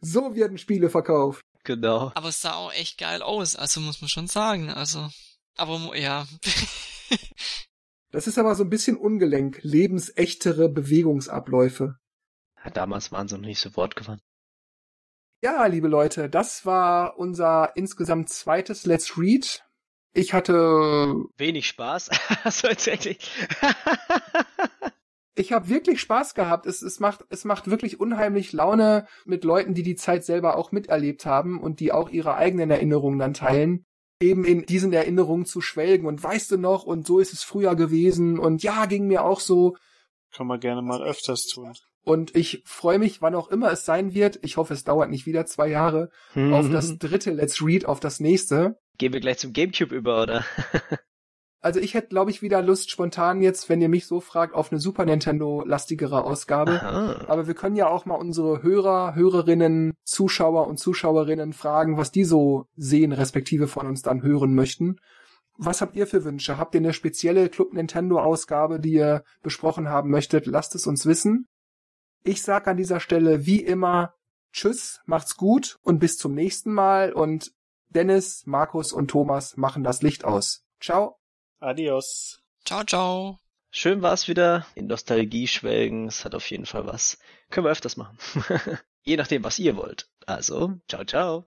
so 0.00 0.34
werden 0.34 0.58
Spiele 0.58 0.90
verkauft. 0.90 1.42
Genau. 1.64 2.10
Aber 2.14 2.28
es 2.28 2.40
sah 2.40 2.54
auch 2.54 2.72
echt 2.72 2.98
geil 2.98 3.22
aus, 3.22 3.54
also 3.56 3.80
muss 3.80 4.00
man 4.00 4.08
schon 4.08 4.26
sagen. 4.26 4.70
Also, 4.70 5.08
aber 5.56 5.96
ja. 5.96 6.26
das 8.10 8.26
ist 8.26 8.38
aber 8.38 8.54
so 8.54 8.64
ein 8.64 8.70
bisschen 8.70 8.96
ungelenk. 8.96 9.60
Lebensechtere 9.62 10.68
Bewegungsabläufe. 10.68 11.96
Ja, 12.64 12.70
damals 12.70 13.12
waren 13.12 13.28
sie 13.28 13.36
noch 13.36 13.46
nicht 13.46 13.60
so 13.60 13.76
wortgewandt. 13.76 14.22
Ja, 15.44 15.66
liebe 15.66 15.88
Leute, 15.88 16.28
das 16.28 16.66
war 16.66 17.18
unser 17.18 17.72
insgesamt 17.76 18.28
zweites 18.28 18.86
Let's 18.86 19.18
Read. 19.18 19.64
Ich 20.14 20.34
hatte 20.34 21.14
wenig 21.36 21.66
Spaß. 21.66 22.10
also 22.44 22.68
tatsächlich. 22.68 23.18
Ich 25.34 25.52
habe 25.52 25.68
wirklich 25.68 26.00
Spaß 26.00 26.34
gehabt. 26.34 26.66
Es, 26.66 26.82
es, 26.82 27.00
macht, 27.00 27.24
es 27.30 27.44
macht 27.44 27.70
wirklich 27.70 28.00
unheimlich 28.00 28.52
Laune 28.52 29.06
mit 29.24 29.44
Leuten, 29.44 29.74
die 29.74 29.82
die 29.82 29.96
Zeit 29.96 30.24
selber 30.24 30.56
auch 30.56 30.72
miterlebt 30.72 31.26
haben 31.26 31.60
und 31.60 31.80
die 31.80 31.92
auch 31.92 32.10
ihre 32.10 32.34
eigenen 32.34 32.70
Erinnerungen 32.70 33.18
dann 33.18 33.34
teilen. 33.34 33.84
Eben 34.20 34.44
in 34.44 34.66
diesen 34.66 34.92
Erinnerungen 34.92 35.46
zu 35.46 35.60
schwelgen 35.60 36.06
und 36.06 36.22
weißt 36.22 36.50
du 36.52 36.58
noch 36.58 36.84
und 36.84 37.06
so 37.06 37.18
ist 37.18 37.32
es 37.32 37.42
früher 37.42 37.74
gewesen 37.74 38.38
und 38.38 38.62
ja, 38.62 38.86
ging 38.86 39.06
mir 39.06 39.24
auch 39.24 39.40
so. 39.40 39.76
Kann 40.32 40.46
man 40.46 40.60
gerne 40.60 40.82
mal 40.82 41.02
öfters 41.02 41.46
tun. 41.46 41.72
Und 42.04 42.34
ich 42.34 42.62
freue 42.64 42.98
mich, 42.98 43.22
wann 43.22 43.34
auch 43.34 43.48
immer 43.48 43.70
es 43.70 43.84
sein 43.84 44.12
wird. 44.12 44.38
Ich 44.42 44.56
hoffe, 44.56 44.74
es 44.74 44.84
dauert 44.84 45.10
nicht 45.10 45.26
wieder 45.26 45.46
zwei 45.46 45.68
Jahre 45.68 46.10
mhm. 46.34 46.52
auf 46.52 46.68
das 46.70 46.98
dritte 46.98 47.30
Let's 47.30 47.62
Read, 47.62 47.86
auf 47.86 48.00
das 48.00 48.20
nächste. 48.20 48.76
Gehen 48.98 49.12
wir 49.12 49.20
gleich 49.20 49.38
zum 49.38 49.52
Gamecube 49.52 49.94
über, 49.94 50.22
oder? 50.22 50.44
also 51.62 51.78
ich 51.78 51.94
hätte, 51.94 52.08
glaube 52.08 52.32
ich, 52.32 52.42
wieder 52.42 52.60
Lust 52.60 52.90
spontan 52.90 53.40
jetzt, 53.40 53.68
wenn 53.68 53.80
ihr 53.80 53.88
mich 53.88 54.06
so 54.06 54.20
fragt, 54.20 54.54
auf 54.54 54.72
eine 54.72 54.80
Super 54.80 55.04
Nintendo 55.04 55.62
lastigere 55.64 56.24
Ausgabe. 56.24 56.82
Aha. 56.82 57.24
Aber 57.28 57.46
wir 57.46 57.54
können 57.54 57.76
ja 57.76 57.86
auch 57.88 58.04
mal 58.04 58.16
unsere 58.16 58.62
Hörer, 58.64 59.14
Hörerinnen, 59.14 59.94
Zuschauer 60.02 60.66
und 60.66 60.78
Zuschauerinnen 60.78 61.52
fragen, 61.52 61.96
was 61.96 62.10
die 62.10 62.24
so 62.24 62.66
sehen, 62.76 63.12
respektive 63.12 63.68
von 63.68 63.86
uns 63.86 64.02
dann 64.02 64.22
hören 64.22 64.54
möchten. 64.54 64.96
Was 65.56 65.80
habt 65.80 65.94
ihr 65.94 66.08
für 66.08 66.24
Wünsche? 66.24 66.58
Habt 66.58 66.74
ihr 66.74 66.80
eine 66.80 66.92
spezielle 66.92 67.48
Club 67.48 67.72
Nintendo 67.72 68.18
Ausgabe, 68.18 68.80
die 68.80 68.94
ihr 68.94 69.22
besprochen 69.42 69.88
haben 69.88 70.10
möchtet? 70.10 70.46
Lasst 70.46 70.74
es 70.74 70.88
uns 70.88 71.06
wissen. 71.06 71.46
Ich 72.24 72.42
sag 72.42 72.66
an 72.66 72.76
dieser 72.76 72.98
Stelle 72.98 73.46
wie 73.46 73.60
immer 73.60 74.14
Tschüss, 74.52 75.00
macht's 75.06 75.36
gut 75.36 75.78
und 75.82 75.98
bis 75.98 76.18
zum 76.18 76.34
nächsten 76.34 76.72
Mal 76.72 77.12
und 77.12 77.52
Dennis, 77.88 78.42
Markus 78.46 78.92
und 78.92 79.08
Thomas 79.08 79.56
machen 79.56 79.82
das 79.82 80.02
Licht 80.02 80.24
aus. 80.24 80.64
Ciao. 80.80 81.21
Adios. 81.62 82.42
Ciao, 82.64 82.82
ciao. 82.84 83.38
Schön 83.70 84.02
war's 84.02 84.28
wieder. 84.28 84.66
In 84.74 84.88
Nostalgie 84.88 85.46
schwelgen. 85.46 86.08
Es 86.08 86.24
hat 86.24 86.34
auf 86.34 86.50
jeden 86.50 86.66
Fall 86.66 86.86
was. 86.86 87.18
Können 87.50 87.66
wir 87.66 87.70
öfters 87.70 87.96
machen. 87.96 88.18
Je 89.04 89.16
nachdem, 89.16 89.44
was 89.44 89.58
ihr 89.58 89.76
wollt. 89.76 90.08
Also, 90.26 90.74
ciao, 90.88 91.04
ciao. 91.04 91.46